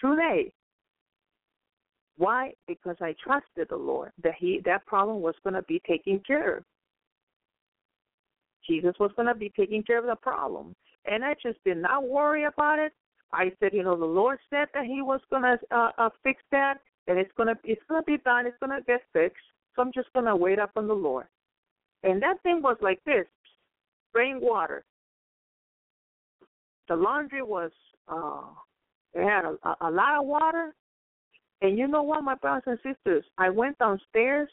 today. 0.00 0.52
Why? 2.16 2.52
Because 2.66 2.96
I 3.00 3.14
trusted 3.22 3.68
the 3.70 3.76
Lord 3.76 4.12
that 4.22 4.34
he 4.38 4.60
that 4.66 4.84
problem 4.86 5.22
was 5.22 5.34
going 5.42 5.54
to 5.54 5.62
be 5.62 5.80
taken 5.86 6.20
care 6.26 6.58
of. 6.58 6.64
Jesus 8.68 8.94
was 9.00 9.10
going 9.16 9.28
to 9.28 9.34
be 9.34 9.50
taking 9.56 9.82
care 9.82 9.98
of 9.98 10.06
the 10.06 10.16
problem, 10.16 10.74
and 11.06 11.24
I 11.24 11.34
just 11.42 11.58
did 11.64 11.78
not 11.78 12.06
worry 12.06 12.44
about 12.44 12.78
it. 12.78 12.92
I 13.32 13.52
said, 13.60 13.72
you 13.72 13.82
know, 13.82 13.96
the 13.96 14.04
Lord 14.04 14.38
said 14.50 14.68
that 14.74 14.84
He 14.84 15.02
was 15.02 15.20
to 15.30 15.58
uh, 15.70 15.90
uh, 15.98 16.10
fix 16.22 16.42
that, 16.50 16.78
and 17.06 17.18
it's 17.18 17.30
to 17.38 17.54
it's 17.64 17.82
to 17.88 18.02
be 18.06 18.18
done. 18.18 18.46
It's 18.46 18.58
to 18.60 18.68
get 18.86 19.02
fixed. 19.12 19.42
So 19.74 19.82
I'm 19.82 19.92
just 19.92 20.08
to 20.14 20.36
wait 20.36 20.58
up 20.58 20.72
on 20.76 20.88
the 20.88 20.94
Lord. 20.94 21.26
And 22.02 22.22
that 22.22 22.42
thing 22.42 22.60
was 22.62 22.76
like 22.80 23.02
this: 23.04 23.26
rainwater. 24.14 24.84
The 26.88 26.96
laundry 26.96 27.42
was 27.42 27.70
uh, 28.08 28.42
it 29.14 29.24
had 29.24 29.44
a, 29.44 29.76
a 29.80 29.90
lot 29.90 30.18
of 30.18 30.26
water, 30.26 30.74
and 31.62 31.78
you 31.78 31.86
know 31.86 32.02
what, 32.02 32.24
my 32.24 32.34
brothers 32.34 32.62
and 32.66 32.78
sisters, 32.82 33.24
I 33.38 33.50
went 33.50 33.78
downstairs 33.78 34.48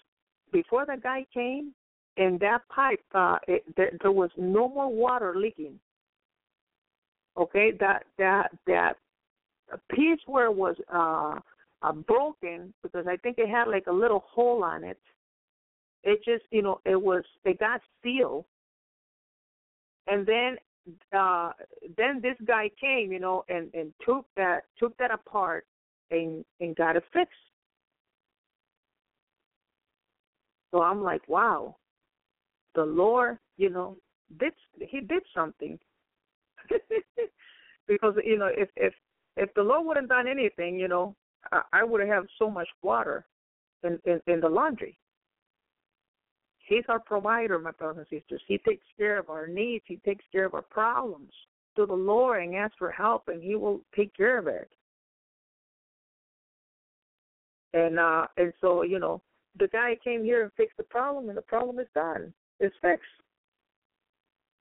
before 0.51 0.85
the 0.85 0.97
guy 1.01 1.25
came, 1.33 1.73
and 2.17 2.39
that 2.39 2.61
pipe, 2.69 3.03
uh, 3.13 3.37
it, 3.47 3.63
there, 3.75 3.91
there 4.01 4.11
was 4.11 4.29
no 4.37 4.67
more 4.67 4.91
water 4.91 5.33
leaking. 5.35 5.79
Okay, 7.37 7.71
that 7.79 8.05
that 8.17 8.49
that 8.65 8.97
piece 9.93 10.19
where 10.25 10.45
it 10.45 10.55
was 10.55 10.75
uh, 10.91 11.39
uh, 11.83 11.91
broken 11.91 12.73
because 12.81 13.05
I 13.07 13.17
think 13.17 13.37
it 13.37 13.49
had 13.49 13.67
like 13.67 13.87
a 13.87 13.91
little 13.91 14.23
hole 14.27 14.63
on 14.63 14.83
it. 14.83 14.99
It 16.03 16.19
just, 16.23 16.45
you 16.51 16.61
know, 16.61 16.79
it 16.85 16.99
was 16.99 17.23
it 17.45 17.59
got 17.59 17.81
sealed, 18.01 18.45
and 20.07 20.25
then 20.25 20.57
uh 21.13 21.51
then 21.97 22.21
this 22.21 22.37
guy 22.45 22.69
came, 22.79 23.11
you 23.11 23.19
know, 23.19 23.43
and 23.49 23.69
and 23.73 23.93
took 24.05 24.25
that 24.35 24.61
took 24.79 24.97
that 24.97 25.11
apart 25.11 25.65
and 26.11 26.45
and 26.59 26.75
got 26.75 26.95
it 26.95 27.03
fixed. 27.13 27.33
So 30.71 30.81
I'm 30.81 31.03
like, 31.03 31.27
wow, 31.27 31.75
the 32.75 32.83
Lord, 32.83 33.37
you 33.57 33.69
know, 33.69 33.97
did 34.39 34.53
he 34.79 35.01
did 35.01 35.23
something. 35.35 35.77
because 37.87 38.15
you 38.23 38.37
know, 38.37 38.49
if 38.55 38.69
if 38.75 38.93
if 39.35 39.53
the 39.53 39.63
Lord 39.63 39.85
wouldn't 39.85 40.09
done 40.09 40.27
anything, 40.27 40.79
you 40.79 40.87
know, 40.87 41.15
I, 41.51 41.61
I 41.73 41.83
would 41.83 42.05
have 42.07 42.25
so 42.39 42.49
much 42.49 42.67
water 42.81 43.25
in, 43.83 43.99
in 44.05 44.21
in 44.27 44.39
the 44.39 44.49
laundry. 44.49 44.97
He's 46.59 46.83
our 46.89 46.99
provider, 46.99 47.57
my 47.59 47.71
brothers 47.71 48.05
and 48.11 48.19
sisters. 48.21 48.41
He 48.45 48.57
takes 48.57 48.83
care 48.97 49.17
of 49.17 49.29
our 49.29 49.47
needs. 49.47 49.85
He 49.87 49.97
takes 50.05 50.25
care 50.31 50.45
of 50.45 50.53
our 50.53 50.63
problems. 50.63 51.31
To 51.77 51.85
the 51.85 51.93
Lord 51.93 52.43
and 52.43 52.55
ask 52.55 52.73
for 52.77 52.91
help, 52.91 53.27
and 53.27 53.41
He 53.41 53.55
will 53.55 53.81
take 53.95 54.15
care 54.15 54.39
of 54.39 54.47
it. 54.47 54.69
And 57.73 57.99
uh 57.99 58.25
and 58.37 58.51
so 58.59 58.83
you 58.83 58.99
know 58.99 59.21
the 59.59 59.67
guy 59.67 59.97
came 60.03 60.23
here 60.23 60.43
and 60.43 60.51
fixed 60.57 60.77
the 60.77 60.83
problem, 60.83 61.29
and 61.29 61.37
the 61.37 61.43
problem 61.43 61.79
is 61.79 61.87
done. 61.93 62.33
It's 62.59 62.75
fixed. 62.81 63.05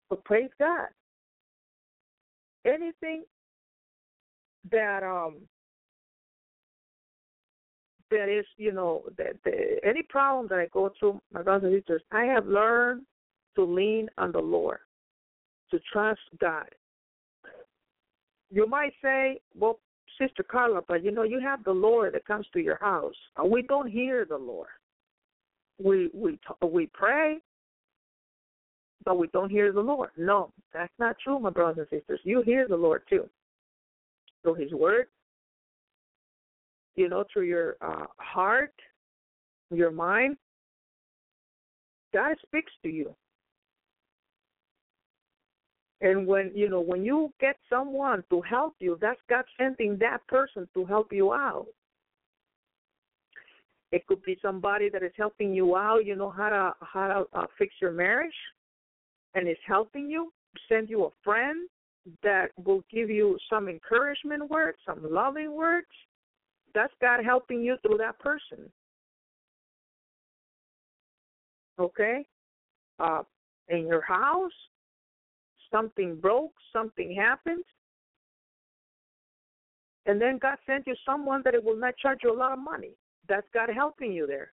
But 0.09 0.23
praise 0.23 0.49
God. 0.59 0.87
Anything 2.67 3.23
that 4.71 5.03
um 5.03 5.37
that 8.09 8.29
is, 8.29 8.45
you 8.57 8.71
know, 8.71 9.03
that 9.17 9.33
the, 9.43 9.79
any 9.83 10.01
problem 10.03 10.47
that 10.49 10.59
I 10.59 10.67
go 10.71 10.91
through, 10.99 11.21
my 11.33 11.41
brothers 11.41 11.73
and 11.73 11.81
sisters, 11.81 12.01
I 12.11 12.23
have 12.23 12.45
learned 12.45 13.03
to 13.55 13.63
lean 13.63 14.07
on 14.17 14.31
the 14.31 14.39
Lord, 14.39 14.79
to 15.71 15.79
trust 15.91 16.21
God. 16.39 16.69
You 18.49 18.65
might 18.65 18.93
say, 19.01 19.41
well, 19.55 19.79
Sister 20.19 20.43
Carla, 20.43 20.81
but 20.87 21.03
you 21.03 21.11
know, 21.11 21.23
you 21.23 21.39
have 21.39 21.63
the 21.63 21.71
Lord 21.71 22.13
that 22.13 22.25
comes 22.25 22.45
to 22.53 22.59
your 22.59 22.77
house. 22.77 23.13
We 23.43 23.61
don't 23.61 23.89
hear 23.89 24.25
the 24.25 24.37
Lord. 24.37 24.69
We 25.83 26.09
we 26.13 26.39
we 26.65 26.89
pray, 26.93 27.39
but 29.07 29.17
we 29.17 29.27
don't 29.27 29.49
hear 29.49 29.71
the 29.71 29.79
Lord. 29.79 30.09
No, 30.17 30.51
that's 30.73 30.91
not 30.99 31.15
true, 31.23 31.39
my 31.39 31.49
brothers 31.49 31.87
and 31.89 32.01
sisters. 32.01 32.19
You 32.23 32.41
hear 32.41 32.67
the 32.67 32.75
Lord 32.75 33.03
too. 33.09 33.29
Through 34.43 34.55
His 34.55 34.73
Word, 34.73 35.07
you 36.97 37.07
know, 37.07 37.23
through 37.31 37.43
your 37.43 37.77
uh, 37.79 38.07
heart, 38.17 38.73
your 39.71 39.91
mind. 39.91 40.35
God 42.13 42.35
speaks 42.45 42.73
to 42.83 42.89
you. 42.89 43.15
And 46.01 46.27
when 46.27 46.51
you 46.53 46.67
know 46.67 46.81
when 46.81 47.05
you 47.05 47.31
get 47.39 47.55
someone 47.69 48.25
to 48.29 48.41
help 48.41 48.75
you, 48.79 48.97
that's 48.99 49.21
God 49.29 49.45
sending 49.57 49.97
that 49.99 50.19
person 50.27 50.67
to 50.73 50.83
help 50.83 51.13
you 51.13 51.31
out. 51.31 51.67
It 53.93 54.05
could 54.05 54.21
be 54.23 54.37
somebody 54.41 54.89
that 54.89 55.01
is 55.01 55.13
helping 55.15 55.53
you 55.53 55.77
out. 55.77 56.05
You 56.05 56.17
know 56.17 56.29
how 56.29 56.49
to 56.49 56.73
how 56.85 57.07
to 57.07 57.39
uh, 57.39 57.45
fix 57.57 57.73
your 57.81 57.93
marriage, 57.93 58.35
and 59.35 59.47
is 59.47 59.57
helping 59.65 60.09
you. 60.09 60.31
Send 60.69 60.89
you 60.89 61.05
a 61.05 61.09
friend 61.23 61.69
that 62.23 62.47
will 62.63 62.83
give 62.91 63.09
you 63.09 63.37
some 63.49 63.67
encouragement 63.67 64.49
words, 64.49 64.77
some 64.85 64.99
loving 65.09 65.53
words. 65.53 65.87
That's 66.73 66.93
God 67.01 67.23
helping 67.23 67.61
you 67.61 67.77
through 67.81 67.97
that 67.97 68.19
person. 68.19 68.71
Okay? 71.79 72.25
Uh, 72.99 73.23
in 73.69 73.85
your 73.87 74.01
house, 74.01 74.51
something 75.71 76.15
broke, 76.15 76.53
something 76.73 77.15
happened, 77.15 77.63
and 80.07 80.21
then 80.21 80.37
God 80.37 80.57
sent 80.65 80.87
you 80.87 80.95
someone 81.05 81.41
that 81.43 81.53
it 81.53 81.63
will 81.63 81.75
not 81.75 81.97
charge 81.97 82.19
you 82.23 82.33
a 82.33 82.37
lot 82.37 82.53
of 82.53 82.59
money. 82.59 82.91
That's 83.27 83.45
God 83.53 83.69
helping 83.73 84.13
you 84.13 84.25
there. 84.25 84.53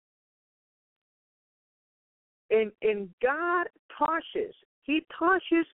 And 2.50 2.72
and 2.82 3.08
God 3.22 3.66
touches, 3.98 4.54
He 4.82 5.04
touches 5.18 5.66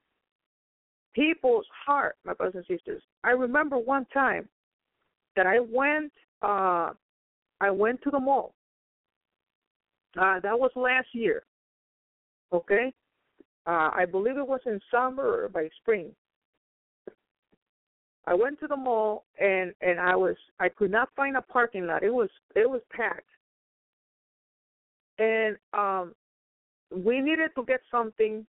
people's 1.14 1.66
heart, 1.86 2.16
my 2.24 2.34
brothers 2.34 2.64
and 2.68 2.78
sisters. 2.78 3.02
I 3.22 3.30
remember 3.30 3.78
one 3.78 4.06
time 4.12 4.48
that 5.36 5.46
I 5.46 5.60
went 5.60 6.12
uh 6.42 6.90
I 7.60 7.70
went 7.70 8.02
to 8.02 8.10
the 8.10 8.20
mall. 8.20 8.54
Uh 10.18 10.40
that 10.40 10.58
was 10.58 10.70
last 10.74 11.08
year. 11.12 11.44
Okay? 12.52 12.92
Uh, 13.66 13.90
I 13.94 14.04
believe 14.04 14.36
it 14.36 14.46
was 14.46 14.60
in 14.66 14.78
summer 14.90 15.44
or 15.44 15.48
by 15.48 15.68
spring. 15.80 16.10
I 18.26 18.34
went 18.34 18.60
to 18.60 18.66
the 18.66 18.76
mall 18.76 19.24
and 19.38 19.72
and 19.80 20.00
I 20.00 20.16
was 20.16 20.36
I 20.60 20.68
could 20.68 20.90
not 20.90 21.10
find 21.16 21.36
a 21.36 21.42
parking 21.42 21.86
lot. 21.86 22.02
It 22.02 22.12
was 22.12 22.30
it 22.54 22.68
was 22.68 22.80
packed. 22.90 23.28
And 25.18 25.56
um 25.72 26.14
we 26.94 27.20
needed 27.20 27.50
to 27.56 27.64
get 27.64 27.80
something 27.90 28.46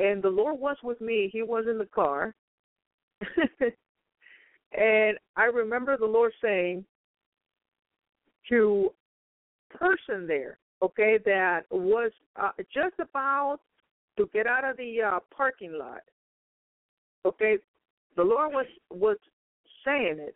and 0.00 0.22
the 0.22 0.30
Lord 0.30 0.58
was 0.58 0.76
with 0.82 1.00
me. 1.00 1.28
He 1.30 1.42
was 1.42 1.66
in 1.70 1.76
the 1.76 1.84
car. 1.84 2.34
and 4.72 5.18
I 5.36 5.44
remember 5.44 5.96
the 5.98 6.06
Lord 6.06 6.32
saying 6.42 6.84
to 8.48 8.92
person 9.68 10.26
there, 10.26 10.58
okay, 10.82 11.18
that 11.26 11.64
was 11.70 12.12
uh, 12.40 12.52
just 12.72 12.94
about 12.98 13.58
to 14.16 14.28
get 14.32 14.46
out 14.46 14.68
of 14.68 14.78
the 14.78 15.02
uh, 15.02 15.18
parking 15.34 15.74
lot. 15.78 16.00
Okay, 17.26 17.58
the 18.16 18.22
Lord 18.22 18.52
was 18.52 18.66
was 18.90 19.18
saying 19.84 20.16
it. 20.18 20.34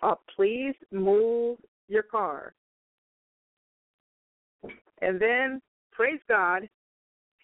Uh, 0.00 0.14
please 0.36 0.76
move 0.92 1.58
your 1.88 2.04
car. 2.04 2.54
And 5.02 5.20
then, 5.20 5.60
praise 5.92 6.20
God, 6.28 6.68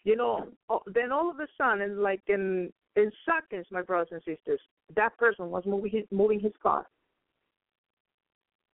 you 0.04 0.16
know, 0.16 0.48
oh, 0.68 0.82
then 0.86 1.12
all 1.12 1.30
of 1.30 1.40
a 1.40 1.46
sudden, 1.56 2.02
like 2.02 2.22
in 2.26 2.72
in 2.96 3.10
seconds, 3.24 3.66
my 3.70 3.82
brothers 3.82 4.08
and 4.12 4.22
sisters, 4.24 4.60
that 4.94 5.16
person 5.18 5.50
was 5.50 5.64
moving 5.66 5.90
his 5.90 6.04
moving 6.10 6.40
his 6.40 6.52
car. 6.62 6.86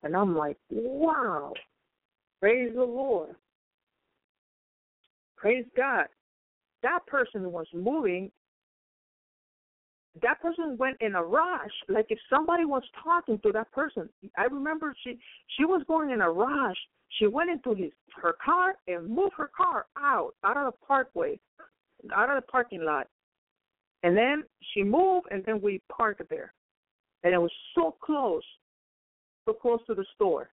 And 0.02 0.16
I'm 0.16 0.36
like, 0.36 0.58
wow, 0.70 1.54
Praise 2.40 2.72
the 2.74 2.84
Lord. 2.84 3.36
Praise 5.36 5.66
God. 5.76 6.06
That 6.84 7.06
person 7.08 7.52
was 7.52 7.68
moving. 7.74 8.32
That 10.22 10.42
person 10.42 10.76
went 10.78 10.98
in 11.02 11.16
a 11.16 11.24
rush, 11.24 11.72
like 11.88 12.08
if 12.10 12.20
somebody 12.30 12.66
was 12.66 12.84
talking 13.04 13.40
to 13.44 13.52
that 13.52 13.72
person. 13.72 14.10
I 14.38 14.46
remember 14.46 14.96
she 15.04 15.18
she 15.58 15.66
was 15.66 15.84
going 15.88 16.10
in 16.10 16.22
a 16.22 16.32
rush. 16.32 16.78
She 17.20 17.28
went 17.28 17.50
into 17.50 17.74
his 17.74 17.92
her 18.22 18.36
car 18.44 18.76
and 18.88 19.08
moved 19.08 19.34
her 19.38 19.50
car 19.56 19.86
out 19.98 20.34
out 20.44 20.58
of 20.58 20.74
the 20.74 20.86
parkway, 20.86 21.40
out 22.14 22.30
of 22.30 22.36
the 22.36 22.52
parking 22.52 22.84
lot. 22.84 23.08
And 24.04 24.16
then 24.16 24.44
she 24.74 24.84
moved, 24.84 25.28
and 25.30 25.44
then 25.46 25.62
we 25.62 25.82
parked 25.92 26.28
there, 26.30 26.54
and 27.24 27.34
it 27.34 27.38
was 27.38 27.52
so 27.76 27.96
close, 28.02 28.44
so 29.46 29.54
close 29.54 29.80
to 29.88 29.94
the 29.94 30.06
store. 30.16 30.50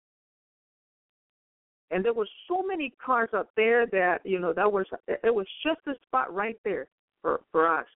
And 1.90 2.04
there 2.04 2.14
were 2.14 2.28
so 2.48 2.62
many 2.66 2.94
cars 3.04 3.30
up 3.34 3.50
there 3.56 3.86
that 3.88 4.20
you 4.24 4.38
know 4.38 4.52
that 4.54 4.72
was 4.72 4.86
it 5.06 5.34
was 5.34 5.46
just 5.62 5.80
a 5.86 6.00
spot 6.06 6.32
right 6.32 6.58
there 6.64 6.86
for 7.20 7.42
for 7.52 7.68
us. 7.68 7.86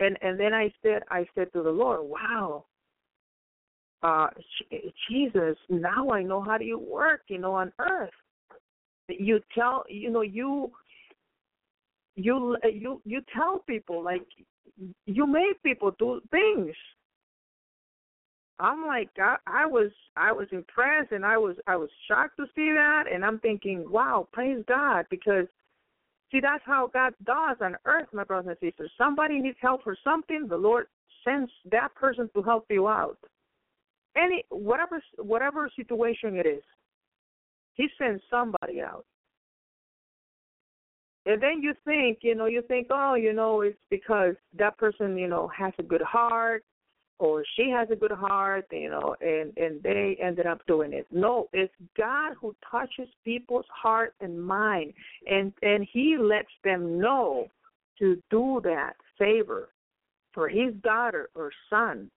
And 0.00 0.16
and 0.22 0.38
then 0.38 0.54
I 0.54 0.72
said 0.82 1.02
I 1.10 1.26
said 1.34 1.52
to 1.52 1.62
the 1.62 1.70
Lord, 1.70 2.00
Wow, 2.02 2.64
uh 4.02 4.28
Jesus, 5.08 5.56
now 5.68 6.10
I 6.10 6.22
know 6.22 6.40
how 6.40 6.58
do 6.58 6.64
you 6.64 6.78
work, 6.78 7.22
you 7.28 7.38
know, 7.38 7.54
on 7.54 7.72
earth. 7.78 8.10
You 9.08 9.40
tell 9.54 9.84
you 9.88 10.10
know, 10.10 10.22
you 10.22 10.70
you 12.14 12.56
you 12.64 13.00
you 13.04 13.20
tell 13.34 13.60
people 13.66 14.02
like 14.02 14.22
you 15.06 15.26
make 15.26 15.62
people 15.62 15.92
do 15.98 16.20
things. 16.30 16.74
I'm 18.60 18.86
like 18.86 19.10
I, 19.18 19.36
I 19.46 19.66
was 19.66 19.90
I 20.16 20.32
was 20.32 20.48
impressed 20.52 21.12
and 21.12 21.24
I 21.24 21.38
was 21.38 21.56
I 21.66 21.76
was 21.76 21.88
shocked 22.08 22.36
to 22.38 22.46
see 22.54 22.72
that 22.72 23.04
and 23.12 23.24
I'm 23.24 23.38
thinking, 23.38 23.84
wow, 23.88 24.28
praise 24.32 24.64
God 24.68 25.06
because 25.10 25.46
see 26.30 26.40
that's 26.40 26.62
how 26.64 26.90
God 26.92 27.14
does 27.24 27.56
on 27.60 27.76
earth, 27.84 28.08
my 28.12 28.24
brothers 28.24 28.56
and 28.60 28.70
sisters. 28.70 28.90
Somebody 28.98 29.40
needs 29.40 29.56
help 29.60 29.82
for 29.82 29.96
something, 30.04 30.46
the 30.48 30.56
Lord 30.56 30.86
sends 31.24 31.50
that 31.70 31.94
person 31.94 32.28
to 32.34 32.42
help 32.42 32.66
you 32.70 32.88
out. 32.88 33.18
Any 34.16 34.44
whatever 34.50 35.02
whatever 35.18 35.70
situation 35.76 36.36
it 36.36 36.46
is, 36.46 36.62
He 37.74 37.88
sends 37.98 38.22
somebody 38.30 38.80
out. 38.80 39.04
And 41.26 41.42
then 41.42 41.60
you 41.60 41.74
think, 41.84 42.20
you 42.22 42.34
know, 42.34 42.46
you 42.46 42.62
think, 42.62 42.86
oh, 42.90 43.14
you 43.14 43.34
know, 43.34 43.60
it's 43.60 43.76
because 43.90 44.34
that 44.58 44.78
person, 44.78 45.18
you 45.18 45.28
know, 45.28 45.50
has 45.56 45.74
a 45.78 45.82
good 45.82 46.00
heart 46.00 46.64
or 47.18 47.44
she 47.56 47.70
has 47.70 47.88
a 47.90 47.96
good 47.96 48.12
heart, 48.12 48.66
you 48.70 48.90
know, 48.90 49.16
and 49.20 49.56
and 49.56 49.82
they 49.82 50.16
ended 50.22 50.46
up 50.46 50.60
doing 50.66 50.92
it. 50.92 51.06
No, 51.10 51.48
it's 51.52 51.72
God 51.96 52.34
who 52.40 52.54
touches 52.70 53.08
people's 53.24 53.66
heart 53.70 54.14
and 54.20 54.40
mind, 54.40 54.92
and 55.28 55.52
and 55.62 55.86
He 55.92 56.16
lets 56.18 56.48
them 56.64 57.00
know 57.00 57.48
to 57.98 58.22
do 58.30 58.60
that 58.64 58.94
favor 59.18 59.70
for 60.32 60.48
His 60.48 60.74
daughter 60.82 61.28
or 61.34 61.50
son. 61.68 62.10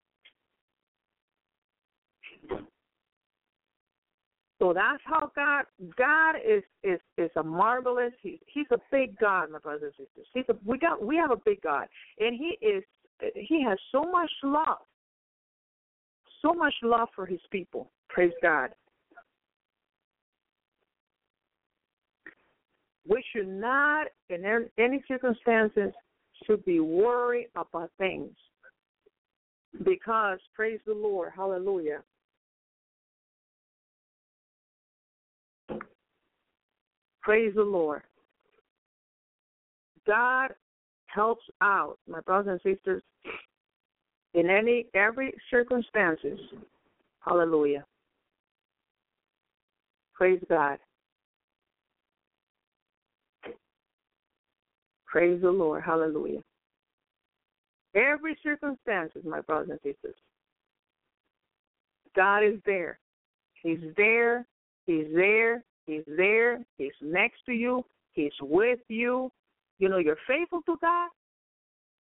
So 4.61 4.75
that's 4.75 5.03
how 5.05 5.33
God 5.35 5.65
God 5.97 6.35
is 6.47 6.63
is 6.85 7.01
is 7.17 7.31
a 7.37 7.43
marvelous. 7.43 8.13
He's 8.23 8.39
he's 8.47 8.67
a 8.71 8.79
big 8.93 9.19
God, 9.19 9.51
my 9.51 9.59
brothers 9.59 9.95
and 9.99 10.07
sisters. 10.09 10.27
He's 10.35 10.45
a 10.51 10.57
we 10.67 10.77
got 10.77 11.03
we 11.03 11.17
have 11.17 11.31
a 11.31 11.41
big 11.43 11.63
God, 11.63 11.87
and 12.19 12.37
he 12.37 12.59
is 12.65 12.85
he 13.35 13.65
has 13.67 13.79
so 13.91 14.03
much 14.03 14.31
love, 14.43 14.79
so 16.43 16.55
much 16.55 16.75
love 16.83 17.09
for 17.15 17.27
his 17.27 17.41
people. 17.51 17.91
Praise 18.09 18.33
God. 18.43 18.71
We 23.09 23.25
should 23.33 23.49
not, 23.49 24.07
in 24.29 24.69
any 24.79 25.03
circumstances, 25.09 25.93
should 26.47 26.65
be 26.65 26.81
worried 26.81 27.49
about 27.57 27.91
things 27.99 28.31
because 29.85 30.39
praise 30.55 30.81
the 30.87 30.95
Lord, 30.95 31.33
hallelujah. 31.35 32.03
Praise 37.23 37.53
the 37.55 37.63
Lord. 37.63 38.03
God 40.07 40.51
helps 41.07 41.45
out, 41.61 41.99
my 42.09 42.21
brothers 42.21 42.61
and 42.65 42.77
sisters, 42.77 43.03
in 44.35 44.49
any 44.49 44.87
every 44.95 45.35
circumstances. 45.51 46.39
Hallelujah. 47.21 47.85
Praise 50.15 50.41
God. 50.49 50.79
Praise 55.07 55.41
the 55.43 55.51
Lord. 55.51 55.83
Hallelujah. 55.83 56.41
Every 57.95 58.37
circumstances, 58.43 59.23
my 59.25 59.41
brothers 59.41 59.71
and 59.71 59.81
sisters. 59.83 60.15
God 62.15 62.41
is 62.45 62.61
there. 62.65 62.99
He's 63.63 63.81
there. 63.97 64.47
He's 64.87 65.07
there. 65.15 65.65
He's 65.87 66.05
there. 66.17 66.65
He's 66.79 66.93
next 67.01 67.41
to 67.47 67.53
you. 67.53 67.85
He's 68.13 68.33
with 68.41 68.79
you. 68.89 69.33
You 69.79 69.89
know, 69.89 69.99
you're 69.99 70.19
faithful 70.29 70.63
to 70.67 70.77
God, 70.81 71.09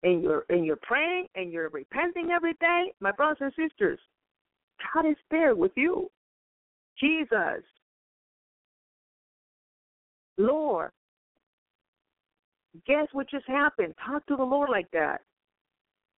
and 0.03 0.21
you're 0.21 0.45
and 0.49 0.65
you're 0.65 0.79
praying 0.81 1.27
and 1.35 1.51
you're 1.51 1.69
repenting 1.69 2.31
every 2.31 2.53
day. 2.53 2.93
My 2.99 3.11
brothers 3.11 3.37
and 3.41 3.69
sisters, 3.69 3.99
God 4.93 5.05
is 5.07 5.17
there 5.31 5.55
with 5.55 5.71
you. 5.75 6.09
Jesus, 6.99 7.63
Lord, 10.37 10.91
guess 12.85 13.07
what 13.11 13.29
just 13.29 13.47
happened? 13.47 13.93
Talk 14.05 14.25
to 14.27 14.35
the 14.35 14.43
Lord 14.43 14.69
like 14.69 14.89
that. 14.91 15.21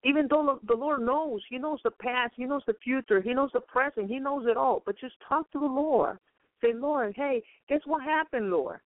Even 0.02 0.26
though 0.30 0.60
the 0.66 0.74
Lord 0.74 1.02
knows, 1.02 1.40
He 1.50 1.58
knows 1.58 1.80
the 1.84 1.90
past, 1.90 2.32
He 2.36 2.44
knows 2.44 2.62
the 2.66 2.76
future, 2.82 3.20
He 3.20 3.34
knows 3.34 3.50
the 3.52 3.60
present, 3.60 4.08
He 4.08 4.18
knows 4.18 4.46
it 4.48 4.56
all. 4.56 4.82
But 4.86 4.98
just 4.98 5.14
talk 5.28 5.50
to 5.52 5.60
the 5.60 5.66
Lord. 5.66 6.18
Say, 6.62 6.72
Lord, 6.74 7.14
hey, 7.16 7.42
guess 7.68 7.80
what 7.84 8.02
happened, 8.02 8.50
Lord? 8.50 8.80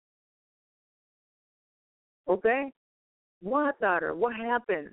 Okay? 2.28 2.70
What, 3.42 3.78
daughter? 3.80 4.14
What 4.14 4.34
happened? 4.36 4.90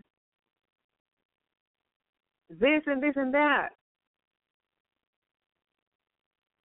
This 2.50 2.82
and 2.88 3.02
this 3.02 3.14
and 3.16 3.34
that. 3.34 3.70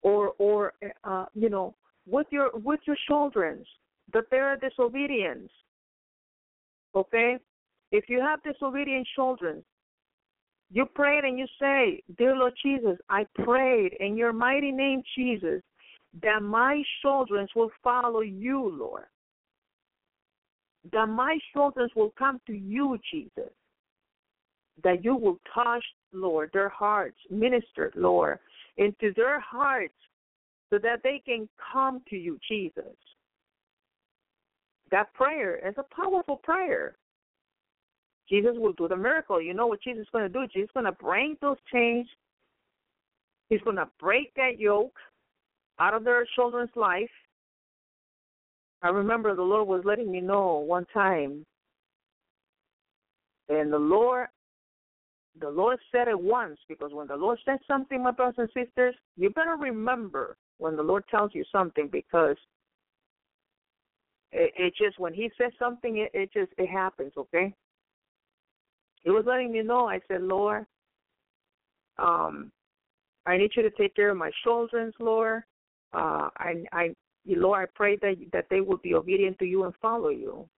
Or, 0.02 0.32
or, 0.38 0.72
uh, 1.04 1.26
you 1.34 1.50
know, 1.50 1.74
with 2.06 2.26
your 2.30 2.50
with 2.52 2.80
your 2.86 2.96
children, 3.06 3.64
that 4.12 4.24
they 4.30 4.38
are 4.38 4.56
disobedience. 4.56 5.50
Okay, 6.94 7.38
if 7.90 8.04
you 8.08 8.20
have 8.20 8.42
disobedient 8.42 9.06
children, 9.14 9.64
you 10.70 10.86
prayed 10.86 11.24
and 11.24 11.38
you 11.38 11.46
say, 11.60 12.02
Dear 12.18 12.36
Lord 12.36 12.52
Jesus, 12.62 12.98
I 13.08 13.26
prayed 13.42 13.96
in 14.00 14.16
your 14.16 14.32
mighty 14.32 14.72
name, 14.72 15.02
Jesus, 15.16 15.62
that 16.22 16.42
my 16.42 16.82
children 17.02 17.46
will 17.56 17.70
follow 17.82 18.20
you, 18.20 18.76
Lord. 18.78 19.04
That 20.92 21.06
my 21.06 21.38
children 21.52 21.88
will 21.96 22.12
come 22.18 22.40
to 22.46 22.52
you, 22.52 22.98
Jesus. 23.10 23.50
That 24.82 25.04
you 25.04 25.16
will 25.16 25.38
touch, 25.54 25.84
Lord, 26.12 26.50
their 26.52 26.68
hearts, 26.68 27.16
minister, 27.30 27.92
Lord, 27.94 28.38
into 28.76 29.12
their 29.16 29.40
hearts 29.40 29.94
so 30.70 30.78
that 30.78 31.00
they 31.02 31.22
can 31.24 31.48
come 31.72 32.02
to 32.10 32.16
you, 32.16 32.38
Jesus. 32.48 32.96
That 34.90 35.12
prayer 35.14 35.56
is 35.66 35.74
a 35.78 35.94
powerful 35.94 36.36
prayer. 36.36 36.96
Jesus 38.28 38.52
will 38.56 38.72
do 38.72 38.88
the 38.88 38.96
miracle. 38.96 39.40
You 39.40 39.54
know 39.54 39.66
what 39.66 39.82
Jesus 39.82 40.02
is 40.02 40.08
going 40.12 40.24
to 40.24 40.28
do? 40.28 40.46
Jesus 40.52 40.68
is 40.68 40.74
going 40.74 40.86
to 40.86 40.92
break 40.92 41.40
those 41.40 41.56
chains. 41.72 42.06
He's 43.48 43.60
going 43.60 43.76
to 43.76 43.88
break 44.00 44.32
that 44.34 44.58
yoke 44.58 44.96
out 45.78 45.94
of 45.94 46.04
their 46.04 46.26
children's 46.34 46.70
life. 46.74 47.10
I 48.84 48.88
remember 48.88 49.34
the 49.34 49.42
Lord 49.42 49.66
was 49.66 49.82
letting 49.86 50.12
me 50.12 50.20
know 50.20 50.58
one 50.58 50.84
time, 50.92 51.46
and 53.48 53.72
the 53.72 53.78
Lord, 53.78 54.28
the 55.40 55.48
Lord 55.48 55.78
said 55.90 56.06
it 56.06 56.20
once 56.20 56.58
because 56.68 56.92
when 56.92 57.06
the 57.06 57.16
Lord 57.16 57.38
says 57.46 57.58
something, 57.66 58.02
my 58.02 58.10
brothers 58.10 58.34
and 58.54 58.66
sisters, 58.66 58.94
you 59.16 59.30
better 59.30 59.56
remember 59.58 60.36
when 60.58 60.76
the 60.76 60.82
Lord 60.82 61.04
tells 61.10 61.34
you 61.34 61.44
something 61.50 61.88
because 61.90 62.36
it, 64.32 64.52
it 64.58 64.74
just 64.76 64.98
when 64.98 65.14
He 65.14 65.30
says 65.40 65.52
something, 65.58 65.96
it, 65.96 66.10
it 66.12 66.30
just 66.34 66.52
it 66.58 66.68
happens. 66.68 67.12
Okay. 67.16 67.54
He 69.02 69.10
was 69.10 69.24
letting 69.26 69.50
me 69.50 69.62
know. 69.62 69.88
I 69.88 70.00
said, 70.08 70.20
Lord, 70.20 70.66
um, 71.98 72.52
I 73.24 73.38
need 73.38 73.52
you 73.56 73.62
to 73.62 73.70
take 73.70 73.96
care 73.96 74.10
of 74.10 74.18
my 74.18 74.30
children's 74.44 74.94
Lord 75.00 75.44
uh, 75.94 76.28
I, 76.36 76.64
I, 76.72 76.94
Lord, 77.26 77.62
I 77.62 77.72
pray 77.74 77.96
that 77.96 78.16
that 78.32 78.46
they 78.50 78.60
will 78.60 78.78
be 78.78 78.94
obedient 78.94 79.38
to 79.38 79.44
you 79.44 79.64
and 79.64 79.74
follow 79.80 80.10
you. 80.10 80.48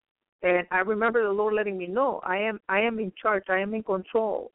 And 0.43 0.66
I 0.70 0.78
remember 0.78 1.22
the 1.22 1.32
Lord 1.32 1.55
letting 1.55 1.78
me 1.78 1.86
know 1.86 2.20
I 2.24 2.38
am 2.38 2.60
I 2.68 2.80
am 2.80 2.98
in 2.98 3.12
charge. 3.20 3.44
I 3.48 3.59
am 3.59 3.74
in 3.74 3.82
control. 3.82 4.52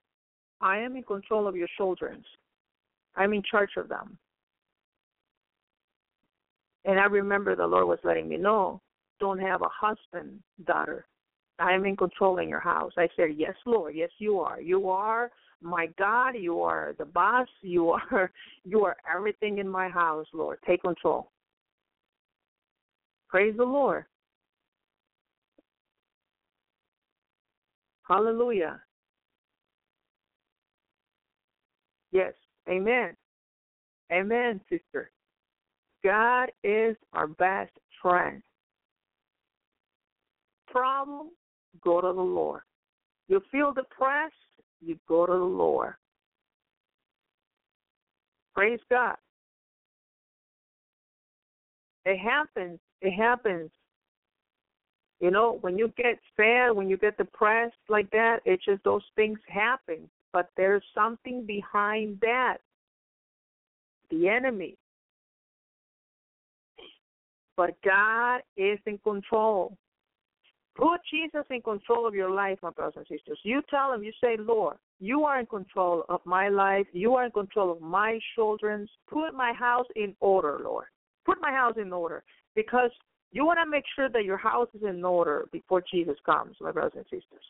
I 0.60 0.78
am 0.78 0.96
in 0.96 1.04
control 1.04 1.48
of 1.48 1.56
your 1.56 1.68
children. 1.78 2.24
I'm 3.16 3.34
in 3.34 3.44
charge 3.50 3.72
of 3.78 3.90
them. 3.90 4.18
And 6.86 7.00
I 7.00 7.06
remember 7.06 7.56
the 7.56 7.68
Lord 7.68 7.88
was 7.88 8.00
letting 8.04 8.28
me 8.28 8.38
know, 8.38 8.82
don't 9.20 9.40
have 9.40 9.62
a 9.62 9.70
husband, 9.70 10.40
daughter. 10.66 11.06
I 11.60 11.74
am 11.74 11.86
in 11.86 11.96
control 11.96 12.40
in 12.40 12.50
your 12.50 12.60
house. 12.60 12.92
I 12.98 13.08
said, 13.16 13.30
Yes, 13.36 13.56
Lord, 13.66 13.96
yes 13.96 14.10
you 14.18 14.40
are. 14.40 14.60
You 14.60 14.90
are 14.90 15.32
my 15.62 15.88
God, 15.98 16.32
you 16.32 16.62
are 16.62 16.96
the 16.98 17.06
boss, 17.06 17.48
you 17.62 17.92
are 17.92 18.32
you 18.66 18.84
are 18.84 18.98
everything 19.14 19.60
in 19.60 19.70
my 19.70 19.90
house, 19.90 20.28
Lord. 20.34 20.58
Take 20.66 20.82
control. 20.82 21.30
Praise 23.32 23.56
the 23.56 23.64
Lord. 23.64 24.04
Hallelujah. 28.04 28.82
Yes. 32.12 32.34
Amen. 32.70 33.16
Amen, 34.12 34.60
sister. 34.70 35.12
God 36.04 36.52
is 36.64 36.98
our 37.14 37.28
best 37.28 37.72
friend. 38.02 38.42
Problem, 40.68 41.30
go 41.82 42.02
to 42.02 42.08
the 42.08 42.22
Lord. 42.22 42.62
You 43.30 43.42
feel 43.50 43.72
depressed, 43.72 44.34
you 44.82 45.00
go 45.08 45.26
to 45.26 45.32
the 45.32 45.38
Lord. 45.38 45.94
Praise 48.54 48.80
God. 48.90 49.16
It 52.06 52.18
happens. 52.18 52.80
It 53.02 53.12
happens. 53.12 53.70
You 55.20 55.30
know, 55.30 55.60
when 55.62 55.78
you 55.78 55.94
get 55.98 56.20
sad, 56.36 56.72
when 56.72 56.90
you 56.90 56.98
get 56.98 57.18
depressed 57.18 57.76
like 57.90 58.10
that, 58.12 58.40
it's 58.46 58.66
just 58.66 58.84
those 58.84 59.04
things 59.16 59.40
happen. 59.48 60.10
But 60.34 60.50
there's 60.58 60.84
something 60.96 61.46
behind 61.46 62.20
that. 62.22 62.58
The 64.10 64.28
enemy. 64.28 64.78
But 67.56 67.76
God 67.86 68.42
is 68.58 68.80
in 68.86 68.98
control. 69.00 69.78
Put 70.76 71.02
Jesus 71.12 71.46
in 71.50 71.62
control 71.62 72.08
of 72.08 72.16
your 72.16 72.32
life, 72.32 72.58
my 72.64 72.72
brothers 72.72 72.96
and 72.98 73.06
sisters. 73.08 73.40
You 73.44 73.62
tell 73.70 73.94
him, 73.94 74.04
you 74.04 74.12
say, 74.24 74.38
Lord, 74.40 74.78
you 75.00 75.26
are 75.26 75.40
in 75.40 75.46
control 75.46 76.06
of 76.10 76.22
my 76.26 76.50
life. 76.50 76.88
You 76.94 77.16
are 77.16 77.26
in 77.26 77.32
control 77.32 77.72
of 77.72 77.82
my 77.82 78.20
children's. 78.36 78.90
Put 79.08 79.34
my 79.34 79.54
house 79.54 79.86
in 79.96 80.16
order, 80.20 80.60
Lord. 80.64 80.86
Put 81.26 81.40
my 81.42 81.52
house 81.52 81.76
in 81.80 81.94
order. 81.94 82.24
Because 82.56 82.92
you 83.32 83.46
want 83.46 83.60
to 83.64 83.70
make 83.70 83.86
sure 83.96 84.10
that 84.10 84.26
your 84.26 84.38
house 84.38 84.68
is 84.74 84.84
in 84.84 85.04
order 85.04 85.48
before 85.52 85.84
Jesus 85.92 86.18
comes, 86.26 86.56
my 86.60 86.72
brothers 86.72 86.94
and 86.96 87.06
sisters. 87.06 87.44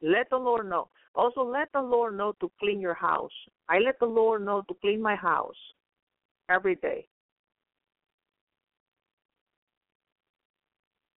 Let 0.00 0.28
the 0.30 0.36
Lord 0.36 0.68
know. 0.68 0.88
Also, 1.14 1.42
let 1.42 1.68
the 1.72 1.80
Lord 1.80 2.16
know 2.16 2.34
to 2.40 2.50
clean 2.58 2.80
your 2.80 2.94
house. 2.94 3.30
I 3.68 3.78
let 3.78 3.98
the 4.00 4.06
Lord 4.06 4.44
know 4.44 4.62
to 4.68 4.74
clean 4.80 5.00
my 5.00 5.14
house 5.14 5.54
every 6.50 6.74
day. 6.76 7.06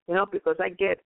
You 0.06 0.14
know, 0.14 0.26
because 0.26 0.56
I 0.60 0.70
get 0.70 1.00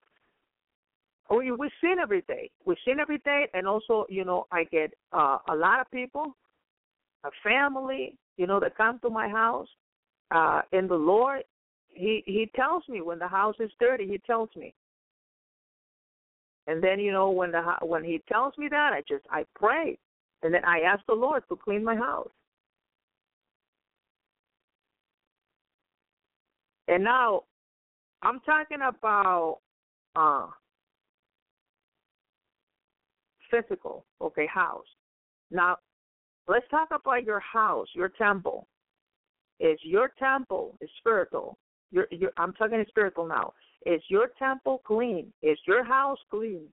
we 1.31 1.51
we 1.53 1.71
sin 1.81 1.97
every 2.01 2.23
day. 2.23 2.51
We 2.65 2.77
sin 2.85 3.01
every 3.01 3.19
day, 3.19 3.49
and 3.55 3.67
also, 3.67 4.07
you 4.09 4.25
know, 4.25 4.47
I 4.53 4.65
get 4.65 4.93
uh, 5.13 5.39
a 5.49 5.55
lot 5.55 5.81
of 5.81 5.91
people, 5.91 6.37
a 7.25 7.31
family, 7.43 8.17
you 8.37 8.47
know, 8.47 8.61
that 8.61 8.77
come 8.77 8.99
to 9.01 9.11
my 9.11 9.29
house. 9.29 9.69
Uh, 10.33 10.63
in 10.73 10.89
the 10.89 10.95
Lord, 10.95 11.43
He 11.89 12.23
He 12.27 12.51
tells 12.57 12.83
me 12.89 13.01
when 13.03 13.19
the 13.19 13.29
house 13.29 13.57
is 13.61 13.71
dirty. 13.79 14.07
He 14.09 14.19
tells 14.19 14.49
me, 14.57 14.75
and 16.67 16.83
then 16.83 16.99
you 16.99 17.13
know 17.13 17.31
when 17.31 17.53
the 17.53 17.63
when 17.83 18.03
He 18.05 18.23
tells 18.31 18.57
me 18.57 18.69
that, 18.71 18.93
I 18.93 19.03
just 19.09 19.25
I 19.31 19.45
pray, 19.55 19.99
and 20.43 20.55
then 20.55 20.65
I 20.65 20.81
ask 20.81 21.05
the 21.07 21.15
Lord 21.15 21.43
to 21.49 21.57
clean 21.57 21.85
my 21.85 21.97
house. 21.97 22.31
And 26.89 27.05
now 27.05 27.43
I'm 28.23 28.41
talking 28.41 28.79
about 28.87 29.59
uh 30.17 30.47
physical, 33.51 34.07
okay, 34.21 34.47
house. 34.47 34.87
Now, 35.51 35.77
let's 36.49 36.65
talk 36.71 36.89
about 36.91 37.25
your 37.25 37.41
house, 37.41 37.89
your 37.95 38.09
temple. 38.09 38.67
Is 39.63 39.79
your 39.85 40.11
temple 40.19 40.77
is 40.81 40.91
spiritual? 40.99 41.57
Your, 41.93 42.09
your, 42.11 42.33
I'm 42.37 42.53
talking 42.55 42.85
spiritual 42.89 43.29
now. 43.29 43.53
Is 43.87 44.03
your 44.09 44.31
temple 44.39 44.83
clean? 44.85 45.33
Is 45.41 45.59
your 45.67 45.85
house 45.85 46.19
clean? 46.31 46.65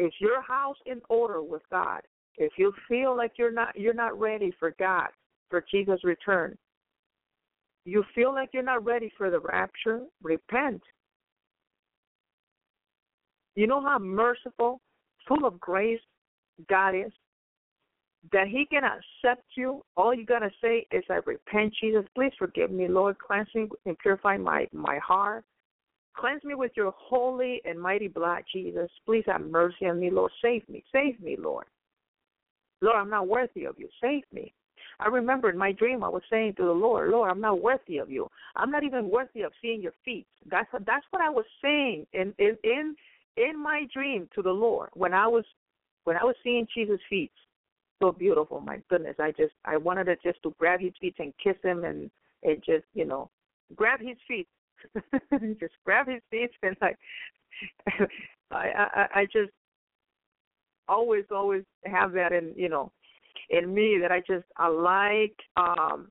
Is 0.00 0.12
your 0.18 0.42
house 0.42 0.76
in 0.84 1.00
order 1.08 1.42
with 1.42 1.62
God? 1.70 2.00
If 2.36 2.52
you 2.58 2.72
feel 2.88 3.16
like 3.16 3.32
you're 3.38 3.52
not 3.52 3.78
you're 3.78 3.94
not 3.94 4.18
ready 4.18 4.52
for 4.58 4.74
God, 4.78 5.08
for 5.48 5.64
Jesus' 5.70 6.04
return, 6.04 6.58
you 7.84 8.04
feel 8.14 8.34
like 8.34 8.50
you're 8.52 8.62
not 8.62 8.84
ready 8.84 9.10
for 9.16 9.30
the 9.30 9.40
rapture, 9.40 10.02
repent. 10.22 10.82
You 13.54 13.66
know 13.66 13.80
how 13.80 13.98
merciful, 13.98 14.80
full 15.26 15.46
of 15.46 15.58
grace 15.60 16.00
God 16.68 16.90
is? 16.90 17.12
That 18.32 18.48
He 18.48 18.66
can 18.66 18.82
accept 18.84 19.44
you. 19.56 19.82
All 19.96 20.14
you 20.14 20.26
got 20.26 20.40
to 20.40 20.50
say 20.60 20.86
is, 20.90 21.04
I 21.10 21.20
repent, 21.26 21.74
Jesus. 21.80 22.04
Please 22.14 22.32
forgive 22.38 22.70
me, 22.70 22.88
Lord. 22.88 23.18
Cleanse 23.18 23.48
me 23.54 23.68
and 23.84 23.98
purify 23.98 24.36
my, 24.36 24.66
my 24.72 24.98
heart. 24.98 25.44
Cleanse 26.16 26.42
me 26.44 26.54
with 26.54 26.72
your 26.76 26.94
holy 26.96 27.60
and 27.64 27.80
mighty 27.80 28.08
blood, 28.08 28.42
Jesus. 28.52 28.90
Please 29.04 29.24
have 29.26 29.42
mercy 29.42 29.86
on 29.86 30.00
me, 30.00 30.10
Lord. 30.10 30.32
Save 30.42 30.68
me. 30.68 30.82
Save 30.92 31.20
me, 31.20 31.36
Lord. 31.38 31.66
Lord, 32.80 32.96
I'm 32.96 33.10
not 33.10 33.28
worthy 33.28 33.64
of 33.64 33.76
you. 33.78 33.88
Save 34.00 34.22
me. 34.32 34.52
I 34.98 35.08
remember 35.08 35.50
in 35.50 35.58
my 35.58 35.72
dream 35.72 36.02
I 36.02 36.08
was 36.08 36.22
saying 36.30 36.54
to 36.54 36.64
the 36.64 36.72
Lord, 36.72 37.10
Lord, 37.10 37.30
I'm 37.30 37.40
not 37.40 37.60
worthy 37.60 37.98
of 37.98 38.10
you. 38.10 38.28
I'm 38.54 38.70
not 38.70 38.82
even 38.82 39.10
worthy 39.10 39.42
of 39.42 39.52
seeing 39.60 39.82
your 39.82 39.92
feet. 40.04 40.26
That's 40.50 40.68
that's 40.86 41.04
what 41.10 41.22
I 41.22 41.28
was 41.28 41.44
saying 41.62 42.06
in 42.12 42.32
in 42.38 42.56
in 42.64 42.96
in 43.36 43.62
my 43.62 43.86
dream 43.92 44.28
to 44.34 44.42
the 44.42 44.50
Lord 44.50 44.88
when 44.94 45.12
I 45.12 45.26
was 45.26 45.44
when 46.04 46.16
I 46.16 46.24
was 46.24 46.36
seeing 46.42 46.66
Jesus' 46.74 47.00
feet. 47.10 47.32
So 48.02 48.12
beautiful, 48.12 48.60
my 48.60 48.78
goodness. 48.90 49.16
I 49.18 49.30
just 49.30 49.54
I 49.64 49.76
wanted 49.76 50.04
to 50.04 50.16
just 50.16 50.42
to 50.42 50.54
grab 50.58 50.80
his 50.80 50.92
feet 51.00 51.14
and 51.18 51.32
kiss 51.42 51.56
him 51.62 51.84
and 51.84 52.10
and 52.42 52.62
just, 52.64 52.84
you 52.94 53.04
know, 53.04 53.30
grab 53.74 54.00
his 54.00 54.16
feet. 54.28 54.48
just 55.58 55.72
grab 55.84 56.06
his 56.06 56.20
feet 56.30 56.50
and 56.62 56.76
like 56.80 56.98
I 58.50 58.68
I 58.94 59.06
I 59.14 59.24
just 59.24 59.50
always 60.88 61.24
always 61.30 61.62
have 61.86 62.12
that 62.12 62.32
in, 62.32 62.52
you 62.54 62.68
know, 62.68 62.92
in 63.50 63.72
me 63.72 63.98
that 64.00 64.12
I 64.12 64.20
just 64.20 64.44
I 64.56 64.68
like 64.68 65.36
um 65.56 66.08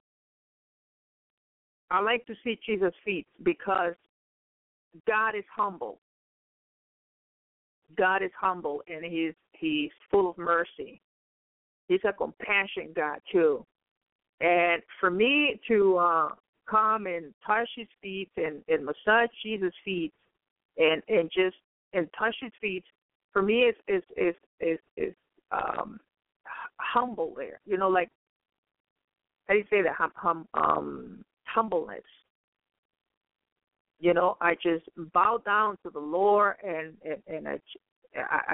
I 1.91 2.01
like 2.01 2.25
to 2.25 2.35
see 2.43 2.59
Jesus' 2.65 2.93
feet 3.03 3.27
because 3.43 3.93
God 5.07 5.35
is 5.35 5.43
humble. 5.55 5.99
God 7.95 8.23
is 8.23 8.31
humble 8.39 8.81
and 8.87 9.05
he's 9.05 9.33
he's 9.53 9.91
full 10.09 10.29
of 10.29 10.37
mercy. 10.37 11.01
He's 11.87 11.99
a 12.07 12.13
compassion 12.13 12.93
God 12.95 13.19
too. 13.31 13.65
And 14.41 14.81
for 14.99 15.09
me 15.09 15.59
to 15.67 15.97
uh 15.97 16.29
come 16.69 17.05
and 17.05 17.33
touch 17.45 17.69
his 17.75 17.87
feet 18.01 18.29
and, 18.37 18.61
and 18.67 18.85
massage 18.85 19.29
Jesus' 19.43 19.73
feet 19.83 20.11
and 20.77 21.01
and 21.07 21.29
just 21.33 21.57
and 21.93 22.07
touch 22.17 22.35
his 22.41 22.51
feet 22.59 22.83
for 23.31 23.41
me 23.41 23.61
is 23.63 23.75
is 23.87 24.03
is 24.17 24.35
is 24.59 24.79
is 24.97 25.13
um 25.51 25.99
humble 26.79 27.33
there. 27.37 27.59
You 27.65 27.77
know, 27.77 27.89
like 27.89 28.09
how 29.47 29.53
do 29.53 29.59
you 29.59 29.65
say 29.69 29.81
that? 29.83 29.95
Hum, 29.95 30.11
hum 30.15 30.47
um 30.53 31.25
humbleness. 31.43 32.03
You 33.99 34.13
know, 34.13 34.37
I 34.41 34.55
just 34.55 34.85
bow 35.13 35.41
down 35.45 35.77
to 35.83 35.89
the 35.89 35.99
Lord 35.99 36.55
and 36.63 36.93
and, 37.03 37.21
and 37.27 37.47
I, 37.47 37.59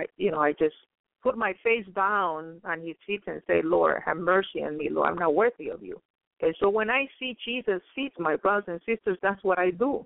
I, 0.01 0.05
you 0.17 0.31
know, 0.31 0.39
I 0.39 0.51
just 0.53 0.75
put 1.21 1.37
my 1.37 1.53
face 1.63 1.85
down 1.95 2.61
on 2.63 2.81
His 2.81 2.95
feet 3.05 3.21
and 3.27 3.41
say, 3.47 3.61
Lord, 3.63 4.01
have 4.05 4.17
mercy 4.17 4.63
on 4.63 4.77
me, 4.77 4.89
Lord. 4.89 5.09
I'm 5.09 5.17
not 5.17 5.35
worthy 5.35 5.69
of 5.69 5.83
you. 5.83 6.01
And 6.41 6.55
so 6.59 6.69
when 6.69 6.89
I 6.89 7.07
see 7.19 7.37
Jesus' 7.45 7.81
feet, 7.93 8.13
my 8.17 8.35
brothers 8.35 8.65
and 8.67 8.81
sisters, 8.85 9.17
that's 9.21 9.43
what 9.43 9.59
I 9.59 9.71
do. 9.71 10.05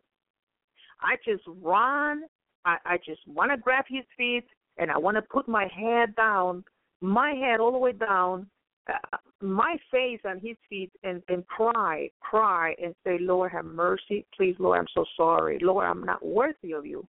I 1.01 1.15
just 1.25 1.43
run. 1.61 2.23
I, 2.65 2.77
I 2.85 2.97
just 2.97 3.21
want 3.27 3.51
to 3.51 3.57
grab 3.57 3.85
His 3.87 4.03
feet 4.17 4.45
and 4.77 4.91
I 4.91 4.97
want 4.97 5.15
to 5.15 5.21
put 5.21 5.47
my 5.47 5.67
head 5.73 6.15
down, 6.15 6.63
my 7.01 7.31
head 7.31 7.59
all 7.59 7.71
the 7.71 7.77
way 7.77 7.93
down, 7.93 8.47
uh, 8.91 9.17
my 9.41 9.77
face 9.91 10.19
on 10.25 10.39
his 10.39 10.57
feet 10.69 10.91
and, 11.03 11.21
and 11.29 11.45
cry, 11.47 12.09
cry 12.19 12.75
and 12.81 12.93
say, 13.03 13.17
Lord, 13.19 13.51
have 13.51 13.65
mercy. 13.65 14.25
Please, 14.35 14.55
Lord, 14.59 14.79
I'm 14.79 14.87
so 14.93 15.05
sorry. 15.17 15.59
Lord, 15.61 15.85
I'm 15.85 16.03
not 16.03 16.25
worthy 16.25 16.73
of 16.73 16.85
you. 16.85 17.07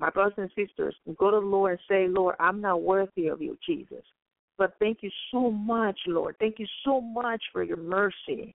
My 0.00 0.08
brothers 0.08 0.34
and 0.38 0.50
sisters, 0.56 0.96
go 1.18 1.30
to 1.30 1.40
the 1.40 1.46
Lord 1.46 1.72
and 1.72 1.80
say, 1.86 2.08
Lord, 2.08 2.34
I'm 2.40 2.60
not 2.62 2.82
worthy 2.82 3.26
of 3.28 3.42
you, 3.42 3.58
Jesus. 3.64 4.02
But 4.56 4.74
thank 4.78 4.98
you 5.02 5.10
so 5.30 5.50
much, 5.50 5.98
Lord. 6.06 6.36
Thank 6.40 6.58
you 6.58 6.66
so 6.84 7.02
much 7.02 7.42
for 7.52 7.62
your 7.62 7.76
mercy. 7.76 8.54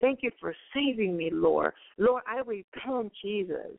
Thank 0.00 0.20
you 0.22 0.30
for 0.40 0.54
saving 0.72 1.16
me, 1.16 1.30
Lord. 1.32 1.72
Lord, 1.98 2.22
I 2.26 2.40
repent, 2.46 3.12
Jesus. 3.22 3.76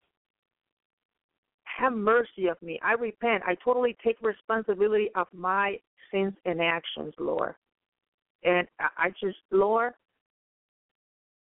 Have 1.63 1.93
mercy 1.93 2.47
of 2.49 2.61
me. 2.61 2.79
I 2.83 2.93
repent. 2.93 3.43
I 3.47 3.55
totally 3.63 3.95
take 4.03 4.17
responsibility 4.21 5.09
of 5.15 5.27
my 5.33 5.77
sins 6.11 6.33
and 6.45 6.61
actions, 6.61 7.13
Lord. 7.17 7.55
And 8.43 8.67
I 8.79 9.09
just, 9.21 9.37
Lord, 9.51 9.93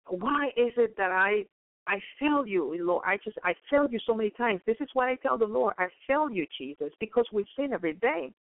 why 0.07 0.49
is 0.57 0.73
it 0.77 0.97
that 0.97 1.11
I 1.11 1.45
I 1.87 2.01
fail 2.19 2.47
you, 2.47 2.77
Lord? 2.81 3.05
I 3.07 3.19
just 3.25 3.39
I 3.45 3.55
fail 3.69 3.89
you 3.91 3.99
so 4.07 4.15
many 4.15 4.31
times. 4.31 4.61
This 4.67 4.77
is 4.81 4.89
why 4.93 5.11
I 5.11 5.17
tell 5.17 5.39
the 5.39 5.47
Lord, 5.47 5.75
I 5.79 5.89
fail 6.07 6.31
you, 6.31 6.47
Jesus, 6.57 6.93
because 7.01 7.27
we 7.33 7.45
sin 7.57 7.73
every 7.73 7.95
day. 7.95 8.33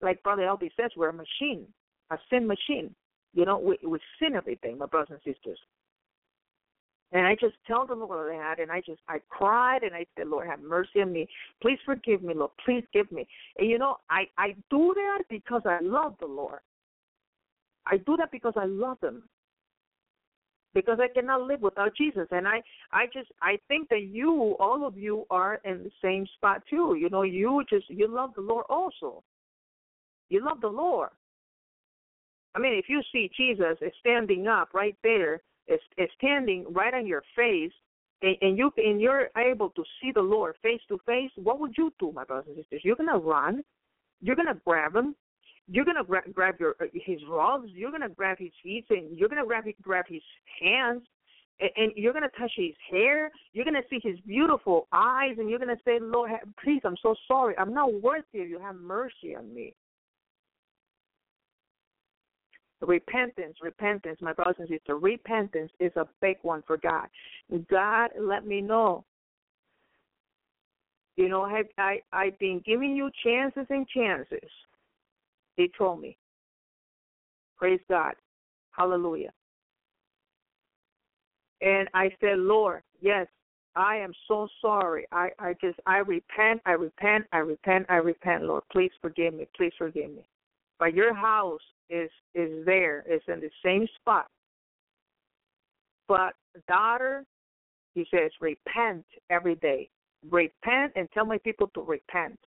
Like 0.00 0.22
Brother 0.22 0.42
Elvi 0.42 0.70
says, 0.76 0.90
we're 0.96 1.10
a 1.10 1.12
machine, 1.12 1.66
a 2.10 2.18
sin 2.30 2.46
machine. 2.46 2.94
You 3.34 3.44
know, 3.44 3.58
we 3.58 3.78
we 3.86 3.98
sin 4.20 4.34
every 4.34 4.56
day, 4.62 4.74
my 4.74 4.86
brothers 4.86 5.18
and 5.24 5.34
sisters. 5.34 5.58
And 7.12 7.26
I 7.26 7.34
just 7.34 7.54
tell 7.66 7.86
the 7.86 7.94
Lord 7.94 8.32
that, 8.32 8.58
and 8.58 8.72
I 8.72 8.80
just 8.80 9.00
I 9.06 9.18
cried 9.28 9.82
and 9.82 9.94
I 9.94 10.06
said, 10.16 10.28
Lord, 10.28 10.46
have 10.48 10.62
mercy 10.62 11.02
on 11.02 11.12
me. 11.12 11.28
Please 11.60 11.78
forgive 11.84 12.22
me, 12.22 12.32
Lord. 12.34 12.52
Please 12.64 12.84
give 12.92 13.10
me. 13.12 13.26
And 13.58 13.68
you 13.68 13.78
know, 13.78 13.98
I 14.08 14.24
I 14.38 14.54
do 14.70 14.94
that 14.94 15.24
because 15.28 15.62
I 15.66 15.78
love 15.82 16.14
the 16.20 16.26
Lord. 16.26 16.60
I 17.86 17.98
do 17.98 18.16
that 18.16 18.30
because 18.30 18.54
I 18.56 18.64
love 18.64 18.98
Him. 19.02 19.24
Because 20.74 20.98
I 21.00 21.08
cannot 21.12 21.42
live 21.42 21.60
without 21.60 21.94
Jesus, 21.94 22.26
and 22.30 22.48
I 22.48 22.62
I 22.92 23.06
just 23.12 23.30
I 23.42 23.58
think 23.68 23.90
that 23.90 24.02
you, 24.02 24.56
all 24.58 24.86
of 24.86 24.96
you, 24.96 25.26
are 25.30 25.60
in 25.64 25.82
the 25.84 25.90
same 26.02 26.26
spot 26.36 26.62
too. 26.68 26.96
You 26.98 27.10
know, 27.10 27.22
you 27.22 27.62
just 27.68 27.90
you 27.90 28.08
love 28.08 28.30
the 28.34 28.40
Lord 28.40 28.64
also. 28.70 29.22
You 30.30 30.42
love 30.44 30.62
the 30.62 30.68
Lord. 30.68 31.10
I 32.54 32.58
mean, 32.58 32.74
if 32.74 32.86
you 32.88 33.02
see 33.12 33.30
Jesus 33.36 33.76
is 33.80 33.92
standing 34.00 34.46
up 34.46 34.70
right 34.74 34.96
there 35.02 35.42
is, 35.66 35.80
is 35.96 36.08
standing 36.18 36.66
right 36.70 36.94
on 36.94 37.06
your 37.06 37.22
face 37.36 37.72
and, 38.22 38.36
and 38.40 38.58
you 38.58 38.70
and 38.76 39.00
you're 39.00 39.28
able 39.36 39.70
to 39.70 39.84
see 40.00 40.12
the 40.12 40.20
Lord 40.22 40.54
face 40.62 40.80
to 40.88 40.98
face, 41.06 41.30
what 41.36 41.60
would 41.60 41.74
you 41.76 41.92
do, 41.98 42.12
my 42.12 42.24
brothers 42.24 42.46
and 42.48 42.56
sisters? 42.56 42.82
You're 42.84 42.96
gonna 42.96 43.18
run, 43.18 43.62
you're 44.20 44.36
gonna 44.36 44.60
grab 44.64 44.96
him, 44.96 45.14
you're 45.68 45.84
gonna 45.84 46.04
gra- 46.04 46.28
grab 46.32 46.56
your 46.58 46.76
uh, 46.80 46.86
his 46.92 47.20
rods, 47.28 47.68
you're 47.68 47.92
gonna 47.92 48.08
grab 48.08 48.38
his 48.38 48.52
feet, 48.62 48.86
and 48.90 49.16
you're 49.16 49.28
gonna 49.28 49.46
grab 49.46 49.64
grab 49.82 50.04
his 50.08 50.22
hands, 50.60 51.02
and, 51.60 51.70
and 51.76 51.92
you're 51.96 52.12
gonna 52.12 52.28
touch 52.38 52.52
his 52.56 52.74
hair. 52.90 53.30
You're 53.52 53.64
gonna 53.64 53.82
see 53.88 54.00
his 54.02 54.18
beautiful 54.26 54.88
eyes, 54.92 55.36
and 55.38 55.48
you're 55.48 55.58
gonna 55.58 55.76
say, 55.84 55.98
Lord, 56.00 56.30
please, 56.62 56.80
I'm 56.84 56.96
so 57.02 57.14
sorry, 57.28 57.56
I'm 57.58 57.74
not 57.74 58.02
worthy 58.02 58.40
of 58.40 58.48
you. 58.48 58.58
Have 58.58 58.76
mercy 58.76 59.36
on 59.36 59.52
me. 59.54 59.74
Repentance, 62.80 63.56
repentance, 63.62 64.18
my 64.20 64.32
brothers 64.32 64.56
and 64.58 64.68
sisters, 64.68 64.98
repentance 65.00 65.70
is 65.78 65.92
a 65.94 66.08
big 66.20 66.36
one 66.42 66.64
for 66.66 66.76
God. 66.76 67.06
God, 67.70 68.10
let 68.20 68.44
me 68.44 68.60
know. 68.60 69.04
You 71.16 71.28
know, 71.28 71.42
I, 71.42 71.62
I 71.78 72.00
I've 72.12 72.38
been 72.40 72.60
giving 72.66 72.96
you 72.96 73.10
chances 73.24 73.66
and 73.70 73.86
chances. 73.88 74.50
He 75.56 75.70
told 75.76 76.00
me. 76.00 76.16
Praise 77.56 77.80
God. 77.88 78.14
Hallelujah. 78.72 79.32
And 81.60 81.88
I 81.94 82.10
said, 82.20 82.38
Lord, 82.38 82.82
yes, 83.00 83.26
I 83.76 83.96
am 83.96 84.12
so 84.28 84.48
sorry. 84.60 85.06
I, 85.12 85.30
I 85.38 85.54
just 85.60 85.78
I 85.86 85.98
repent, 85.98 86.60
I 86.66 86.72
repent, 86.72 87.24
I 87.32 87.38
repent, 87.38 87.86
I 87.88 87.96
repent, 87.96 88.44
Lord. 88.44 88.64
Please 88.72 88.90
forgive 89.00 89.34
me. 89.34 89.46
Please 89.56 89.72
forgive 89.78 90.10
me. 90.10 90.26
But 90.78 90.94
your 90.94 91.14
house 91.14 91.60
is 91.88 92.10
is 92.34 92.66
there. 92.66 93.04
It's 93.06 93.24
in 93.28 93.40
the 93.40 93.50
same 93.64 93.86
spot. 94.00 94.26
But 96.08 96.34
daughter, 96.68 97.24
he 97.94 98.06
says, 98.10 98.30
repent 98.40 99.04
every 99.30 99.54
day. 99.56 99.88
Repent 100.30 100.92
and 100.96 101.08
tell 101.12 101.24
my 101.24 101.38
people 101.38 101.68
to 101.74 101.80
repent. 101.80 102.38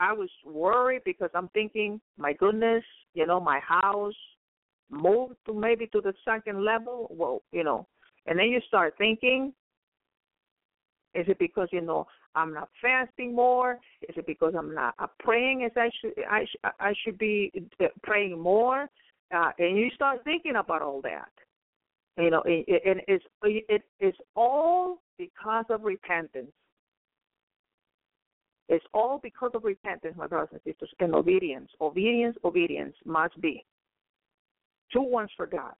I 0.00 0.12
was 0.12 0.30
worried 0.44 1.02
because 1.04 1.30
I'm 1.34 1.48
thinking, 1.48 2.00
my 2.18 2.32
goodness, 2.32 2.84
you 3.14 3.26
know, 3.26 3.40
my 3.40 3.60
house 3.60 4.14
moved 4.90 5.36
to 5.46 5.54
maybe 5.54 5.86
to 5.88 6.00
the 6.00 6.14
second 6.24 6.64
level. 6.64 7.08
Well, 7.10 7.42
you 7.52 7.64
know, 7.64 7.86
and 8.26 8.38
then 8.38 8.46
you 8.46 8.60
start 8.68 8.94
thinking, 8.98 9.52
is 11.14 11.26
it 11.28 11.38
because 11.38 11.68
you 11.72 11.80
know 11.80 12.06
I'm 12.34 12.52
not 12.52 12.68
fasting 12.82 13.34
more? 13.34 13.78
Is 14.08 14.16
it 14.16 14.26
because 14.26 14.54
I'm 14.56 14.74
not 14.74 14.94
uh, 14.98 15.06
praying 15.18 15.64
as 15.64 15.72
I 15.76 15.90
should? 16.00 16.12
I 16.30 16.44
sh- 16.44 16.70
I 16.78 16.92
should 17.02 17.18
be 17.18 17.50
uh, 17.80 17.86
praying 18.02 18.38
more, 18.38 18.88
uh, 19.34 19.50
and 19.58 19.78
you 19.78 19.88
start 19.94 20.22
thinking 20.24 20.56
about 20.56 20.82
all 20.82 21.00
that. 21.02 21.30
You 22.18 22.30
know, 22.30 22.42
and 22.42 22.64
it, 22.68 23.04
it's 23.08 23.24
it 23.42 23.82
is 24.00 24.14
all 24.34 25.02
because 25.18 25.64
of 25.70 25.82
repentance. 25.82 26.52
It's 28.68 28.84
all 28.92 29.20
because 29.22 29.52
of 29.54 29.64
repentance, 29.64 30.14
my 30.16 30.26
brothers 30.26 30.48
and 30.52 30.60
sisters, 30.64 30.90
and 30.98 31.14
obedience. 31.14 31.70
Obedience, 31.80 32.36
obedience 32.44 32.94
must 33.04 33.40
be. 33.40 33.64
Two 34.92 35.02
ones 35.02 35.30
for 35.36 35.46
God 35.46 35.72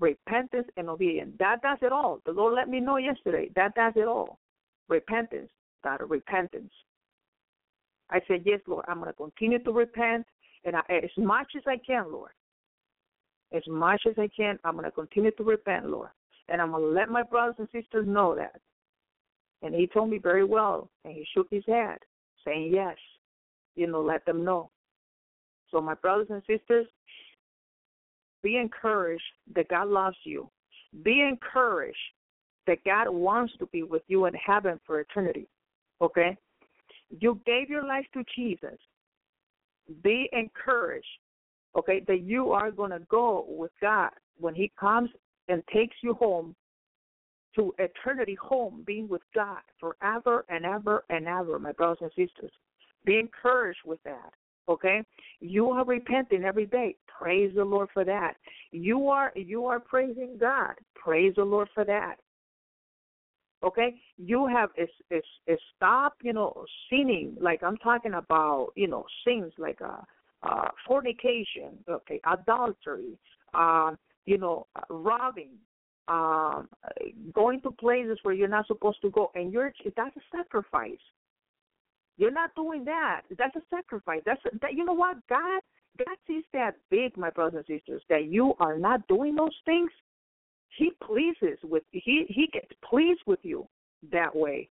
repentance 0.00 0.68
and 0.76 0.88
obedience. 0.88 1.32
That 1.40 1.60
does 1.60 1.78
it 1.82 1.90
all. 1.90 2.20
The 2.24 2.30
Lord 2.30 2.54
let 2.54 2.68
me 2.68 2.78
know 2.78 2.98
yesterday. 2.98 3.50
That 3.56 3.74
does 3.74 3.94
it 3.96 4.06
all. 4.06 4.38
Repentance 4.88 5.50
that 5.84 6.08
repentance. 6.08 6.72
I 8.10 8.20
said, 8.26 8.42
Yes, 8.44 8.60
Lord, 8.66 8.84
I'm 8.88 9.00
going 9.00 9.10
to 9.10 9.12
continue 9.12 9.62
to 9.62 9.72
repent, 9.72 10.26
and 10.64 10.76
I, 10.76 10.80
as 10.90 11.10
much 11.16 11.48
as 11.56 11.62
I 11.66 11.76
can, 11.86 12.10
Lord, 12.10 12.30
as 13.52 13.62
much 13.68 14.02
as 14.08 14.14
I 14.18 14.28
can, 14.36 14.58
I'm 14.64 14.72
going 14.72 14.84
to 14.84 14.90
continue 14.90 15.30
to 15.32 15.42
repent, 15.42 15.88
Lord. 15.88 16.10
And 16.48 16.60
I'm 16.62 16.70
going 16.70 16.82
to 16.82 16.88
let 16.88 17.10
my 17.10 17.22
brothers 17.22 17.56
and 17.58 17.68
sisters 17.72 18.06
know 18.08 18.34
that. 18.34 18.60
And 19.62 19.74
he 19.74 19.86
told 19.86 20.10
me 20.10 20.18
very 20.18 20.44
well, 20.44 20.88
and 21.04 21.14
he 21.14 21.26
shook 21.34 21.48
his 21.50 21.64
head, 21.66 21.98
saying, 22.44 22.70
Yes, 22.72 22.96
you 23.74 23.86
know, 23.86 24.02
let 24.02 24.24
them 24.24 24.44
know. 24.44 24.70
So, 25.70 25.80
my 25.80 25.94
brothers 25.94 26.28
and 26.30 26.42
sisters, 26.46 26.86
be 28.42 28.56
encouraged 28.56 29.22
that 29.54 29.68
God 29.68 29.88
loves 29.88 30.16
you. 30.24 30.48
Be 31.02 31.22
encouraged 31.22 31.96
that 32.66 32.84
God 32.84 33.08
wants 33.08 33.52
to 33.58 33.66
be 33.66 33.82
with 33.82 34.02
you 34.06 34.26
in 34.26 34.34
heaven 34.34 34.78
for 34.86 35.00
eternity. 35.00 35.48
Okay? 36.00 36.36
You 37.10 37.40
gave 37.46 37.68
your 37.68 37.84
life 37.84 38.06
to 38.14 38.22
Jesus. 38.36 38.78
Be 40.02 40.28
encouraged, 40.32 41.06
okay, 41.76 42.02
that 42.06 42.20
you 42.20 42.52
are 42.52 42.70
going 42.70 42.90
to 42.90 43.00
go 43.10 43.46
with 43.48 43.70
God 43.80 44.10
when 44.38 44.54
He 44.54 44.70
comes 44.78 45.10
and 45.48 45.62
takes 45.72 45.96
you 46.02 46.14
home 46.14 46.54
to 47.54 47.74
eternity 47.78 48.36
home, 48.40 48.82
being 48.86 49.08
with 49.08 49.22
God 49.34 49.60
forever 49.80 50.44
and 50.48 50.64
ever 50.64 51.04
and 51.08 51.26
ever, 51.26 51.58
my 51.58 51.72
brothers 51.72 51.98
and 52.02 52.10
sisters. 52.10 52.52
Be 53.04 53.18
encouraged 53.18 53.80
with 53.84 54.02
that. 54.04 54.32
Okay? 54.68 55.02
You 55.40 55.70
are 55.70 55.84
repenting 55.84 56.44
every 56.44 56.66
day. 56.66 56.96
Praise 57.06 57.52
the 57.54 57.64
Lord 57.64 57.88
for 57.94 58.04
that. 58.04 58.34
You 58.70 59.08
are 59.08 59.32
you 59.34 59.66
are 59.66 59.80
praising 59.80 60.36
God. 60.38 60.74
Praise 60.94 61.34
the 61.36 61.44
Lord 61.44 61.68
for 61.74 61.84
that 61.84 62.16
okay 63.62 63.94
you 64.16 64.46
have 64.46 64.70
is 64.76 64.88
is 65.10 65.24
is 65.46 65.58
stop 65.76 66.14
you 66.22 66.32
know 66.32 66.64
sinning 66.88 67.36
like 67.40 67.62
i'm 67.62 67.76
talking 67.78 68.14
about 68.14 68.68
you 68.76 68.86
know 68.86 69.04
sins 69.26 69.52
like 69.58 69.78
uh 69.82 70.00
uh 70.44 70.68
fornication 70.86 71.76
okay 71.88 72.20
adultery 72.30 73.18
uh 73.54 73.90
you 74.26 74.38
know 74.38 74.66
uh, 74.76 74.94
robbing 74.94 75.50
um 76.08 76.68
going 77.32 77.60
to 77.60 77.70
places 77.72 78.18
where 78.22 78.34
you're 78.34 78.48
not 78.48 78.66
supposed 78.66 79.00
to 79.02 79.10
go 79.10 79.30
and 79.34 79.52
you're 79.52 79.72
that's 79.96 80.16
a 80.16 80.36
sacrifice 80.36 80.96
you're 82.16 82.30
not 82.30 82.54
doing 82.54 82.84
that 82.84 83.22
that's 83.36 83.56
a 83.56 83.62
sacrifice 83.70 84.22
that's 84.24 84.40
a, 84.46 84.58
that 84.60 84.74
you 84.74 84.84
know 84.84 84.94
what 84.94 85.16
god 85.28 85.60
god 85.98 86.16
sees 86.26 86.44
that 86.52 86.72
big 86.90 87.16
my 87.16 87.30
brothers 87.30 87.64
and 87.68 87.78
sisters 87.78 88.02
that 88.08 88.26
you 88.26 88.54
are 88.60 88.78
not 88.78 89.06
doing 89.08 89.34
those 89.34 89.54
things 89.64 89.90
he 90.76 90.90
pleases 91.04 91.58
with 91.62 91.82
he 91.90 92.24
he 92.28 92.48
gets 92.52 92.68
pleased 92.88 93.20
with 93.26 93.40
you 93.42 93.68
that 94.12 94.34
way. 94.34 94.68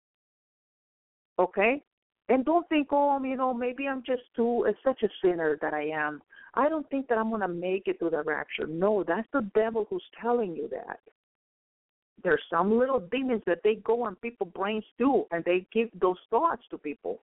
Okay? 1.38 1.82
And 2.28 2.44
don't 2.44 2.68
think, 2.68 2.88
oh, 2.92 3.22
you 3.22 3.36
know, 3.36 3.52
maybe 3.52 3.88
I'm 3.88 4.02
just 4.06 4.22
too 4.36 4.66
uh, 4.68 4.72
such 4.84 5.02
a 5.02 5.08
sinner 5.22 5.58
that 5.60 5.74
I 5.74 5.88
am. 5.88 6.22
I 6.54 6.68
don't 6.68 6.88
think 6.88 7.08
that 7.08 7.18
I'm 7.18 7.30
gonna 7.30 7.48
make 7.48 7.86
it 7.86 7.98
to 8.00 8.10
the 8.10 8.22
rapture. 8.22 8.66
No, 8.66 9.04
that's 9.06 9.28
the 9.32 9.48
devil 9.54 9.86
who's 9.90 10.04
telling 10.20 10.54
you 10.54 10.68
that. 10.70 11.00
There's 12.22 12.42
some 12.50 12.78
little 12.78 13.00
demons 13.00 13.42
that 13.46 13.60
they 13.64 13.76
go 13.76 14.04
on 14.04 14.16
people's 14.16 14.52
brains 14.54 14.84
too, 14.98 15.26
and 15.30 15.44
they 15.44 15.66
give 15.72 15.88
those 16.00 16.18
thoughts 16.28 16.62
to 16.70 16.78
people. 16.78 17.20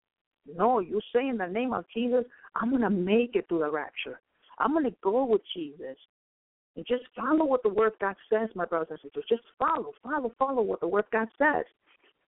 No, 0.57 0.81
you 0.81 1.01
say 1.15 1.29
in 1.29 1.39
the 1.39 1.47
name 1.47 1.73
of 1.73 1.85
Jesus, 1.95 2.25
I'm 2.55 2.71
gonna 2.71 2.91
make 2.91 3.35
it 3.35 3.49
to 3.49 3.59
the 3.59 3.71
rapture. 3.71 4.21
I'm 4.59 4.73
gonna 4.73 4.91
go 5.03 5.25
with 5.25 5.43
Jesus. 5.55 5.97
And 6.77 6.85
just 6.87 7.05
follow 7.17 7.45
what 7.45 7.63
the 7.63 7.69
Word 7.69 7.93
of 7.93 7.99
God 8.01 8.17
says, 8.29 8.49
my 8.55 8.65
brothers 8.65 8.89
and 8.91 8.99
sisters. 9.01 9.25
Just 9.29 9.43
follow, 9.59 9.93
follow, 10.03 10.33
follow 10.39 10.63
what 10.63 10.81
the 10.81 10.89
Word 10.89 11.05
of 11.05 11.11
God 11.11 11.29
says. 11.39 11.65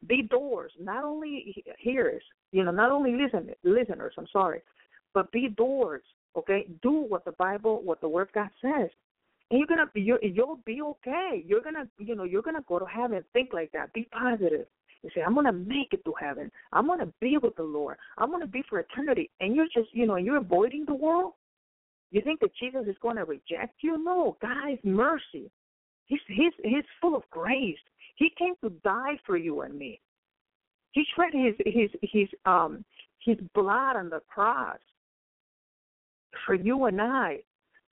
Be 0.07 0.23
doors, 0.23 0.73
not 0.81 1.05
only 1.05 1.65
hearers, 1.79 2.23
you 2.53 2.63
know, 2.63 2.71
not 2.71 2.93
only 2.93 3.17
listen, 3.17 3.51
listeners. 3.65 4.15
I'm 4.17 4.29
sorry, 4.33 4.63
but 5.15 5.33
be 5.33 5.49
doors. 5.49 6.03
Okay, 6.37 6.67
do 6.83 6.93
what 6.93 7.25
the 7.25 7.33
Bible, 7.33 7.83
what 7.83 8.01
the 8.01 8.09
Word 8.09 8.29
of 8.29 8.33
God 8.35 8.51
says, 8.61 8.91
and 9.51 9.59
you're 9.59 9.67
gonna, 9.67 9.89
you're, 9.95 10.23
you'll 10.23 10.61
be 10.67 10.83
okay. 10.83 11.45
You're 11.47 11.63
gonna, 11.63 11.87
you 11.99 12.15
know, 12.15 12.25
you're 12.25 12.43
gonna 12.43 12.65
go 12.67 12.79
to 12.79 12.87
heaven. 12.87 13.23
Think 13.33 13.53
like 13.53 13.71
that. 13.73 13.93
Be 13.93 14.09
positive. 14.11 14.67
You 15.03 15.11
say, 15.15 15.23
I'm 15.23 15.35
gonna 15.35 15.53
make 15.53 15.93
it 15.93 16.05
to 16.05 16.13
heaven. 16.19 16.51
I'm 16.73 16.87
gonna 16.87 17.13
be 17.21 17.39
with 17.41 17.55
the 17.57 17.63
Lord. 17.63 17.97
I'm 18.19 18.31
gonna 18.31 18.47
be 18.47 18.65
for 18.69 18.81
eternity. 18.81 19.31
And 19.41 19.55
you're 19.55 19.69
just, 19.73 19.89
you 19.93 20.07
know, 20.07 20.17
you're 20.17 20.39
avoiding 20.39 20.85
the 20.87 20.95
world. 20.95 21.35
You 22.11 22.23
think 22.23 22.41
that 22.41 22.55
Jesus 22.61 22.85
is 22.89 22.97
going 23.03 23.17
to 23.17 23.25
reject 23.25 23.75
you? 23.81 24.03
No, 24.03 24.37
God 24.41 24.73
is 24.73 24.79
mercy. 24.85 25.51
He's 26.07 26.21
he's 26.29 26.53
he's 26.63 26.85
full 27.01 27.17
of 27.17 27.23
grace. 27.31 27.77
He 28.17 28.31
came 28.39 28.55
to 28.63 28.71
die 28.85 29.19
for 29.27 29.37
you 29.37 29.63
and 29.63 29.77
me. 29.77 30.01
He 30.93 31.05
shed 31.17 31.33
his 31.33 31.55
his 31.67 31.91
his 32.03 32.29
um 32.45 32.85
his 33.19 33.37
blood 33.55 33.97
on 33.97 34.09
the 34.09 34.21
cross 34.29 34.79
for 36.47 36.55
you 36.55 36.85
and 36.85 37.01
I 37.01 37.41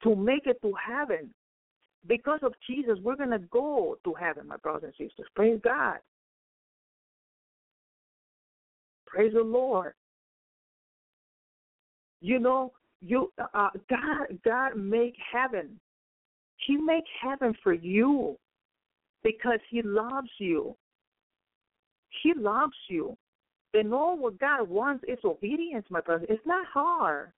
to 0.02 0.14
make 0.14 0.46
it 0.46 0.60
to 0.62 0.72
heaven. 0.74 1.32
Because 2.06 2.40
of 2.42 2.52
Jesus, 2.68 2.98
we're 3.02 3.16
going 3.16 3.30
to 3.30 3.38
go 3.38 3.96
to 4.04 4.14
heaven, 4.14 4.48
my 4.48 4.56
brothers 4.56 4.92
and 4.98 5.08
sisters. 5.08 5.26
Praise 5.34 5.60
God. 5.62 5.98
Praise 9.06 9.32
the 9.34 9.42
Lord. 9.42 9.94
You 12.20 12.38
know, 12.38 12.72
you 13.00 13.32
uh, 13.54 13.70
God 13.90 14.38
God 14.44 14.76
make 14.76 15.14
heaven. 15.32 15.78
He 16.66 16.76
make 16.76 17.04
heaven 17.20 17.54
for 17.62 17.72
you 17.72 18.36
because 19.22 19.58
he 19.70 19.82
loves 19.82 20.30
you. 20.38 20.76
He 22.22 22.32
loves 22.34 22.76
you. 22.88 23.16
And 23.74 23.92
all 23.92 24.16
what 24.16 24.38
God 24.38 24.68
wants 24.68 25.04
is 25.08 25.18
obedience, 25.24 25.86
my 25.90 26.00
brother. 26.00 26.26
It's 26.28 26.46
not 26.46 26.66
hard. 26.66 27.32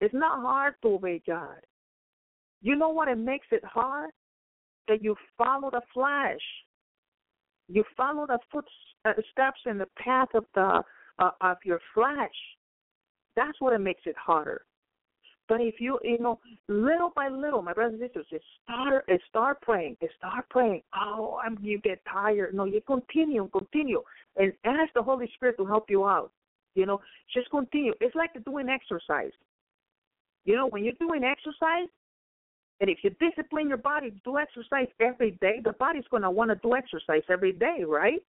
It's 0.00 0.14
not 0.14 0.40
hard 0.40 0.74
to 0.82 0.88
obey 0.88 1.22
God. 1.26 1.58
You 2.64 2.74
know 2.74 2.88
what 2.88 3.08
it 3.08 3.18
makes 3.18 3.46
it 3.52 3.62
hard? 3.62 4.10
That 4.88 5.04
you 5.04 5.14
follow 5.36 5.70
the 5.70 5.82
flesh. 5.92 6.40
You 7.68 7.84
follow 7.94 8.26
the 8.26 8.38
footsteps 8.50 9.60
in 9.66 9.78
the 9.78 9.86
path 10.02 10.28
of 10.34 10.46
the 10.54 10.82
uh, 11.18 11.30
of 11.42 11.58
your 11.64 11.78
flesh. 11.94 12.34
That's 13.36 13.60
what 13.60 13.74
it 13.74 13.80
makes 13.80 14.02
it 14.06 14.16
harder. 14.16 14.62
But 15.46 15.60
if 15.60 15.74
you, 15.78 15.98
you 16.02 16.18
know, 16.18 16.40
little 16.68 17.12
by 17.14 17.28
little, 17.28 17.60
my 17.60 17.74
brothers 17.74 18.00
and 18.00 18.08
sisters, 18.08 18.26
just 18.30 18.44
start, 18.64 19.04
start 19.28 19.60
praying, 19.60 19.98
start 20.16 20.48
praying. 20.48 20.82
Oh, 20.98 21.38
I'm, 21.44 21.58
you 21.60 21.78
get 21.80 22.00
tired. 22.10 22.54
No, 22.54 22.64
you 22.64 22.80
continue, 22.86 23.48
continue, 23.52 24.02
and 24.36 24.54
ask 24.64 24.92
the 24.94 25.02
Holy 25.02 25.30
Spirit 25.34 25.56
to 25.58 25.66
help 25.66 25.90
you 25.90 26.06
out. 26.06 26.32
You 26.74 26.86
know, 26.86 27.00
just 27.32 27.50
continue. 27.50 27.92
It's 28.00 28.14
like 28.14 28.30
doing 28.46 28.70
exercise. 28.70 29.32
You 30.46 30.56
know, 30.56 30.68
when 30.68 30.82
you're 30.82 30.94
doing 30.98 31.24
exercise, 31.24 31.88
and 32.84 32.90
if 32.90 32.98
you 33.02 33.08
discipline 33.18 33.66
your 33.68 33.78
body 33.78 34.10
to 34.10 34.16
do 34.26 34.36
exercise 34.36 34.88
every 35.00 35.30
day, 35.40 35.62
the 35.64 35.72
body's 35.72 36.04
going 36.10 36.22
to 36.22 36.30
want 36.30 36.50
to 36.50 36.56
do 36.56 36.74
exercise 36.74 37.22
every 37.30 37.52
day, 37.52 37.78
right? 37.82 38.22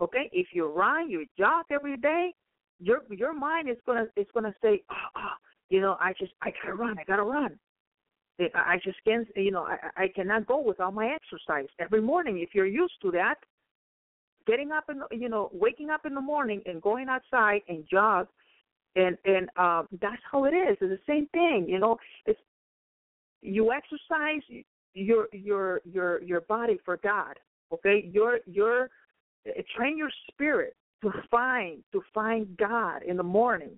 Okay, 0.00 0.28
if 0.32 0.48
you 0.52 0.66
run, 0.66 1.08
you 1.08 1.24
jog 1.38 1.66
every 1.70 1.96
day, 1.96 2.34
your 2.80 3.02
your 3.10 3.32
mind 3.32 3.70
is 3.70 3.76
gonna 3.86 4.06
is 4.16 4.26
gonna 4.34 4.52
say, 4.60 4.82
oh, 4.90 4.94
oh, 5.16 5.34
you 5.70 5.80
know, 5.80 5.96
I 6.00 6.12
just 6.18 6.32
I 6.42 6.50
gotta 6.60 6.74
run, 6.74 6.98
I 6.98 7.04
gotta 7.04 7.22
run. 7.22 7.56
I 8.52 8.80
just 8.82 8.96
can't, 9.06 9.28
you 9.36 9.52
know, 9.52 9.62
I 9.62 9.76
I 9.96 10.08
cannot 10.08 10.48
go 10.48 10.60
without 10.60 10.92
my 10.92 11.14
exercise 11.14 11.68
every 11.78 12.00
morning. 12.00 12.40
If 12.40 12.48
you're 12.52 12.66
used 12.66 13.00
to 13.02 13.12
that, 13.12 13.36
getting 14.44 14.72
up 14.72 14.88
and 14.88 15.02
you 15.12 15.28
know, 15.28 15.50
waking 15.52 15.90
up 15.90 16.04
in 16.04 16.14
the 16.14 16.20
morning 16.20 16.62
and 16.66 16.82
going 16.82 17.08
outside 17.08 17.60
and 17.68 17.84
jog, 17.88 18.26
and 18.96 19.16
and 19.24 19.48
um, 19.56 19.86
that's 20.00 20.22
how 20.32 20.46
it 20.46 20.52
is. 20.52 20.76
It's 20.80 20.80
the 20.80 20.98
same 21.06 21.28
thing, 21.28 21.66
you 21.68 21.78
know. 21.78 21.96
It's 22.26 22.40
you 23.44 23.72
exercise 23.72 24.42
your 24.94 25.28
your 25.32 25.80
your 25.84 26.22
your 26.22 26.40
body 26.42 26.78
for 26.84 26.96
God. 26.96 27.38
Okay, 27.72 28.08
your 28.12 28.38
your 28.46 28.88
eh, 29.46 29.62
train 29.76 29.98
your 29.98 30.10
spirit 30.30 30.74
to 31.02 31.12
find 31.30 31.82
to 31.92 32.02
find 32.12 32.56
God 32.56 33.02
in 33.02 33.16
the 33.16 33.22
morning. 33.22 33.72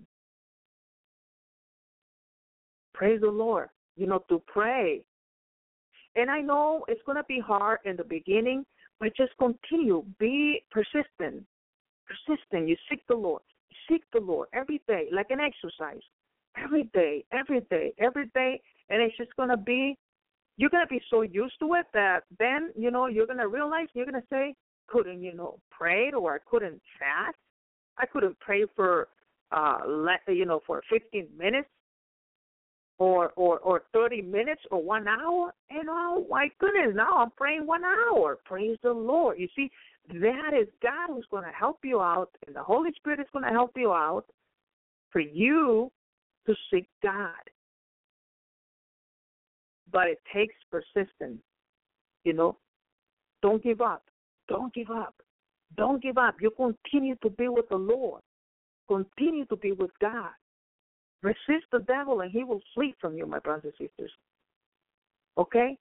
Praise 2.93 3.21
the 3.21 3.27
Lord. 3.29 3.69
You 3.97 4.07
know, 4.07 4.23
to 4.29 4.41
pray. 4.47 5.01
And 6.15 6.31
I 6.31 6.39
know 6.39 6.83
it's 6.87 7.01
going 7.05 7.17
to 7.17 7.25
be 7.27 7.39
hard 7.39 7.79
in 7.85 7.95
the 7.95 8.03
beginning, 8.03 8.65
but 8.99 9.15
just 9.15 9.33
continue. 9.37 10.03
Be 10.19 10.63
persistent. 10.71 11.45
Persistent. 12.07 12.67
You 12.67 12.75
seek 12.89 13.01
the 13.07 13.15
Lord. 13.15 13.41
seek 13.89 14.03
the 14.13 14.19
Lord 14.19 14.47
every 14.53 14.81
day, 14.87 15.07
like 15.11 15.27
an 15.29 15.39
exercise. 15.39 16.01
Every 16.63 16.85
day, 16.93 17.23
every 17.31 17.61
day, 17.69 17.93
every 17.99 18.27
day. 18.33 18.61
And 18.89 19.01
it's 19.01 19.17
just 19.17 19.31
to 19.49 19.57
be, 19.57 19.97
you're 20.57 20.69
to 20.87 20.89
be 20.89 21.01
so 21.09 21.21
used 21.21 21.55
to 21.59 21.73
it 21.75 21.85
that 21.93 22.21
then, 22.39 22.71
you 22.75 22.91
know, 22.91 23.07
you're 23.07 23.27
to 23.39 23.47
realize, 23.47 23.87
you're 23.93 24.05
to 24.21 24.27
say, 24.29 24.55
couldn't, 24.87 25.21
you 25.21 25.33
know, 25.33 25.59
pray 25.69 26.11
or 26.11 26.35
I 26.35 26.37
couldn't 26.49 26.81
fast. 26.99 27.37
I 27.97 28.05
couldn't 28.05 28.39
pray 28.39 28.65
for, 28.75 29.09
uh, 29.51 29.79
you 30.27 30.45
know, 30.45 30.61
for 30.65 30.81
15 30.89 31.27
minutes 31.37 31.67
or 32.99 33.31
or 33.35 33.59
or 33.59 33.83
30 33.93 34.21
minutes 34.21 34.61
or 34.71 34.81
one 34.81 35.07
hour. 35.07 35.53
And 35.69 35.87
oh 35.89 36.25
my 36.29 36.49
goodness 36.59 36.93
now 36.95 37.17
i'm 37.17 37.31
praying 37.31 37.65
one 37.65 37.83
hour. 37.83 38.37
Praise 38.45 38.77
the 38.83 38.91
lord. 38.91 39.39
You 39.39 39.47
see 39.55 39.69
that 40.09 40.51
is 40.59 40.67
god 40.81 41.09
who's 41.09 41.25
going 41.29 41.43
to 41.43 41.51
help 41.51 41.79
you 41.83 42.01
out 42.01 42.29
and 42.45 42.55
the 42.55 42.63
holy 42.63 42.91
spirit 42.95 43.19
is 43.19 43.27
going 43.33 43.45
to 43.45 43.51
help 43.51 43.71
you 43.75 43.91
out 43.91 44.25
for 45.11 45.19
you 45.19 45.91
to 46.45 46.55
seek 46.71 46.87
god 47.03 47.33
but 49.91 50.07
it 50.07 50.19
takes 50.33 50.55
persistence 50.71 51.41
you 52.27 52.33
know? 52.33 52.57
Don't 53.41 53.63
give 53.63 53.79
up. 53.79 54.03
Don't 54.49 54.73
give 54.73 54.91
up. 54.91 55.15
Don't 55.77 56.03
give 56.03 56.17
up. 56.17 56.35
You 56.41 56.51
continue 56.51 57.15
to 57.23 57.29
be 57.29 57.47
with 57.47 57.69
the 57.69 57.77
lord. 57.77 58.21
Continue 58.89 59.45
to 59.45 59.55
be 59.55 59.71
with 59.71 59.91
god. 60.01 60.31
Resist 61.23 61.65
the 61.71 61.79
devil 61.79 62.21
and 62.21 62.31
he 62.31 62.43
will 62.43 62.61
flee 62.75 62.93
from 62.99 63.15
you, 63.15 63.25
my 63.25 63.39
brothers 63.39 63.73
and 63.79 63.89
sisters. 63.89 64.11
Okay? 65.37 65.77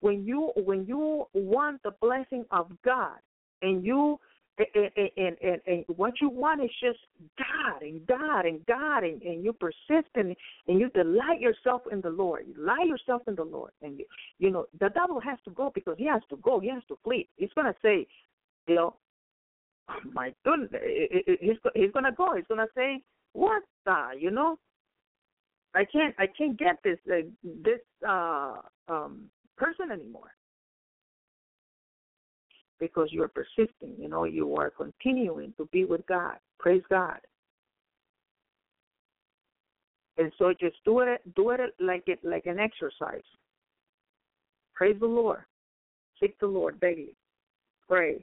When 0.00 0.24
you 0.24 0.52
when 0.56 0.86
you 0.86 1.26
want 1.34 1.82
the 1.82 1.92
blessing 2.00 2.44
of 2.50 2.70
God 2.84 3.18
and 3.62 3.84
you 3.84 4.18
and, 4.58 4.90
and, 5.16 5.36
and, 5.42 5.60
and 5.66 5.84
what 5.88 6.14
you 6.20 6.28
want 6.28 6.62
is 6.62 6.70
just 6.82 6.98
God 7.38 7.82
and 7.82 8.06
God 8.06 8.46
and 8.46 8.64
God 8.66 9.04
and, 9.04 9.22
and 9.22 9.44
you 9.44 9.52
persist 9.52 10.10
and, 10.14 10.34
and 10.66 10.80
you 10.80 10.90
delight 10.90 11.40
yourself 11.40 11.82
in 11.92 12.00
the 12.00 12.10
Lord. 12.10 12.44
You 12.46 12.54
lie 12.64 12.84
yourself 12.84 13.22
in 13.28 13.34
the 13.36 13.44
Lord. 13.44 13.70
And 13.82 14.00
you, 14.38 14.50
know, 14.50 14.66
the 14.80 14.88
devil 14.90 15.20
has 15.20 15.38
to 15.44 15.50
go 15.50 15.70
because 15.74 15.94
he 15.98 16.06
has 16.06 16.22
to 16.30 16.36
go. 16.36 16.60
He 16.60 16.68
has 16.70 16.82
to 16.88 16.98
flee. 17.04 17.28
He's 17.36 17.50
gonna 17.54 17.74
say, 17.82 18.06
you 18.66 18.74
know, 18.74 18.96
oh 19.90 20.10
my 20.12 20.34
goodness, 20.44 20.70
he's 21.40 21.56
he's 21.74 21.92
gonna 21.92 22.12
go. 22.12 22.34
He's 22.34 22.46
gonna 22.48 22.66
say, 22.74 23.02
what 23.32 23.62
the 23.84 24.10
you 24.18 24.30
know 24.30 24.58
i 25.74 25.84
can't 25.84 26.14
i 26.18 26.26
can't 26.26 26.58
get 26.58 26.76
this 26.82 26.98
uh, 27.12 27.20
this 27.62 27.80
uh 28.06 28.54
um 28.88 29.24
person 29.56 29.90
anymore 29.92 30.32
because 32.80 33.08
you're 33.10 33.28
persisting 33.28 33.94
you 33.98 34.08
know 34.08 34.24
you 34.24 34.54
are 34.56 34.70
continuing 34.70 35.52
to 35.56 35.68
be 35.72 35.84
with 35.84 36.06
god 36.06 36.36
praise 36.58 36.82
god 36.88 37.20
and 40.16 40.32
so 40.38 40.52
just 40.58 40.76
do 40.84 41.00
it 41.00 41.20
do 41.36 41.50
it 41.50 41.60
like 41.80 42.04
it 42.06 42.18
like 42.22 42.46
an 42.46 42.58
exercise 42.58 43.22
praise 44.74 44.96
the 45.00 45.06
lord 45.06 45.42
seek 46.20 46.38
the 46.40 46.46
lord 46.46 46.78
daily 46.80 47.14
pray 47.86 48.18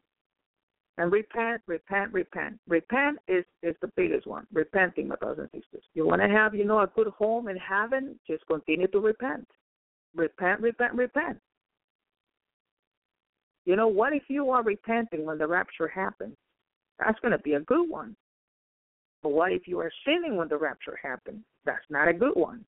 and 0.98 1.12
repent, 1.12 1.62
repent, 1.68 2.14
repent. 2.14 2.60
Repent 2.68 3.20
is 3.28 3.44
is 3.62 3.76
the 3.82 3.92
biggest 3.98 4.26
one. 4.26 4.48
Repenting, 4.54 5.10
my 5.10 5.16
brothers 5.16 5.50
and 5.52 5.62
sisters. 5.62 5.84
You 5.94 6.08
want 6.08 6.22
to 6.22 6.30
have, 6.30 6.56
you 6.56 6.64
know, 6.64 6.80
a 6.80 6.88
good 6.88 7.08
home 7.08 7.50
in 7.50 7.58
heaven? 7.58 8.18
Just 8.26 8.48
continue 8.48 8.88
to 8.88 9.00
repent. 9.00 9.48
Repent, 10.16 10.62
repent, 10.62 10.94
repent. 10.94 11.38
You 13.66 13.76
know, 13.76 13.88
what 13.88 14.14
if 14.14 14.24
you 14.28 14.50
are 14.52 14.64
repenting 14.64 15.26
when 15.26 15.38
the 15.38 15.48
rapture 15.48 15.88
happens? 15.88 16.36
That's 17.00 17.20
going 17.20 17.32
to 17.32 17.40
be 17.40 17.54
a 17.54 17.62
good 17.62 17.90
one. 17.90 18.16
But 19.24 19.30
what 19.30 19.52
if 19.52 19.68
you 19.68 19.80
are 19.80 19.92
sinning 20.06 20.38
when 20.38 20.48
the 20.48 20.58
rapture 20.58 21.00
happens? 21.02 21.44
That's 21.66 21.86
not 21.90 22.08
a 22.08 22.14
good 22.14 22.36
one. 22.36 22.64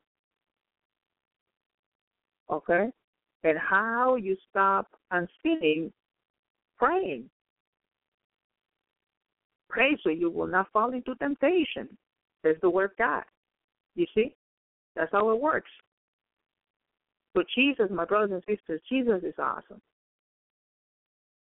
Okay? 2.52 2.90
And 3.44 3.58
how 3.58 4.16
you 4.16 4.36
stop 4.50 4.88
on 5.12 5.28
sinning 5.44 5.94
praying 6.78 7.30
Pray 9.70 9.98
so 10.04 10.10
you 10.10 10.30
will 10.30 10.48
not 10.48 10.72
fall 10.72 10.94
into 10.94 11.16
temptation. 11.16 11.88
There's 12.44 12.60
the 12.62 12.70
word 12.70 12.92
God. 12.98 13.24
You 13.96 14.06
see? 14.16 14.34
That's 14.96 15.12
how 15.12 15.30
it 15.32 15.42
works. 15.42 15.70
But 17.34 17.46
Jesus, 17.54 17.88
my 17.92 18.06
brothers 18.06 18.32
and 18.32 18.58
sisters, 18.58 18.82
Jesus 18.90 19.22
is 19.24 19.36
awesome. 19.38 19.82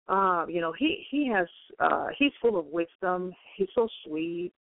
Uh, 0.09 0.47
you 0.49 0.61
know, 0.61 0.73
he 0.73 1.05
he 1.11 1.29
has 1.29 1.49
uh 1.81 2.09
he's 2.17 2.33
full 2.41 2.59
of 2.59 2.67
wisdom. 2.67 3.33
He's 3.57 3.69
so 3.75 3.89
sweet. 4.05 4.53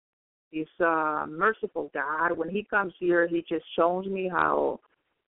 He's 0.51 0.65
a 0.79 1.25
merciful 1.27 1.91
God. 1.93 2.31
When 2.31 2.49
he 2.49 2.63
comes 2.63 2.93
here, 2.99 3.27
he 3.27 3.43
just 3.47 3.65
shows 3.75 4.05
me 4.07 4.27
how 4.27 4.79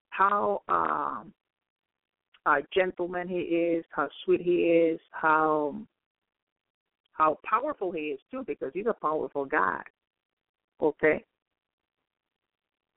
how 0.10 0.64
um 0.69 1.34
uh 2.45 2.61
gentleman 2.73 3.27
he 3.27 3.35
is, 3.35 3.85
how 3.91 4.10
sweet 4.26 4.41
he 4.41 4.64
is, 4.64 4.99
how 5.11 5.76
how 7.14 7.38
powerful 7.44 7.91
he 7.91 8.02
is 8.02 8.19
too, 8.31 8.44
because 8.48 8.72
he's 8.73 8.88
a 8.88 8.94
powerful 8.94 9.45
guy. 9.45 9.81
Okay. 10.81 11.23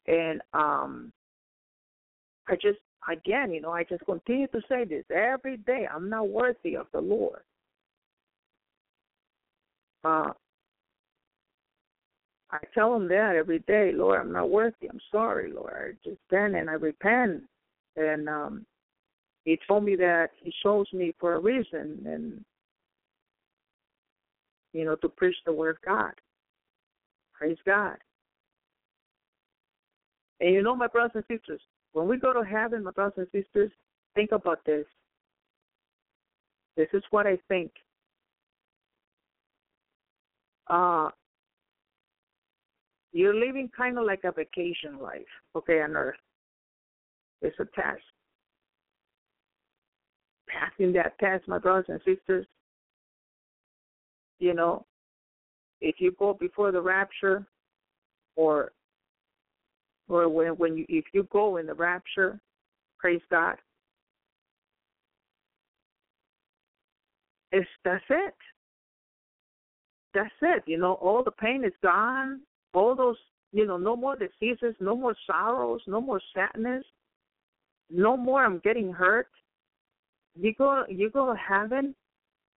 And 0.07 0.41
um 0.55 1.13
I 2.49 2.55
just 2.55 2.79
again, 3.09 3.53
you 3.53 3.61
know, 3.61 3.73
I 3.73 3.85
just 3.85 4.05
continue 4.05 4.47
to 4.49 4.61
say 4.69 4.85
this 4.85 5.05
every 5.15 5.59
day. 5.59 5.87
I'm 5.93 6.09
not 6.09 6.29
worthy 6.29 6.77
of 6.77 6.87
the 6.93 7.01
Lord. 7.01 7.43
Uh 10.05 10.33
I 12.53 12.59
tell 12.75 12.97
him 12.97 13.07
that 13.09 13.37
every 13.37 13.61
day, 13.61 13.93
Lord, 13.95 14.21
I'm 14.21 14.33
not 14.33 14.51
worthy. 14.51 14.89
I'm 14.91 15.01
sorry, 15.13 15.53
Lord. 15.53 15.73
I 15.73 16.09
just 16.09 16.21
been 16.31 16.57
and 16.57 16.69
I 16.69 16.73
repent 16.73 17.45
and 17.97 18.29
um, 18.29 18.67
he 19.45 19.59
told 19.67 19.85
me 19.85 19.97
that 19.97 20.31
he 20.43 20.53
chose 20.63 20.87
me 20.93 21.15
for 21.19 21.35
a 21.35 21.41
reason, 21.41 22.03
and 22.07 22.45
you 24.73 24.85
know, 24.85 24.97
to 24.97 25.09
preach 25.09 25.37
the 25.45 25.53
word 25.53 25.77
of 25.77 25.83
God. 25.83 26.13
Praise 27.33 27.59
God. 27.67 27.97
And 30.41 30.55
you 30.55 30.63
know, 30.63 30.77
my 30.77 30.87
brothers 30.87 31.13
and 31.29 31.39
sisters, 31.39 31.61
when 31.93 32.09
we 32.09 32.19
go 32.19 32.33
to 32.33 32.45
heaven, 32.45 32.85
my 32.85 32.91
brothers 32.93 33.27
and 33.33 33.45
sisters, 33.45 33.71
think 34.15 34.33
about 34.33 34.65
this. 34.65 34.87
This 36.77 36.89
is 36.93 37.03
what 37.11 37.27
I 37.27 37.39
think. 37.49 37.73
Uh, 40.69 41.11
you're 43.13 43.35
living 43.35 43.69
kind 43.77 43.99
of 43.99 44.05
like 44.05 44.23
a 44.25 44.33
vacation 44.33 44.99
life, 45.01 45.21
okay, 45.57 45.81
on 45.83 45.97
earth. 45.97 46.17
It's 47.43 47.59
a 47.59 47.65
test. 47.75 48.03
Passing 50.49 50.93
that 50.93 51.19
test, 51.19 51.49
my 51.49 51.59
brothers 51.59 51.87
and 51.89 52.01
sisters, 52.05 52.47
you 54.39 54.55
know, 54.55 54.87
if 55.81 55.97
you 55.99 56.13
go 56.19 56.35
before 56.35 56.73
the 56.73 56.81
rapture 56.81 57.47
or 58.37 58.73
or 60.11 60.29
when 60.29 60.49
when 60.57 60.77
you 60.77 60.85
if 60.89 61.05
you 61.13 61.27
go 61.33 61.57
in 61.57 61.67
the 61.67 61.75
rapture, 61.75 62.39
praise 62.99 63.23
God. 63.31 63.57
It's 67.53 67.69
that's 67.85 68.05
it. 68.11 68.35
That's 70.13 70.31
it. 70.43 70.65
You 70.67 70.79
know, 70.79 70.95
all 70.95 71.23
the 71.23 71.31
pain 71.31 71.65
is 71.65 71.73
gone. 71.83 72.41
All 72.75 72.95
those, 72.95 73.17
you 73.53 73.67
know, 73.67 73.77
no 73.77 73.97
more 73.97 74.17
diseases, 74.17 74.75
no 74.81 74.97
more 74.97 75.15
sorrows, 75.27 75.81
no 75.87 76.01
more 76.01 76.21
sadness, 76.35 76.85
no 77.89 78.17
more 78.17 78.45
I'm 78.45 78.61
getting 78.65 78.93
hurt. 78.93 79.29
You 80.41 80.55
go 80.55 80.85
you 80.89 81.11
go 81.11 81.33
to 81.33 81.39
heaven 81.39 81.95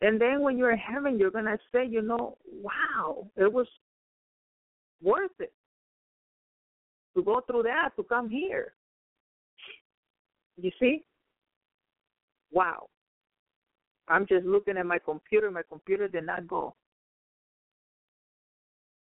and 0.01 0.19
then 0.19 0.41
when 0.41 0.57
you're 0.57 0.71
in 0.71 0.79
heaven 0.79 1.19
you're 1.19 1.31
gonna 1.31 1.57
say, 1.73 1.85
you 1.85 2.01
know, 2.01 2.37
wow, 2.45 3.27
it 3.35 3.51
was 3.51 3.67
worth 5.01 5.31
it 5.39 5.53
to 7.15 7.23
go 7.23 7.41
through 7.41 7.63
that 7.63 7.91
to 7.95 8.03
come 8.03 8.29
here. 8.29 8.73
You 10.57 10.71
see? 10.79 11.03
Wow. 12.51 12.87
I'm 14.07 14.27
just 14.27 14.45
looking 14.45 14.77
at 14.77 14.85
my 14.85 14.99
computer. 14.99 15.49
My 15.49 15.63
computer 15.69 16.07
did 16.07 16.25
not 16.25 16.47
go. 16.47 16.75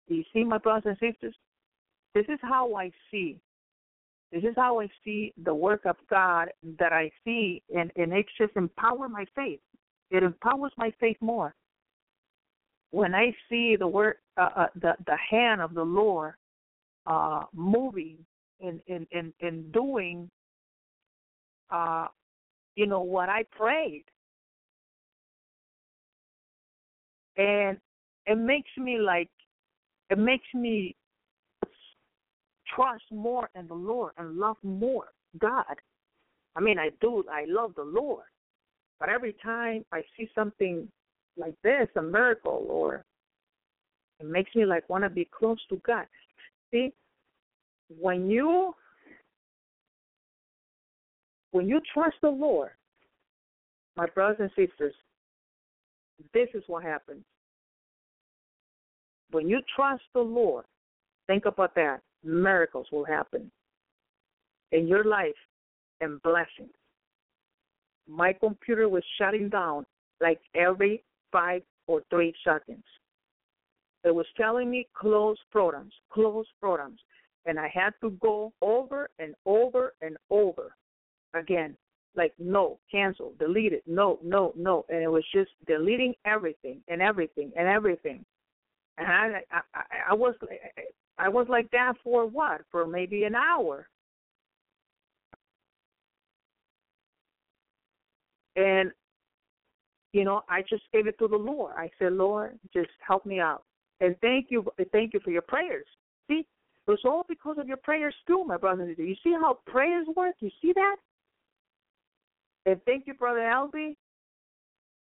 Do 0.09 0.15
you 0.15 0.25
see, 0.33 0.45
my 0.45 0.59
brothers 0.59 0.97
and 1.01 1.13
sisters? 1.13 1.35
This 2.15 2.27
is 2.29 2.39
how 2.43 2.75
I 2.75 2.93
see. 3.11 3.39
This 4.31 4.45
is 4.45 4.55
how 4.57 4.81
I 4.81 4.89
see 5.05 5.33
the 5.45 5.55
work 5.55 5.85
of 5.85 5.97
God 6.11 6.49
that 6.79 6.93
I 6.93 7.11
see, 7.25 7.63
and, 7.75 7.91
and 7.97 8.13
it 8.13 8.27
just 8.39 8.57
empowers 8.57 9.11
my 9.11 9.25
faith. 9.35 9.61
It 10.11 10.23
empowers 10.23 10.73
my 10.77 10.93
faith 11.01 11.17
more. 11.21 11.55
When 12.91 13.15
I 13.15 13.35
see 13.49 13.77
the 13.77 13.89
work, 13.89 14.19
uh, 14.37 14.51
uh, 14.57 14.67
the 14.81 14.95
the 15.07 15.17
hand 15.31 15.61
of 15.61 15.75
the 15.75 15.83
Lord 15.83 16.35
uh, 17.07 17.43
moving 17.55 18.19
and 18.61 18.81
in, 18.87 19.07
in, 19.11 19.33
in 19.41 19.71
doing, 19.73 20.31
uh, 21.71 22.07
you 22.77 22.87
know, 22.87 23.01
what 23.03 23.29
I 23.29 23.45
prayed. 23.57 24.05
And 27.37 27.79
it 28.27 28.39
makes 28.39 28.71
me 28.79 28.99
like, 28.99 29.31
it 30.11 30.19
makes 30.19 30.47
me 30.55 30.95
trust 32.75 33.05
more 33.11 33.51
in 33.55 33.67
the 33.67 33.75
Lord 33.75 34.13
and 34.19 34.37
love 34.37 34.57
more 34.63 35.07
God. 35.39 35.65
I 36.57 36.61
mean, 36.61 36.79
I 36.79 36.91
do, 37.01 37.25
I 37.31 37.45
love 37.49 37.75
the 37.77 37.85
Lord. 37.85 38.25
But 39.01 39.09
every 39.09 39.35
time 39.43 39.85
I 39.93 40.03
see 40.17 40.29
something 40.35 40.89
like 41.37 41.55
this, 41.63 41.89
a 41.97 42.03
miracle, 42.03 42.67
or 42.69 43.05
it 44.21 44.27
makes 44.27 44.55
me 44.55 44.65
like 44.65 44.89
want 44.89 45.05
to 45.05 45.11
be 45.11 45.29
close 45.37 45.59
to 45.69 45.81
God. 45.85 46.07
See, 46.71 46.93
when 48.01 48.31
you 48.31 48.75
when 51.53 51.69
you 51.69 51.81
trust 51.93 52.17
the 52.21 52.31
Lord, 52.31 52.71
my 53.97 54.07
brothers 54.07 54.39
and 54.41 54.51
sisters, 54.51 54.95
this 56.33 56.49
is 56.55 56.65
what 56.67 56.83
happens. 56.83 57.23
When 59.31 59.49
you 59.49 59.61
trust 59.77 60.03
the 60.15 60.21
Lord, 60.21 60.65
think 61.27 61.45
about 61.47 61.75
that. 61.77 62.01
Miracles 62.25 62.87
will 62.91 63.05
happen 63.05 63.51
in 64.73 64.89
your 64.89 65.05
life 65.05 65.35
and 66.01 66.21
blessings. 66.23 66.75
My 68.09 68.33
computer 68.33 68.89
was 68.89 69.03
shutting 69.19 69.49
down 69.49 69.87
like 70.21 70.41
every 70.55 71.05
five 71.31 71.63
or 71.87 72.03
three 72.11 72.35
seconds. 72.45 72.85
It 74.05 74.15
was 74.15 74.27
telling 74.37 74.71
me 74.71 74.87
close 74.95 75.39
programs, 75.51 75.93
close 76.13 76.47
programs 76.61 77.01
and 77.47 77.59
I 77.59 77.71
had 77.73 77.91
to 78.01 78.11
go 78.23 78.53
over 78.63 79.11
and 79.19 79.35
over 79.47 79.95
and 80.01 80.17
over 80.31 80.77
again. 81.35 81.77
Like 82.17 82.33
no, 82.39 82.79
cancel, 82.91 83.33
delete 83.41 83.73
it, 83.73 83.83
no, 83.89 84.21
no, 84.23 84.53
no, 84.57 84.85
and 84.89 85.03
it 85.03 85.11
was 85.11 85.25
just 85.35 85.51
deleting 85.67 86.15
everything 86.25 86.81
and 86.87 87.03
everything 87.03 87.51
and 87.57 87.67
everything. 87.67 88.25
And 88.99 89.09
I, 89.09 89.43
I, 89.51 89.61
I, 89.75 89.83
I 90.11 90.15
was, 90.15 90.37
I 91.19 91.29
was 91.29 91.47
like 91.49 91.69
that 91.73 91.95
for 92.05 92.25
what? 92.25 92.61
For 92.71 92.87
maybe 92.87 93.25
an 93.25 93.35
hour. 93.35 93.89
And 98.55 98.93
you 100.13 100.23
know, 100.23 100.43
I 100.49 100.63
just 100.63 100.85
gave 100.93 101.09
it 101.09 101.19
to 101.19 101.27
the 101.27 101.37
Lord. 101.37 101.75
I 101.77 101.91
said, 101.99 102.13
Lord, 102.13 102.57
just 102.73 102.91
help 103.05 103.27
me 103.27 103.41
out. 103.41 103.65
And 104.01 104.17
thank 104.21 104.47
you, 104.51 104.65
thank 104.93 105.15
you 105.15 105.21
for 105.21 105.31
your 105.31 105.43
prayers. 105.43 105.87
See, 106.29 106.47
it 106.87 106.91
was 106.91 107.01
all 107.05 107.25
because 107.29 107.57
of 107.59 107.67
your 107.67 107.77
prayers 107.79 108.15
too, 108.27 108.45
my 108.45 108.57
brother. 108.57 108.93
You 108.97 109.15
see 109.23 109.33
how 109.33 109.59
prayers 109.67 110.07
work? 110.17 110.35
You 110.41 110.51
see 110.61 110.73
that? 110.75 110.97
And 112.67 112.81
thank 112.85 113.07
you, 113.07 113.15
Brother 113.15 113.41
Elvi, 113.41 113.97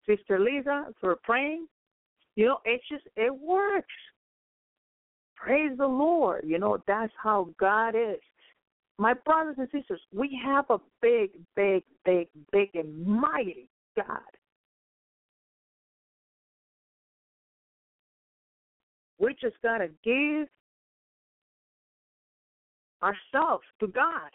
Sister 0.07 0.39
Lisa, 0.39 0.88
for 0.99 1.15
praying. 1.23 1.68
You 2.35 2.45
know, 2.45 2.57
it's 2.65 2.84
just 2.89 3.03
it 3.15 3.34
works. 3.34 3.88
Praise 5.35 5.77
the 5.77 5.88
Lord. 5.88 6.43
You 6.45 6.59
know, 6.59 6.77
that's 6.88 7.13
how 7.22 7.49
God 7.59 7.89
is. 7.95 8.19
My 8.97 9.13
brothers 9.13 9.55
and 9.57 9.68
sisters, 9.72 9.99
we 10.13 10.39
have 10.43 10.65
a 10.69 10.77
big, 11.01 11.31
big, 11.55 11.84
big, 12.05 12.27
big 12.51 12.69
and 12.76 13.05
mighty 13.05 13.68
God. 13.95 14.19
We 19.22 19.35
just 19.39 19.56
gotta 19.61 19.89
give 20.03 20.48
ourselves 23.03 23.64
to 23.80 23.88
God. 23.88 24.31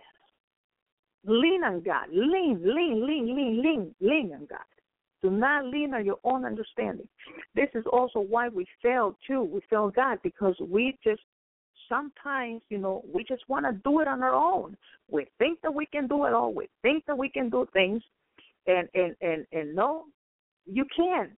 Lean 1.24 1.64
on 1.64 1.82
God. 1.82 2.06
Lean, 2.12 2.60
lean, 2.62 3.04
lean, 3.04 3.36
lean, 3.36 3.62
lean, 3.62 3.94
lean 4.00 4.32
on 4.32 4.46
God. 4.46 4.60
Do 5.22 5.30
not 5.30 5.64
lean 5.64 5.92
on 5.92 6.06
your 6.06 6.18
own 6.22 6.44
understanding. 6.44 7.08
This 7.56 7.68
is 7.74 7.84
also 7.92 8.20
why 8.20 8.48
we 8.48 8.64
fail 8.80 9.16
too. 9.26 9.42
We 9.42 9.60
fail 9.68 9.90
God 9.90 10.18
because 10.22 10.54
we 10.60 10.96
just 11.02 11.22
sometimes, 11.88 12.62
you 12.68 12.78
know, 12.78 13.02
we 13.12 13.24
just 13.24 13.42
want 13.48 13.66
to 13.66 13.72
do 13.72 14.00
it 14.00 14.08
on 14.08 14.22
our 14.22 14.34
own. 14.34 14.76
We 15.10 15.26
think 15.38 15.60
that 15.62 15.74
we 15.74 15.86
can 15.86 16.06
do 16.06 16.26
it 16.26 16.32
all. 16.32 16.54
We 16.54 16.68
think 16.82 17.04
that 17.06 17.18
we 17.18 17.28
can 17.28 17.50
do 17.50 17.66
things, 17.72 18.02
and 18.68 18.88
and 18.94 19.16
and 19.20 19.46
and 19.52 19.74
no, 19.74 20.04
you 20.64 20.84
can't. 20.96 21.32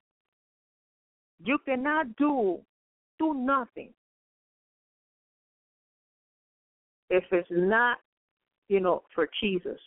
You 1.45 1.59
cannot 1.65 2.15
do 2.17 2.59
do 3.19 3.33
nothing 3.33 3.89
if 7.09 7.23
it's 7.31 7.47
not, 7.51 7.99
you 8.67 8.79
know, 8.79 9.03
for 9.13 9.29
Jesus. 9.41 9.79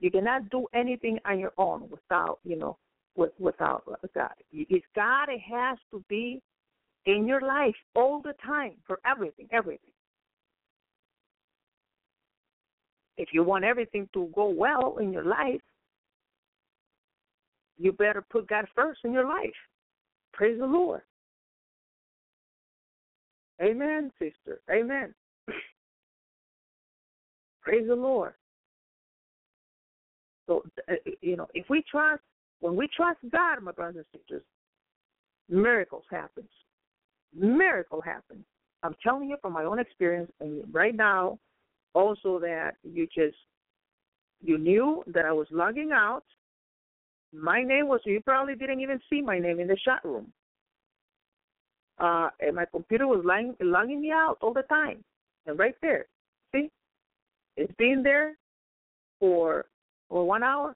You 0.00 0.10
cannot 0.10 0.48
do 0.50 0.66
anything 0.74 1.18
on 1.26 1.38
your 1.38 1.52
own 1.58 1.88
without, 1.90 2.38
you 2.44 2.56
know, 2.56 2.78
with 3.16 3.32
without 3.38 3.84
God. 4.14 4.30
It's 4.52 4.86
God. 4.96 5.28
It 5.28 5.40
has 5.40 5.78
to 5.90 6.02
be 6.08 6.40
in 7.06 7.26
your 7.26 7.40
life 7.40 7.74
all 7.94 8.20
the 8.22 8.34
time 8.44 8.74
for 8.86 8.98
everything, 9.06 9.48
everything. 9.52 9.92
If 13.16 13.28
you 13.32 13.44
want 13.44 13.64
everything 13.64 14.08
to 14.14 14.30
go 14.34 14.48
well 14.48 14.96
in 14.98 15.12
your 15.12 15.24
life, 15.24 15.60
you 17.78 17.92
better 17.92 18.22
put 18.30 18.48
God 18.48 18.66
first 18.74 19.00
in 19.04 19.12
your 19.12 19.28
life. 19.28 19.50
Praise 20.32 20.58
the 20.58 20.66
Lord. 20.66 21.02
Amen, 23.62 24.10
sister. 24.18 24.60
Amen. 24.70 25.14
Praise 27.62 27.86
the 27.86 27.94
Lord. 27.94 28.32
So, 30.46 30.64
uh, 30.88 30.94
you 31.20 31.36
know, 31.36 31.46
if 31.54 31.66
we 31.68 31.84
trust, 31.90 32.22
when 32.60 32.74
we 32.76 32.88
trust 32.96 33.18
God, 33.30 33.62
my 33.62 33.72
brothers 33.72 34.04
and 34.12 34.20
sisters, 34.20 34.42
miracles 35.48 36.04
happen. 36.10 36.44
Miracle 37.34 38.00
happens. 38.00 38.44
I'm 38.82 38.96
telling 39.02 39.28
you 39.28 39.36
from 39.40 39.52
my 39.52 39.64
own 39.64 39.78
experience, 39.78 40.32
and 40.40 40.62
right 40.72 40.94
now, 40.94 41.38
also 41.94 42.38
that 42.40 42.72
you 42.82 43.06
just 43.06 43.36
you 44.42 44.58
knew 44.58 45.02
that 45.08 45.26
I 45.26 45.32
was 45.32 45.46
logging 45.50 45.90
out. 45.92 46.24
My 47.32 47.62
name 47.62 47.88
was, 47.88 48.00
you 48.04 48.20
probably 48.22 48.54
didn't 48.54 48.80
even 48.80 49.00
see 49.10 49.20
my 49.20 49.38
name 49.38 49.60
in 49.60 49.68
the 49.68 49.76
chat 49.84 50.00
room. 50.02 50.32
Uh, 52.00 52.30
and 52.40 52.56
my 52.56 52.64
computer 52.64 53.06
was 53.06 53.22
lying, 53.24 53.54
logging 53.60 54.00
me 54.00 54.10
out 54.10 54.38
all 54.40 54.54
the 54.54 54.62
time. 54.62 55.04
And 55.46 55.58
right 55.58 55.74
there, 55.82 56.06
see, 56.52 56.70
it's 57.56 57.72
been 57.76 58.02
there 58.02 58.36
for 59.18 59.66
for 60.08 60.26
one 60.26 60.42
hour. 60.42 60.74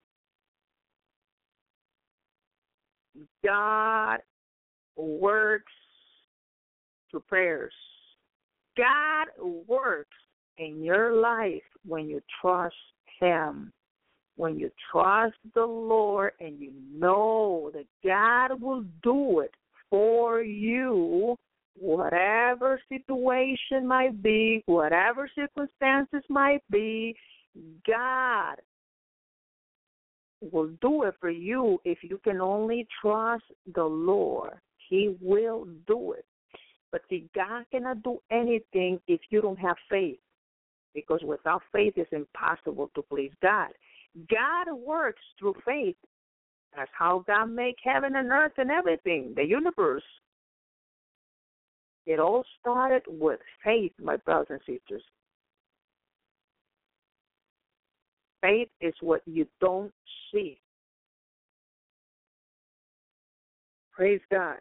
God 3.43 4.19
works 4.97 5.73
through 7.11 7.21
prayers. 7.21 7.73
God 8.77 9.29
works 9.67 10.17
in 10.59 10.83
your 10.83 11.15
life 11.15 11.63
when 11.87 12.07
you 12.07 12.21
trust 12.41 12.75
Him. 13.19 13.73
When 14.37 14.59
you 14.59 14.71
trust 14.91 15.37
the 15.55 15.65
Lord 15.65 16.33
and 16.41 16.59
you 16.59 16.73
know 16.93 17.71
that 17.73 17.87
God 18.05 18.61
will 18.61 18.85
do 19.03 19.41
it 19.41 19.55
for 19.95 20.43
you, 20.43 21.37
whatever 21.79 22.81
situation 22.89 23.87
might 23.87 24.21
be, 24.21 24.61
whatever 24.67 25.31
circumstances 25.37 26.25
might 26.29 26.63
be, 26.69 27.15
God 27.87 28.57
will 30.51 30.71
do 30.81 31.05
it 31.05 31.15
for 31.21 31.31
you 31.31 31.81
if 31.85 31.99
you 32.03 32.19
can 32.25 32.41
only 32.41 32.89
trust 33.01 33.45
the 33.73 33.85
Lord. 33.85 34.55
He 34.89 35.15
will 35.21 35.69
do 35.87 36.15
it. 36.15 36.25
But 36.91 37.03
see, 37.09 37.29
God 37.33 37.65
cannot 37.71 38.03
do 38.03 38.19
anything 38.33 38.99
if 39.07 39.21
you 39.31 39.41
don't 39.41 39.61
have 39.61 39.77
faith. 39.89 40.19
Because 40.93 41.21
without 41.25 41.63
faith, 41.73 41.93
it's 41.95 42.13
impossible 42.13 42.91
to 42.97 43.03
please 43.03 43.33
God. 43.41 43.69
God 44.29 44.75
works 44.75 45.23
through 45.39 45.55
faith. 45.65 45.97
That's 46.77 46.91
how 46.93 47.25
God 47.27 47.47
made 47.47 47.77
heaven 47.83 48.17
and 48.17 48.31
earth 48.31 48.53
and 48.59 48.71
everything, 48.71 49.33
the 49.37 49.45
universe. 49.45 50.03
It 52.07 52.19
all 52.19 52.45
started 52.61 53.03
with 53.07 53.41
faith, 53.65 53.93
my 54.03 54.17
brothers 54.17 54.61
and 54.67 54.79
sisters. 54.79 55.03
Faith 58.43 58.69
is 58.81 58.95
what 59.01 59.23
you 59.25 59.47
don't 59.61 59.93
see. 60.33 60.61
Praise 63.93 64.21
God. 64.31 64.59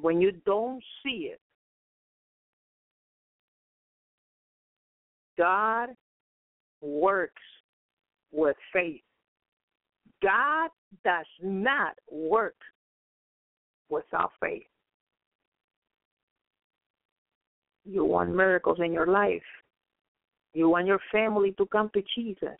When 0.00 0.20
you 0.20 0.32
don't 0.46 0.82
see 1.02 1.32
it, 1.32 1.40
God 5.36 5.90
works 6.80 7.42
with 8.32 8.56
faith. 8.72 9.02
God 10.22 10.70
does 11.04 11.26
not 11.42 11.94
work 12.10 12.56
without 13.88 14.32
faith. 14.40 14.66
You 17.84 18.04
want 18.04 18.34
miracles 18.34 18.78
in 18.84 18.92
your 18.92 19.06
life. 19.06 19.42
You 20.52 20.68
want 20.68 20.86
your 20.86 21.00
family 21.10 21.52
to 21.52 21.66
come 21.66 21.90
to 21.94 22.02
Jesus. 22.14 22.58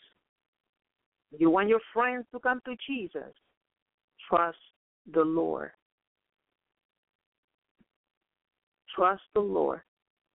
You 1.36 1.50
want 1.50 1.68
your 1.68 1.80
friends 1.92 2.26
to 2.32 2.40
come 2.40 2.60
to 2.64 2.74
Jesus. 2.86 3.32
Trust 4.28 4.58
the 5.12 5.22
Lord. 5.22 5.70
Trust 8.96 9.22
the 9.34 9.40
Lord 9.40 9.80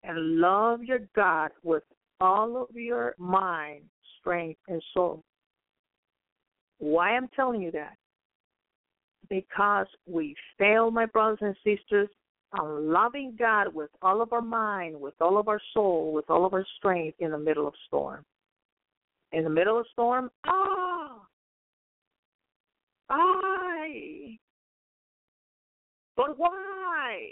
and 0.04 0.40
love 0.40 0.84
your 0.84 1.00
God 1.16 1.52
with 1.64 1.84
all 2.22 2.62
of 2.62 2.76
your 2.76 3.16
mind, 3.18 3.84
strength, 4.26 4.60
and 4.68 4.82
soul. 4.94 5.24
Why 6.80 7.12
I'm 7.16 7.30
telling 7.36 7.62
you 7.62 7.72
that? 7.72 7.96
Because 9.30 9.88
we 10.08 10.36
fail, 10.58 10.92
my 10.92 11.06
brothers 11.06 11.40
and 11.42 11.56
sisters, 11.64 12.10
on 12.54 12.92
loving 12.92 13.36
God 13.38 13.74
with 13.74 13.90
all 14.02 14.22
of 14.22 14.34
our 14.34 14.42
mind, 14.42 15.00
with 15.00 15.16
all 15.20 15.38
of 15.38 15.48
our 15.48 15.62
soul, 15.74 16.14
with 16.14 16.30
all 16.30 16.46
of 16.46 16.54
our 16.54 16.66
strength 16.78 17.18
in 17.20 17.32
the 17.32 17.38
middle 17.38 17.68
of 17.68 17.74
storm. 17.88 18.24
In 19.32 19.44
the 19.44 19.50
middle 19.50 19.80
of 19.80 19.86
storm, 19.92 20.30
ah, 20.46 21.20
I. 23.10 24.38
But 26.16 26.38
why? 26.38 27.32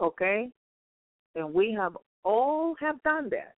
Okay, 0.00 0.50
and 1.34 1.52
we 1.52 1.72
have 1.72 1.96
all 2.24 2.74
have 2.80 3.02
done 3.02 3.28
that. 3.30 3.54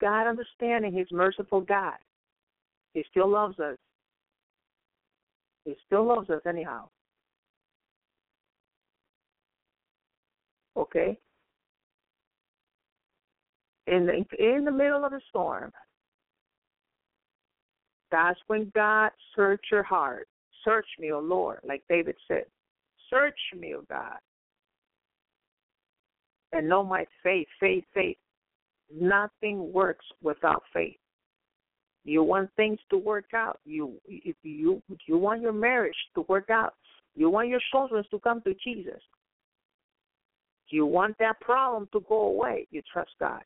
God 0.00 0.26
understanding 0.26 0.92
He's 0.92 1.10
merciful 1.10 1.60
God. 1.60 1.96
He 2.94 3.04
still 3.10 3.28
loves 3.28 3.58
us. 3.58 3.76
He 5.64 5.74
still 5.86 6.04
loves 6.04 6.30
us 6.30 6.40
anyhow. 6.46 6.88
Okay? 10.76 11.18
In 13.86 14.06
the 14.06 14.24
in 14.38 14.64
the 14.64 14.70
middle 14.70 15.04
of 15.04 15.10
the 15.10 15.20
storm, 15.28 15.72
that's 18.10 18.38
when 18.46 18.70
God 18.74 19.10
search 19.34 19.64
your 19.70 19.82
heart. 19.82 20.28
Search 20.64 20.86
me, 20.98 21.12
O 21.12 21.20
Lord, 21.20 21.60
like 21.64 21.82
David 21.88 22.16
said. 22.26 22.44
Search 23.10 23.38
me, 23.58 23.74
O 23.74 23.82
God. 23.88 24.18
And 26.52 26.68
know 26.68 26.82
my 26.82 27.04
faith, 27.22 27.46
faith, 27.60 27.84
faith. 27.92 28.16
Nothing 28.94 29.72
works 29.72 30.04
without 30.22 30.62
faith. 30.72 30.96
You 32.04 32.22
want 32.22 32.48
things 32.56 32.78
to 32.90 32.96
work 32.96 33.34
out. 33.34 33.60
You 33.66 34.00
if 34.06 34.36
you 34.42 34.82
you 35.06 35.18
want 35.18 35.42
your 35.42 35.52
marriage 35.52 35.96
to 36.14 36.22
work 36.22 36.48
out. 36.48 36.74
You 37.14 37.28
want 37.28 37.48
your 37.48 37.60
children 37.70 38.02
to 38.10 38.18
come 38.20 38.40
to 38.42 38.54
Jesus. 38.64 39.00
You 40.68 40.86
want 40.86 41.16
that 41.18 41.40
problem 41.40 41.88
to 41.92 42.00
go 42.08 42.28
away. 42.28 42.66
You 42.70 42.80
trust 42.90 43.10
God. 43.20 43.42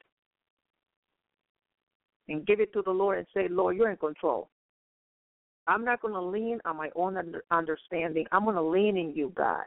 And 2.29 2.47
give 2.47 2.61
it 2.61 2.73
to 2.75 2.83
the 2.83 2.91
Lord 2.91 3.19
and 3.19 3.27
say, 3.35 3.49
Lord, 3.49 3.77
you're 3.77 3.91
in 3.91 3.97
control. 3.97 4.49
I'm 5.67 5.85
not 5.85 6.01
going 6.01 6.15
to 6.15 6.21
lean 6.21 6.61
on 6.65 6.77
my 6.77 6.91
own 6.95 7.17
understanding. 7.51 8.27
I'm 8.31 8.45
going 8.45 8.57
to 8.57 8.63
lean 8.63 8.97
in 8.97 9.13
you, 9.15 9.33
God 9.35 9.65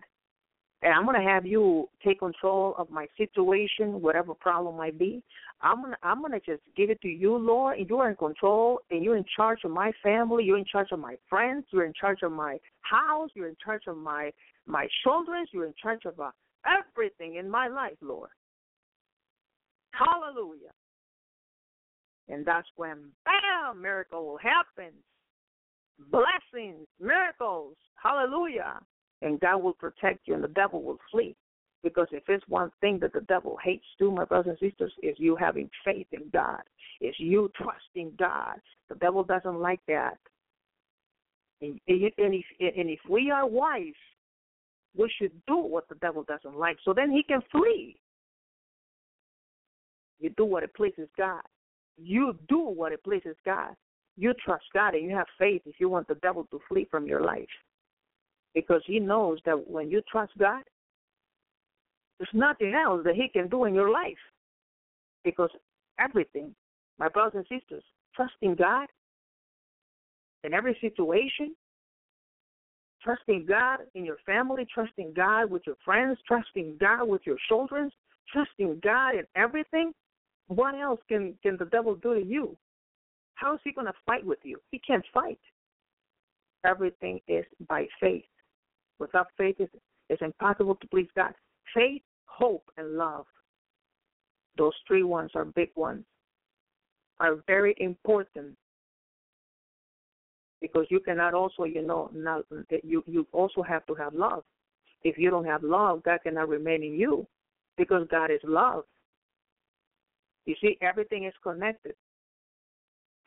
and 0.81 0.93
I'm 0.93 1.05
to 1.05 1.21
have 1.21 1.45
you 1.45 1.89
take 2.03 2.19
control 2.19 2.75
of 2.77 2.89
my 2.89 3.07
situation, 3.17 4.01
whatever 4.01 4.33
problem 4.33 4.77
might 4.77 4.99
be. 4.99 5.23
I'm 5.61 5.83
to, 5.83 5.97
I'm 6.03 6.21
to 6.23 6.39
just 6.39 6.61
give 6.75 6.89
it 6.89 7.01
to 7.01 7.07
you, 7.07 7.37
Lord, 7.37 7.79
and 7.79 7.89
you're 7.89 8.09
in 8.09 8.15
control, 8.15 8.81
and 8.91 9.03
you're 9.03 9.17
in 9.17 9.25
charge 9.35 9.59
of 9.63 9.71
my 9.71 9.91
family, 10.03 10.43
you're 10.43 10.57
in 10.57 10.65
charge 10.65 10.89
of 10.91 10.99
my 10.99 11.15
friends, 11.29 11.65
you're 11.71 11.85
in 11.85 11.93
charge 11.99 12.19
of 12.23 12.31
my 12.31 12.57
house, 12.81 13.29
you're 13.33 13.47
in 13.47 13.55
charge 13.63 13.83
of 13.87 13.97
my 13.97 14.31
my 14.67 14.87
children, 15.03 15.45
you're 15.53 15.67
in 15.67 15.73
charge 15.81 16.05
of 16.05 16.19
uh, 16.19 16.31
everything 16.65 17.35
in 17.35 17.49
my 17.49 17.67
life, 17.67 17.97
Lord. 18.01 18.29
Hallelujah. 19.91 20.71
And 22.27 22.43
that's 22.43 22.67
when, 22.75 23.11
bam, 23.23 23.81
miracle 23.81 24.39
happens. 24.41 24.95
Blessings, 26.11 26.87
miracles, 26.99 27.75
hallelujah 27.95 28.79
and 29.25 29.39
God 29.39 29.57
will 29.57 29.73
protect 29.73 30.27
you 30.27 30.35
and 30.35 30.43
the 30.43 30.49
devil 30.49 30.83
will 30.83 30.99
flee. 31.11 31.35
Because 31.83 32.07
if 32.11 32.23
it's 32.29 32.47
one 32.47 32.71
thing 32.79 32.99
that 32.99 33.11
the 33.11 33.21
devil 33.21 33.57
hates 33.63 33.85
too, 33.97 34.11
my 34.11 34.23
brothers 34.23 34.55
and 34.59 34.71
sisters, 34.71 34.93
is 35.03 35.15
you 35.17 35.35
having 35.35 35.69
faith 35.83 36.07
in 36.11 36.29
God. 36.31 36.61
Is 37.01 37.15
you 37.17 37.51
trusting 37.55 38.13
God. 38.17 38.55
The 38.89 38.95
devil 38.95 39.23
doesn't 39.23 39.59
like 39.59 39.81
that. 39.87 40.17
And 41.61 41.79
if 41.87 42.99
we 43.09 43.31
are 43.31 43.47
wise, 43.47 43.93
we 44.95 45.11
should 45.17 45.31
do 45.47 45.57
what 45.57 45.89
the 45.89 45.95
devil 45.95 46.23
doesn't 46.23 46.57
like 46.57 46.77
so 46.85 46.93
then 46.93 47.11
he 47.11 47.23
can 47.23 47.41
flee. 47.51 47.97
You 50.19 50.29
do 50.37 50.45
what 50.45 50.63
it 50.63 50.73
pleases 50.73 51.09
God. 51.17 51.41
You 51.97 52.37
do 52.47 52.59
what 52.59 52.91
it 52.91 53.03
pleases 53.03 53.35
God. 53.45 53.75
You 54.17 54.33
trust 54.45 54.65
God 54.73 54.93
and 54.93 55.03
you 55.09 55.15
have 55.15 55.27
faith 55.37 55.63
if 55.65 55.75
you 55.79 55.89
want 55.89 56.07
the 56.07 56.15
devil 56.15 56.47
to 56.51 56.59
flee 56.69 56.87
from 56.89 57.05
your 57.05 57.21
life 57.21 57.49
because 58.55 58.81
he 58.87 58.99
knows 58.99 59.37
that 59.45 59.69
when 59.69 59.91
you 59.91 60.01
trust 60.09 60.31
God, 60.39 60.63
there's 62.17 62.29
nothing 62.33 62.73
else 62.73 63.01
that 63.03 63.15
he 63.15 63.27
can 63.27 63.49
do 63.49 63.65
in 63.65 63.75
your 63.75 63.91
life. 63.91 64.17
Because 65.23 65.49
everything, 65.99 66.55
my 66.97 67.09
brothers 67.09 67.45
and 67.49 67.59
sisters, 67.59 67.83
trusting 68.15 68.55
God 68.55 68.87
in 70.43 70.53
every 70.53 70.77
situation, 70.79 71.53
trusting 73.03 73.45
God 73.45 73.79
in 73.93 74.05
your 74.05 74.17
family, 74.25 74.65
trusting 74.73 75.13
God 75.13 75.51
with 75.51 75.63
your 75.67 75.75
friends, 75.83 76.17
trusting 76.25 76.77
God 76.79 77.07
with 77.09 77.21
your 77.25 77.37
children, 77.49 77.91
trusting 78.31 78.79
God 78.81 79.15
in 79.15 79.25
everything, 79.35 79.91
what 80.47 80.75
else 80.75 81.01
can, 81.09 81.35
can 81.43 81.57
the 81.57 81.65
devil 81.65 81.95
do 81.95 82.13
to 82.13 82.25
you? 82.25 82.55
How 83.33 83.55
is 83.55 83.59
he 83.65 83.73
going 83.73 83.87
to 83.87 83.93
fight 84.05 84.25
with 84.25 84.39
you? 84.43 84.59
He 84.71 84.79
can't 84.79 85.05
fight. 85.13 85.39
Everything 86.65 87.19
is 87.27 87.45
by 87.67 87.87
faith. 87.99 88.23
Without 88.99 89.27
faith, 89.37 89.55
it's, 89.59 89.73
it's 90.09 90.21
impossible 90.21 90.75
to 90.75 90.87
please 90.87 91.07
God. 91.15 91.33
Faith 91.73 92.01
hope, 92.37 92.63
and 92.77 92.97
love. 92.97 93.25
Those 94.57 94.73
three 94.87 95.03
ones 95.03 95.31
are 95.35 95.45
big 95.45 95.69
ones, 95.75 96.05
are 97.19 97.37
very 97.47 97.75
important 97.77 98.55
because 100.61 100.85
you 100.89 100.99
cannot 100.99 101.33
also, 101.33 101.63
you 101.63 101.85
know, 101.85 102.09
not, 102.13 102.43
you 102.83 103.03
you 103.05 103.27
also 103.31 103.61
have 103.61 103.85
to 103.87 103.93
have 103.95 104.13
love. 104.13 104.43
If 105.03 105.17
you 105.17 105.29
don't 105.29 105.45
have 105.45 105.63
love, 105.63 106.03
God 106.03 106.19
cannot 106.23 106.49
remain 106.49 106.83
in 106.83 106.93
you 106.93 107.27
because 107.77 108.07
God 108.09 108.31
is 108.31 108.39
love. 108.43 108.83
You 110.45 110.55
see, 110.61 110.77
everything 110.81 111.25
is 111.25 111.33
connected. 111.43 111.95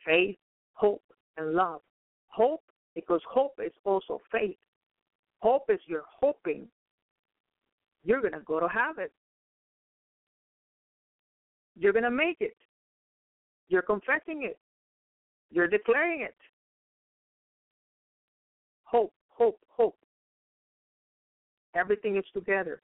Faith, 0.05 0.37
hope, 0.73 1.03
and 1.37 1.53
love. 1.53 1.81
Hope, 2.27 2.63
because 2.95 3.21
hope 3.29 3.53
is 3.63 3.73
also 3.85 4.19
faith. 4.31 4.57
Hope 5.41 5.65
is 5.69 5.79
you're 5.85 6.03
hoping 6.19 6.67
you're 8.03 8.21
going 8.21 8.33
to 8.33 8.39
go 8.39 8.59
to 8.59 8.67
heaven. 8.67 9.07
You're 11.77 11.93
going 11.93 12.03
to 12.03 12.11
make 12.11 12.37
it. 12.39 12.55
You're 13.69 13.81
confessing 13.81 14.43
it. 14.43 14.57
You're 15.51 15.67
declaring 15.67 16.21
it. 16.21 16.35
Hope, 18.83 19.13
hope, 19.29 19.59
hope. 19.69 19.95
Everything 21.75 22.17
is 22.17 22.25
together. 22.33 22.81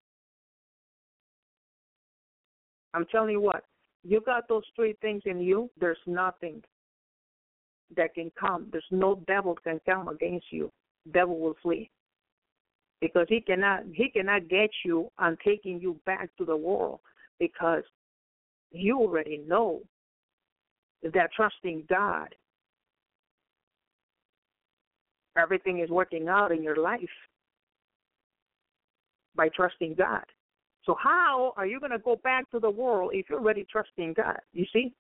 I'm 2.94 3.06
telling 3.12 3.32
you 3.32 3.42
what, 3.42 3.64
you 4.04 4.22
got 4.22 4.48
those 4.48 4.64
three 4.76 4.96
things 5.02 5.24
in 5.26 5.40
you, 5.42 5.70
there's 5.80 5.98
nothing 6.06 6.62
that 7.98 8.14
can 8.14 8.32
come. 8.40 8.68
There's 8.72 8.86
no 8.90 9.22
devil 9.28 9.58
can 9.64 9.82
come 9.86 10.08
against 10.08 10.46
you. 10.52 10.72
Devil 11.12 11.40
will 11.40 11.56
flee. 11.62 11.90
Because 13.06 13.28
he 13.30 13.40
cannot 13.40 13.84
he 13.94 14.10
cannot 14.10 14.48
get 14.48 14.72
you 14.84 15.12
on 15.20 15.38
taking 15.46 15.80
you 15.80 16.00
back 16.08 16.30
to 16.38 16.46
the 16.46 16.58
world 16.58 17.00
because 17.40 17.84
you 18.72 18.98
already 19.00 19.44
know 19.48 19.82
that 21.04 21.30
trusting 21.36 21.84
God 21.88 22.34
everything 25.38 25.80
is 25.82 25.90
working 25.90 26.28
out 26.28 26.52
in 26.52 26.64
your 26.64 26.78
life 26.78 27.00
by 29.36 29.50
trusting 29.50 29.94
God. 29.96 30.24
So 30.86 30.96
how 31.02 31.54
are 31.58 31.66
you 31.66 31.80
going 31.80 31.92
to 31.92 32.00
go 32.00 32.16
back 32.24 32.50
to 32.52 32.60
the 32.60 32.70
world 32.70 33.12
if 33.14 33.30
you're 33.30 33.40
already 33.40 33.66
trusting 33.72 34.14
God? 34.14 34.40
You 34.54 34.66
see? 34.72 34.94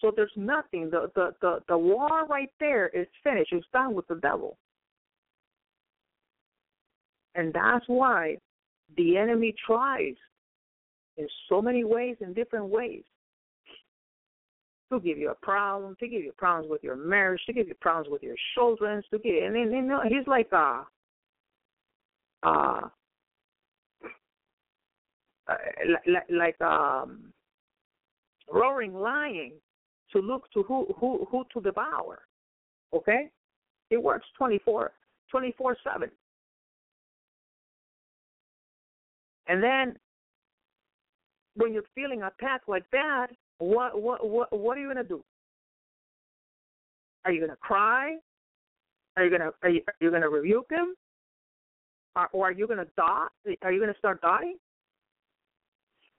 So 0.00 0.12
there's 0.14 0.32
nothing. 0.36 0.90
The 0.90 1.10
the 1.14 1.34
the, 1.40 1.60
the 1.68 1.78
war 1.78 2.26
right 2.28 2.50
there 2.58 2.88
is 2.88 3.06
finished. 3.22 3.52
It's 3.52 3.66
done 3.72 3.94
with 3.94 4.06
the 4.08 4.16
devil. 4.16 4.56
And 7.34 7.52
that's 7.52 7.84
why 7.86 8.36
the 8.96 9.16
enemy 9.16 9.54
tries 9.66 10.14
in 11.16 11.26
so 11.48 11.62
many 11.62 11.84
ways, 11.84 12.16
in 12.20 12.32
different 12.32 12.68
ways, 12.68 13.02
to 14.90 15.00
give 15.00 15.18
you 15.18 15.30
a 15.30 15.34
problem, 15.34 15.96
to 16.00 16.08
give 16.08 16.22
you 16.22 16.32
problems 16.36 16.70
with 16.70 16.82
your 16.82 16.96
marriage, 16.96 17.40
to 17.46 17.52
give 17.52 17.68
you 17.68 17.74
problems 17.80 18.08
with 18.10 18.22
your 18.22 18.36
children, 18.54 19.02
to 19.10 19.18
give 19.18 19.44
and 19.44 19.56
then 19.56 19.72
you 19.72 19.82
know 19.82 20.02
he's 20.06 20.26
like 20.26 20.48
uh 20.52 20.82
uh 22.42 22.80
like, 26.06 26.26
like 26.30 26.60
um 26.60 27.32
roaring 28.52 28.94
lion 28.94 29.52
to 30.12 30.18
look 30.18 30.50
to 30.52 30.62
who 30.64 30.86
who 30.98 31.26
who 31.30 31.44
to 31.52 31.60
devour. 31.60 32.20
Okay? 32.92 33.30
It 33.90 34.02
works 34.02 34.26
24 34.36 34.92
24 35.30 35.76
And 39.48 39.62
then 39.62 39.96
when 41.54 41.72
you're 41.72 41.82
feeling 41.94 42.22
attacked 42.22 42.68
like 42.68 42.84
that, 42.92 43.28
what 43.58 44.00
what 44.00 44.28
what 44.28 44.56
what 44.56 44.76
are 44.76 44.80
you 44.80 44.88
gonna 44.88 45.04
do? 45.04 45.22
Are 47.24 47.32
you 47.32 47.40
gonna 47.40 47.56
cry? 47.56 48.16
Are 49.16 49.24
you 49.24 49.30
gonna 49.30 49.50
are 49.62 49.68
you, 49.68 49.82
are 49.86 49.94
you 50.00 50.10
gonna 50.10 50.28
rebuke 50.28 50.70
him? 50.70 50.94
Or, 52.14 52.28
or 52.32 52.48
are 52.48 52.52
you 52.52 52.66
gonna 52.66 52.86
die? 52.96 53.26
Are 53.62 53.72
you 53.72 53.80
gonna 53.80 53.98
start 53.98 54.20
dying? 54.20 54.56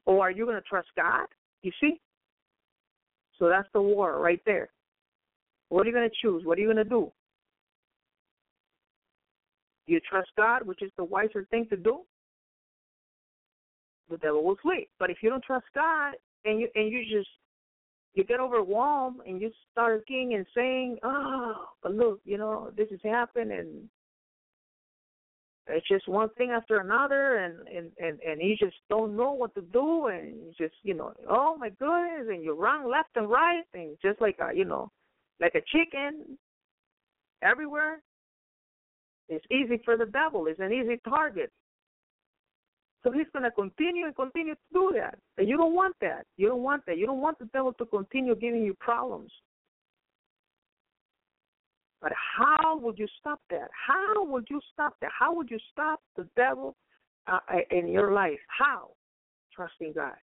Or 0.05 0.21
are 0.21 0.31
you 0.31 0.45
gonna 0.45 0.61
trust 0.61 0.89
God? 0.95 1.27
You 1.61 1.71
see? 1.81 1.99
So 3.39 3.49
that's 3.49 3.67
the 3.73 3.81
war 3.81 4.19
right 4.19 4.41
there. 4.45 4.69
What 5.69 5.85
are 5.85 5.89
you 5.89 5.93
gonna 5.93 6.09
choose? 6.21 6.45
What 6.45 6.57
are 6.57 6.61
you 6.61 6.67
gonna 6.67 6.83
do? 6.83 7.11
Do 9.87 9.93
you 9.93 9.99
trust 9.99 10.29
God, 10.37 10.65
which 10.65 10.81
is 10.81 10.91
the 10.97 11.03
wiser 11.03 11.45
thing 11.51 11.67
to 11.69 11.77
do. 11.77 12.01
The 14.09 14.17
devil 14.17 14.43
will 14.43 14.57
flee. 14.61 14.87
But 14.99 15.09
if 15.09 15.17
you 15.21 15.29
don't 15.29 15.43
trust 15.43 15.65
God, 15.73 16.13
and 16.45 16.59
you 16.59 16.67
and 16.75 16.91
you 16.91 17.03
just 17.03 17.29
you 18.13 18.23
get 18.23 18.39
overwhelmed 18.39 19.21
and 19.25 19.41
you 19.41 19.51
start 19.71 20.03
thinking 20.07 20.35
and 20.35 20.45
saying, 20.55 20.99
"Oh, 21.03 21.65
but 21.81 21.93
look, 21.93 22.19
you 22.25 22.37
know, 22.37 22.71
this 22.75 22.89
has 22.91 22.99
happened, 23.03 23.51
and 23.51 23.89
it's 25.67 25.87
just 25.87 26.07
one 26.07 26.29
thing 26.37 26.51
after 26.51 26.79
another, 26.79 27.37
and 27.37 27.67
and 27.67 27.91
and 27.97 28.19
and 28.19 28.41
you 28.41 28.55
just 28.57 28.75
don't 28.89 29.15
know 29.15 29.31
what 29.31 29.55
to 29.55 29.61
do, 29.61 30.07
and 30.07 30.35
you 30.35 30.53
just, 30.57 30.75
you 30.83 30.93
know, 30.93 31.13
oh 31.29 31.55
my 31.57 31.69
goodness, 31.69 32.27
and 32.29 32.43
you 32.43 32.53
run 32.53 32.89
left 32.89 33.09
and 33.15 33.29
right, 33.29 33.63
and 33.73 33.97
just 34.01 34.19
like 34.19 34.37
a, 34.39 34.55
you 34.55 34.65
know, 34.65 34.91
like 35.39 35.55
a 35.55 35.61
chicken, 35.71 36.37
everywhere. 37.41 38.01
It's 39.29 39.45
easy 39.49 39.81
for 39.85 39.97
the 39.97 40.05
devil. 40.05 40.47
It's 40.47 40.59
an 40.59 40.73
easy 40.73 40.99
target. 41.07 41.51
So 43.03 43.11
he's 43.11 43.27
going 43.33 43.43
to 43.43 43.51
continue 43.51 44.05
and 44.05 44.15
continue 44.15 44.53
to 44.53 44.59
do 44.73 44.91
that. 44.95 45.17
And 45.37 45.47
you 45.47 45.57
don't 45.57 45.75
want 45.75 45.95
that. 46.01 46.25
You 46.37 46.47
don't 46.47 46.63
want 46.63 46.85
that. 46.87 46.97
You 46.97 47.05
don't 47.05 47.19
want 47.19 47.37
the 47.37 47.45
devil 47.45 47.73
to 47.73 47.85
continue 47.85 48.35
giving 48.35 48.63
you 48.63 48.73
problems. 48.79 49.31
But 52.01 52.13
how 52.37 52.77
would 52.77 52.97
you 52.97 53.07
stop 53.19 53.39
that? 53.49 53.69
How 53.87 54.25
would 54.25 54.47
you 54.49 54.59
stop 54.73 54.95
that? 55.01 55.11
How 55.17 55.33
would 55.33 55.49
you 55.49 55.59
stop 55.71 56.01
the 56.15 56.27
devil 56.35 56.75
uh, 57.27 57.39
in 57.71 57.87
your 57.87 58.13
life? 58.13 58.39
How? 58.47 58.89
Trusting 59.53 59.93
God. 59.93 60.15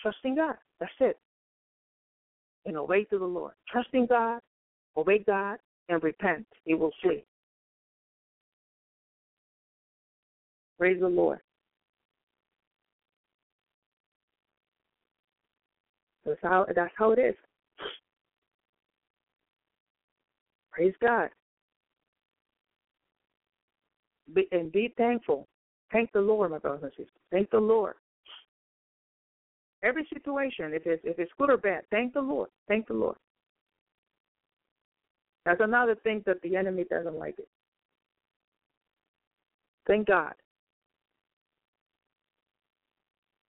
Trusting 0.00 0.36
God. 0.36 0.56
That's 0.80 0.92
it. 1.00 1.18
And 2.66 2.76
obey 2.76 3.04
to 3.04 3.18
the 3.18 3.24
Lord. 3.24 3.52
Trusting 3.70 4.06
God, 4.06 4.40
obey 4.96 5.20
God, 5.20 5.58
and 5.88 6.02
repent. 6.02 6.46
He 6.64 6.74
will 6.74 6.92
flee. 7.02 7.24
Praise 10.78 11.00
the 11.00 11.08
Lord. 11.08 11.40
That's 16.26 16.38
how 16.42 16.66
that's 16.74 16.92
how 16.96 17.12
it 17.12 17.18
is. 17.18 17.34
Praise 20.72 20.94
God. 21.00 21.30
Be, 24.34 24.48
and 24.50 24.72
be 24.72 24.92
thankful. 24.96 25.46
Thank 25.92 26.10
the 26.12 26.20
Lord, 26.20 26.50
my 26.50 26.58
brothers 26.58 26.82
and 26.82 26.92
sisters. 26.92 27.08
Thank 27.30 27.50
the 27.50 27.58
Lord. 27.58 27.94
Every 29.84 30.06
situation, 30.12 30.72
if 30.74 30.82
it's 30.84 31.02
if 31.04 31.18
it's 31.18 31.30
good 31.38 31.50
or 31.50 31.56
bad, 31.56 31.82
thank 31.90 32.12
the 32.12 32.20
Lord. 32.20 32.48
Thank 32.66 32.88
the 32.88 32.94
Lord. 32.94 33.16
That's 35.44 35.60
another 35.60 35.94
thing 35.94 36.24
that 36.26 36.42
the 36.42 36.56
enemy 36.56 36.84
doesn't 36.90 37.16
like 37.16 37.38
it. 37.38 37.48
Thank 39.86 40.08
God. 40.08 40.34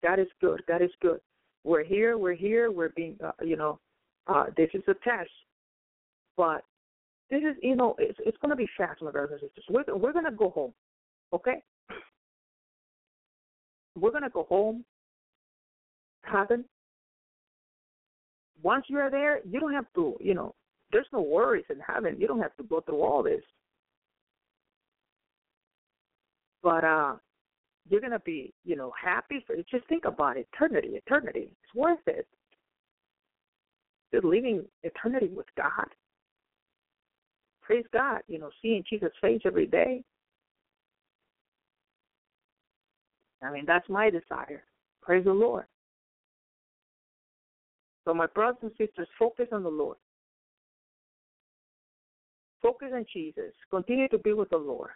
God 0.05 0.19
is 0.19 0.29
good. 0.43 0.63
God 0.69 0.83
is 0.83 0.91
good. 1.01 1.21
We're 1.67 1.83
here. 1.83 2.17
We're 2.17 2.35
here. 2.35 2.71
We're 2.71 2.91
being, 2.91 3.17
uh, 3.25 3.33
you 3.43 3.57
know, 3.57 3.81
uh, 4.29 4.45
this 4.57 4.69
is 4.73 4.85
a 4.87 4.95
test, 5.03 5.29
but 6.37 6.63
this 7.29 7.41
is, 7.41 7.57
you 7.61 7.75
know, 7.75 7.97
it's 7.99 8.17
it's 8.25 8.37
going 8.39 8.51
to 8.51 8.57
be 8.57 8.69
fast, 8.79 9.03
my 9.03 9.11
brothers 9.11 9.41
and 9.43 9.51
sisters. 9.51 9.65
We're 9.69 9.97
we're 9.97 10.13
going 10.13 10.27
to 10.27 10.31
go 10.31 10.51
home, 10.51 10.73
okay? 11.33 11.65
We're 13.99 14.13
going 14.13 14.23
to 14.23 14.31
go 14.31 14.45
home. 14.45 14.85
Heaven. 16.23 16.65
Once 18.63 18.85
you're 18.89 19.11
there, 19.11 19.41
you 19.45 19.59
don't 19.59 19.75
have 19.75 19.87
to, 19.97 20.17
you 20.21 20.35
know, 20.35 20.55
there's 20.93 21.07
no 21.13 21.21
worries 21.21 21.65
in 21.69 21.81
heaven. 21.81 22.17
You 22.19 22.29
don't 22.29 22.41
have 22.41 22.57
to 22.59 22.63
go 22.63 22.81
through 22.81 23.03
all 23.03 23.25
this. 23.25 23.43
But 26.63 26.85
uh 26.85 27.17
you're 27.89 28.01
gonna 28.01 28.21
be, 28.21 28.53
you 28.65 28.77
know, 28.77 28.93
happy 29.03 29.45
for 29.47 29.57
just 29.71 29.87
think 29.89 30.05
about 30.05 30.37
eternity, 30.37 30.89
eternity. 30.89 31.51
It's 31.63 31.75
worth 31.75 32.01
it. 32.07 32.27
Just 34.13 34.25
living 34.25 34.65
eternity 34.83 35.29
with 35.29 35.47
God. 35.57 35.87
Praise 37.63 37.85
God, 37.93 38.21
you 38.29 38.39
know, 38.39 38.51
seeing 38.63 38.85
Jesus' 38.89 39.11
face 39.21 39.41
every 39.45 39.67
day. 39.67 40.03
I 43.43 43.53
mean, 43.53 43.65
that's 43.67 43.89
my 43.89 44.11
desire. 44.11 44.63
Praise 45.03 45.25
the 45.25 45.33
Lord. 45.33 45.67
So, 48.05 48.15
my 48.15 48.27
brothers 48.27 48.59
and 48.63 48.71
sisters, 48.79 49.09
focus 49.19 49.49
on 49.53 49.65
the 49.65 49.69
Lord. 49.69 49.97
Focus 52.63 52.89
on 52.95 53.05
Jesus. 53.13 53.53
Continue 53.71 54.09
to 54.09 54.19
be 54.19 54.33
with 54.33 54.51
the 54.51 54.57
Lord. 54.57 54.91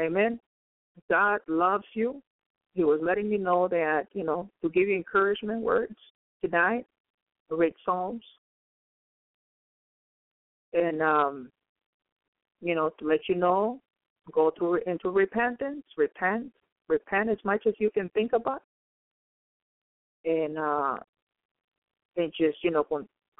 Amen. 0.00 0.40
God 1.10 1.40
loves 1.48 1.84
you. 1.94 2.22
he 2.74 2.84
was 2.84 3.00
letting 3.02 3.28
me 3.28 3.38
know 3.38 3.68
that 3.68 4.06
you 4.12 4.24
know 4.24 4.48
to 4.62 4.68
give 4.70 4.88
you 4.88 4.96
encouragement 4.96 5.60
words 5.60 5.96
tonight, 6.42 6.86
read 7.50 7.74
Psalms, 7.84 8.24
and 10.72 11.02
um, 11.02 11.50
you 12.60 12.74
know 12.74 12.90
to 12.98 13.06
let 13.06 13.20
you 13.28 13.34
know, 13.34 13.80
go 14.32 14.50
to 14.58 14.78
into 14.86 15.10
repentance, 15.10 15.84
repent, 15.96 16.50
repent 16.88 17.30
as 17.30 17.38
much 17.44 17.66
as 17.66 17.74
you 17.78 17.90
can 17.90 18.08
think 18.10 18.32
about, 18.32 18.62
and 20.24 20.58
uh, 20.58 20.96
and 22.16 22.32
just 22.38 22.58
you 22.62 22.70
know 22.70 22.86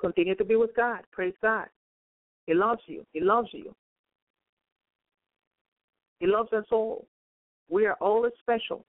continue 0.00 0.34
to 0.34 0.44
be 0.44 0.56
with 0.56 0.74
God. 0.76 1.00
Praise 1.12 1.34
God. 1.42 1.66
He 2.46 2.54
loves 2.54 2.82
you. 2.86 3.04
He 3.12 3.20
loves 3.20 3.48
you. 3.52 3.74
He 6.20 6.26
loves 6.26 6.52
us 6.52 6.64
all. 6.70 7.06
We 7.68 7.86
are 7.86 7.94
all 7.94 8.28
special. 8.40 8.84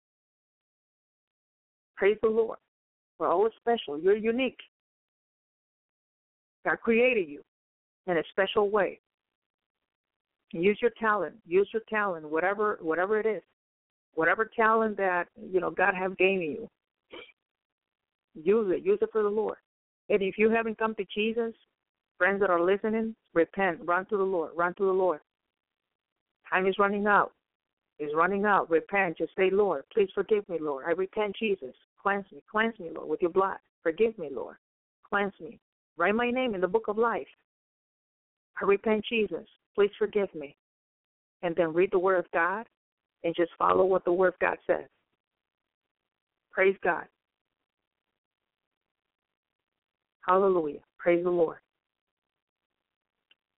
Praise 1.95 2.17
the 2.21 2.29
Lord. 2.29 2.57
We're 3.19 3.31
all 3.31 3.49
special. 3.59 3.99
You're 3.99 4.17
unique. 4.17 4.59
God 6.65 6.77
created 6.81 7.29
you 7.29 7.41
in 8.07 8.17
a 8.17 8.23
special 8.31 8.69
way. 8.69 8.99
Use 10.51 10.77
your 10.81 10.91
talent. 10.99 11.35
Use 11.45 11.67
your 11.73 11.81
talent, 11.89 12.29
whatever 12.29 12.77
whatever 12.81 13.19
it 13.19 13.25
is. 13.25 13.41
Whatever 14.15 14.49
talent 14.55 14.97
that, 14.97 15.27
you 15.51 15.59
know, 15.59 15.71
God 15.71 15.95
have 15.95 16.17
given 16.17 16.41
you. 16.41 16.69
Use 18.35 18.71
it. 18.75 18.85
Use 18.85 18.99
it 19.01 19.09
for 19.11 19.23
the 19.23 19.29
Lord. 19.29 19.57
And 20.09 20.21
if 20.21 20.37
you 20.37 20.49
haven't 20.49 20.77
come 20.77 20.93
to 20.95 21.05
Jesus, 21.15 21.53
friends 22.17 22.39
that 22.41 22.49
are 22.49 22.61
listening, 22.61 23.15
repent. 23.33 23.79
Run 23.83 24.05
to 24.07 24.17
the 24.17 24.23
Lord. 24.23 24.51
Run 24.55 24.75
to 24.75 24.85
the 24.85 24.91
Lord. 24.91 25.19
Time 26.51 26.67
is 26.67 26.75
running 26.77 27.07
out. 27.07 27.31
Is 27.99 28.11
running 28.15 28.45
out. 28.45 28.69
Repent. 28.69 29.17
Just 29.17 29.31
say, 29.37 29.49
Lord, 29.51 29.83
please 29.93 30.09
forgive 30.15 30.47
me, 30.49 30.57
Lord. 30.59 30.85
I 30.87 30.91
repent, 30.91 31.35
Jesus. 31.37 31.75
Cleanse 32.01 32.25
me. 32.31 32.41
Cleanse 32.51 32.77
me, 32.79 32.89
Lord, 32.93 33.07
with 33.07 33.21
your 33.21 33.31
blood. 33.31 33.57
Forgive 33.81 34.17
me, 34.17 34.29
Lord. 34.31 34.55
Cleanse 35.07 35.33
me. 35.39 35.59
Write 35.97 36.15
my 36.15 36.31
name 36.31 36.55
in 36.55 36.61
the 36.61 36.67
book 36.67 36.87
of 36.87 36.97
life. 36.97 37.27
I 38.61 38.65
repent, 38.65 39.05
Jesus. 39.07 39.45
Please 39.75 39.91
forgive 39.97 40.33
me. 40.33 40.55
And 41.43 41.55
then 41.55 41.73
read 41.73 41.91
the 41.91 41.99
Word 41.99 42.19
of 42.19 42.31
God 42.31 42.65
and 43.23 43.35
just 43.35 43.51
follow 43.57 43.85
what 43.85 44.05
the 44.05 44.13
Word 44.13 44.33
of 44.33 44.39
God 44.39 44.57
says. 44.65 44.85
Praise 46.51 46.75
God. 46.83 47.05
Hallelujah. 50.27 50.79
Praise 50.97 51.23
the 51.23 51.29
Lord. 51.29 51.57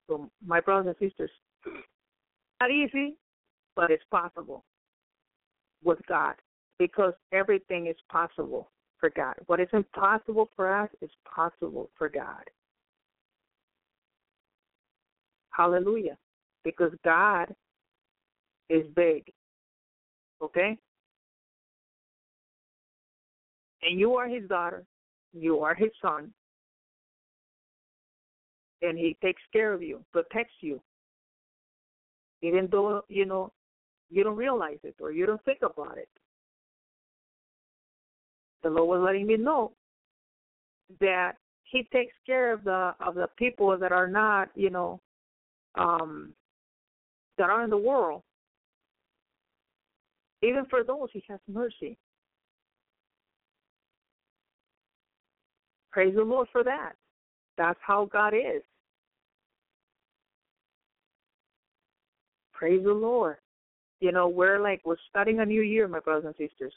So, 0.08 0.30
my 0.46 0.62
brothers 0.62 0.96
and 1.00 1.10
sisters, 1.10 1.32
not 2.62 2.72
easy, 2.72 3.16
but 3.76 3.92
it's 3.92 4.04
possible 4.10 4.64
with 5.84 6.00
God 6.08 6.36
because 6.80 7.14
everything 7.32 7.88
is 7.88 7.96
possible 8.12 8.72
for 9.00 9.10
God. 9.10 9.36
What 9.48 9.60
is 9.60 9.68
impossible 9.74 10.50
for 10.56 10.74
us 10.74 10.90
is 11.02 11.10
possible 11.26 11.90
for 11.98 12.10
God. 12.10 12.44
Hallelujah. 15.52 16.18
Because 16.64 16.92
God 17.04 17.54
is 18.70 18.86
big. 18.96 19.32
Okay? 20.42 20.78
And 23.84 24.00
you 24.00 24.16
are 24.16 24.28
his 24.28 24.48
daughter. 24.50 24.84
You 25.34 25.60
are 25.60 25.76
his 25.76 25.92
son. 26.02 26.34
And 28.82 28.98
he 28.98 29.16
takes 29.22 29.42
care 29.54 29.74
of 29.74 29.82
you, 29.82 30.04
protects 30.12 30.56
you. 30.62 30.82
Even 32.42 32.68
though, 32.72 33.04
you 33.08 33.26
know, 33.26 33.52
you 34.10 34.24
don't 34.24 34.36
realize 34.36 34.78
it 34.84 34.96
or 35.00 35.12
you 35.12 35.26
don't 35.26 35.44
think 35.46 35.60
about 35.62 35.98
it. 35.98 36.10
The 38.64 38.70
Lord 38.70 39.00
was 39.00 39.06
letting 39.06 39.28
me 39.28 39.38
know 39.38 39.74
that 41.00 41.34
He 41.64 41.88
takes 41.92 42.14
care 42.26 42.54
of 42.54 42.64
the 42.64 42.94
of 43.00 43.16
the 43.16 43.28
people 43.38 43.78
that 43.78 43.92
are 43.92 44.08
not, 44.08 44.50
you 44.56 44.70
know, 44.70 45.00
um, 45.76 46.34
that 47.38 47.50
are 47.50 47.64
in 47.64 47.70
the 47.70 47.78
world. 47.78 48.24
Even 50.42 50.66
for 50.66 50.84
those, 50.84 51.10
He 51.12 51.24
has 51.28 51.40
mercy. 51.48 51.98
Praise 55.92 56.14
the 56.16 56.24
Lord 56.24 56.48
for 56.52 56.64
that. 56.64 56.94
That's 57.58 57.80
how 57.82 58.10
God 58.12 58.34
is. 58.34 58.62
Praise 62.52 62.84
the 62.84 62.94
Lord. 62.94 63.38
You 64.00 64.12
know, 64.12 64.28
we're 64.28 64.60
like 64.60 64.82
we're 64.86 64.98
starting 65.10 65.40
a 65.40 65.46
new 65.46 65.62
year, 65.62 65.88
my 65.88 66.00
brothers 66.00 66.26
and 66.26 66.50
sisters. 66.50 66.74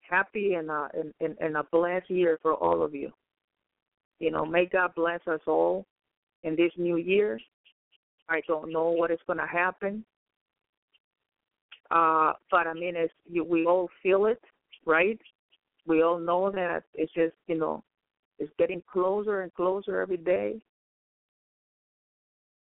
Happy 0.00 0.54
and 0.54 0.70
uh 0.70 0.88
and, 0.94 1.12
and, 1.20 1.36
and 1.40 1.56
a 1.56 1.64
blessed 1.64 2.10
year 2.10 2.38
for 2.42 2.54
all 2.54 2.82
of 2.82 2.94
you. 2.94 3.10
You 4.18 4.30
know, 4.30 4.46
may 4.46 4.66
God 4.66 4.94
bless 4.94 5.20
us 5.26 5.40
all 5.46 5.86
in 6.42 6.56
this 6.56 6.72
new 6.76 6.96
year. 6.96 7.38
I 8.28 8.40
don't 8.48 8.72
know 8.72 8.90
what 8.90 9.10
is 9.10 9.18
going 9.26 9.38
to 9.38 9.46
happen, 9.46 10.04
uh, 11.90 12.32
but 12.50 12.66
I 12.66 12.74
mean, 12.74 12.96
it's 12.96 13.12
you, 13.30 13.44
we 13.44 13.66
all 13.66 13.88
feel 14.02 14.26
it, 14.26 14.42
right? 14.84 15.18
We 15.86 16.02
all 16.02 16.18
know 16.18 16.50
that 16.50 16.82
it's 16.94 17.12
just 17.12 17.34
you 17.46 17.58
know, 17.58 17.84
it's 18.38 18.52
getting 18.58 18.82
closer 18.90 19.42
and 19.42 19.54
closer 19.54 20.00
every 20.00 20.16
day. 20.16 20.60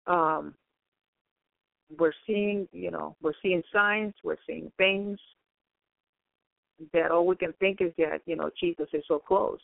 Um, 0.08 0.54
we're 1.98 2.14
seeing, 2.26 2.68
you 2.72 2.92
know, 2.92 3.16
we're 3.22 3.34
seeing 3.42 3.62
signs, 3.72 4.14
we're 4.24 4.38
seeing 4.48 4.72
things 4.78 5.20
that 6.94 7.12
all 7.12 7.26
we 7.26 7.36
can 7.36 7.54
think 7.60 7.80
is 7.82 7.94
that, 7.98 8.22
you 8.26 8.36
know, 8.36 8.50
Jesus 8.60 8.88
is 8.94 9.04
so 9.08 9.20
close. 9.20 9.60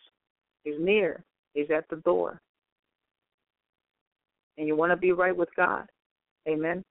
He's 0.63 0.79
near. 0.79 1.23
He's 1.53 1.69
at 1.75 1.89
the 1.89 1.97
door. 1.97 2.39
And 4.57 4.67
you 4.67 4.75
want 4.75 4.91
to 4.91 4.97
be 4.97 5.11
right 5.11 5.35
with 5.35 5.49
God. 5.55 5.87
Amen. 6.47 6.83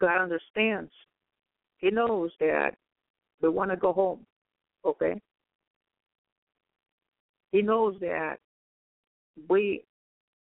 God 0.00 0.22
understands. 0.22 0.90
He 1.78 1.90
knows 1.90 2.30
that 2.40 2.74
we 3.40 3.48
want 3.48 3.70
to 3.70 3.76
go 3.76 3.92
home. 3.92 4.24
Okay? 4.84 5.20
He 7.52 7.62
knows 7.62 7.96
that 8.00 8.36
we 9.48 9.84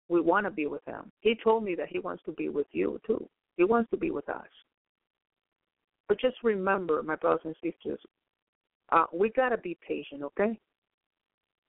we 0.08 0.20
want 0.20 0.46
to 0.46 0.50
be 0.50 0.66
with 0.66 0.84
him. 0.86 1.12
He 1.20 1.34
told 1.42 1.64
me 1.64 1.74
that 1.74 1.88
he 1.88 1.98
wants 1.98 2.22
to 2.24 2.32
be 2.32 2.48
with 2.48 2.66
you 2.72 3.00
too. 3.06 3.28
He 3.56 3.64
wants 3.64 3.90
to 3.90 3.96
be 3.96 4.10
with 4.10 4.28
us. 4.28 4.46
But 6.08 6.20
just 6.20 6.36
remember, 6.42 7.02
my 7.02 7.16
brothers 7.16 7.42
and 7.44 7.54
sisters, 7.62 8.00
uh, 8.90 9.04
we 9.12 9.30
got 9.30 9.50
to 9.50 9.58
be 9.58 9.76
patient, 9.86 10.22
okay? 10.22 10.58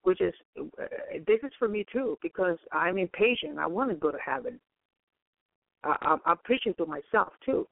Which 0.04 0.22
is, 0.22 0.34
uh, 0.58 0.86
this 1.28 1.40
is 1.44 1.52
for 1.60 1.68
me 1.68 1.86
too, 1.92 2.18
because 2.22 2.58
I'm 2.72 2.98
impatient. 2.98 3.60
I 3.60 3.68
want 3.68 3.90
to 3.90 3.96
go 3.96 4.12
to 4.12 4.18
heaven. 4.24 4.60
I, 5.84 6.18
I'm 6.26 6.38
preaching 6.46 6.74
to 6.78 6.86
myself 6.86 7.34
too. 7.44 7.68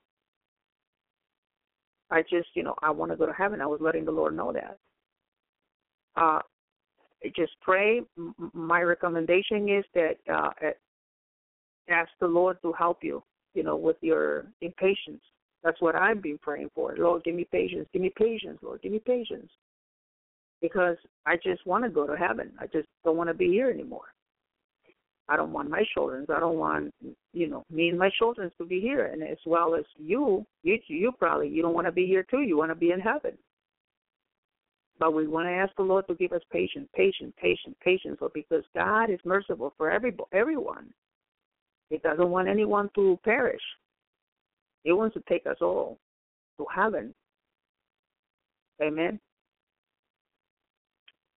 I 2.10 2.22
just, 2.22 2.50
you 2.54 2.64
know, 2.64 2.76
I 2.82 2.92
want 2.92 3.12
to 3.12 3.18
go 3.18 3.26
to 3.26 3.34
heaven. 3.34 3.62
I 3.62 3.66
was 3.66 3.80
letting 3.82 4.06
the 4.06 4.12
Lord 4.12 4.36
know 4.36 4.54
that. 4.54 4.78
Uh, 6.16 6.40
just 7.36 7.54
pray. 7.62 8.02
My 8.54 8.82
recommendation 8.82 9.70
is 9.70 9.86
that 9.94 10.18
uh, 10.32 10.52
ask 11.90 12.10
the 12.20 12.28
Lord 12.28 12.58
to 12.62 12.74
help 12.74 13.04
you, 13.04 13.24
you 13.54 13.64
know, 13.64 13.76
with 13.76 13.98
your 14.02 14.46
impatience. 14.62 15.22
That's 15.64 15.82
what 15.82 15.96
I've 15.96 16.22
been 16.22 16.38
praying 16.38 16.70
for. 16.76 16.96
Lord, 16.98 17.24
give 17.24 17.36
me 17.36 17.48
patience. 17.52 17.88
Give 17.92 18.02
me 18.02 18.12
patience, 18.16 18.60
Lord. 18.62 18.82
Give 18.82 18.92
me 18.92 19.00
patience. 19.00 19.50
Because 20.62 20.98
I 21.26 21.36
just 21.38 21.66
want 21.66 21.84
to 21.84 21.90
go 21.90 22.08
to 22.08 22.16
heaven. 22.16 22.52
I 22.60 22.68
just 22.68 22.88
don't 23.04 23.18
want 23.18 23.30
to 23.30 23.34
be 23.34 23.48
here 23.48 23.70
anymore. 23.70 24.06
I 25.30 25.36
don't 25.36 25.52
want 25.52 25.70
my 25.70 25.84
children. 25.94 26.26
I 26.34 26.40
don't 26.40 26.58
want, 26.58 26.94
you 27.34 27.48
know, 27.48 27.66
me 27.70 27.90
and 27.90 28.00
my 28.00 28.10
children 28.18 28.50
to 28.58 28.66
be 28.66 28.80
here. 28.80 29.08
And 29.08 29.22
as 29.22 29.38
well 29.46 29.76
as 29.76 29.84
you, 29.98 30.46
you, 30.64 30.80
you 30.88 31.12
probably 31.12 31.50
you 31.50 31.62
don't 31.62 31.74
want 31.74 31.86
to 31.88 31.92
be 31.92 32.06
here 32.08 32.24
too. 32.24 32.42
You 32.42 32.58
want 32.58 32.72
to 32.72 32.76
be 32.76 32.92
in 32.92 33.00
heaven. 33.00 33.38
But 35.00 35.14
we 35.14 35.28
want 35.28 35.48
to 35.48 35.52
ask 35.52 35.76
the 35.76 35.84
Lord 35.84 36.08
to 36.08 36.16
give 36.16 36.32
us 36.34 36.42
patience, 36.52 36.90
patience, 36.96 37.34
patience, 37.40 37.76
patience, 37.84 38.20
because 38.34 38.64
God 38.76 39.10
is 39.10 39.20
merciful 39.24 39.74
for 39.78 39.92
every 39.92 40.16
everyone. 40.34 40.92
He 41.90 41.98
doesn't 41.98 42.30
want 42.30 42.48
anyone 42.48 42.90
to 42.96 43.20
perish. 43.24 43.62
He 44.84 44.92
wants 44.92 45.14
to 45.16 45.24
take 45.30 45.46
us 45.46 45.58
all 45.62 46.00
to 46.58 46.66
heaven. 46.74 47.14
Amen. 48.82 49.20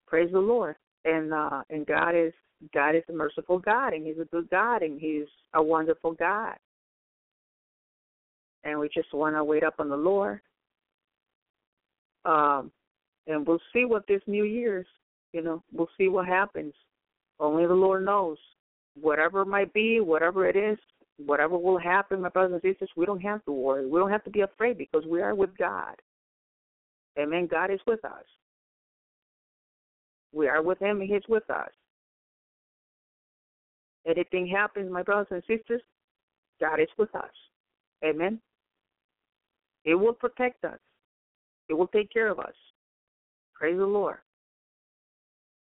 Praise 0.07 0.31
the 0.31 0.39
Lord. 0.39 0.75
And 1.05 1.33
uh 1.33 1.61
and 1.69 1.85
God 1.85 2.11
is 2.15 2.33
God 2.73 2.95
is 2.95 3.03
a 3.09 3.13
merciful 3.13 3.59
God 3.59 3.93
and 3.93 4.05
He's 4.05 4.19
a 4.19 4.25
good 4.25 4.49
God 4.49 4.81
and 4.81 4.99
He's 4.99 5.27
a 5.53 5.61
wonderful 5.61 6.13
God. 6.13 6.55
And 8.63 8.79
we 8.79 8.89
just 8.93 9.13
want 9.13 9.35
to 9.35 9.43
wait 9.43 9.63
up 9.63 9.75
on 9.79 9.89
the 9.89 9.97
Lord. 9.97 10.41
Um 12.25 12.71
and 13.29 13.47
we'll 13.47 13.61
see 13.71 13.85
what 13.85 14.05
this 14.07 14.21
new 14.27 14.43
year's. 14.43 14.87
You 15.31 15.43
know, 15.43 15.63
we'll 15.71 15.89
see 15.97 16.09
what 16.09 16.27
happens. 16.27 16.73
Only 17.39 17.65
the 17.65 17.73
Lord 17.73 18.03
knows. 18.03 18.37
Whatever 18.99 19.41
it 19.41 19.47
might 19.47 19.71
be, 19.71 20.01
whatever 20.01 20.45
it 20.49 20.57
is, 20.57 20.77
Whatever 21.25 21.57
will 21.57 21.77
happen, 21.77 22.21
my 22.21 22.29
brothers 22.29 22.61
and 22.63 22.73
sisters, 22.73 22.89
we 22.95 23.05
don't 23.05 23.21
have 23.21 23.43
to 23.43 23.51
worry. 23.51 23.85
We 23.85 23.99
don't 23.99 24.11
have 24.11 24.23
to 24.23 24.29
be 24.29 24.41
afraid 24.41 24.77
because 24.77 25.03
we 25.05 25.21
are 25.21 25.35
with 25.35 25.55
God. 25.57 25.95
Amen. 27.19 27.47
God 27.51 27.71
is 27.71 27.81
with 27.85 28.03
us. 28.05 28.23
We 30.31 30.47
are 30.47 30.61
with 30.61 30.79
Him, 30.79 31.01
and 31.01 31.09
He's 31.09 31.27
with 31.27 31.49
us. 31.49 31.71
Anything 34.07 34.47
happens, 34.47 34.89
my 34.89 35.03
brothers 35.03 35.27
and 35.31 35.43
sisters, 35.45 35.81
God 36.61 36.79
is 36.79 36.87
with 36.97 37.13
us. 37.15 37.31
Amen. 38.05 38.39
It 39.83 39.95
will 39.95 40.13
protect 40.13 40.63
us. 40.63 40.79
It 41.67 41.73
will 41.73 41.87
take 41.87 42.11
care 42.13 42.29
of 42.29 42.39
us. 42.39 42.53
Praise 43.59 43.77
the 43.77 43.85
Lord. 43.85 44.17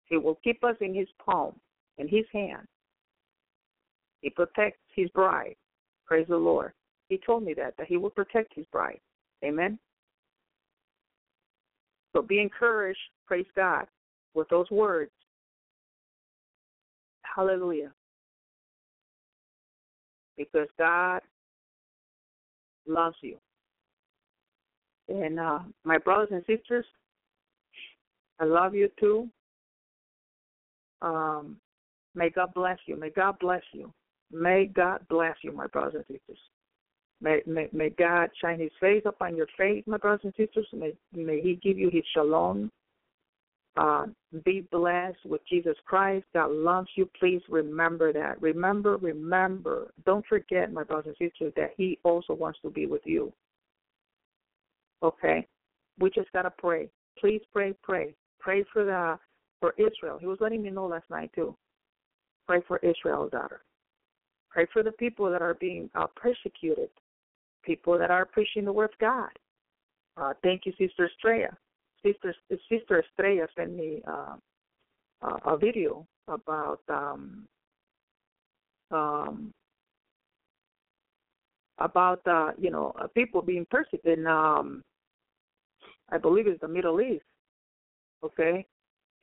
He 0.06 0.18
will 0.18 0.38
keep 0.44 0.64
us 0.64 0.76
in 0.82 0.94
His 0.94 1.08
palm, 1.26 1.56
in 1.98 2.08
His 2.08 2.26
hand. 2.34 2.68
He 4.22 4.30
protects 4.30 4.80
His 4.94 5.10
bride. 5.12 5.56
Praise 6.06 6.28
the 6.28 6.38
Lord. 6.38 6.74
He 7.08 7.20
told 7.26 7.44
me 7.44 7.54
that, 7.54 7.76
that 7.78 7.88
He 7.88 7.96
will 7.98 8.10
protect 8.10 8.54
His 8.54 8.66
bride. 8.72 9.00
Amen. 9.44 9.80
So 12.14 12.22
be 12.22 12.42
encouraged, 12.42 13.00
praise 13.26 13.46
God, 13.56 13.86
with 14.34 14.50
those 14.50 14.70
words. 14.72 15.12
Hallelujah. 17.22 17.92
Because 20.38 20.68
God 20.78 21.22
loves 22.88 23.16
you. 23.22 23.38
And 25.10 25.40
uh, 25.40 25.60
my 25.84 25.98
brothers 26.00 26.30
and 26.32 26.44
sisters, 26.48 26.86
I 28.40 28.46
love 28.46 28.76
you 28.76 28.90
too. 29.00 29.30
Um, 31.02 31.58
may 32.16 32.30
God 32.30 32.54
bless 32.54 32.78
you. 32.86 32.96
May 32.96 33.10
God 33.10 33.38
bless 33.40 33.64
you. 33.72 33.92
May 34.32 34.66
God 34.66 35.02
bless 35.10 35.36
you, 35.42 35.52
my 35.52 35.68
brothers 35.68 36.06
and 36.10 36.18
sisters. 36.20 36.40
May, 37.22 37.42
may, 37.48 37.68
may 37.72 37.90
God 37.90 38.30
shine 38.40 38.60
His 38.60 38.72
face 38.80 39.04
upon 39.06 39.36
your 39.36 39.48
faith, 39.58 39.86
my 39.88 39.98
brothers 39.98 40.22
and 40.26 40.34
sisters. 40.38 40.68
May, 40.74 40.94
may 41.14 41.42
He 41.42 41.56
give 41.56 41.78
you 41.78 41.90
His 41.92 42.04
shalom. 42.14 42.72
Uh, 43.76 44.08
be 44.44 44.68
blessed 44.72 45.24
with 45.26 45.42
Jesus 45.48 45.76
Christ. 45.86 46.26
God 46.34 46.52
loves 46.52 46.90
you. 46.96 47.08
Please 47.20 47.42
remember 47.48 48.12
that. 48.12 48.42
Remember, 48.42 48.98
remember. 48.98 49.92
Don't 50.06 50.26
forget, 50.28 50.74
my 50.74 50.84
brothers 50.84 51.16
and 51.20 51.30
sisters, 51.30 51.54
that 51.56 51.72
He 51.78 52.00
also 52.04 52.34
wants 52.34 52.60
to 52.64 52.72
be 52.72 52.88
with 52.88 53.04
you. 53.06 53.32
Okay? 55.04 55.48
We 56.00 56.10
just 56.10 56.32
got 56.34 56.44
to 56.44 56.52
pray. 56.52 56.90
Please 57.20 57.42
pray, 57.54 57.74
pray. 57.84 58.16
Pray 58.40 58.64
for 58.72 58.86
the 58.86 59.20
for 59.60 59.74
Israel. 59.78 60.18
He 60.20 60.28
was 60.28 60.38
letting 60.40 60.62
me 60.62 60.70
know 60.70 60.88
last 60.88 61.10
night 61.10 61.32
too. 61.34 61.56
Pray 62.48 62.62
for 62.68 62.78
Israel, 62.78 63.28
daughter. 63.30 63.62
Pray 64.50 64.66
for 64.72 64.84
the 64.84 64.92
people 64.94 65.30
that 65.32 65.42
are 65.42 65.56
being 65.56 65.90
uh, 65.96 66.08
persecuted 66.16 66.90
people 67.68 67.98
that 67.98 68.10
are 68.10 68.26
preaching 68.26 68.64
the 68.64 68.72
word 68.72 68.92
of 68.92 69.00
God. 69.00 69.30
Uh, 70.16 70.34
thank 70.42 70.66
you, 70.66 70.72
Sister 70.80 71.08
Estrella. 71.08 71.56
Sister 72.04 72.34
Sister 72.70 73.04
Estrella 73.04 73.48
sent 73.56 73.76
me 73.76 74.02
uh, 74.08 74.36
a 75.46 75.58
video 75.58 76.08
about 76.28 76.80
um, 76.90 77.48
um, 78.92 79.52
about 81.80 82.26
uh, 82.26 82.52
you 82.58 82.72
know 82.72 82.94
uh, 83.00 83.08
people 83.08 83.42
being 83.42 83.66
persecuted 83.70 84.20
in 84.20 84.28
um, 84.28 84.84
I 86.10 86.18
believe 86.18 86.48
it's 86.48 86.62
the 86.62 86.68
Middle 86.68 87.02
East. 87.02 87.26
Okay, 88.24 88.66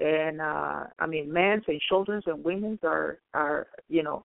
and 0.01 0.41
uh, 0.41 0.85
I 0.99 1.07
mean, 1.07 1.33
men's 1.33 1.65
and 1.67 1.81
children's 1.89 2.25
and 2.27 2.45
women's 2.45 2.81
are 2.83 3.19
are 3.35 3.67
you 3.89 4.03
know 4.03 4.25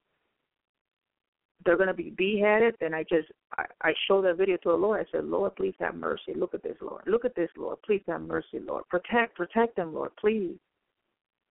they're 1.66 1.78
going 1.78 1.88
to 1.88 1.94
be 1.94 2.12
beheaded. 2.12 2.76
And 2.82 2.96
I 2.96 3.04
just 3.04 3.28
I, 3.58 3.66
I 3.82 3.94
showed 4.08 4.26
that 4.26 4.38
video 4.38 4.58
to 4.58 4.70
the 4.70 4.76
Lord. 4.76 5.06
I 5.06 5.12
said, 5.12 5.26
Lord, 5.26 5.56
please 5.56 5.76
have 5.80 5.96
mercy. 5.96 6.34
Look 6.36 6.54
at 6.54 6.64
this, 6.64 6.78
Lord. 6.82 7.04
Look 7.06 7.26
at 7.26 7.36
this, 7.36 7.50
Lord. 7.58 7.78
Please 7.86 8.02
have 8.08 8.22
mercy, 8.22 8.60
Lord. 8.66 8.88
Protect, 8.90 9.36
protect 9.36 9.76
them, 9.76 9.94
Lord. 9.94 10.12
Please. 10.20 10.56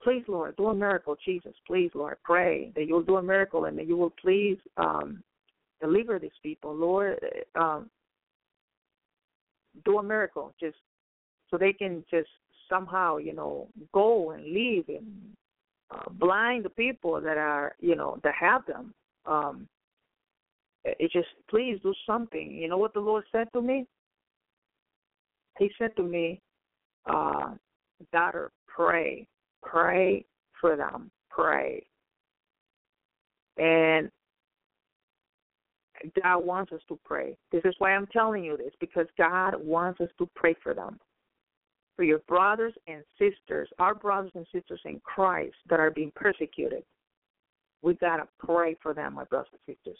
Please, 0.01 0.23
Lord, 0.29 0.57
do 0.57 0.69
a 0.69 0.75
miracle, 0.75 1.17
Jesus. 1.25 1.55
Please, 1.67 1.91
Lord, 1.93 2.19
pray 2.23 2.71
that 2.77 2.87
you'll 2.87 3.03
do 3.03 3.17
a 3.17 3.23
miracle 3.23 3.65
and 3.65 3.77
that 3.77 3.89
you 3.89 3.97
will 3.97 4.15
please 4.23 4.57
um, 4.77 5.25
deliver 5.81 6.21
these 6.21 6.31
people, 6.41 6.73
Lord. 6.73 7.19
Um, 7.57 7.91
do 9.85 9.99
a 9.99 10.03
miracle, 10.03 10.55
just 10.61 10.77
so 11.51 11.59
they 11.59 11.73
can 11.73 12.05
just 12.09 12.29
somehow, 12.69 13.17
you 13.17 13.33
know, 13.33 13.69
go 13.93 14.33
and 14.33 14.45
leave 14.45 14.89
and 14.89 15.07
uh, 15.91 16.09
blind 16.11 16.65
the 16.65 16.71
people 16.71 17.21
that 17.21 17.39
are, 17.39 17.75
you 17.81 17.97
know, 17.97 18.19
that 18.23 18.35
have 18.39 18.67
them. 18.67 18.93
Um, 19.27 19.69
it 20.85 21.11
just 21.13 21.29
please 21.51 21.79
do 21.83 21.93
something. 22.07 22.53
You 22.53 22.69
know 22.69 22.79
what 22.79 22.95
the 22.95 23.01
Lord 23.01 23.25
said 23.33 23.49
to 23.53 23.61
me? 23.61 23.87
He 25.59 25.71
said 25.79 25.95
to 25.97 26.03
me, 26.03 26.41
uh, 27.07 27.55
daughter, 28.13 28.51
pray. 28.67 29.27
Pray 29.63 30.25
for 30.61 30.77
them. 30.77 31.11
Pray. 31.31 31.85
And 33.57 34.09
God 36.23 36.39
wants 36.39 36.73
us 36.73 36.81
to 36.89 36.99
pray. 37.05 37.37
This 37.51 37.63
is 37.65 37.75
why 37.79 37.93
I'm 37.93 38.07
telling 38.07 38.45
you 38.45 38.57
this, 38.57 38.73
because 38.79 39.07
God 39.19 39.55
wants 39.61 40.01
us 40.01 40.11
to 40.19 40.29
pray 40.37 40.55
for 40.63 40.75
them. 40.75 40.99
For 41.99 42.05
your 42.05 42.21
brothers 42.21 42.73
and 42.87 43.03
sisters, 43.19 43.69
our 43.79 43.95
brothers 43.95 44.33
and 44.35 44.47
sisters 44.55 44.81
in 44.87 45.03
Christ 45.05 45.57
that 45.69 45.81
are 45.81 45.91
being 45.91 46.13
persecuted. 46.15 46.83
We 47.83 47.95
gotta 47.95 48.27
pray 48.39 48.77
for 48.81 48.95
them, 48.95 49.15
my 49.15 49.25
brothers 49.25 49.51
and 49.53 49.77
sisters 49.77 49.99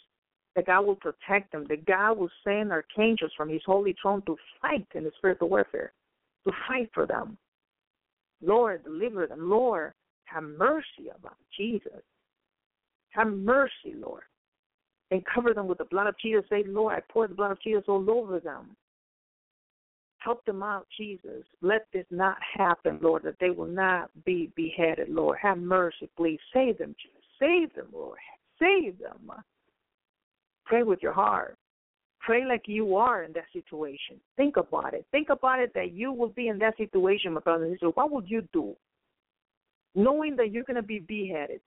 that 0.55 0.65
God 0.65 0.85
will 0.85 0.95
protect 0.95 1.51
them, 1.51 1.65
that 1.69 1.85
God 1.85 2.17
will 2.17 2.29
send 2.43 2.71
archangels 2.71 3.31
from 3.37 3.49
his 3.49 3.61
holy 3.65 3.95
throne 4.01 4.21
to 4.25 4.35
fight 4.61 4.85
in 4.93 5.03
the 5.03 5.11
spiritual 5.17 5.49
warfare, 5.49 5.93
to 6.45 6.53
fight 6.67 6.89
for 6.93 7.05
them. 7.05 7.37
Lord, 8.41 8.83
deliver 8.83 9.27
them. 9.27 9.49
Lord, 9.49 9.93
have 10.25 10.43
mercy 10.43 11.09
about 11.17 11.37
Jesus. 11.55 12.01
Have 13.11 13.27
mercy, 13.27 13.93
Lord. 13.95 14.23
And 15.11 15.23
cover 15.33 15.53
them 15.53 15.67
with 15.67 15.77
the 15.77 15.85
blood 15.85 16.07
of 16.07 16.15
Jesus. 16.21 16.43
Say, 16.49 16.63
Lord, 16.67 16.95
I 16.95 17.01
pour 17.11 17.27
the 17.27 17.35
blood 17.35 17.51
of 17.51 17.61
Jesus 17.61 17.83
all 17.87 18.09
over 18.09 18.39
them. 18.39 18.75
Help 20.19 20.43
them 20.45 20.61
out, 20.61 20.85
Jesus. 20.97 21.45
Let 21.61 21.87
this 21.93 22.05
not 22.11 22.37
happen, 22.57 22.99
Lord, 23.01 23.23
that 23.23 23.39
they 23.39 23.51
will 23.51 23.67
not 23.67 24.09
be 24.25 24.51
beheaded, 24.55 25.09
Lord. 25.09 25.37
Have 25.41 25.57
mercy, 25.57 26.09
please. 26.17 26.39
Save 26.53 26.77
them, 26.77 26.95
Jesus. 27.01 27.23
Save 27.39 27.73
them, 27.73 27.87
Lord. 27.93 28.17
Save 28.59 28.99
them. 28.99 29.31
Pray 30.65 30.83
with 30.83 31.01
your 31.01 31.13
heart. 31.13 31.57
Pray 32.19 32.45
like 32.45 32.63
you 32.65 32.97
are 32.97 33.23
in 33.23 33.31
that 33.31 33.45
situation. 33.53 34.19
Think 34.35 34.57
about 34.57 34.93
it. 34.93 35.05
Think 35.09 35.29
about 35.29 35.59
it 35.59 35.73
that 35.73 35.93
you 35.93 36.11
will 36.11 36.29
be 36.29 36.49
in 36.49 36.59
that 36.59 36.75
situation, 36.75 37.33
my 37.33 37.39
brother 37.39 37.63
and 37.63 37.73
sister. 37.75 37.87
What 37.87 38.11
would 38.11 38.29
you 38.29 38.45
do? 38.51 38.75
Knowing 39.95 40.35
that 40.35 40.51
you're 40.51 40.65
going 40.65 40.75
to 40.75 40.83
be 40.83 40.99
beheaded. 40.99 41.61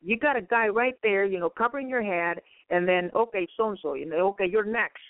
You 0.00 0.18
got 0.18 0.36
a 0.36 0.40
guy 0.42 0.68
right 0.68 0.94
there, 1.02 1.26
you 1.26 1.38
know, 1.38 1.50
covering 1.50 1.88
your 1.88 2.02
head, 2.02 2.40
and 2.70 2.88
then, 2.88 3.10
okay, 3.14 3.46
so 3.56 3.68
and 3.68 3.78
so, 3.82 3.92
you 3.94 4.06
know, 4.06 4.28
okay, 4.28 4.46
you're 4.50 4.64
next. 4.64 5.02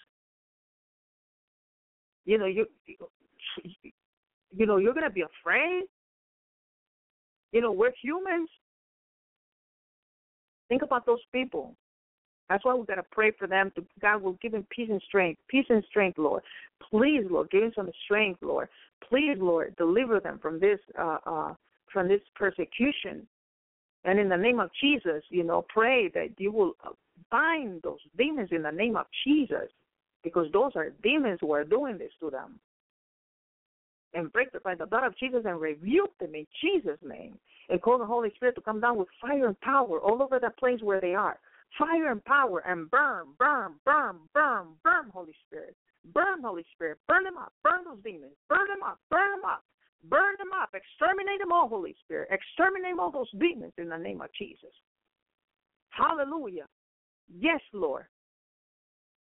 You 2.28 2.36
know, 2.36 2.44
you, 2.44 2.66
you 4.54 4.66
know, 4.66 4.76
you're 4.76 4.92
to 4.92 5.08
be 5.08 5.22
afraid. 5.22 5.84
You 7.52 7.62
know, 7.62 7.72
we're 7.72 7.94
humans. 8.02 8.50
Think 10.68 10.82
about 10.82 11.06
those 11.06 11.22
people. 11.32 11.74
That's 12.50 12.62
why 12.66 12.74
we 12.74 12.84
got 12.84 12.96
to 12.96 13.04
pray 13.10 13.30
for 13.30 13.46
them. 13.46 13.72
To, 13.76 13.84
God 14.02 14.20
will 14.20 14.36
give 14.42 14.52
them 14.52 14.66
peace 14.68 14.88
and 14.90 15.00
strength. 15.08 15.40
Peace 15.48 15.64
and 15.70 15.82
strength, 15.88 16.18
Lord. 16.18 16.42
Please, 16.90 17.24
Lord, 17.30 17.48
give 17.48 17.62
them 17.62 17.72
some 17.74 17.90
strength, 18.04 18.42
Lord. 18.42 18.68
Please, 19.08 19.38
Lord, 19.38 19.74
deliver 19.76 20.20
them 20.20 20.38
from 20.38 20.60
this 20.60 20.78
uh, 20.98 21.16
uh, 21.24 21.54
from 21.90 22.08
this 22.08 22.20
persecution. 22.34 23.26
And 24.04 24.18
in 24.18 24.28
the 24.28 24.36
name 24.36 24.60
of 24.60 24.68
Jesus, 24.82 25.22
you 25.30 25.44
know, 25.44 25.64
pray 25.70 26.08
that 26.08 26.28
you 26.36 26.52
will 26.52 26.74
uh, 26.84 26.90
bind 27.30 27.80
those 27.82 28.00
demons 28.18 28.50
in 28.52 28.62
the 28.62 28.70
name 28.70 28.96
of 28.96 29.06
Jesus, 29.26 29.70
because 30.22 30.46
those 30.52 30.72
are 30.74 30.90
demons 31.02 31.38
who 31.40 31.52
are 31.52 31.64
doing 31.64 31.98
this 31.98 32.12
to 32.20 32.30
them. 32.30 32.58
And 34.14 34.32
break 34.32 34.52
them 34.52 34.62
by 34.64 34.74
the 34.74 34.86
blood 34.86 35.04
of 35.04 35.16
Jesus 35.18 35.42
and 35.44 35.60
rebuke 35.60 36.16
them 36.18 36.34
in 36.34 36.46
Jesus' 36.62 36.98
name. 37.02 37.38
And 37.68 37.80
call 37.82 37.98
the 37.98 38.06
Holy 38.06 38.30
Spirit 38.36 38.54
to 38.54 38.62
come 38.62 38.80
down 38.80 38.96
with 38.96 39.08
fire 39.20 39.46
and 39.46 39.60
power 39.60 40.00
all 40.00 40.22
over 40.22 40.38
that 40.38 40.58
place 40.58 40.80
where 40.82 41.00
they 41.00 41.14
are 41.14 41.38
fire 41.76 42.10
and 42.10 42.24
power 42.24 42.60
and 42.66 42.90
burn, 42.90 43.26
burn, 43.38 43.72
burn, 43.84 44.16
burn, 44.32 44.66
burn, 44.84 45.10
Holy 45.12 45.34
Spirit. 45.46 45.76
Burn, 46.14 46.42
Holy 46.42 46.64
Spirit. 46.74 46.98
Burn 47.06 47.24
them 47.24 47.36
up. 47.36 47.52
Burn 47.62 47.84
those 47.84 48.02
demons. 48.02 48.32
Burn 48.48 48.68
them 48.68 48.82
up. 48.82 48.98
Burn 49.10 49.30
them 49.36 49.44
up. 49.44 49.64
Burn 50.04 50.34
them 50.38 50.50
up. 50.58 50.70
Exterminate 50.72 51.40
them 51.40 51.52
all, 51.52 51.68
Holy 51.68 51.94
Spirit. 52.04 52.28
Exterminate 52.30 52.98
all 52.98 53.10
those 53.10 53.30
demons 53.38 53.72
in 53.78 53.88
the 53.88 53.98
name 53.98 54.22
of 54.22 54.28
Jesus. 54.38 54.72
Hallelujah. 55.90 56.66
Yes, 57.28 57.60
Lord. 57.72 58.06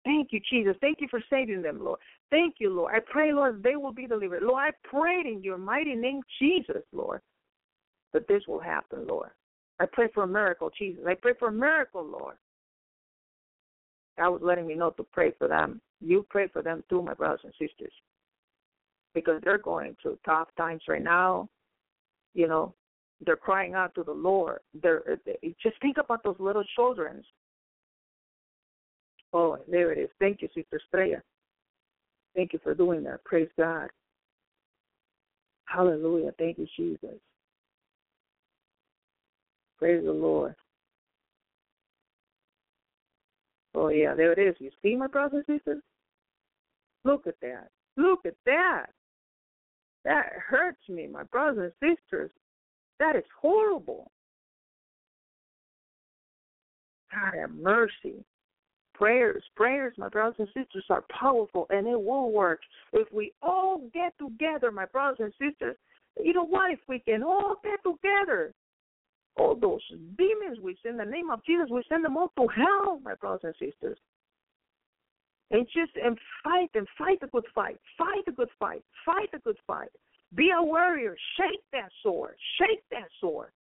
Thank 0.08 0.30
you, 0.32 0.40
Jesus. 0.50 0.74
Thank 0.80 1.02
you 1.02 1.08
for 1.12 1.22
saving 1.30 1.62
them, 1.62 1.84
Lord. 1.84 2.00
Thank 2.32 2.56
you, 2.60 2.74
Lord. 2.74 2.94
I 2.96 3.00
pray, 3.12 3.34
Lord, 3.34 3.62
they 3.62 3.76
will 3.76 3.92
be 3.92 4.08
delivered. 4.08 4.42
Lord, 4.42 4.64
I 4.64 4.90
pray 4.90 5.20
in 5.20 5.44
your 5.44 5.58
mighty 5.58 5.96
name, 5.96 6.22
Jesus, 6.40 6.82
Lord, 6.94 7.20
that 8.14 8.26
this 8.30 8.42
will 8.48 8.62
happen, 8.62 9.06
Lord. 9.06 9.32
I 9.82 9.86
pray 9.92 10.08
for 10.14 10.24
a 10.24 10.28
miracle, 10.28 10.72
Jesus. 10.80 11.04
I 11.06 11.16
pray 11.16 11.34
for 11.38 11.50
a 11.50 11.52
miracle, 11.52 12.06
Lord. 12.06 12.36
God 14.18 14.30
was 14.30 14.42
letting 14.42 14.66
me 14.66 14.76
know 14.76 14.92
to 14.92 15.04
pray 15.04 15.34
for 15.38 15.50
them. 15.50 15.82
You 16.00 16.26
pray 16.30 16.48
for 16.48 16.62
them 16.62 16.86
too, 16.90 17.02
my 17.02 17.14
brothers 17.14 17.42
and 17.44 17.54
sisters, 17.60 17.92
because 19.14 19.42
they're 19.44 19.58
going 19.58 19.98
through 20.02 20.20
tough 20.26 20.48
times 20.56 20.84
right 20.88 21.04
now. 21.04 21.50
You 22.34 22.48
know, 22.48 22.74
they're 23.26 23.36
crying 23.36 23.74
out 23.74 23.94
to 23.96 24.04
the 24.04 24.14
Lord. 24.14 24.60
They're 24.82 25.20
they, 25.26 25.54
just 25.62 25.82
think 25.82 25.98
about 25.98 26.24
those 26.24 26.38
little 26.40 26.64
children. 26.76 27.26
Oh, 29.34 29.58
there 29.70 29.92
it 29.92 29.98
is. 29.98 30.10
Thank 30.20 30.42
you, 30.42 30.48
Sister 30.56 30.80
Estrella. 30.84 31.22
Thank 32.36 32.54
you 32.54 32.60
for 32.64 32.74
doing 32.74 33.04
that. 33.04 33.24
Praise 33.24 33.50
God. 33.58 33.90
Hallelujah. 35.66 36.32
Thank 36.38 36.58
you, 36.60 36.68
Jesus. 36.78 37.20
Praise 39.78 40.04
the 40.04 40.12
Lord. 40.12 40.56
Oh 43.76 43.90
yeah, 43.90 44.16
there 44.16 44.32
it 44.32 44.40
is. 44.40 44.56
You 44.60 44.72
see, 44.82 44.96
my 44.96 45.08
brothers 45.08 45.44
and 45.48 45.60
sisters? 45.60 45.84
Look 47.04 47.28
at 47.28 47.36
that. 47.42 47.70
Look 47.96 48.26
at 48.26 48.36
that. 48.46 48.88
That 50.04 50.30
hurts 50.48 50.82
me, 50.90 51.08
my 51.08 51.24
brothers 51.24 51.74
and 51.82 51.96
sisters. 51.98 52.32
That 53.00 53.16
is 53.16 53.24
horrible. 53.40 54.10
God 57.12 57.40
have 57.40 57.52
mercy. 57.52 58.24
Prayers, 58.98 59.44
prayers, 59.56 59.94
my 59.98 60.10
brothers 60.10 60.36
and 60.40 60.48
sisters, 60.48 60.86
are 60.90 61.04
powerful 61.12 61.68
and 61.70 61.86
it 61.86 62.02
will 62.02 62.32
work. 62.32 62.60
If 62.94 63.08
we 63.14 63.32
all 63.44 63.82
get 63.94 64.14
together, 64.18 64.72
my 64.72 64.86
brothers 64.86 65.20
and 65.20 65.34
sisters, 65.34 65.78
you 66.20 66.34
know 66.34 66.46
what? 66.46 66.72
If 66.72 66.80
we 66.88 67.00
can 67.00 67.22
all 67.22 67.58
get 67.64 67.80
together, 67.84 68.54
all 69.38 69.56
those 69.56 69.82
demons 70.18 70.60
we 70.64 70.76
send 70.82 71.00
in 71.00 71.06
the 71.06 71.12
name 71.12 71.30
of 71.30 71.46
Jesus, 71.46 71.68
we 71.70 71.84
send 71.88 72.04
them 72.04 72.18
all 72.18 72.32
to 72.38 72.48
hell, 72.48 73.00
my 73.04 73.14
brothers 73.16 73.54
and 73.60 73.72
sisters. 73.72 74.00
And 75.52 75.68
just 75.68 75.92
and 76.04 76.18
fight 76.44 76.72
and 76.74 76.88
fight 76.98 77.20
a 77.22 77.28
good 77.28 77.46
fight. 77.54 77.78
Fight 77.98 78.24
a 78.28 78.32
good 78.32 78.50
fight. 78.60 78.84
Fight 79.06 79.30
a 79.34 79.40
good 79.40 79.58
fight. 79.68 79.90
Be 80.36 80.50
a 80.58 80.62
warrior. 80.62 81.16
Shake 81.38 81.62
that 81.72 81.90
sword. 82.04 82.36
Shake 82.60 82.84
that 82.92 83.08
sword. 83.22 83.52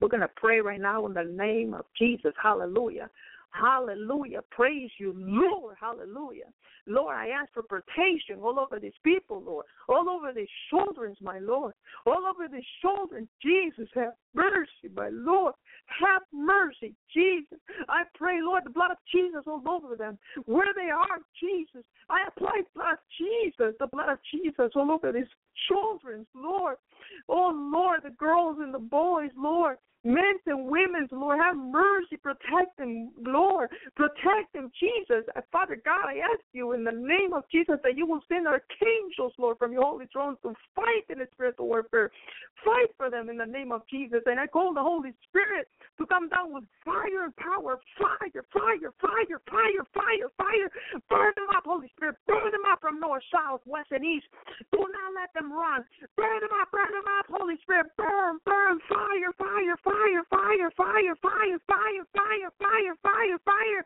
We're 0.00 0.08
going 0.08 0.20
to 0.20 0.30
pray 0.36 0.60
right 0.60 0.80
now 0.80 1.06
in 1.06 1.14
the 1.14 1.24
name 1.24 1.74
of 1.74 1.86
Jesus. 1.98 2.32
Hallelujah. 2.40 3.10
Hallelujah. 3.58 4.40
Praise 4.50 4.90
you, 4.98 5.14
Lord. 5.16 5.76
Hallelujah. 5.80 6.52
Lord, 6.86 7.16
I 7.16 7.28
ask 7.28 7.52
for 7.52 7.62
protection 7.62 8.38
all 8.42 8.60
over 8.60 8.78
these 8.78 8.96
people, 9.02 9.42
Lord. 9.44 9.64
All 9.88 10.08
over 10.08 10.32
these 10.32 10.48
children, 10.70 11.16
my 11.20 11.38
Lord. 11.38 11.72
All 12.04 12.26
over 12.26 12.48
these 12.52 12.66
children. 12.82 13.28
Jesus, 13.42 13.88
have 13.94 14.12
mercy, 14.34 14.92
my 14.94 15.08
Lord. 15.10 15.54
Have 16.00 16.22
mercy, 16.32 16.94
Jesus. 17.14 17.58
I 17.88 18.02
pray, 18.14 18.40
Lord, 18.42 18.64
the 18.64 18.70
blood 18.70 18.90
of 18.90 18.98
Jesus 19.12 19.42
all 19.46 19.62
over 19.66 19.96
them. 19.96 20.18
Where 20.44 20.72
they 20.74 20.90
are, 20.90 21.18
Jesus. 21.40 21.84
I 22.10 22.26
apply 22.28 22.62
blood 22.74 22.92
of 22.94 22.98
Jesus, 23.18 23.74
the 23.80 23.86
blood 23.86 24.10
of 24.10 24.18
Jesus 24.32 24.70
all 24.76 24.90
over 24.90 25.12
these 25.12 25.24
children, 25.68 26.26
Lord. 26.34 26.76
Oh, 27.28 27.52
Lord, 27.54 28.00
the 28.04 28.10
girls 28.10 28.58
and 28.60 28.72
the 28.72 28.78
boys, 28.78 29.30
Lord 29.36 29.78
men 30.06 30.38
and 30.46 30.70
women, 30.70 31.08
Lord, 31.10 31.40
have 31.42 31.56
mercy, 31.56 32.16
protect 32.16 32.78
them, 32.78 33.10
Lord, 33.20 33.68
protect 33.96 34.52
them, 34.54 34.70
Jesus. 34.78 35.26
Uh, 35.34 35.40
Father 35.50 35.76
God, 35.84 36.06
I 36.06 36.22
ask 36.22 36.40
you 36.52 36.72
in 36.72 36.84
the 36.84 36.94
name 36.94 37.34
of 37.34 37.42
Jesus 37.50 37.76
that 37.82 37.96
you 37.96 38.06
will 38.06 38.22
send 38.28 38.46
archangels, 38.46 39.34
Lord, 39.36 39.58
from 39.58 39.72
your 39.72 39.82
holy 39.82 40.06
throne 40.12 40.36
to 40.42 40.54
fight 40.74 41.10
in 41.10 41.18
the 41.18 41.26
spiritual 41.34 41.66
warfare. 41.66 42.10
Fight 42.64 42.94
for 42.96 43.10
them 43.10 43.28
in 43.28 43.36
the 43.36 43.46
name 43.46 43.72
of 43.72 43.82
Jesus. 43.90 44.22
And 44.26 44.38
I 44.38 44.46
call 44.46 44.72
the 44.72 44.80
Holy 44.80 45.12
Spirit 45.28 45.68
to 45.98 46.06
come 46.06 46.28
down 46.28 46.54
with 46.54 46.64
fire 46.84 47.26
and 47.26 47.36
power. 47.36 47.78
Fire, 47.98 48.42
fire, 48.54 48.90
fire, 49.02 49.40
fire, 49.50 49.84
fire, 49.92 50.28
fire. 50.38 50.68
Burn 51.10 51.32
them 51.34 51.50
up, 51.54 51.64
Holy 51.66 51.90
Spirit. 51.96 52.16
Burn 52.26 52.50
them 52.54 52.64
up 52.70 52.80
from 52.80 53.00
north, 53.00 53.22
south, 53.34 53.60
west, 53.66 53.90
and 53.90 54.04
east. 54.04 54.26
Do 54.72 54.78
not 54.78 55.10
let 55.18 55.34
them 55.34 55.52
run. 55.52 55.84
Burn 56.16 56.40
them 56.40 56.54
up, 56.62 56.70
burn 56.70 56.94
them 56.94 57.08
up, 57.18 57.26
Holy 57.28 57.58
Spirit. 57.62 57.90
Burn, 57.98 58.38
burn, 58.46 58.78
fire, 58.88 59.32
fire, 59.36 59.76
fire 59.82 59.95
fire, 59.96 60.24
fire, 60.28 60.70
fire, 60.76 61.16
fire, 61.16 61.58
fire, 61.66 62.04
fire, 62.12 62.50
fire, 62.58 62.96
fire, 63.02 63.38
fire, 63.44 63.84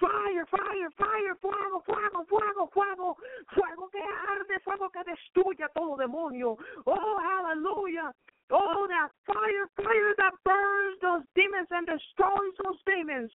fire, 0.00 0.46
fire, 0.46 0.90
fire, 0.96 1.34
fuego, 1.40 1.80
fuego, 1.86 2.24
fuego, 2.26 2.66
fuego, 2.72 3.16
fuego 3.54 3.88
que 3.90 4.02
arde, 4.02 4.60
fuego 4.60 4.90
que 4.90 5.04
destruye 5.04 5.68
todo 5.74 5.96
demonio. 5.96 6.56
Oh, 6.84 7.18
aleluya. 7.18 8.12
Oh, 8.50 8.86
that 8.88 9.08
fire, 9.26 9.66
fire 9.76 10.12
that 10.18 10.34
burns 10.44 10.98
those 11.00 11.24
demons 11.34 11.68
and 11.70 11.86
destroys 11.86 12.54
those 12.64 12.80
demons. 12.84 13.30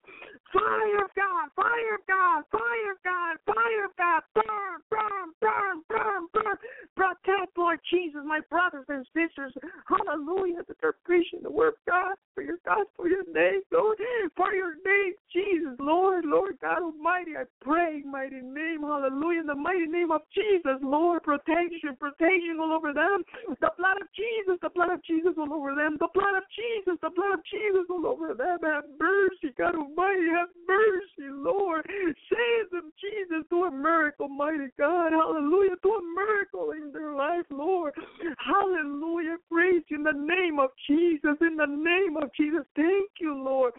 Fire 0.53 1.03
of 1.05 1.11
God, 1.15 1.49
fire 1.55 1.95
of 1.95 2.03
God, 2.07 2.43
fire 2.51 2.91
of 2.91 2.99
God, 3.03 3.33
fire 3.45 3.85
of 3.85 3.93
God, 3.97 4.21
burn, 4.35 4.77
burn, 4.89 5.27
burn, 5.41 5.77
burn, 5.89 6.23
burn. 6.33 6.57
Protect, 6.95 7.57
Lord 7.57 7.79
Jesus, 7.89 8.21
my 8.25 8.41
brothers 8.49 8.85
and 8.89 9.05
sisters. 9.13 9.53
Hallelujah, 9.87 10.63
that 10.67 10.77
they're 10.81 10.97
preaching 11.05 11.39
the 11.43 11.51
word 11.51 11.73
of 11.79 11.85
God 11.87 12.15
for 12.35 12.43
your 12.43 12.57
God, 12.65 12.85
for 12.95 13.07
your 13.07 13.25
name, 13.33 13.61
Lord, 13.71 13.97
for 14.35 14.53
your 14.53 14.75
name, 14.85 15.13
Jesus, 15.33 15.75
Lord, 15.79 16.25
Lord 16.25 16.57
God 16.61 16.81
Almighty. 16.81 17.37
I 17.37 17.43
pray, 17.61 18.01
mighty 18.05 18.41
name, 18.41 18.81
hallelujah, 18.81 19.41
in 19.41 19.47
the 19.47 19.55
mighty 19.55 19.85
name 19.85 20.11
of 20.11 20.21
Jesus, 20.33 20.77
Lord, 20.81 21.23
protection, 21.23 21.97
protection 21.99 22.57
all 22.61 22.73
over 22.73 22.93
them. 22.93 23.23
The 23.61 23.71
blood 23.77 24.01
of 24.01 24.07
Jesus, 24.15 24.59
the 24.61 24.69
blood 24.69 24.91
of 24.91 24.96
Jesus 25.05 25.33
all 25.37 25.53
over 25.53 25.75
them. 25.75 25.97
The 25.99 26.07
blood 26.13 26.37
of 26.37 26.43
Jesus, 26.55 26.97
the 27.01 27.09
blood 27.09 27.39
of 27.39 27.43
Jesus 27.45 27.85
all 27.89 28.05
over 28.05 28.33
them. 28.33 28.59
Have 28.63 28.85
mercy, 28.99 29.53
God 29.57 29.75
Almighty. 29.75 30.29
Have 30.33 30.49
mercy, 30.67 31.29
Lord. 31.31 31.85
Save 31.87 32.71
them, 32.71 32.91
Jesus. 32.99 33.45
Do 33.49 33.65
a 33.65 33.71
miracle, 33.71 34.29
mighty 34.29 34.69
God. 34.77 35.11
Hallelujah. 35.11 35.75
Do 35.83 35.93
a 35.93 36.03
miracle 36.15 36.71
in 36.71 36.91
their 36.91 37.13
life, 37.13 37.45
Lord. 37.49 37.93
Hallelujah. 38.39 39.37
Praise 39.51 39.83
you 39.89 39.97
in 39.97 40.03
the 40.03 40.13
name 40.13 40.59
of 40.59 40.69
Jesus. 40.87 41.37
In 41.41 41.57
the 41.57 41.67
name 41.67 42.17
of 42.17 42.29
Jesus. 42.33 42.65
Thank 42.75 43.11
you, 43.19 43.35
Lord. 43.35 43.73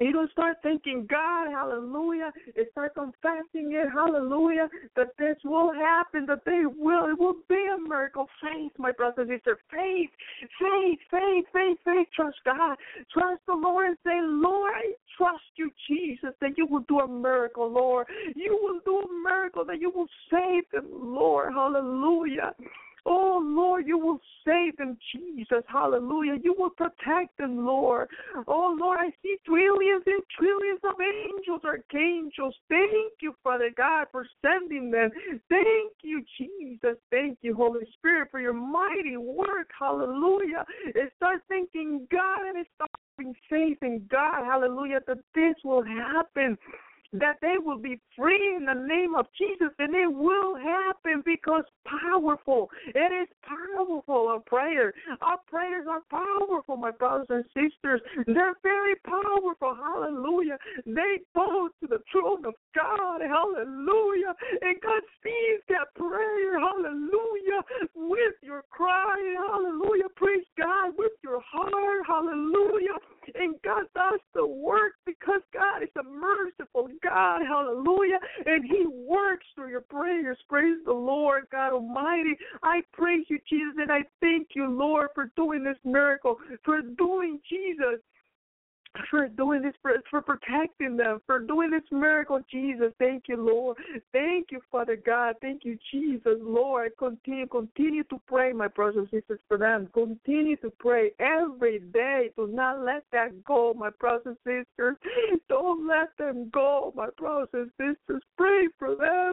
You're 0.00 0.12
going 0.12 0.26
to 0.26 0.32
start 0.32 0.56
thinking, 0.62 1.06
God, 1.08 1.50
hallelujah, 1.50 2.32
and 2.56 2.66
start 2.72 2.94
confessing 2.94 3.70
it, 3.72 3.88
hallelujah, 3.94 4.68
that 4.96 5.08
this 5.18 5.36
will 5.44 5.72
happen, 5.72 6.26
that 6.26 6.44
they 6.44 6.62
will, 6.66 7.06
it 7.06 7.18
will 7.18 7.36
be 7.48 7.66
a 7.72 7.88
miracle. 7.88 8.26
Faith, 8.40 8.72
my 8.78 8.90
brothers 8.92 9.28
and 9.30 9.38
sisters, 9.38 9.58
faith, 9.70 10.10
faith, 10.58 10.98
faith, 11.10 11.44
faith, 11.52 11.78
faith. 11.84 12.08
Trust 12.16 12.38
God. 12.44 12.76
Trust 13.12 13.42
the 13.46 13.54
Lord 13.54 13.88
and 13.88 13.98
say, 14.04 14.18
Lord, 14.22 14.72
I 14.74 14.92
trust 15.16 15.44
you, 15.56 15.70
Jesus, 15.88 16.34
that 16.40 16.56
you 16.56 16.66
will 16.66 16.84
do 16.88 16.98
a 17.00 17.08
miracle, 17.08 17.70
Lord. 17.70 18.06
You 18.34 18.58
will 18.60 18.80
do 18.84 18.98
a 18.98 19.28
miracle, 19.28 19.64
that 19.66 19.80
you 19.80 19.90
will 19.90 20.08
save 20.30 20.64
them, 20.72 20.88
Lord. 20.90 21.52
Hallelujah. 21.52 22.54
Oh, 23.04 23.40
Lord, 23.42 23.86
you 23.86 23.98
will 23.98 24.20
save 24.46 24.76
them, 24.76 24.96
Jesus. 25.12 25.62
Hallelujah. 25.66 26.38
You 26.42 26.54
will 26.56 26.70
protect 26.70 27.36
them, 27.38 27.66
Lord. 27.66 28.08
Oh, 28.46 28.76
Lord, 28.78 28.98
I 29.00 29.10
see 29.22 29.36
trillions 29.44 30.04
and 30.06 30.22
trillions 30.38 30.80
of 30.84 30.94
angels, 31.00 31.62
archangels. 31.64 32.54
Thank 32.68 33.14
you, 33.20 33.34
Father 33.42 33.70
God, 33.76 34.06
for 34.12 34.26
sending 34.40 34.90
them. 34.90 35.10
Thank 35.48 35.92
you, 36.02 36.22
Jesus. 36.38 36.96
Thank 37.10 37.38
you, 37.42 37.54
Holy 37.54 37.86
Spirit, 37.94 38.28
for 38.30 38.40
your 38.40 38.52
mighty 38.52 39.16
work. 39.16 39.70
Hallelujah. 39.78 40.64
And 40.94 41.10
start 41.16 41.42
thinking, 41.48 42.06
God, 42.10 42.46
and 42.54 42.66
start 42.74 42.90
having 43.18 43.34
faith 43.50 43.78
in 43.82 44.06
God. 44.10 44.44
Hallelujah, 44.44 45.00
that 45.08 45.18
this 45.34 45.54
will 45.64 45.82
happen 45.82 46.56
that 47.12 47.36
they 47.42 47.56
will 47.62 47.78
be 47.78 48.00
free 48.16 48.56
in 48.56 48.64
the 48.64 48.74
name 48.74 49.14
of 49.14 49.26
Jesus, 49.36 49.68
and 49.78 49.94
it 49.94 50.12
will 50.12 50.56
happen 50.56 51.22
because 51.24 51.64
powerful. 51.84 52.70
It 52.94 53.12
is 53.12 53.28
powerful, 53.42 54.28
our 54.28 54.40
prayer. 54.40 54.92
Our 55.20 55.38
prayers 55.46 55.86
are 55.88 56.02
powerful, 56.10 56.76
my 56.76 56.90
brothers 56.90 57.26
and 57.28 57.44
sisters. 57.52 58.00
They're 58.26 58.56
very 58.62 58.96
powerful. 59.04 59.74
Hallelujah. 59.74 60.58
They 60.86 61.20
go 61.34 61.68
to 61.80 61.86
the 61.86 61.98
throne 62.10 62.46
of 62.46 62.54
God. 62.74 63.20
Hallelujah. 63.20 64.34
And 64.62 64.80
God 64.80 65.02
sees 65.22 65.60
that 65.68 65.92
prayer. 65.96 66.58
Hallelujah. 66.58 67.62
With 67.94 68.34
your 68.42 68.62
cry. 68.70 69.16
Hallelujah. 69.50 70.08
Praise 70.16 70.46
God. 70.58 70.92
With 70.96 71.12
your 71.22 71.42
heart. 71.44 72.06
Hallelujah. 72.06 72.96
And 73.34 73.54
God 73.62 73.84
does 73.94 74.20
the 74.34 74.46
work 74.46 74.92
because 75.06 75.40
God 75.52 75.82
is 75.82 75.88
a 75.98 76.02
merciful 76.02 76.88
God. 77.02 77.40
Hallelujah. 77.46 78.18
And 78.46 78.64
He 78.64 78.86
works 78.86 79.46
through 79.54 79.70
your 79.70 79.82
prayers. 79.82 80.38
Praise 80.48 80.78
the 80.84 80.92
Lord, 80.92 81.44
God 81.50 81.72
Almighty. 81.72 82.36
I 82.62 82.82
praise 82.92 83.24
you, 83.28 83.38
Jesus, 83.48 83.74
and 83.78 83.90
I 83.90 84.04
thank 84.20 84.48
you, 84.54 84.68
Lord, 84.68 85.08
for 85.14 85.30
doing 85.36 85.64
this 85.64 85.78
miracle, 85.84 86.36
for 86.64 86.82
doing 86.82 87.40
Jesus 87.48 88.00
for 89.10 89.28
doing 89.28 89.62
this, 89.62 89.74
for, 89.82 89.92
for 90.10 90.20
protecting 90.20 90.96
them, 90.96 91.20
for 91.26 91.40
doing 91.40 91.70
this 91.70 91.82
miracle, 91.90 92.40
Jesus. 92.50 92.92
Thank 92.98 93.24
you, 93.28 93.36
Lord. 93.36 93.78
Thank 94.12 94.50
you, 94.50 94.60
Father 94.70 94.96
God. 94.96 95.36
Thank 95.40 95.64
you, 95.64 95.78
Jesus, 95.90 96.36
Lord. 96.40 96.92
Continue, 96.98 97.46
continue 97.46 98.04
to 98.04 98.20
pray, 98.26 98.52
my 98.52 98.68
brothers 98.68 99.08
and 99.12 99.20
sisters, 99.20 99.40
for 99.48 99.58
them. 99.58 99.88
Continue 99.94 100.56
to 100.56 100.70
pray 100.78 101.12
every 101.18 101.80
day. 101.92 102.30
Do 102.36 102.46
not 102.46 102.84
let 102.84 103.04
that 103.12 103.44
go, 103.44 103.74
my 103.74 103.90
brothers 103.90 104.36
and 104.44 104.66
sisters. 104.76 104.96
Don't 105.48 105.86
let 105.86 106.08
them 106.18 106.50
go, 106.52 106.92
my 106.96 107.08
brothers 107.16 107.48
and 107.52 107.70
sisters. 107.78 108.22
Pray 108.36 108.68
for 108.78 108.94
them. 108.96 109.32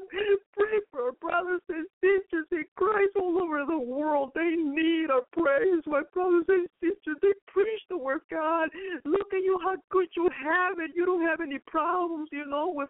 Pray 0.57 0.79
for 0.91 1.05
our 1.05 1.11
brothers 1.13 1.61
and 1.69 1.85
sisters 2.01 2.45
in 2.51 2.65
Christ 2.75 3.11
all 3.15 3.41
over 3.41 3.65
the 3.65 3.79
world. 3.79 4.31
They 4.35 4.55
need 4.55 5.07
our 5.11 5.23
prayers, 5.31 5.83
my 5.85 6.01
brothers 6.13 6.45
and 6.47 6.67
sisters. 6.81 7.17
They 7.21 7.33
preach 7.47 7.81
the 7.89 7.97
word 7.97 8.21
God. 8.29 8.69
Look 9.05 9.33
at 9.33 9.43
you 9.49 9.59
how 9.63 9.75
good 9.89 10.07
you 10.15 10.29
have 10.43 10.79
it. 10.79 10.91
You 10.95 11.05
don't 11.05 11.25
have 11.25 11.41
any 11.41 11.59
problems, 11.59 12.29
you 12.31 12.45
know, 12.45 12.71
with 12.73 12.89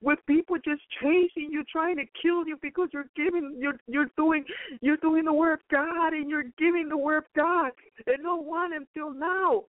with 0.00 0.18
people 0.26 0.56
just 0.64 0.80
chasing 1.02 1.50
you, 1.50 1.64
trying 1.70 1.96
to 1.96 2.04
kill 2.22 2.46
you 2.46 2.56
because 2.62 2.88
you're 2.92 3.10
giving 3.16 3.56
you're 3.60 3.78
you're 3.86 4.10
doing 4.16 4.44
you're 4.80 4.96
doing 4.96 5.24
the 5.24 5.32
word 5.32 5.54
of 5.54 5.68
God 5.70 6.12
and 6.12 6.30
you're 6.30 6.50
giving 6.58 6.88
the 6.88 6.96
word 6.96 7.18
of 7.18 7.24
God. 7.36 7.72
And 8.06 8.22
no 8.22 8.36
one 8.36 8.72
until 8.72 9.12
now. 9.12 9.64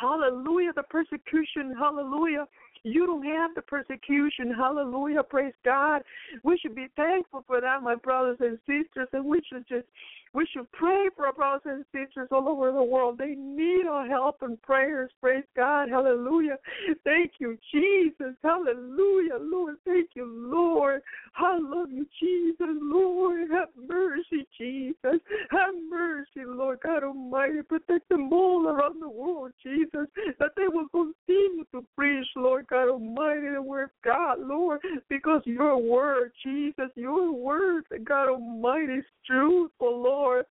Hallelujah, 0.00 0.72
the 0.74 0.82
persecution, 0.84 1.74
hallelujah. 1.78 2.46
You 2.86 3.06
don't 3.06 3.24
have 3.24 3.54
the 3.54 3.62
persecution. 3.62 4.52
Hallelujah. 4.54 5.22
Praise 5.22 5.54
God. 5.64 6.02
We 6.42 6.58
should 6.58 6.74
be 6.74 6.88
thankful 6.96 7.42
for 7.46 7.60
that, 7.60 7.82
my 7.82 7.94
brothers 7.94 8.36
and 8.40 8.58
sisters, 8.66 9.08
and 9.14 9.24
we 9.24 9.40
should 9.50 9.66
just 9.66 9.86
we 10.34 10.46
should 10.52 10.70
pray 10.72 11.08
for 11.14 11.26
our 11.26 11.32
brothers 11.32 11.62
and 11.64 11.84
sisters 11.92 12.28
all 12.32 12.48
over 12.48 12.72
the 12.72 12.82
world. 12.82 13.18
They 13.18 13.36
need 13.36 13.86
our 13.86 14.06
help 14.06 14.42
and 14.42 14.60
prayers. 14.62 15.10
Praise 15.20 15.44
God. 15.54 15.88
Hallelujah. 15.88 16.56
Thank 17.04 17.34
you, 17.38 17.56
Jesus. 17.72 18.34
Hallelujah. 18.42 19.38
Lord, 19.40 19.76
thank 19.84 20.10
you, 20.14 20.26
Lord. 20.26 21.02
I 21.36 21.58
love 21.60 21.90
you, 21.92 22.04
Jesus. 22.20 22.66
Lord, 22.82 23.48
have 23.52 23.68
mercy, 23.88 24.46
Jesus. 24.58 25.20
Have 25.50 25.74
mercy, 25.88 26.44
Lord 26.44 26.80
God 26.82 27.04
Almighty. 27.04 27.62
Protect 27.62 28.08
them 28.08 28.32
all 28.32 28.66
around 28.66 29.00
the 29.00 29.08
world, 29.08 29.52
Jesus, 29.62 30.08
that 30.40 30.50
they 30.56 30.66
will 30.66 30.88
continue 30.88 31.64
to 31.72 31.84
preach, 31.96 32.26
Lord 32.34 32.66
God 32.66 32.88
Almighty, 32.88 33.50
the 33.54 33.62
word 33.62 33.84
of 33.84 33.90
God, 34.04 34.40
Lord, 34.40 34.80
because 35.08 35.42
your 35.44 35.76
word, 35.76 36.32
Jesus, 36.44 36.90
your 36.96 37.32
word, 37.32 37.84
God 38.04 38.30
Almighty, 38.30 38.94
is 38.94 39.04
truthful, 39.26 40.02
Lord. 40.02 40.23
Lord. 40.24 40.46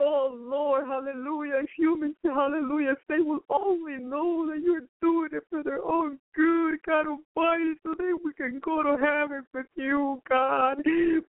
Oh, 0.00 0.34
Lord, 0.34 0.86
hallelujah. 0.86 1.62
Humans, 1.76 2.16
hallelujah, 2.24 2.94
they 3.06 3.18
will 3.18 3.44
only 3.50 3.98
know 3.98 4.46
that 4.48 4.62
you're 4.64 4.86
doing 5.02 5.28
it 5.32 5.42
for 5.50 5.62
their 5.62 5.84
own 5.84 6.18
good, 6.34 6.78
God 6.86 7.06
Almighty, 7.06 7.74
so 7.82 7.94
that 7.98 8.18
we 8.24 8.32
can 8.32 8.60
go 8.64 8.82
to 8.82 8.96
heaven 8.96 9.44
with 9.52 9.66
you, 9.74 10.22
God. 10.28 10.78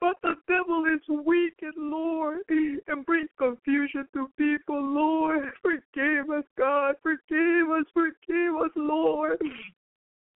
But 0.00 0.16
the 0.22 0.36
devil 0.46 0.84
is 0.86 1.00
wicked, 1.08 1.74
Lord, 1.76 2.38
and 2.48 3.04
brings 3.06 3.28
confusion 3.38 4.06
to 4.14 4.30
people, 4.38 4.80
Lord. 4.80 5.50
Forgive 5.60 6.30
us, 6.30 6.44
God. 6.56 6.94
Forgive 7.02 7.70
us, 7.70 7.86
forgive 7.92 8.54
us, 8.54 8.70
Lord. 8.76 9.42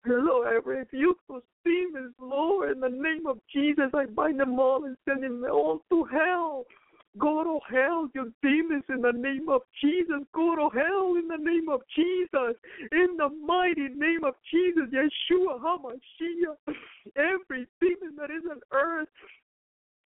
Lord, 0.07 0.49
I 0.49 0.69
refuse 0.69 1.17
those 1.29 1.43
demons, 1.65 2.15
Lord. 2.21 2.73
In 2.73 2.81
the 2.81 2.89
name 2.89 3.27
of 3.29 3.39
Jesus, 3.53 3.91
I 3.95 4.07
bind 4.07 4.41
them 4.41 4.59
all 4.59 4.85
and 4.85 4.97
send 5.09 5.23
them 5.23 5.47
all 5.51 5.83
to 5.91 6.05
hell. 6.05 6.65
Go 7.19 7.45
to 7.45 7.59
hell, 7.73 8.09
you 8.15 8.33
demons, 8.43 8.85
in 8.89 9.01
the 9.01 9.13
name 9.13 9.49
of 9.49 9.63
Jesus. 9.81 10.23
Go 10.35 10.57
to 10.57 10.69
hell 10.77 11.15
in 11.17 11.29
the 11.29 11.39
name 11.39 11.69
of 11.69 11.81
Jesus. 11.95 12.57
In 12.91 13.17
the 13.17 13.29
mighty 13.47 13.89
name 13.95 14.25
of 14.25 14.35
Jesus, 14.51 14.91
Yeshua 14.93 15.61
HaMashiach. 15.61 16.75
Every 17.17 17.67
demon 17.81 18.17
that 18.19 18.31
is 18.31 18.43
on 18.51 18.61
earth, 18.73 19.09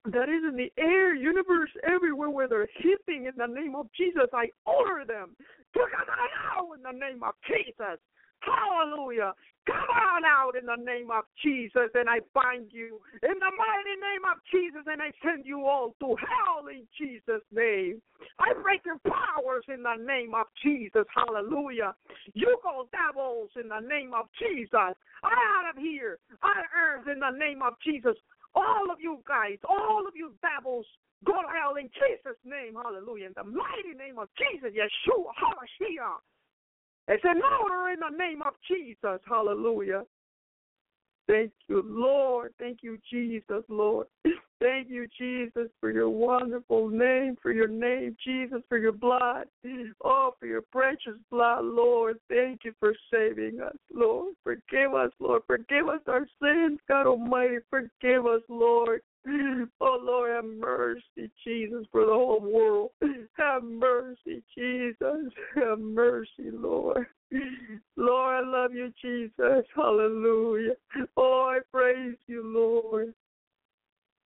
that 0.06 0.28
is 0.28 0.42
in 0.48 0.56
the 0.56 0.72
air, 0.78 1.14
universe, 1.14 1.70
everywhere 1.86 2.30
where 2.30 2.48
they're 2.48 2.68
hitting 2.76 3.26
in 3.26 3.32
the 3.36 3.46
name 3.46 3.76
of 3.76 3.86
Jesus, 3.96 4.28
I 4.32 4.48
order 4.66 5.04
them 5.04 5.36
come 5.76 6.08
out 6.56 6.72
in 6.76 6.82
the 6.82 6.92
name 6.92 7.22
of 7.22 7.34
Jesus. 7.46 8.00
Hallelujah. 8.46 9.34
Come 9.66 9.90
on 9.90 10.22
out 10.22 10.54
in 10.54 10.66
the 10.66 10.78
name 10.78 11.10
of 11.10 11.24
Jesus, 11.42 11.90
and 11.94 12.08
I 12.08 12.22
bind 12.30 12.70
you 12.70 13.02
in 13.18 13.34
the 13.34 13.52
mighty 13.58 13.96
name 13.98 14.22
of 14.30 14.38
Jesus, 14.46 14.86
and 14.86 15.02
I 15.02 15.10
send 15.26 15.44
you 15.44 15.66
all 15.66 15.96
to 15.98 16.14
hell 16.14 16.70
in 16.70 16.86
Jesus' 16.94 17.42
name. 17.50 18.00
I 18.38 18.54
break 18.62 18.86
your 18.86 19.02
powers 19.02 19.64
in 19.66 19.82
the 19.82 19.98
name 19.98 20.34
of 20.38 20.46
Jesus. 20.62 21.02
Hallelujah. 21.10 21.94
You 22.34 22.58
go 22.62 22.86
devils 22.94 23.50
in 23.58 23.66
the 23.66 23.82
name 23.82 24.14
of 24.14 24.30
Jesus. 24.38 24.94
Out 25.26 25.66
of 25.66 25.76
here, 25.82 26.18
out 26.44 26.62
of 26.62 26.70
earth 26.70 27.08
in 27.10 27.18
the 27.18 27.34
name 27.34 27.60
of 27.60 27.74
Jesus. 27.82 28.14
All 28.54 28.86
of 28.90 29.00
you 29.00 29.18
guys, 29.26 29.58
all 29.68 30.06
of 30.06 30.14
you 30.14 30.30
devils, 30.46 30.86
go 31.24 31.34
to 31.42 31.50
hell 31.50 31.74
in 31.74 31.90
Jesus' 31.90 32.38
name. 32.44 32.78
Hallelujah. 32.78 33.26
In 33.26 33.34
the 33.34 33.44
mighty 33.44 33.98
name 33.98 34.18
of 34.18 34.28
Jesus, 34.38 34.70
Yeshua, 34.70 35.34
HaMashiach. 35.34 36.22
It's 37.08 37.24
an 37.24 37.40
order 37.62 37.90
in 37.90 38.00
the 38.00 38.16
name 38.16 38.42
of 38.42 38.54
Jesus. 38.68 39.20
Hallelujah. 39.28 40.02
Thank 41.28 41.52
you, 41.68 41.82
Lord. 41.84 42.52
Thank 42.58 42.78
you, 42.82 42.98
Jesus, 43.10 43.64
Lord. 43.68 44.06
Thank 44.60 44.88
you, 44.88 45.06
Jesus, 45.18 45.68
for 45.80 45.90
your 45.90 46.08
wonderful 46.08 46.88
name, 46.88 47.36
for 47.42 47.52
your 47.52 47.68
name, 47.68 48.16
Jesus, 48.24 48.62
for 48.68 48.78
your 48.78 48.92
blood. 48.92 49.44
Oh, 50.02 50.32
for 50.40 50.46
your 50.46 50.62
precious 50.72 51.18
blood, 51.30 51.64
Lord. 51.64 52.16
Thank 52.30 52.60
you 52.64 52.72
for 52.80 52.94
saving 53.12 53.60
us, 53.60 53.76
Lord. 53.92 54.34
Forgive 54.42 54.94
us, 54.94 55.10
Lord. 55.20 55.42
Forgive 55.46 55.88
us 55.88 56.00
our 56.06 56.26
sins, 56.42 56.78
God 56.88 57.06
Almighty. 57.06 57.58
Forgive 57.68 58.24
us, 58.24 58.42
Lord. 58.48 59.02
Oh 59.80 59.98
Lord, 60.02 60.30
have 60.30 60.44
mercy, 60.44 61.30
Jesus, 61.44 61.84
for 61.90 62.02
the 62.06 62.12
whole 62.12 62.40
world. 62.40 62.90
Have 63.36 63.64
mercy, 63.64 64.42
Jesus. 64.56 65.32
Have 65.56 65.78
mercy, 65.78 66.50
Lord. 66.52 67.06
Lord, 67.96 68.34
I 68.34 68.48
love 68.48 68.72
you, 68.72 68.92
Jesus. 69.02 69.64
Hallelujah. 69.74 70.74
Oh, 71.16 71.52
I 71.56 71.58
praise 71.72 72.16
you, 72.26 72.42
Lord. 72.44 73.12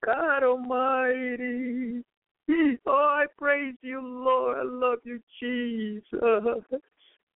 God 0.06 0.44
Almighty. 0.44 2.04
Oh, 2.86 3.22
I 3.22 3.26
praise 3.38 3.76
you, 3.82 4.02
Lord. 4.02 4.58
I 4.58 4.64
love 4.64 5.00
you, 5.04 5.20
Jesus. 5.40 6.82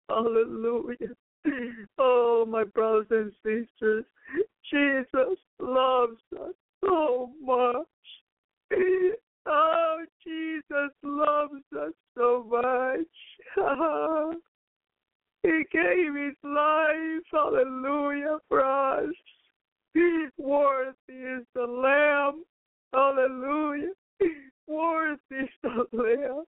Hallelujah. 0.09 1.15
Oh, 1.97 2.45
my 2.47 2.63
brothers 2.63 3.07
and 3.09 3.31
sisters, 3.43 4.05
Jesus 4.69 5.37
loves 5.59 6.17
us 6.39 6.53
so 6.83 7.31
much. 7.41 7.85
Oh, 9.47 10.05
Jesus 10.23 10.91
loves 11.03 11.63
us 11.75 11.93
so 12.15 12.45
much. 12.47 13.07
he 15.43 15.63
gave 15.71 16.15
his 16.15 16.35
life, 16.43 17.23
hallelujah, 17.31 18.37
for 18.47 18.63
us. 18.63 19.09
He's 19.95 20.29
Worthy 20.37 20.93
is 21.09 21.43
the 21.55 21.65
Lamb, 21.65 22.43
hallelujah. 22.93 23.93
Worthy 24.67 25.19
is 25.31 25.49
the 25.63 25.87
Lamb. 25.91 26.45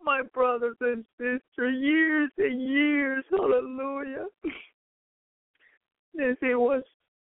My 0.00 0.22
brothers 0.32 0.76
and 0.80 1.04
sisters, 1.18 1.76
years 1.76 2.30
and 2.38 2.62
years, 2.62 3.24
hallelujah. 3.30 4.26
As 6.22 6.36
he 6.40 6.54
was 6.54 6.84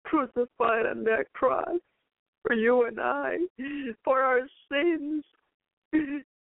crucified 0.05 0.87
on 0.87 1.05
that 1.05 1.25
cross 1.33 1.81
for 2.49 2.55
you 2.55 2.87
and 2.87 2.99
I, 2.99 3.37
for 4.05 4.23
our 4.23 4.41
sins. 4.71 5.25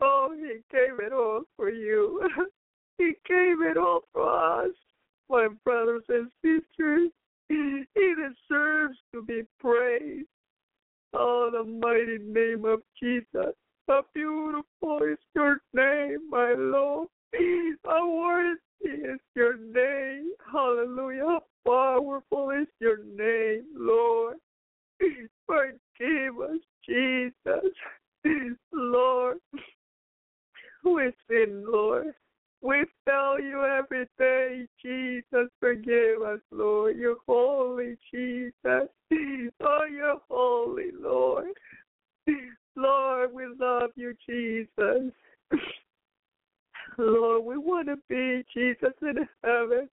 Oh, 0.03 0.33
He 0.35 0.61
gave 0.71 0.99
it 0.99 1.13
all 1.13 1.43
for 1.55 1.69
you. 1.69 2.27
He 2.97 3.13
gave 3.27 3.61
it 3.61 3.77
all 3.77 4.01
for 4.13 4.63
us, 4.63 4.75
my 5.27 5.47
brothers 5.65 6.03
and 6.09 6.29
sisters. 6.43 7.09
He 7.49 7.83
deserves 7.95 8.97
to 9.11 9.23
be 9.23 9.41
praised. 9.59 10.27
Oh, 11.13 11.49
the 11.51 11.63
mighty 11.63 12.19
name 12.19 12.63
of 12.65 12.81
Jesus. 13.01 13.55
How 13.87 14.05
beautiful 14.13 14.99
is 15.03 15.17
your 15.35 15.61
name, 15.73 16.29
my 16.29 16.53
Lord. 16.55 17.07
How 17.85 18.07
worthy 18.07 18.57
is 18.83 19.19
your 19.35 19.57
name. 19.57 20.31
Hallelujah. 20.51 21.25
How 21.25 21.43
powerful 21.65 22.51
is 22.51 22.67
your 22.79 22.97
name, 23.03 23.65
Lord. 23.75 24.37
Forgive 25.47 26.39
us, 26.41 26.59
Jesus. 26.87 27.71
Lord, 28.73 29.37
we 30.83 31.11
sin, 31.27 31.63
Lord. 31.67 32.13
We 32.61 32.85
tell 33.07 33.39
you 33.39 33.65
every 33.65 34.07
day, 34.19 34.67
Jesus, 34.83 35.49
forgive 35.59 36.21
us, 36.21 36.39
Lord. 36.51 36.95
You're 36.95 37.17
holy, 37.27 37.97
Jesus. 38.13 38.87
Oh, 39.63 39.85
you're 39.91 40.21
holy, 40.29 40.91
Lord. 40.99 41.47
Lord, 42.75 43.33
we 43.33 43.43
love 43.59 43.89
you, 43.95 44.13
Jesus. 44.29 45.11
Lord, 46.97 47.43
we 47.45 47.57
want 47.57 47.87
to 47.87 47.97
be 48.07 48.43
Jesus 48.53 48.93
in 49.01 49.27
heaven. 49.43 49.89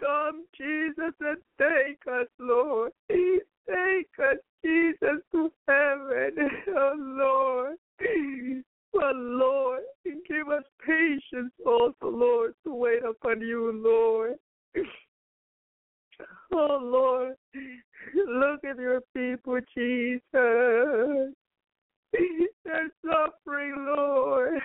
Come, 0.00 0.46
Jesus, 0.56 1.14
and 1.20 1.38
take 1.58 2.00
us, 2.10 2.28
Lord. 2.40 2.92
Take 3.68 4.08
us, 4.18 4.38
Jesus, 4.64 5.22
to 5.32 5.50
heaven, 5.68 6.50
oh 6.68 6.94
Lord. 6.98 7.76
But 8.92 9.16
Lord, 9.16 9.82
give 10.04 10.48
us 10.48 10.64
patience 10.86 11.52
also, 11.66 11.94
Lord, 12.02 12.54
to 12.64 12.74
wait 12.74 13.02
upon 13.04 13.40
you, 13.40 13.72
Lord. 13.84 14.34
Oh 16.52 16.78
Lord, 16.80 17.34
look 18.14 18.64
at 18.64 18.78
your 18.78 19.00
people, 19.16 19.58
Jesus. 19.76 21.34
They're 22.64 22.90
suffering, 23.02 23.74
Lord 23.96 24.60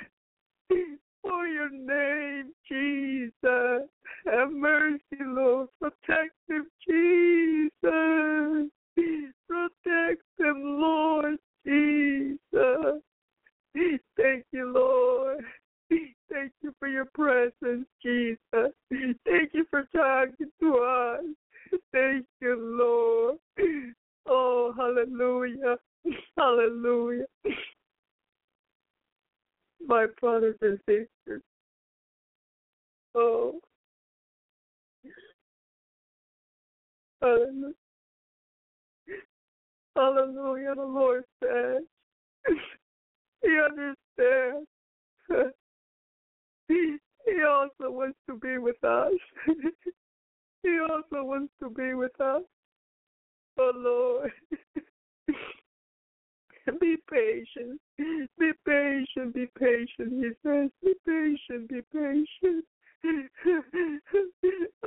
for 1.21 1.47
your 1.47 1.69
name, 1.69 2.51
Jesus. 2.67 3.89
Have 4.25 4.51
mercy, 4.51 5.19
Lord. 5.21 5.69
Protect 5.79 6.33
them, 6.47 6.67
Jesus. 6.87 8.71
Protect 9.47 10.21
them, 10.37 10.61
Lord 10.63 11.37
Jesus. 11.65 13.01
Thank 14.17 14.45
you, 14.51 14.71
Lord. 14.73 15.43
Thank 15.89 16.51
you 16.61 16.73
for 16.79 16.87
your 16.87 17.05
presence, 17.13 17.87
Jesus. 18.03 18.73
Thank 18.91 19.53
you 19.53 19.65
for 19.69 19.87
talking 19.95 20.51
to 20.61 20.75
us. 20.75 21.79
Thank 21.93 22.25
you, 22.41 22.55
Lord. 22.77 23.37
Oh, 24.27 24.73
hallelujah. 24.77 25.77
Hallelujah 26.37 27.25
my 29.89 30.05
brothers 30.19 30.55
and 30.61 30.79
sisters. 30.87 31.41
Oh, 33.15 33.59
hallelujah. 37.21 37.73
Hallelujah. 39.99 40.75
The 40.75 40.81
Lord 40.81 41.25
said, 41.43 41.81
He 43.43 43.59
understands. 43.59 44.67
He 46.69 47.43
also 47.43 47.91
wants 47.91 48.17
to 48.27 48.37
be 48.37 48.57
with 48.57 48.81
us. 48.83 49.11
He 50.63 50.79
also 50.89 51.23
wants 51.23 51.53
to 51.61 51.69
be 51.69 51.93
with 51.93 52.19
us. 52.19 52.43
Oh, 53.57 53.71
Lord. 53.75 54.31
Be 56.79 56.97
patient. 57.11 57.79
Be 57.97 58.51
patient. 58.65 59.33
Be 59.33 59.47
patient. 59.57 60.11
He 60.11 60.31
says, 60.43 60.69
Be 60.81 60.93
patient. 61.05 61.69
Be 61.69 61.81
patient. 61.93 62.65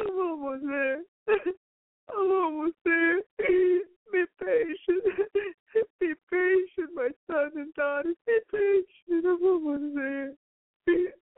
I'm 0.00 0.18
almost 0.20 0.65
there. 0.66 1.00
I'm 1.28 2.31
almost 2.31 2.76
there. 2.84 3.20
Be 4.12 4.24
patient. 4.39 5.05
Be 6.00 6.12
patient, 6.31 6.91
my 6.94 7.08
son 7.26 7.50
and 7.57 7.74
daughter. 7.74 8.12
Be 8.26 8.39
patient. 8.50 9.26
I'm 9.26 9.42
almost 9.42 9.94
there. 9.94 10.32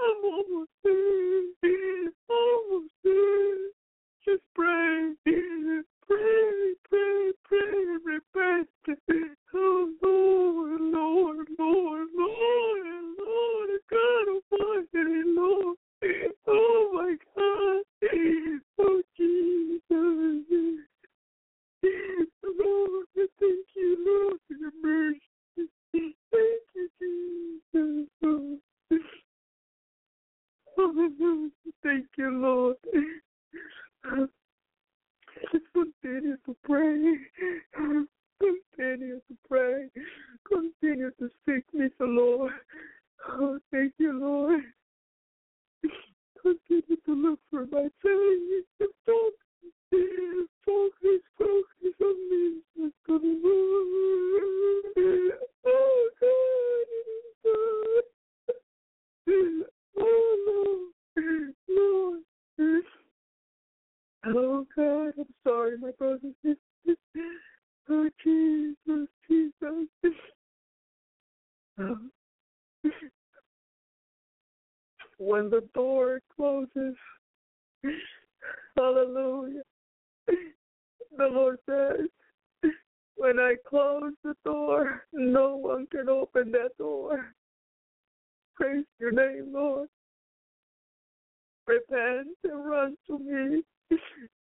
I'm 0.00 0.24
almost 0.24 0.70
there. 0.82 2.10
Almost 2.28 2.92
there. 3.04 3.56
Just 4.24 4.42
pray. 4.54 5.12
Pray, 6.06 6.74
pray, 6.90 7.32
pray, 7.44 7.84
repent. 8.04 8.68
Oh, 9.54 9.88
Lord, 10.02 10.80
Lord, 10.80 11.46
Lord, 11.58 12.08
Lord, 12.16 12.86
Lord, 13.18 13.70
God 13.90 14.28
Almighty, 14.28 15.22
Lord. 15.26 15.76
Oh, 16.48 16.90
my 16.92 17.16
God. 17.36 17.84
Oh, 18.78 19.02
Jesus. 19.16 20.93
Lord, 21.84 23.06
thank 23.16 23.66
you, 23.76 23.96
Lord, 24.06 24.38
for 24.46 24.54
your 24.54 24.72
mercy. 24.82 25.20
Thank 25.92 26.14
you, 26.74 26.88
Jesus. 27.00 28.08
Oh, 30.76 30.92
thank 31.82 32.06
you, 32.16 32.30
Lord. 32.30 32.76
Continue 35.72 36.36
to 36.46 36.52
pray. 36.64 36.98
Continue 38.40 39.20
to 39.28 39.34
pray. 39.48 39.88
Continue 40.46 41.10
to 41.18 41.26
seek 41.46 41.64
me, 41.72 41.88
the 41.98 42.06
Lord. 42.06 42.52
Oh, 43.28 43.58
thank 43.70 43.92
you, 43.98 44.12
Lord. 44.18 44.62
Continue 46.42 46.96
to 47.06 47.14
look 47.14 47.40
for 47.50 47.66
my. 47.66 47.88
Focus, 48.02 48.90
focus, 49.06 50.48
focus 50.64 51.23
When 75.44 75.50
the 75.50 75.68
door 75.74 76.20
closes, 76.34 76.96
hallelujah. 78.78 79.60
The 80.26 81.26
Lord 81.26 81.58
says, 81.68 82.70
when 83.16 83.38
I 83.38 83.56
close 83.68 84.14
the 84.22 84.34
door, 84.46 85.02
no 85.12 85.56
one 85.56 85.86
can 85.88 86.08
open 86.08 86.50
that 86.52 86.70
door. 86.78 87.34
Praise 88.54 88.86
your 88.98 89.12
name, 89.12 89.52
Lord. 89.52 89.90
Repent 91.66 92.28
and 92.44 92.66
run 92.66 92.96
to 93.06 93.18
me 93.18 93.62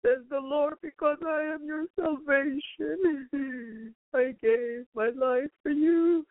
says 0.04 0.24
the 0.30 0.40
Lord, 0.40 0.78
because 0.82 1.18
I 1.24 1.42
am 1.42 1.64
your 1.64 1.84
salvation. 1.94 3.94
I 4.14 4.34
gave 4.42 4.84
my 4.96 5.10
life 5.10 5.50
for 5.62 5.70
you. 5.70 6.26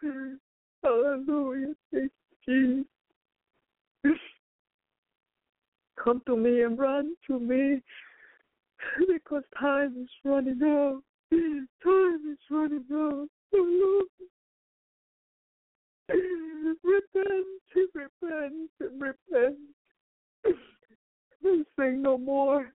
Hallelujah. 0.83 1.73
Thank 1.93 2.11
you, 2.47 2.85
Jesus. 4.03 4.17
Come 6.01 6.21
to 6.27 6.37
me 6.37 6.61
and 6.63 6.77
run 6.77 7.15
to 7.27 7.39
me 7.39 7.81
because 9.07 9.43
time 9.59 9.95
is 10.01 10.09
running 10.23 10.61
out. 10.63 11.01
Time 11.83 12.21
is 12.31 12.37
running 12.49 12.85
out. 12.93 13.27
Oh, 13.53 14.03
repent, 16.83 17.45
repent, 17.93 18.69
repent. 18.79 19.57
Don't 21.43 21.67
say 21.79 21.91
no 21.91 22.17
more. 22.17 22.71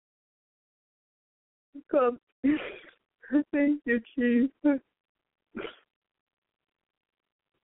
Come. 1.90 2.18
Thank 3.52 3.80
you, 3.84 4.00
Jesus. 4.16 4.80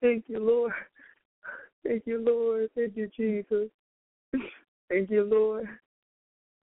Thank 0.00 0.24
you, 0.28 0.38
Lord. 0.38 0.72
Thank 1.84 2.02
you, 2.06 2.22
Lord. 2.24 2.70
Thank 2.74 2.96
you, 2.96 3.08
Jesus. 3.16 3.70
Thank 4.88 5.10
you, 5.10 5.24
Lord. 5.24 5.68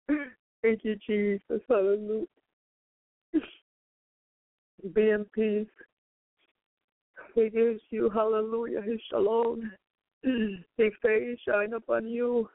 Thank 0.62 0.84
you, 0.84 0.96
Jesus. 1.06 1.62
Hallelujah. 1.68 2.26
Be 4.94 5.10
in 5.10 5.26
peace. 5.34 5.66
He 7.34 7.50
gives 7.50 7.80
you, 7.90 8.10
hallelujah, 8.10 8.80
his 8.80 9.00
shalom. 9.10 9.70
His 10.22 10.92
face 11.02 11.38
shine 11.46 11.74
upon 11.74 12.08
you. 12.08 12.48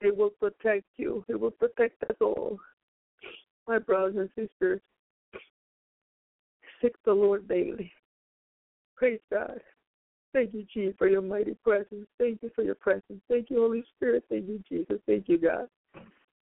It 0.00 0.16
will 0.16 0.30
protect 0.30 0.86
you. 0.96 1.24
It 1.28 1.38
will 1.38 1.50
protect 1.50 2.02
us 2.04 2.16
all 2.20 2.58
my 3.68 3.78
brothers 3.78 4.16
and 4.16 4.30
sisters, 4.34 4.80
seek 6.80 6.94
the 7.04 7.12
Lord 7.12 7.46
daily. 7.46 7.92
Praise 8.96 9.20
God. 9.30 9.60
Thank 10.32 10.52
you, 10.54 10.66
Jesus, 10.72 10.94
for 10.98 11.08
your 11.08 11.22
mighty 11.22 11.54
presence. 11.64 12.06
Thank 12.18 12.42
you 12.42 12.50
for 12.54 12.62
your 12.62 12.74
presence. 12.74 13.20
Thank 13.28 13.50
you, 13.50 13.58
Holy 13.58 13.82
Spirit. 13.96 14.24
Thank 14.28 14.46
you, 14.46 14.62
Jesus. 14.68 15.00
Thank 15.06 15.28
you, 15.28 15.38
God. 15.38 15.68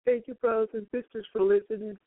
Thank 0.05 0.27
you, 0.27 0.33
brothers 0.35 0.69
and 0.73 0.85
sisters, 0.93 1.25
for 1.31 1.41
listening. 1.41 1.97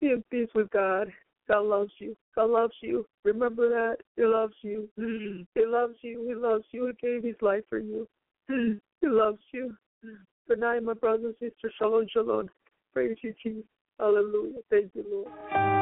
Be 0.00 0.08
in 0.08 0.24
peace 0.30 0.48
with 0.54 0.70
God. 0.70 1.12
God 1.48 1.60
loves 1.60 1.92
you. 1.98 2.16
God 2.34 2.50
loves 2.50 2.74
you. 2.80 3.06
Remember 3.24 3.68
that. 3.68 3.98
He 4.16 4.24
loves 4.24 4.54
you. 4.62 4.88
He 4.96 5.66
loves 5.66 5.94
you. 6.02 6.24
He 6.26 6.34
loves 6.34 6.64
you. 6.70 6.86
He 6.86 7.06
gave 7.06 7.22
his 7.22 7.36
life 7.40 7.64
for 7.68 7.78
you. 7.78 8.08
He 8.48 9.08
loves 9.10 9.40
you. 9.52 9.76
Good 10.48 10.60
night, 10.60 10.82
my 10.82 10.94
brothers 10.94 11.34
and 11.40 11.50
sisters. 11.52 11.74
Shalom, 11.78 12.06
shalom. 12.10 12.48
Praise 12.94 13.18
you, 13.22 13.34
Jesus. 13.42 13.64
Hallelujah. 13.98 14.60
Thank 14.70 14.92
you, 14.94 15.04
Lord. 15.10 15.73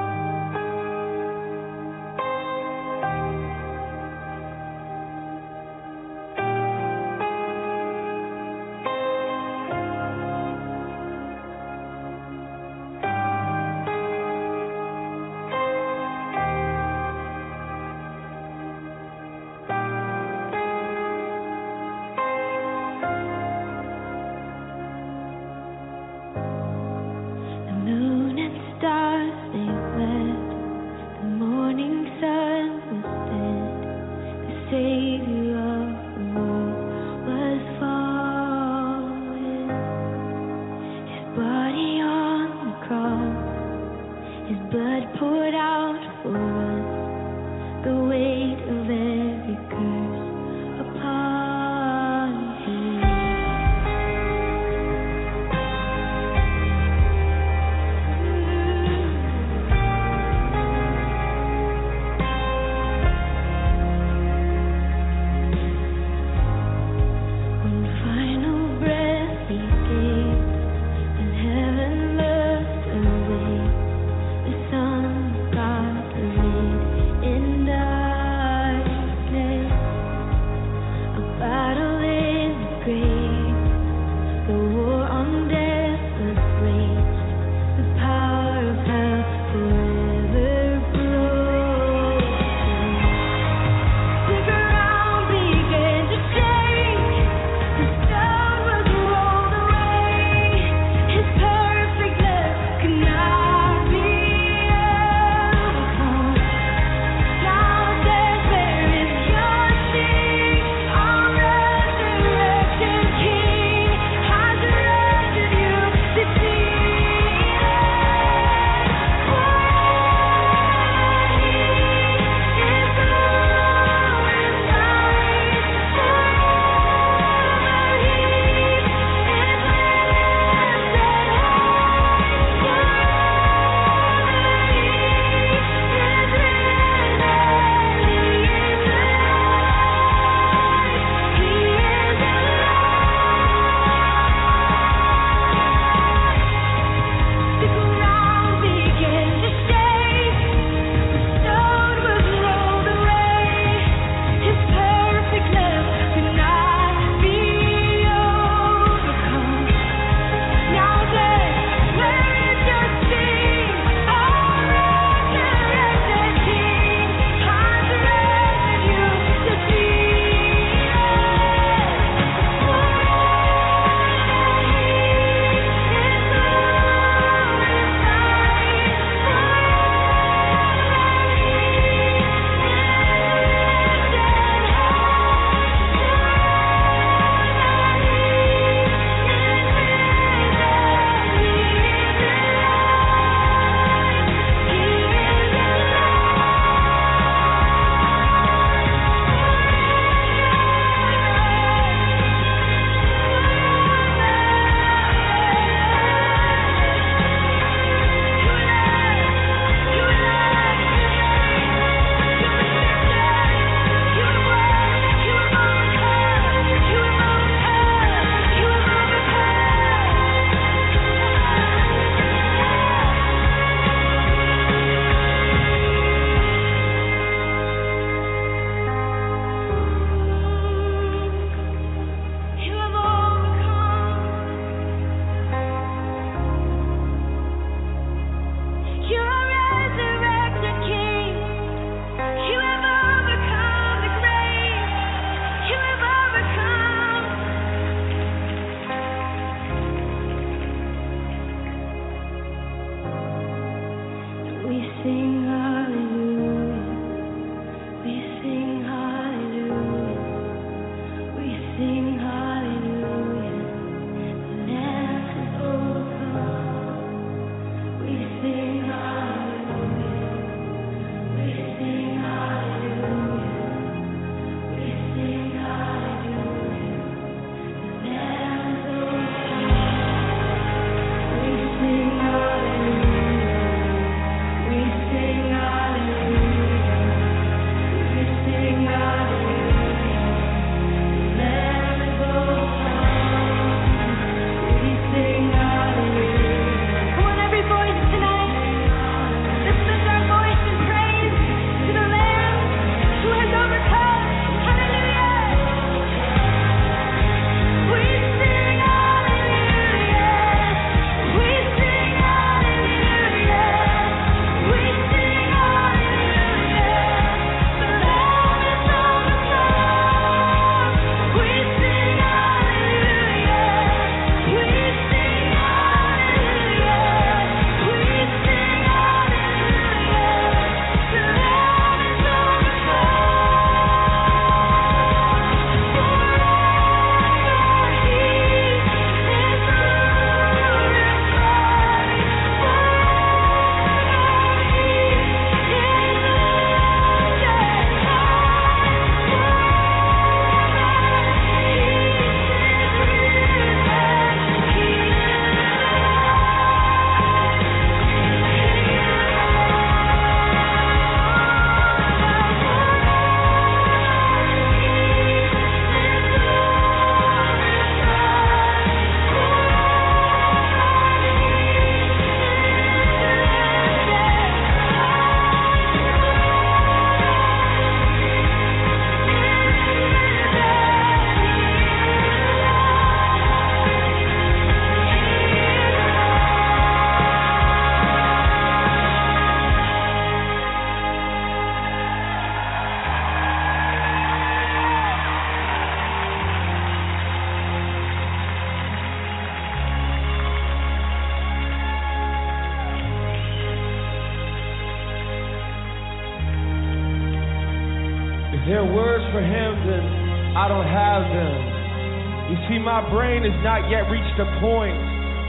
Not 413.82 413.90
yet 413.90 414.06
reached 414.14 414.38
a 414.38 414.46
point 414.62 414.94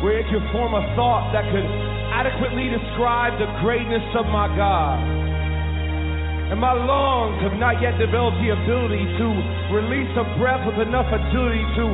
where 0.02 0.18
it 0.18 0.26
could 0.34 0.42
form 0.50 0.74
a 0.74 0.82
thought 0.98 1.30
that 1.38 1.46
could 1.54 1.70
adequately 2.10 2.66
describe 2.66 3.38
the 3.38 3.46
greatness 3.62 4.02
of 4.18 4.26
my 4.26 4.50
God. 4.58 4.98
And 6.50 6.58
my 6.58 6.74
lungs 6.74 7.38
have 7.46 7.54
not 7.62 7.78
yet 7.78 7.94
developed 8.02 8.42
the 8.42 8.58
ability 8.58 9.06
to 9.06 9.28
release 9.70 10.10
a 10.18 10.26
breath 10.42 10.66
with 10.66 10.82
enough 10.82 11.06
agility 11.14 11.62
to 11.78 11.86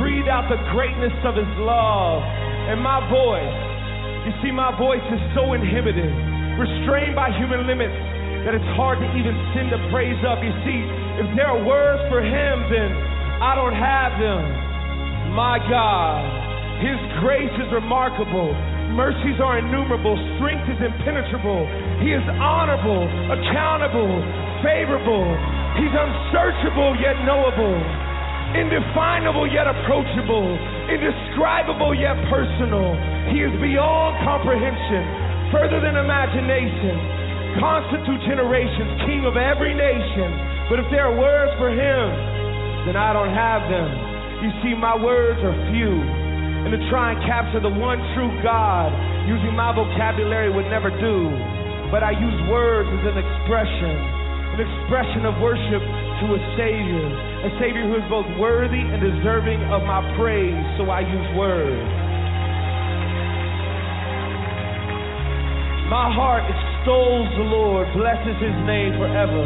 breathe 0.00 0.32
out 0.32 0.48
the 0.48 0.56
greatness 0.72 1.12
of 1.28 1.36
His 1.36 1.52
love. 1.60 2.24
And 2.72 2.80
my 2.80 3.04
voice, 3.12 3.56
you 4.24 4.32
see, 4.40 4.48
my 4.48 4.72
voice 4.80 5.04
is 5.12 5.20
so 5.36 5.52
inhibited, 5.52 6.08
restrained 6.56 7.12
by 7.12 7.28
human 7.36 7.68
limits, 7.68 7.92
that 8.48 8.56
it's 8.56 8.70
hard 8.80 8.96
to 8.96 9.08
even 9.12 9.36
send 9.52 9.68
the 9.68 9.80
praise 9.92 10.18
up. 10.24 10.40
You 10.40 10.56
see, 10.64 10.80
if 11.20 11.28
there 11.36 11.52
are 11.52 11.60
words 11.60 12.00
for 12.08 12.24
Him, 12.24 12.64
then 12.72 12.90
I 13.44 13.52
don't 13.52 13.76
have 13.76 14.16
them. 14.16 14.61
My 15.32 15.56
God, 15.64 16.20
His 16.84 17.00
grace 17.24 17.56
is 17.56 17.72
remarkable. 17.72 18.52
Mercies 18.92 19.40
are 19.40 19.56
innumerable. 19.56 20.12
Strength 20.36 20.76
is 20.76 20.80
impenetrable. 20.84 21.64
He 22.04 22.12
is 22.12 22.20
honorable, 22.36 23.08
accountable, 23.32 24.12
favorable. 24.60 25.24
He's 25.80 25.88
unsearchable 25.88 27.00
yet 27.00 27.16
knowable. 27.24 27.80
Indefinable 28.60 29.48
yet 29.48 29.64
approachable. 29.64 30.52
Indescribable 30.92 31.96
yet 31.96 32.20
personal. 32.28 32.92
He 33.32 33.40
is 33.40 33.56
beyond 33.56 34.20
comprehension, 34.28 35.48
further 35.48 35.80
than 35.80 35.96
imagination. 35.96 37.24
Through 38.04 38.20
generations, 38.28 39.00
King 39.08 39.24
of 39.24 39.40
every 39.40 39.72
nation. 39.72 40.28
But 40.68 40.76
if 40.80 40.88
there 40.92 41.08
are 41.08 41.16
words 41.16 41.56
for 41.56 41.72
Him, 41.72 42.04
then 42.84 43.00
I 43.00 43.16
don't 43.16 43.32
have 43.32 43.64
them. 43.72 43.88
You 44.42 44.50
see, 44.58 44.74
my 44.74 44.98
words 44.98 45.38
are 45.46 45.54
few. 45.70 46.02
And 46.66 46.74
to 46.74 46.80
try 46.90 47.14
and 47.14 47.18
capture 47.22 47.62
the 47.62 47.70
one 47.70 48.02
true 48.18 48.30
God 48.42 48.90
using 49.30 49.54
my 49.54 49.70
vocabulary 49.70 50.50
would 50.50 50.66
never 50.66 50.90
do. 50.90 51.30
But 51.94 52.02
I 52.02 52.10
use 52.10 52.38
words 52.50 52.90
as 52.90 53.06
an 53.06 53.18
expression, 53.22 53.94
an 54.58 54.60
expression 54.66 55.22
of 55.30 55.38
worship 55.38 55.78
to 55.78 56.26
a 56.34 56.40
Savior, 56.58 57.06
a 57.46 57.50
Savior 57.62 57.86
who 57.86 58.02
is 58.02 58.06
both 58.10 58.26
worthy 58.34 58.82
and 58.82 58.98
deserving 58.98 59.62
of 59.70 59.86
my 59.86 60.02
praise. 60.18 60.58
So 60.74 60.90
I 60.90 61.06
use 61.06 61.28
words. 61.38 61.86
My 65.86 66.10
heart 66.10 66.42
extols 66.50 67.30
the 67.38 67.46
Lord, 67.46 67.86
blesses 67.94 68.38
his 68.42 68.58
name 68.66 68.98
forever. 68.98 69.44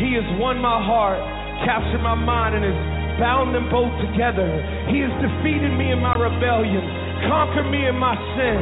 He 0.00 0.16
has 0.16 0.24
won 0.40 0.62
my 0.64 0.80
heart, 0.80 1.20
captured 1.66 2.00
my 2.00 2.16
mind, 2.16 2.56
and 2.56 2.64
has 2.64 2.99
bound 3.20 3.52
them 3.52 3.68
both 3.68 3.92
together. 4.00 4.48
He 4.88 5.04
has 5.04 5.12
defeated 5.20 5.76
me 5.76 5.92
in 5.92 6.00
my 6.00 6.16
rebellion, 6.16 6.80
conquered 7.28 7.68
me 7.68 7.84
in 7.84 7.94
my 8.00 8.16
sin. 8.34 8.60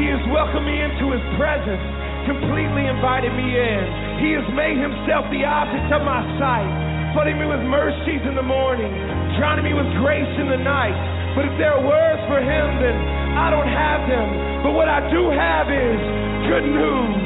He 0.00 0.08
has 0.08 0.24
welcomed 0.32 0.64
me 0.64 0.80
into 0.80 1.12
his 1.12 1.22
presence, 1.36 1.84
completely 2.24 2.88
invited 2.88 3.30
me 3.36 3.44
in. 3.44 3.82
He 4.24 4.32
has 4.40 4.48
made 4.56 4.80
himself 4.80 5.28
the 5.28 5.44
object 5.44 5.92
of 5.92 6.00
my 6.00 6.24
sight, 6.40 6.66
flooding 7.12 7.36
me 7.36 7.44
with 7.44 7.60
mercies 7.68 8.24
in 8.24 8.34
the 8.34 8.42
morning, 8.42 8.90
drowning 9.36 9.68
me 9.68 9.76
with 9.76 9.86
grace 10.00 10.32
in 10.40 10.48
the 10.48 10.58
night. 10.58 10.96
But 11.36 11.44
if 11.44 11.54
there 11.60 11.76
are 11.76 11.84
words 11.84 12.24
for 12.26 12.40
him, 12.40 12.66
then 12.80 12.96
I 13.36 13.52
don't 13.52 13.68
have 13.68 14.08
them. 14.08 14.64
But 14.64 14.72
what 14.72 14.88
I 14.88 15.04
do 15.12 15.28
have 15.28 15.68
is 15.68 16.00
good 16.48 16.66
news. 16.66 17.20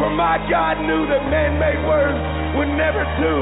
For 0.00 0.08
my 0.08 0.40
God 0.48 0.80
knew 0.80 1.04
that 1.12 1.28
man-made 1.28 1.84
words 1.84 2.16
would 2.56 2.72
never 2.72 3.04
do. 3.20 3.36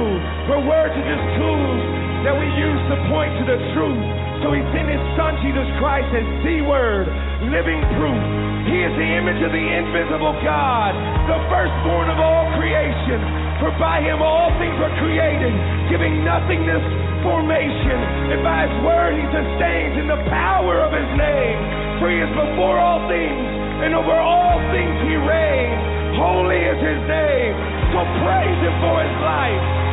For 0.51 0.59
words 0.59 0.91
are 0.91 1.07
just 1.07 1.25
tools 1.39 2.08
that 2.27 2.35
we 2.35 2.47
use 2.59 2.83
to 2.91 2.97
point 3.11 3.31
to 3.43 3.45
the 3.47 3.59
truth. 3.75 4.05
So 4.43 4.55
he 4.55 4.63
sent 4.71 4.87
his 4.87 5.03
son 5.19 5.35
Jesus 5.43 5.67
Christ 5.83 6.11
as 6.15 6.27
the 6.47 6.63
word, 6.63 7.11
living 7.51 7.83
proof. 7.99 8.23
He 8.71 8.79
is 8.85 8.95
the 8.95 9.11
image 9.19 9.41
of 9.43 9.51
the 9.51 9.67
invisible 9.67 10.37
God, 10.47 10.93
the 11.27 11.39
firstborn 11.51 12.07
of 12.11 12.19
all 12.23 12.47
creation. 12.55 13.19
For 13.59 13.75
by 13.83 13.99
him 13.99 14.23
all 14.23 14.55
things 14.63 14.79
were 14.79 14.95
created, 15.03 15.51
giving 15.91 16.23
nothingness 16.23 16.85
formation. 17.27 17.99
And 18.31 18.47
by 18.47 18.71
his 18.71 18.75
word 18.87 19.19
he 19.19 19.25
sustains 19.35 19.99
in 19.99 20.07
the 20.07 20.23
power 20.31 20.87
of 20.87 20.95
his 20.95 21.11
name. 21.19 21.59
For 21.99 22.07
he 22.07 22.23
is 22.23 22.31
before 22.31 22.79
all 22.79 23.03
things, 23.11 23.47
and 23.83 23.99
over 23.99 24.15
all 24.15 24.63
things 24.71 24.95
he 25.03 25.19
reigns. 25.19 25.83
Holy 26.15 26.63
is 26.63 26.79
his 26.79 27.03
name. 27.11 27.55
So 27.91 28.07
praise 28.23 28.61
him 28.63 28.75
for 28.85 29.03
his 29.03 29.17
life. 29.23 29.88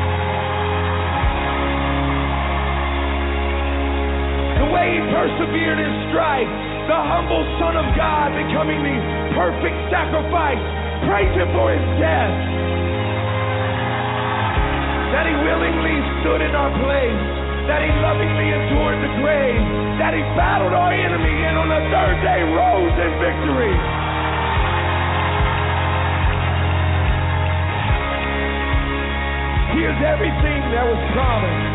The 4.66 4.74
way 4.74 4.98
he 4.98 5.02
persevered 5.14 5.78
in 5.78 5.94
strife, 6.10 6.50
the 6.90 6.98
humble 6.98 7.46
Son 7.62 7.78
of 7.78 7.86
God 7.94 8.34
becoming 8.34 8.82
the 8.82 8.98
perfect 9.38 9.78
sacrifice. 9.94 10.58
Praise 11.06 11.30
him 11.38 11.54
for 11.54 11.70
his 11.70 11.86
death. 12.02 12.34
That 15.14 15.30
he 15.30 15.38
willingly 15.38 15.98
stood 16.18 16.42
in 16.42 16.58
our 16.58 16.74
place. 16.82 17.22
That 17.70 17.86
he 17.86 17.94
lovingly 18.02 18.58
endured 18.58 19.06
the 19.06 19.12
grave. 19.22 19.62
That 20.02 20.18
he 20.18 20.26
battled 20.34 20.74
our 20.74 20.90
enemy 20.90 21.36
and 21.46 21.62
on 21.62 21.70
the 21.70 21.82
third 21.94 22.18
day 22.26 22.42
rose 22.50 22.96
in 23.06 23.12
victory. 23.22 23.76
He 29.78 29.82
is 29.86 29.98
everything 30.10 30.62
that 30.74 30.90
was 30.90 31.02
promised. 31.14 31.66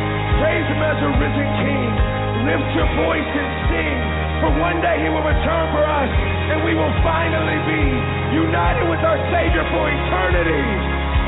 Praise 0.43 0.67
him 0.67 0.83
as 0.83 0.99
a 1.07 1.11
risen 1.23 1.49
king. 1.63 2.20
Lift 2.41 2.73
your 2.73 2.89
voice 2.97 3.31
and 3.37 3.53
sing. 3.69 3.99
For 4.41 4.51
one 4.57 4.81
day 4.81 5.05
he 5.05 5.13
will 5.13 5.21
return 5.21 5.65
for 5.77 5.85
us, 5.85 6.09
and 6.09 6.65
we 6.65 6.73
will 6.73 6.95
finally 7.05 7.61
be 7.69 7.85
united 8.33 8.89
with 8.89 9.05
our 9.05 9.21
Savior 9.29 9.61
for 9.69 9.85
eternity. 9.85 10.65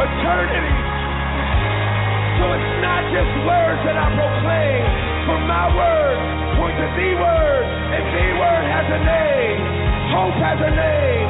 Eternity. 0.09 0.73
So 2.41 2.45
it's 2.57 2.73
not 2.81 3.03
just 3.13 3.29
words 3.45 3.81
that 3.85 3.97
I 4.01 4.09
proclaim, 4.09 4.83
for 5.29 5.39
my 5.45 5.67
word 5.77 6.17
point 6.57 6.77
to 6.81 6.89
the 6.97 7.11
word, 7.21 7.65
and 7.93 8.05
the 8.09 8.29
word 8.41 8.65
has 8.73 8.89
a 8.89 9.01
name. 9.05 9.61
Hope 10.17 10.39
has 10.41 10.61
a 10.65 10.73
name. 10.73 11.27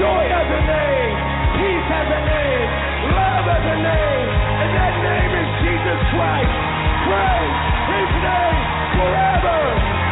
Joy 0.00 0.24
has 0.32 0.48
a 0.48 0.62
name. 0.64 1.12
Peace 1.60 1.88
has 1.92 2.08
a 2.08 2.20
name. 2.24 2.68
Love 3.12 3.46
has 3.52 3.64
a 3.68 3.78
name. 3.84 4.28
And 4.64 4.70
that 4.80 4.94
name 4.96 5.32
is 5.44 5.48
Jesus 5.60 6.00
Christ. 6.08 6.56
Praise 7.04 7.56
his 8.00 8.12
name 8.24 8.85
forever. 8.96 10.05